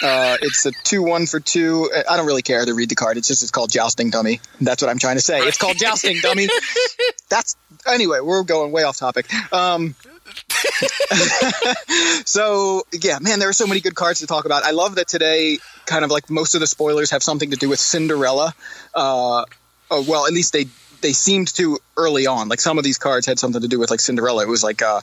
Uh, 0.05 0.37
it's 0.43 0.67
a 0.67 0.73
two 0.85 1.03
one 1.03 1.25
for 1.27 1.41
two. 1.41 1.91
I 2.09 2.19
don't 2.19 2.27
really 2.27 2.43
care 2.43 2.63
to 2.65 2.75
read 2.75 2.91
the 2.91 2.95
card. 2.95 3.17
It's 3.17 3.27
just 3.27 3.43
it's 3.43 3.51
called 3.51 3.71
jousting 3.71 4.11
dummy. 4.11 4.41
That's 4.61 4.83
what 4.83 4.91
I'm 4.91 4.99
trying 4.99 5.17
to 5.17 5.23
say. 5.23 5.41
It's 5.41 5.57
called 5.57 5.79
jousting 5.79 6.19
dummy. 6.21 6.49
That's 7.31 7.57
anyway. 7.87 8.21
We're 8.21 8.43
going 8.43 8.71
way 8.71 8.83
off 8.83 8.99
topic. 8.99 9.33
Um, 9.51 9.95
so 12.27 12.83
yeah, 12.93 13.19
man, 13.19 13.39
there 13.39 13.49
are 13.49 13.55
so 13.55 13.67
many 13.67 13.81
good 13.81 13.95
cards 13.95 14.21
to 14.21 14.27
talk 14.27 14.45
about. 14.45 14.63
I 14.63 14.73
love 14.73 14.97
that 14.97 15.09
today. 15.09 15.57
Kind 15.87 16.05
of 16.05 16.11
like 16.11 16.29
most 16.29 16.55
of 16.55 16.61
the 16.61 16.67
spoilers 16.67 17.11
have 17.11 17.23
something 17.23 17.51
to 17.51 17.57
do 17.57 17.71
with 17.71 17.81
Cinderella. 17.81 18.55
Uh, 18.95 19.45
oh, 19.91 20.05
well, 20.07 20.27
at 20.27 20.35
least 20.35 20.53
they 20.53 20.67
they 21.01 21.13
seemed 21.13 21.49
to 21.55 21.79
early 21.97 22.27
on. 22.27 22.49
Like 22.49 22.61
some 22.61 22.79
of 22.79 22.85
these 22.85 22.99
cards 22.99 23.27
had 23.27 23.39
something 23.39 23.63
to 23.63 23.69
do 23.69 23.79
with 23.79 23.91
like 23.91 24.01
Cinderella. 24.01 24.43
It 24.43 24.49
was 24.49 24.63
like 24.63 24.83
uh, 24.83 25.01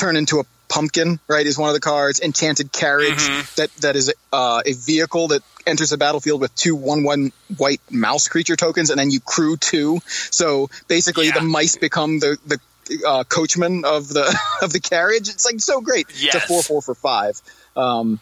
turn 0.00 0.16
into 0.16 0.40
a 0.40 0.44
pumpkin, 0.68 1.18
right? 1.28 1.46
Is 1.46 1.58
one 1.58 1.68
of 1.68 1.74
the 1.74 1.80
cards. 1.80 2.20
Enchanted 2.20 2.72
carriage 2.72 3.18
Mhm. 3.18 3.54
that 3.56 3.70
that 3.84 3.96
is 3.96 4.12
uh, 4.32 4.62
a 4.64 4.72
vehicle 4.72 5.28
that 5.28 5.42
enters 5.66 5.90
the 5.90 5.98
battlefield 5.98 6.40
with 6.40 6.54
two 6.54 6.74
one 6.74 7.02
one 7.02 7.32
white 7.56 7.80
mouse 7.90 8.28
creature 8.28 8.56
tokens, 8.56 8.90
and 8.90 8.98
then 8.98 9.10
you 9.10 9.20
crew 9.20 9.56
two. 9.56 10.00
So 10.30 10.70
basically, 10.88 11.26
Yeah. 11.26 11.34
the 11.34 11.42
mice 11.42 11.76
become 11.76 12.18
the 12.18 12.38
the 12.46 12.58
uh, 13.06 13.24
coachman 13.24 13.84
of 13.84 14.08
the 14.08 14.26
of 14.62 14.72
the 14.72 14.80
carriage. 14.80 15.28
It's 15.28 15.44
like 15.44 15.60
so 15.60 15.80
great. 15.80 16.06
It's 16.10 16.34
a 16.34 16.40
four 16.40 16.62
four 16.62 16.82
for 16.82 16.94
five. 16.94 17.40
Um, 17.76 18.18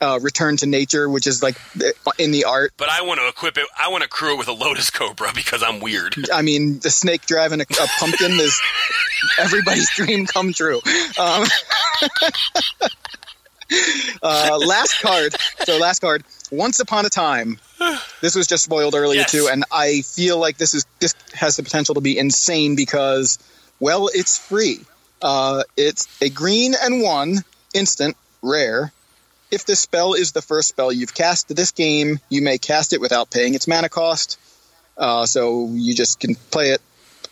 uh, 0.00 0.18
Return 0.22 0.56
to 0.58 0.66
Nature, 0.66 1.08
which 1.08 1.26
is 1.26 1.42
like 1.42 1.56
in 2.18 2.30
the 2.30 2.44
art. 2.44 2.72
But 2.76 2.88
I 2.90 3.02
want 3.02 3.20
to 3.20 3.28
equip 3.28 3.56
it. 3.58 3.66
I 3.78 3.88
want 3.88 4.02
to 4.02 4.08
crew 4.08 4.34
it 4.34 4.38
with 4.38 4.48
a 4.48 4.52
Lotus 4.52 4.90
Cobra 4.90 5.32
because 5.34 5.62
I'm 5.62 5.80
weird. 5.80 6.14
I 6.32 6.42
mean, 6.42 6.78
the 6.80 6.90
snake 6.90 7.26
driving 7.26 7.60
a, 7.60 7.64
a 7.64 7.86
pumpkin 7.98 8.32
is 8.32 8.60
everybody's 9.38 9.90
dream 9.94 10.26
come 10.26 10.52
true. 10.52 10.80
Um, 11.18 11.46
uh, 14.22 14.58
last 14.66 15.00
card. 15.00 15.34
So 15.64 15.78
last 15.78 16.00
card. 16.00 16.24
Once 16.50 16.78
upon 16.80 17.04
a 17.06 17.10
time. 17.10 17.58
This 18.20 18.34
was 18.34 18.46
just 18.46 18.64
spoiled 18.64 18.94
earlier 18.94 19.20
Yes. 19.20 19.32
too, 19.32 19.48
and 19.50 19.64
I 19.70 20.00
feel 20.02 20.38
like 20.38 20.56
this 20.56 20.72
is 20.74 20.86
this 20.98 21.14
has 21.34 21.56
the 21.56 21.62
potential 21.62 21.94
to 21.96 22.00
be 22.00 22.18
insane 22.18 22.74
because, 22.76 23.38
well, 23.80 24.08
it's 24.14 24.38
free. 24.38 24.80
Uh, 25.20 25.62
it's 25.76 26.08
a 26.22 26.30
green 26.30 26.74
and 26.80 27.02
one 27.02 27.38
instant 27.74 28.16
rare. 28.42 28.92
If 29.50 29.64
this 29.64 29.80
spell 29.80 30.14
is 30.14 30.32
the 30.32 30.42
first 30.42 30.68
spell 30.68 30.90
you've 30.90 31.14
cast 31.14 31.54
this 31.54 31.70
game, 31.70 32.18
you 32.28 32.42
may 32.42 32.58
cast 32.58 32.92
it 32.92 33.00
without 33.00 33.30
paying 33.30 33.54
its 33.54 33.68
mana 33.68 33.88
cost. 33.88 34.38
Uh, 34.96 35.26
so 35.26 35.68
you 35.72 35.94
just 35.94 36.20
can 36.20 36.34
play 36.34 36.70
it 36.70 36.80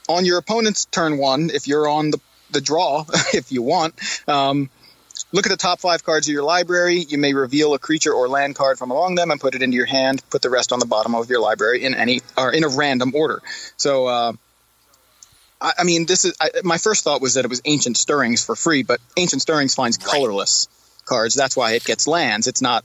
on 0.08 0.24
your 0.24 0.38
opponent's 0.38 0.84
turn 0.84 1.18
one 1.18 1.50
if 1.52 1.66
you're 1.66 1.88
on 1.88 2.10
the, 2.10 2.20
the 2.50 2.60
draw, 2.60 3.04
if 3.34 3.50
you 3.50 3.62
want. 3.62 3.94
Um, 4.28 4.70
look 5.32 5.46
at 5.46 5.50
the 5.50 5.56
top 5.56 5.80
five 5.80 6.04
cards 6.04 6.28
of 6.28 6.32
your 6.32 6.44
library. 6.44 6.98
You 6.98 7.18
may 7.18 7.34
reveal 7.34 7.74
a 7.74 7.78
creature 7.78 8.12
or 8.12 8.28
land 8.28 8.54
card 8.54 8.78
from 8.78 8.90
among 8.90 9.16
them 9.16 9.30
and 9.30 9.40
put 9.40 9.54
it 9.54 9.62
into 9.62 9.76
your 9.76 9.86
hand. 9.86 10.22
Put 10.30 10.42
the 10.42 10.50
rest 10.50 10.72
on 10.72 10.78
the 10.78 10.86
bottom 10.86 11.14
of 11.14 11.28
your 11.30 11.40
library 11.40 11.84
in 11.84 11.94
any 11.94 12.20
or 12.36 12.52
in 12.52 12.64
a 12.64 12.68
random 12.68 13.12
order. 13.14 13.42
So, 13.76 14.06
uh, 14.06 14.32
I, 15.60 15.84
mean, 15.84 16.04
this 16.04 16.26
is 16.26 16.34
I, 16.40 16.50
my 16.62 16.76
first 16.76 17.04
thought 17.04 17.22
was 17.22 17.34
that 17.34 17.44
it 17.44 17.48
was 17.48 17.62
Ancient 17.64 17.96
Stirrings 17.96 18.44
for 18.44 18.54
free, 18.54 18.82
but 18.82 19.00
Ancient 19.16 19.40
Stirrings 19.40 19.74
finds 19.74 19.96
colorless 19.96 20.68
cards. 21.05 21.34
That's 21.34 21.57
why 21.57 21.72
it 21.72 21.84
gets 21.84 22.07
lands. 22.07 22.46
It's 22.46 22.62
not 22.62 22.84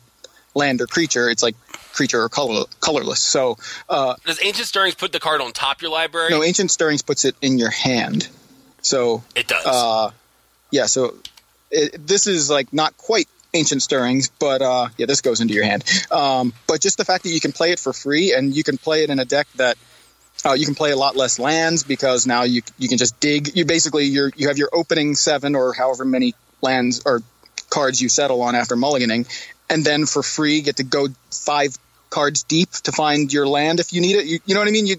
land 0.56 0.82
or 0.82 0.88
creature. 0.88 1.30
It's 1.30 1.44
like 1.44 1.56
creature 1.94 2.22
or 2.22 2.30
color, 2.30 2.66
colorless. 2.80 3.20
So, 3.20 3.58
uh, 3.88 4.16
Does 4.26 4.40
Ancient 4.44 4.68
Stirrings 4.68 4.96
put 4.96 5.12
the 5.12 5.20
card 5.20 5.42
on 5.42 5.52
top 5.52 5.78
of 5.78 5.82
your 5.82 5.92
library? 5.92 6.30
no, 6.30 6.44
Ancient 6.44 6.72
Stirrings 6.72 7.02
puts 7.02 7.26
it 7.26 7.36
in 7.42 7.58
your 7.58 7.70
hand. 7.72 8.28
So, 8.82 9.24
it 9.36 9.48
does. 9.48 9.66
uh, 9.66 10.12
yeah, 10.72 10.86
so 10.86 11.16
it, 11.72 12.06
this 12.06 12.28
is 12.28 12.50
like 12.50 12.72
not 12.74 12.96
quite 12.98 13.28
ancient 13.54 13.82
stirrings, 13.82 14.30
but 14.30 14.62
uh, 14.62 14.90
yeah, 14.98 15.06
this 15.06 15.22
goes 15.22 15.42
into 15.42 15.54
your 15.54 15.64
hand. 15.64 15.84
Um, 16.12 16.54
but 16.68 16.82
just 16.82 16.98
the 16.98 17.06
fact 17.06 17.24
that 17.24 17.32
you 17.32 17.40
can 17.40 17.52
play 17.52 17.72
it 17.72 17.80
for 17.80 17.94
free 17.94 18.34
and 18.34 18.56
you 18.56 18.64
can 18.64 18.78
play 18.78 19.04
it 19.04 19.10
in 19.10 19.20
a 19.20 19.26
deck 19.26 19.48
that 19.56 19.78
uh, 20.46 20.54
you 20.54 20.66
can 20.66 20.76
play 20.76 20.92
a 20.92 20.96
lot 20.96 21.16
less 21.16 21.40
lands 21.40 21.84
because 21.84 22.26
now 22.26 22.44
you 22.44 22.62
you 22.78 22.88
can 22.88 22.98
just 22.98 23.20
dig. 23.20 23.56
You 23.58 23.66
basically 23.66 24.06
you 24.06 24.32
you 24.36 24.48
have 24.48 24.58
your 24.58 24.70
opening 24.72 25.16
seven 25.16 25.56
or 25.56 25.74
however 25.74 26.06
many 26.06 26.34
lands 26.62 27.02
or 27.06 27.22
cards 27.70 28.02
you 28.02 28.10
settle 28.10 28.42
on 28.42 28.56
after 28.56 28.76
mulliganing, 28.76 29.28
and 29.70 29.86
then 29.86 30.06
for 30.06 30.24
free 30.24 30.62
get 30.62 30.78
to 30.78 30.84
go 30.84 31.08
five 31.32 31.78
cards 32.10 32.44
deep 32.44 32.72
to 32.72 32.92
find 32.92 33.32
your 33.32 33.48
land 33.48 33.80
if 33.80 33.94
you 33.94 34.02
need 34.02 34.16
it. 34.16 34.26
You, 34.26 34.40
you 34.46 34.56
know 34.56 34.62
what 34.62 34.68
I 34.68 34.72
mean? 34.72 34.88
You 34.88 34.96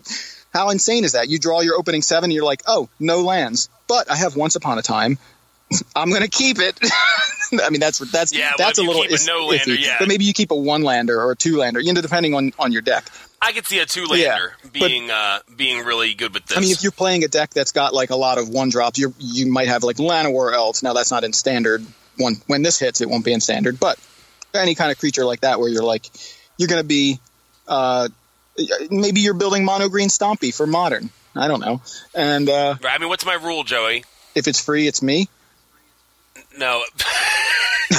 how 0.52 0.70
insane 0.70 1.04
is 1.04 1.12
that? 1.12 1.28
You 1.28 1.38
draw 1.38 1.60
your 1.60 1.76
opening 1.76 2.02
seven, 2.02 2.24
and 2.24 2.32
you're 2.34 2.44
like, 2.44 2.62
oh, 2.66 2.88
no 2.98 3.20
lands, 3.22 3.68
but 3.88 4.10
I 4.10 4.16
have 4.16 4.34
Once 4.36 4.56
Upon 4.56 4.78
a 4.78 4.82
Time. 4.82 5.18
I'm 5.94 6.08
going 6.10 6.22
to 6.22 6.28
keep 6.28 6.58
it. 6.58 6.78
I 7.64 7.70
mean, 7.70 7.78
that's 7.80 7.98
that's 7.98 8.32
Yeah, 8.32 8.52
that's 8.58 8.78
a 8.78 8.82
little 8.82 9.02
keep 9.02 9.12
a 9.20 9.24
no-lander, 9.24 9.64
iffy. 9.72 9.80
yeah. 9.84 9.96
But 10.00 10.08
maybe 10.08 10.24
you 10.24 10.32
keep 10.32 10.50
a 10.50 10.56
one 10.56 10.82
lander 10.82 11.20
or 11.20 11.32
a 11.32 11.36
two 11.36 11.56
lander, 11.58 11.80
you 11.80 11.92
know, 11.92 12.00
depending 12.00 12.34
on 12.34 12.52
on 12.58 12.72
your 12.72 12.82
deck. 12.82 13.06
I 13.42 13.52
could 13.52 13.66
see 13.66 13.78
a 13.78 13.86
two 13.86 14.04
lander 14.06 14.54
but- 14.62 14.72
being 14.72 15.10
uh, 15.10 15.38
being 15.56 15.84
really 15.84 16.14
good 16.14 16.34
with 16.34 16.46
this. 16.46 16.58
I 16.58 16.60
mean, 16.60 16.70
if 16.72 16.82
you're 16.82 16.92
playing 16.92 17.22
a 17.24 17.28
deck 17.28 17.50
that's 17.50 17.72
got 17.72 17.94
like 17.94 18.10
a 18.10 18.16
lot 18.16 18.38
of 18.38 18.48
one 18.48 18.68
drops, 18.70 18.98
you 18.98 19.14
you 19.18 19.46
might 19.50 19.68
have 19.68 19.82
like 19.84 19.96
Llanowar 19.96 20.52
Elves. 20.52 20.82
Now 20.82 20.92
that's 20.92 21.10
not 21.12 21.22
in 21.24 21.32
standard. 21.32 21.84
One 22.20 22.36
when 22.46 22.62
this 22.62 22.78
hits, 22.78 23.00
it 23.00 23.08
won't 23.08 23.24
be 23.24 23.32
in 23.32 23.40
standard. 23.40 23.80
But 23.80 23.98
any 24.54 24.74
kind 24.74 24.92
of 24.92 24.98
creature 24.98 25.24
like 25.24 25.40
that, 25.40 25.58
where 25.58 25.68
you're 25.68 25.84
like, 25.84 26.06
you're 26.56 26.68
going 26.68 26.82
to 26.82 26.86
be, 26.86 27.18
uh, 27.66 28.08
maybe 28.90 29.20
you're 29.20 29.34
building 29.34 29.64
mono 29.64 29.88
green 29.88 30.08
Stompy 30.08 30.54
for 30.54 30.66
modern. 30.66 31.10
I 31.34 31.48
don't 31.48 31.60
know. 31.60 31.80
And 32.14 32.48
uh, 32.48 32.76
I 32.84 32.98
mean, 32.98 33.08
what's 33.08 33.24
my 33.24 33.34
rule, 33.34 33.64
Joey? 33.64 34.04
if 34.34 34.48
it's 34.48 34.60
free, 34.60 34.86
it's 34.86 35.02
me. 35.02 35.28
No. 36.56 36.82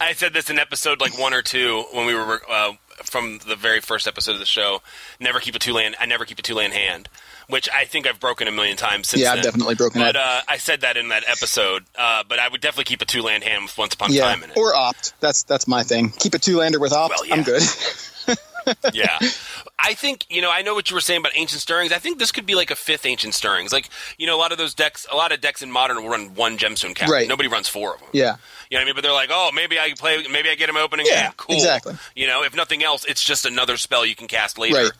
I 0.00 0.12
said 0.14 0.32
this 0.32 0.50
in 0.50 0.58
episode 0.58 1.00
like 1.00 1.18
one 1.18 1.34
or 1.34 1.42
two 1.42 1.84
when 1.92 2.06
we 2.06 2.14
were 2.14 2.40
uh, 2.50 2.72
from 3.02 3.40
the 3.46 3.56
very 3.56 3.80
first 3.80 4.06
episode 4.06 4.32
of 4.32 4.38
the 4.38 4.46
show. 4.46 4.82
Never 5.18 5.40
keep 5.40 5.54
a 5.54 5.58
two 5.58 5.72
land. 5.72 5.96
I 5.98 6.06
never 6.06 6.24
keep 6.24 6.38
a 6.38 6.42
two 6.42 6.54
land 6.54 6.72
hand, 6.72 7.08
which 7.50 7.68
I 7.72 7.84
think 7.84 8.06
I've 8.06 8.18
broken 8.20 8.48
a 8.48 8.52
million 8.52 8.76
times 8.76 9.08
since. 9.08 9.22
yeah, 9.22 9.30
then. 9.30 9.38
I've 9.38 9.44
definitely 9.44 9.74
broken 9.74 10.00
But 10.00 10.12
that. 10.14 10.16
uh, 10.16 10.40
I 10.48 10.56
said 10.58 10.80
that 10.82 10.96
in 10.96 11.08
that 11.08 11.24
episode. 11.28 11.84
Uh, 11.96 12.22
but 12.28 12.38
I 12.38 12.48
would 12.48 12.60
definitely 12.60 12.84
keep 12.84 13.02
a 13.02 13.04
two 13.06 13.22
land 13.22 13.44
hand 13.44 13.64
with 13.64 13.76
Once 13.78 13.94
Upon 13.94 14.10
a 14.10 14.14
yeah, 14.14 14.22
Time 14.22 14.42
in 14.44 14.50
it. 14.50 14.56
or 14.56 14.74
opt. 14.74 15.12
That's 15.20 15.42
that's 15.42 15.68
my 15.68 15.82
thing. 15.82 16.10
Keep 16.10 16.34
a 16.34 16.38
two 16.38 16.56
lander 16.58 16.78
with 16.80 16.92
opt. 16.92 17.14
Well, 17.16 17.26
yeah. 17.26 17.34
I'm 17.34 17.42
good. 17.42 17.62
yeah. 18.92 19.18
I 19.82 19.94
think, 19.94 20.26
you 20.28 20.42
know, 20.42 20.50
I 20.52 20.60
know 20.62 20.74
what 20.74 20.90
you 20.90 20.94
were 20.94 21.00
saying 21.00 21.20
about 21.20 21.32
Ancient 21.34 21.62
Stirrings. 21.62 21.90
I 21.92 21.98
think 21.98 22.18
this 22.18 22.30
could 22.32 22.44
be 22.44 22.54
like 22.54 22.70
a 22.70 22.76
fifth 22.76 23.06
Ancient 23.06 23.32
Stirrings. 23.34 23.72
Like, 23.72 23.88
you 24.18 24.26
know, 24.26 24.36
a 24.36 24.38
lot 24.38 24.52
of 24.52 24.58
those 24.58 24.74
decks, 24.74 25.06
a 25.10 25.16
lot 25.16 25.32
of 25.32 25.40
decks 25.40 25.62
in 25.62 25.72
Modern 25.72 26.02
will 26.02 26.10
run 26.10 26.34
one 26.34 26.58
Gemstone 26.58 26.94
Caverns. 26.94 27.10
Right. 27.12 27.28
Nobody 27.28 27.48
runs 27.48 27.66
four 27.68 27.94
of 27.94 28.00
them. 28.00 28.10
yeah, 28.12 28.36
You 28.70 28.76
know 28.76 28.80
what 28.80 28.82
I 28.82 28.84
mean? 28.84 28.94
But 28.94 29.00
they're 29.04 29.12
like, 29.12 29.30
oh, 29.32 29.50
maybe 29.54 29.78
I 29.78 29.94
play, 29.98 30.22
maybe 30.30 30.50
I 30.50 30.54
get 30.54 30.68
him 30.68 30.76
opening 30.76 31.06
Yeah, 31.08 31.22
hand. 31.22 31.36
Cool. 31.38 31.56
exactly. 31.56 31.94
You 32.14 32.26
know, 32.26 32.44
if 32.44 32.54
nothing 32.54 32.84
else, 32.84 33.04
it's 33.06 33.24
just 33.24 33.46
another 33.46 33.78
spell 33.78 34.04
you 34.04 34.14
can 34.14 34.28
cast 34.28 34.58
later. 34.58 34.90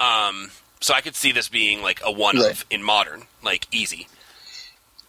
right. 0.00 0.28
Um, 0.28 0.50
so 0.80 0.94
I 0.94 1.00
could 1.00 1.14
see 1.16 1.32
this 1.32 1.48
being 1.48 1.82
like 1.82 2.00
a 2.04 2.10
one 2.12 2.36
Right. 2.38 2.50
of 2.52 2.64
in 2.70 2.82
Modern, 2.82 3.22
like 3.42 3.66
easy. 3.72 4.08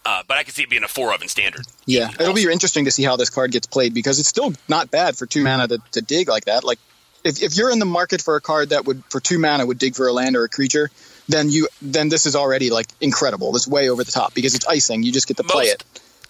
Uh, 0.04 0.22
but 0.26 0.38
I 0.38 0.44
could 0.44 0.54
see 0.54 0.62
it 0.62 0.70
being 0.70 0.82
a 0.82 0.88
four 0.88 1.12
of 1.14 1.20
in 1.22 1.28
Standard. 1.28 1.66
Yeah, 1.84 2.08
Easy 2.08 2.16
it'll 2.20 2.34
be 2.34 2.50
interesting 2.50 2.86
to 2.86 2.90
see 2.90 3.02
how 3.02 3.16
this 3.16 3.28
card 3.28 3.52
gets 3.52 3.66
played 3.66 3.92
because 3.92 4.18
it's 4.18 4.28
still 4.28 4.54
not 4.68 4.90
bad 4.90 5.16
for 5.16 5.26
two 5.26 5.42
mana 5.44 5.68
to, 5.68 5.78
to 5.92 6.00
dig 6.00 6.28
like 6.28 6.46
that. 6.46 6.64
Like, 6.64 6.78
if, 7.22 7.42
if 7.42 7.54
you're 7.56 7.70
in 7.70 7.78
the 7.78 7.84
market 7.84 8.22
for 8.22 8.36
a 8.36 8.40
card 8.40 8.70
that 8.70 8.86
would 8.86 9.02
for 9.10 9.20
two 9.20 9.38
mana 9.38 9.66
would 9.66 9.78
dig 9.78 9.94
for 9.94 10.08
a 10.08 10.12
land 10.12 10.36
or 10.36 10.44
a 10.44 10.48
creature, 10.48 10.90
then 11.28 11.50
you 11.50 11.68
then 11.82 12.08
this 12.08 12.24
is 12.24 12.34
already 12.34 12.70
like 12.70 12.86
incredible. 13.02 13.52
This 13.52 13.68
way 13.68 13.90
over 13.90 14.02
the 14.02 14.10
top 14.10 14.32
because 14.34 14.54
it's 14.54 14.66
icing. 14.66 15.02
You 15.02 15.12
just 15.12 15.28
get 15.28 15.36
to 15.36 15.44
play 15.44 15.66
it 15.66 15.84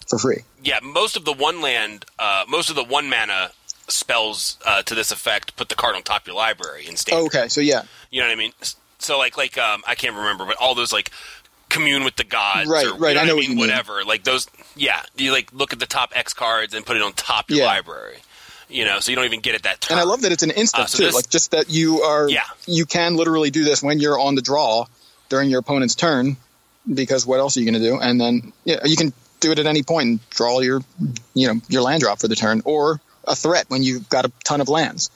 for 0.05 0.19
free. 0.19 0.43
Yeah, 0.61 0.79
most 0.83 1.15
of 1.15 1.23
the 1.23 1.31
one 1.33 1.61
land, 1.61 2.03
uh, 2.19 2.43
most 2.49 2.69
of 2.69 2.75
the 2.75 2.83
one 2.83 3.09
mana 3.09 3.51
spells 3.87 4.57
uh, 4.65 4.81
to 4.83 4.93
this 4.95 5.11
effect 5.11 5.55
put 5.55 5.69
the 5.69 5.75
card 5.75 5.95
on 5.95 6.03
top 6.03 6.23
of 6.23 6.27
your 6.27 6.35
library 6.35 6.85
in 6.87 6.97
Standard. 6.97 7.25
Okay, 7.27 7.47
so 7.47 7.61
yeah, 7.61 7.83
You 8.09 8.19
know 8.19 8.27
what 8.27 8.33
I 8.33 8.35
mean? 8.35 8.51
So 9.03 9.17
like 9.17 9.37
like 9.37 9.57
um, 9.57 9.83
I 9.87 9.95
can't 9.95 10.15
remember, 10.15 10.45
but 10.45 10.57
all 10.57 10.75
those 10.75 10.93
like 10.93 11.09
commune 11.69 12.03
with 12.03 12.15
the 12.17 12.23
gods, 12.23 12.69
Right, 12.69 12.85
or, 12.85 12.95
right, 12.95 13.09
You 13.09 13.15
know 13.15 13.21
I 13.21 13.25
know 13.25 13.35
what 13.35 13.41
what 13.41 13.45
I 13.45 13.49
you 13.49 13.49
mean? 13.49 13.57
Whatever. 13.59 14.03
Like 14.03 14.23
those. 14.23 14.47
Yeah, 14.75 15.01
you 15.17 15.31
like 15.31 15.51
look 15.53 15.73
at 15.73 15.79
the 15.79 15.85
top 15.85 16.11
X 16.15 16.33
cards 16.33 16.73
and 16.73 16.85
put 16.85 16.95
it 16.97 17.01
on 17.01 17.13
top 17.13 17.49
of 17.49 17.55
your 17.55 17.65
Yeah. 17.65 17.71
library. 17.71 18.17
You 18.69 18.85
know, 18.85 18.99
so 19.01 19.11
you 19.11 19.17
don't 19.17 19.25
even 19.25 19.41
get 19.41 19.53
it 19.55 19.63
that 19.63 19.81
turn. 19.81 19.95
and 19.97 19.99
I 19.99 20.03
love 20.09 20.21
that 20.21 20.31
it's 20.31 20.43
an 20.43 20.51
instant 20.51 20.83
Uh, 20.83 20.87
so 20.87 20.97
too. 20.99 21.03
this- 21.05 21.15
like 21.15 21.29
just 21.29 21.51
that 21.51 21.69
you 21.69 22.01
are 22.03 22.29
Yeah. 22.29 22.43
you 22.67 22.85
can 22.85 23.17
literally 23.17 23.51
do 23.51 23.63
this 23.65 23.83
when 23.83 23.99
you're 23.99 24.17
on 24.19 24.35
the 24.35 24.41
draw 24.41 24.85
during 25.29 25.49
your 25.49 25.59
opponent's 25.59 25.93
turn 25.95 26.37
because 26.93 27.25
what 27.25 27.39
else 27.39 27.57
are 27.57 27.59
you 27.59 27.69
going 27.69 27.81
to 27.81 27.89
do? 27.89 27.99
And 27.99 28.19
then 28.19 28.53
yeah, 28.63 28.79
you 28.85 28.95
can 28.95 29.11
do 29.41 29.51
it 29.51 29.59
at 29.59 29.65
any 29.65 29.83
point 29.83 30.07
and 30.07 30.29
draw 30.29 30.59
your 30.61 30.81
you 31.33 31.47
know 31.47 31.59
your 31.67 31.81
land 31.81 32.01
drop 32.01 32.19
for 32.19 32.27
the 32.29 32.35
turn 32.35 32.61
or 32.63 33.01
a 33.27 33.35
threat 33.35 33.65
when 33.69 33.83
you've 33.83 34.07
got 34.09 34.25
a 34.25 34.31
ton 34.45 34.61
of 34.61 34.69
lands. 34.69 35.09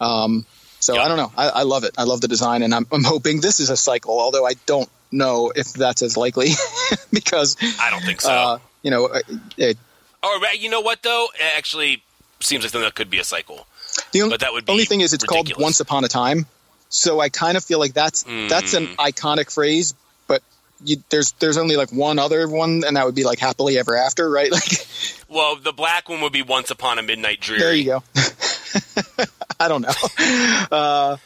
Um, 0.00 0.44
so. 0.80 0.96
I 0.98 1.08
don't 1.08 1.16
know. 1.16 1.32
I, 1.36 1.48
I 1.48 1.62
love 1.62 1.84
it. 1.84 1.94
I 1.98 2.04
love 2.04 2.20
the 2.20 2.28
design, 2.28 2.62
and 2.62 2.74
I'm, 2.74 2.86
I'm 2.92 3.04
hoping 3.04 3.40
this 3.40 3.60
is 3.60 3.70
a 3.70 3.76
cycle. 3.76 4.18
Although 4.20 4.46
I 4.46 4.52
don't 4.66 4.88
know 5.12 5.52
if 5.54 5.72
that's 5.72 6.02
as 6.02 6.16
likely 6.16 6.48
because 7.12 7.56
I 7.80 7.90
don't 7.90 8.02
think 8.02 8.20
so. 8.20 8.30
uh, 8.30 8.58
you 8.82 8.90
know 8.90 9.06
uh, 9.06 9.20
it, 9.56 9.76
or 10.22 10.30
you 10.58 10.70
know 10.70 10.80
what 10.80 11.02
though? 11.02 11.28
It 11.34 11.52
actually 11.56 12.02
seems 12.40 12.64
like 12.64 12.72
something 12.72 12.86
that 12.86 12.94
could 12.94 13.10
be 13.10 13.18
a 13.18 13.24
cycle. 13.24 13.66
The 14.12 14.22
only, 14.22 14.32
But 14.34 14.40
that 14.40 14.52
would 14.52 14.66
be 14.66 14.72
only 14.72 14.84
thing 14.84 15.00
is, 15.00 15.12
it's 15.12 15.24
called 15.24 15.50
"Once 15.58 15.80
Upon 15.80 16.04
a 16.04 16.08
Time," 16.08 16.46
so 16.88 17.18
I 17.20 17.28
kind 17.28 17.56
of 17.56 17.64
feel 17.64 17.78
like 17.78 17.94
that's 17.94 18.24
that's 18.48 18.74
an 18.74 18.86
Mm. 18.88 18.96
iconic 18.96 19.52
phrase. 19.52 19.94
But 20.28 20.42
you, 20.84 20.96
there's 21.08 21.32
there's 21.32 21.56
only 21.56 21.76
like 21.76 21.90
one 21.92 22.18
other 22.18 22.46
one, 22.48 22.82
and 22.86 22.96
that 22.96 23.06
would 23.06 23.14
be 23.14 23.24
like 23.24 23.38
"Happily 23.38 23.78
Ever 23.78 23.96
After," 23.96 24.28
right? 24.28 24.50
Like 24.52 24.86
Well, 25.28 25.56
the 25.56 25.72
black 25.72 26.08
one 26.08 26.20
would 26.20 26.32
be 26.32 26.42
Once 26.42 26.70
Upon 26.70 26.98
a 26.98 27.02
Midnight 27.02 27.40
Dream. 27.40 27.58
there 27.60 27.74
you 27.74 27.84
go. 27.84 28.02
I 29.60 29.68
don't 29.68 29.82
know. 29.82 30.68
Uh, 30.70 31.16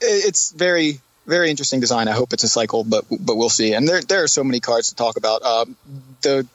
it's 0.00 0.52
very 0.52 1.00
very 1.26 1.50
interesting 1.50 1.80
design. 1.80 2.08
I 2.08 2.12
hope 2.12 2.32
it's 2.32 2.44
a 2.44 2.48
cycle, 2.48 2.84
but 2.84 3.04
but 3.10 3.36
we'll 3.36 3.48
see. 3.48 3.72
And 3.74 3.86
there 3.86 4.00
there 4.02 4.22
are 4.22 4.28
so 4.28 4.44
many 4.44 4.60
cards 4.60 4.90
to 4.90 4.94
talk 4.94 5.16
about. 5.16 5.42
Um, 5.42 5.76
the 6.22 6.46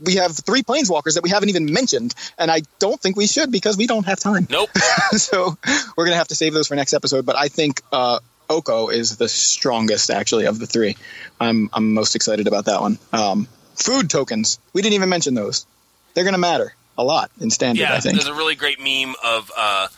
we 0.00 0.16
have 0.16 0.36
three 0.36 0.62
planeswalkers 0.62 1.14
that 1.14 1.22
we 1.22 1.30
haven't 1.30 1.48
even 1.48 1.72
mentioned, 1.72 2.14
and 2.38 2.50
I 2.50 2.62
don't 2.78 3.00
think 3.00 3.16
we 3.16 3.26
should 3.26 3.50
because 3.50 3.76
we 3.76 3.86
don't 3.86 4.04
have 4.04 4.20
time. 4.20 4.46
Nope. 4.50 4.70
so 5.12 5.56
we're 5.96 6.04
gonna 6.04 6.16
have 6.16 6.28
to 6.28 6.34
save 6.34 6.52
those 6.52 6.68
for 6.68 6.74
next 6.74 6.92
episode. 6.92 7.24
But 7.24 7.36
I 7.36 7.48
think 7.48 7.80
uh, 7.92 8.18
Oko 8.50 8.88
is 8.88 9.16
the 9.16 9.28
strongest 9.28 10.10
actually 10.10 10.46
of 10.46 10.58
the 10.58 10.66
three. 10.66 10.96
I'm 11.40 11.70
I'm 11.72 11.94
most 11.94 12.16
excited 12.16 12.46
about 12.46 12.66
that 12.66 12.80
one. 12.80 12.98
Um, 13.12 13.48
food 13.74 14.10
tokens. 14.10 14.58
We 14.72 14.82
didn't 14.82 14.94
even 14.94 15.08
mention 15.08 15.34
those. 15.34 15.66
They're 16.14 16.24
gonna 16.24 16.38
matter 16.38 16.74
a 16.98 17.04
lot 17.04 17.30
in 17.40 17.50
standard. 17.50 17.82
Yeah, 17.82 17.94
I 17.94 18.00
think. 18.00 18.16
there's 18.16 18.28
a 18.28 18.34
really 18.34 18.54
great 18.54 18.80
meme 18.80 19.14
of 19.24 19.50
uh, 19.56 19.88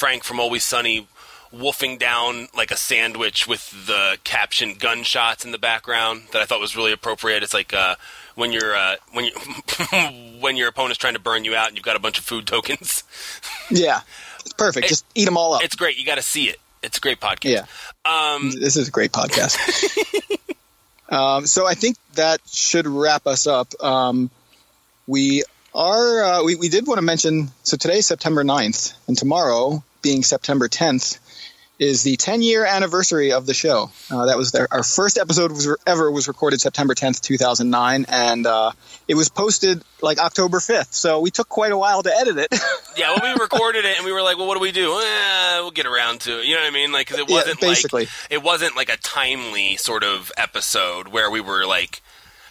Frank 0.00 0.24
from 0.24 0.40
Always 0.40 0.64
Sunny 0.64 1.06
wolfing 1.52 1.98
down 1.98 2.48
like 2.56 2.70
a 2.70 2.76
sandwich 2.76 3.46
with 3.46 3.86
the 3.86 4.16
caption 4.24 4.72
"gunshots" 4.78 5.44
in 5.44 5.52
the 5.52 5.58
background 5.58 6.22
that 6.32 6.40
I 6.40 6.46
thought 6.46 6.58
was 6.58 6.74
really 6.74 6.90
appropriate. 6.92 7.42
It's 7.42 7.52
like 7.52 7.74
uh, 7.74 7.96
when 8.34 8.50
you're 8.50 8.74
uh, 8.74 8.96
when 9.12 9.26
you 9.26 9.32
when 10.40 10.56
your 10.56 10.68
opponent's 10.68 10.96
trying 10.96 11.12
to 11.12 11.20
burn 11.20 11.44
you 11.44 11.54
out 11.54 11.68
and 11.68 11.76
you've 11.76 11.84
got 11.84 11.96
a 11.96 11.98
bunch 12.00 12.18
of 12.18 12.24
food 12.24 12.46
tokens. 12.46 13.04
Yeah, 13.72 14.00
it's 14.40 14.54
perfect. 14.54 14.86
It- 14.86 14.88
Just 14.88 15.04
eat 15.14 15.26
them 15.26 15.36
all 15.36 15.52
up. 15.52 15.62
It's 15.62 15.76
great. 15.76 15.96
You 15.98 16.04
got 16.06 16.16
to 16.16 16.22
see 16.22 16.48
it. 16.48 16.56
It's 16.82 16.96
a 16.96 17.00
great 17.00 17.20
podcast. 17.20 17.44
Yeah. 17.44 17.66
Um, 18.34 18.50
This 18.58 18.76
is 18.76 18.88
a 18.88 18.90
great 18.90 19.12
podcast. 19.12 19.54
um, 21.10 21.46
so 21.46 21.66
I 21.68 21.74
think 21.74 21.96
that 22.14 22.40
should 22.50 22.86
wrap 22.88 23.26
us 23.28 23.46
up. 23.46 23.68
Um, 23.80 24.30
we 25.06 25.44
are 25.74 26.24
uh, 26.24 26.42
we, 26.42 26.56
we 26.56 26.68
did 26.70 26.86
want 26.88 26.98
to 26.98 27.02
mention 27.02 27.50
so 27.62 27.76
today's 27.76 28.06
September 28.06 28.42
9th 28.42 28.94
and 29.06 29.16
tomorrow 29.16 29.84
being 30.02 30.22
September 30.22 30.68
10th 30.68 31.18
is 31.78 32.02
the 32.02 32.14
10 32.16 32.42
year 32.42 32.66
anniversary 32.66 33.32
of 33.32 33.46
the 33.46 33.54
show. 33.54 33.90
Uh, 34.10 34.26
that 34.26 34.36
was 34.36 34.52
their, 34.52 34.68
our 34.70 34.82
first 34.82 35.16
episode 35.16 35.50
was 35.50 35.66
ever 35.86 36.10
was 36.10 36.28
recorded 36.28 36.60
September 36.60 36.94
10th, 36.94 37.22
2009 37.22 38.04
and 38.06 38.46
uh, 38.46 38.70
it 39.08 39.14
was 39.14 39.30
posted 39.30 39.82
like 40.02 40.18
October 40.18 40.58
5th. 40.58 40.92
So 40.92 41.20
we 41.20 41.30
took 41.30 41.48
quite 41.48 41.72
a 41.72 41.78
while 41.78 42.02
to 42.02 42.14
edit 42.14 42.36
it. 42.36 42.48
yeah, 42.98 43.14
well, 43.18 43.34
we 43.34 43.40
recorded 43.40 43.86
it 43.86 43.96
and 43.96 44.04
we 44.04 44.12
were 44.12 44.20
like, 44.20 44.36
well, 44.36 44.46
what 44.46 44.56
do 44.56 44.60
we 44.60 44.72
do? 44.72 44.92
Eh, 45.02 45.60
we'll 45.60 45.70
get 45.70 45.86
around 45.86 46.20
to 46.22 46.40
it. 46.40 46.44
You 46.46 46.56
know 46.56 46.60
what 46.60 46.68
I 46.68 46.74
mean? 46.74 46.92
Like, 46.92 47.06
'cause 47.08 47.18
it 47.18 47.30
wasn't 47.30 47.60
basically. 47.60 48.02
like 48.02 48.10
it 48.28 48.42
wasn't 48.42 48.76
like 48.76 48.90
a 48.90 48.98
timely 48.98 49.76
sort 49.76 50.04
of 50.04 50.30
episode 50.36 51.08
where 51.08 51.30
we 51.30 51.40
were 51.40 51.64
like, 51.64 52.02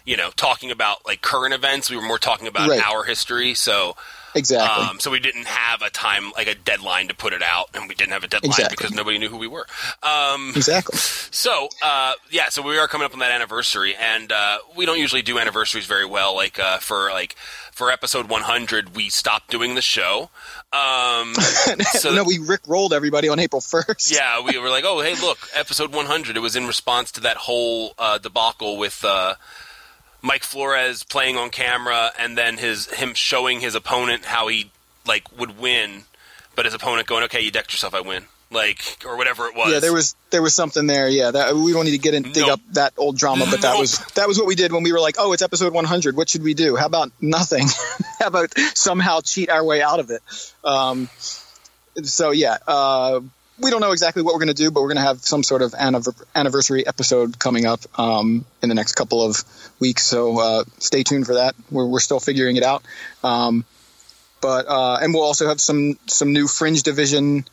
you 0.04 0.16
know, 0.16 0.30
talking 0.34 0.72
about 0.72 1.06
like 1.06 1.20
current 1.22 1.54
events. 1.54 1.88
We 1.88 1.94
were 1.94 2.02
more 2.02 2.18
talking 2.18 2.48
about 2.48 2.68
Right. 2.68 2.82
our 2.82 3.04
history. 3.04 3.54
So, 3.54 3.94
exactly. 4.34 4.84
um, 4.86 5.00
so 5.00 5.10
we 5.10 5.20
didn't 5.20 5.46
have 5.46 5.82
a 5.82 5.90
time 5.90 6.32
like 6.36 6.46
a 6.48 6.54
deadline 6.54 7.08
to 7.08 7.14
put 7.14 7.32
it 7.32 7.42
out, 7.42 7.70
and 7.74 7.88
we 7.88 7.94
didn't 7.94 8.12
have 8.12 8.24
a 8.24 8.28
deadline 8.28 8.50
Exactly. 8.50 8.76
because 8.76 8.94
nobody 8.94 9.18
knew 9.18 9.28
who 9.28 9.36
we 9.38 9.46
were. 9.46 9.66
Um, 10.02 10.52
exactly. 10.56 10.96
so, 10.98 11.68
uh, 11.82 12.14
yeah, 12.30 12.48
so 12.48 12.62
we 12.62 12.78
are 12.78 12.88
coming 12.88 13.04
up 13.04 13.12
on 13.12 13.20
that 13.20 13.30
anniversary, 13.32 13.94
and 13.96 14.30
uh, 14.32 14.58
we 14.76 14.86
don't 14.86 14.98
usually 14.98 15.22
do 15.22 15.38
anniversaries 15.38 15.86
very 15.86 16.06
well. 16.06 16.34
Like 16.34 16.58
uh, 16.58 16.78
for 16.78 17.10
like 17.10 17.36
for 17.72 17.90
episode 17.90 18.28
100, 18.28 18.94
we 18.94 19.08
stopped 19.08 19.50
doing 19.50 19.74
the 19.74 19.82
show. 19.82 20.30
Um, 20.72 21.34
so 21.92 22.12
no, 22.14 22.24
we 22.24 22.38
Rick 22.38 22.60
rolled 22.66 22.92
everybody 22.92 23.28
on 23.28 23.38
April 23.38 23.60
1st. 23.60 24.14
yeah, 24.14 24.40
we 24.44 24.58
were 24.58 24.68
like, 24.68 24.84
oh, 24.86 25.00
hey, 25.00 25.14
look, 25.20 25.38
episode 25.54 25.92
100. 25.94 26.36
It 26.36 26.40
was 26.40 26.56
in 26.56 26.66
response 26.66 27.10
to 27.12 27.20
that 27.22 27.36
whole 27.36 27.94
uh, 27.98 28.18
debacle 28.18 28.76
with 28.76 29.04
uh, 29.04 29.34
Mike 30.22 30.42
Flores 30.44 31.02
playing 31.04 31.36
on 31.36 31.50
camera, 31.50 32.12
and 32.18 32.36
then 32.36 32.58
his 32.58 32.86
him 32.90 33.14
showing 33.14 33.60
his 33.60 33.74
opponent 33.74 34.24
how 34.24 34.48
he 34.48 34.70
like 35.06 35.24
would 35.38 35.58
win, 35.58 36.04
but 36.54 36.64
his 36.64 36.74
opponent 36.74 37.06
going, 37.06 37.24
"Okay, 37.24 37.40
you 37.40 37.50
decked 37.50 37.72
yourself, 37.72 37.94
I 37.94 38.00
win." 38.00 38.24
Like 38.52 39.04
or 39.06 39.16
whatever 39.16 39.46
it 39.46 39.54
was. 39.54 39.72
Yeah, 39.72 39.78
there 39.78 39.92
was 39.92 40.16
there 40.30 40.42
was 40.42 40.54
something 40.54 40.86
there. 40.88 41.08
Yeah, 41.08 41.30
that, 41.30 41.54
we 41.54 41.72
don't 41.72 41.84
need 41.84 41.92
to 41.92 41.98
get 41.98 42.14
in 42.14 42.24
dig 42.24 42.38
Nope. 42.38 42.50
up 42.50 42.60
that 42.72 42.92
old 42.96 43.16
drama, 43.16 43.44
but 43.48 43.60
that 43.62 43.70
Nope. 43.74 43.80
was 43.80 43.98
that 44.14 44.26
was 44.26 44.38
what 44.38 44.48
we 44.48 44.56
did 44.56 44.72
when 44.72 44.82
we 44.82 44.92
were 44.92 44.98
like, 44.98 45.14
oh, 45.20 45.32
it's 45.32 45.40
episode 45.42 45.72
100. 45.72 46.16
What 46.16 46.28
should 46.28 46.42
we 46.42 46.54
do? 46.54 46.74
How 46.74 46.86
about 46.86 47.12
nothing? 47.20 47.68
How 48.18 48.26
about 48.26 48.58
somehow 48.74 49.20
cheat 49.20 49.50
our 49.50 49.64
way 49.64 49.82
out 49.82 50.00
of 50.00 50.10
it? 50.10 50.20
Um, 50.64 51.08
so 52.02 52.32
yeah, 52.32 52.58
uh, 52.66 53.20
we 53.60 53.70
don't 53.70 53.80
know 53.80 53.92
exactly 53.92 54.22
what 54.22 54.34
we're 54.34 54.40
going 54.40 54.48
to 54.48 54.54
do, 54.54 54.70
but 54.70 54.80
we're 54.82 54.88
going 54.88 54.96
to 54.96 55.02
have 55.02 55.20
some 55.20 55.42
sort 55.42 55.62
of 55.62 55.72
anniver- 55.72 56.22
anniversary 56.34 56.86
episode 56.86 57.38
coming 57.38 57.66
up 57.66 57.80
um, 57.98 58.44
in 58.62 58.68
the 58.68 58.74
next 58.74 58.94
couple 58.94 59.22
of 59.22 59.42
weeks. 59.78 60.04
So 60.04 60.38
uh, 60.40 60.64
stay 60.78 61.02
tuned 61.02 61.26
for 61.26 61.34
that. 61.34 61.54
We're, 61.70 61.86
we're 61.86 62.00
still 62.00 62.20
figuring 62.20 62.56
it 62.56 62.62
out. 62.62 62.82
Um, 63.22 63.64
but 64.40 64.66
uh, 64.66 64.98
and 65.02 65.12
we'll 65.12 65.22
also 65.22 65.48
have 65.48 65.60
some 65.60 65.98
some 66.06 66.32
new 66.32 66.48
fringe 66.48 66.82
division 66.82 67.44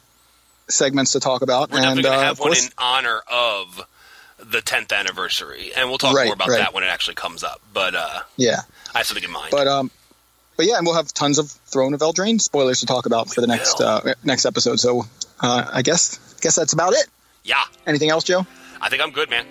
segments 0.69 1.11
to 1.13 1.19
talk 1.19 1.41
about. 1.41 1.69
We're 1.69 1.77
and 1.79 2.01
going 2.01 2.05
uh, 2.05 2.09
to 2.09 2.15
of 2.15 2.21
have 2.21 2.39
one 2.39 2.53
in 2.53 2.63
honor 2.77 3.21
of 3.31 3.85
the 4.39 4.59
10th 4.59 4.93
anniversary, 4.97 5.71
and 5.75 5.89
we'll 5.89 5.97
talk 5.97 6.15
Right, 6.15 6.25
more 6.25 6.35
about 6.35 6.47
right. 6.49 6.59
that 6.59 6.73
when 6.73 6.83
it 6.83 6.87
actually 6.87 7.15
comes 7.15 7.43
up. 7.43 7.59
But 7.73 7.95
uh, 7.95 8.19
yeah. 8.37 8.61
I 8.93 8.99
have 8.99 9.07
something 9.07 9.23
in 9.23 9.31
mind. 9.31 9.51
But 9.51 9.67
um, 9.67 9.91
but 10.55 10.65
yeah, 10.65 10.77
and 10.77 10.85
we'll 10.85 10.95
have 10.95 11.13
tons 11.13 11.39
of 11.39 11.49
Throne 11.51 11.93
of 11.93 11.99
Eldraine 11.99 12.39
spoilers 12.39 12.79
to 12.79 12.85
talk 12.85 13.05
about 13.05 13.29
for 13.33 13.41
the 13.41 13.47
next 13.47 13.79
will. 13.79 13.87
uh, 13.87 14.13
next 14.23 14.45
episode. 14.45 14.79
So 14.79 15.03
uh, 15.41 15.69
I 15.73 15.81
guess 15.81 16.19
guess 16.41 16.55
that's 16.55 16.73
about 16.73 16.93
it. 16.93 17.07
yeah, 17.43 17.63
Anything 17.85 18.09
else, 18.09 18.23
Joe? 18.23 18.45
I 18.81 18.89
think 18.89 19.01
I'm 19.01 19.11
good, 19.11 19.29
man. 19.29 19.45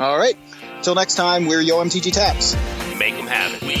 All 0.00 0.16
right. 0.18 0.36
Till 0.82 0.94
next 0.94 1.14
time, 1.16 1.46
we're 1.46 1.60
Yo 1.60 1.82
MTG 1.84 2.12
Taps. 2.12 2.54
Make 2.98 3.16
them 3.16 3.26
have 3.26 3.54
it. 3.54 3.62
We 3.62 3.74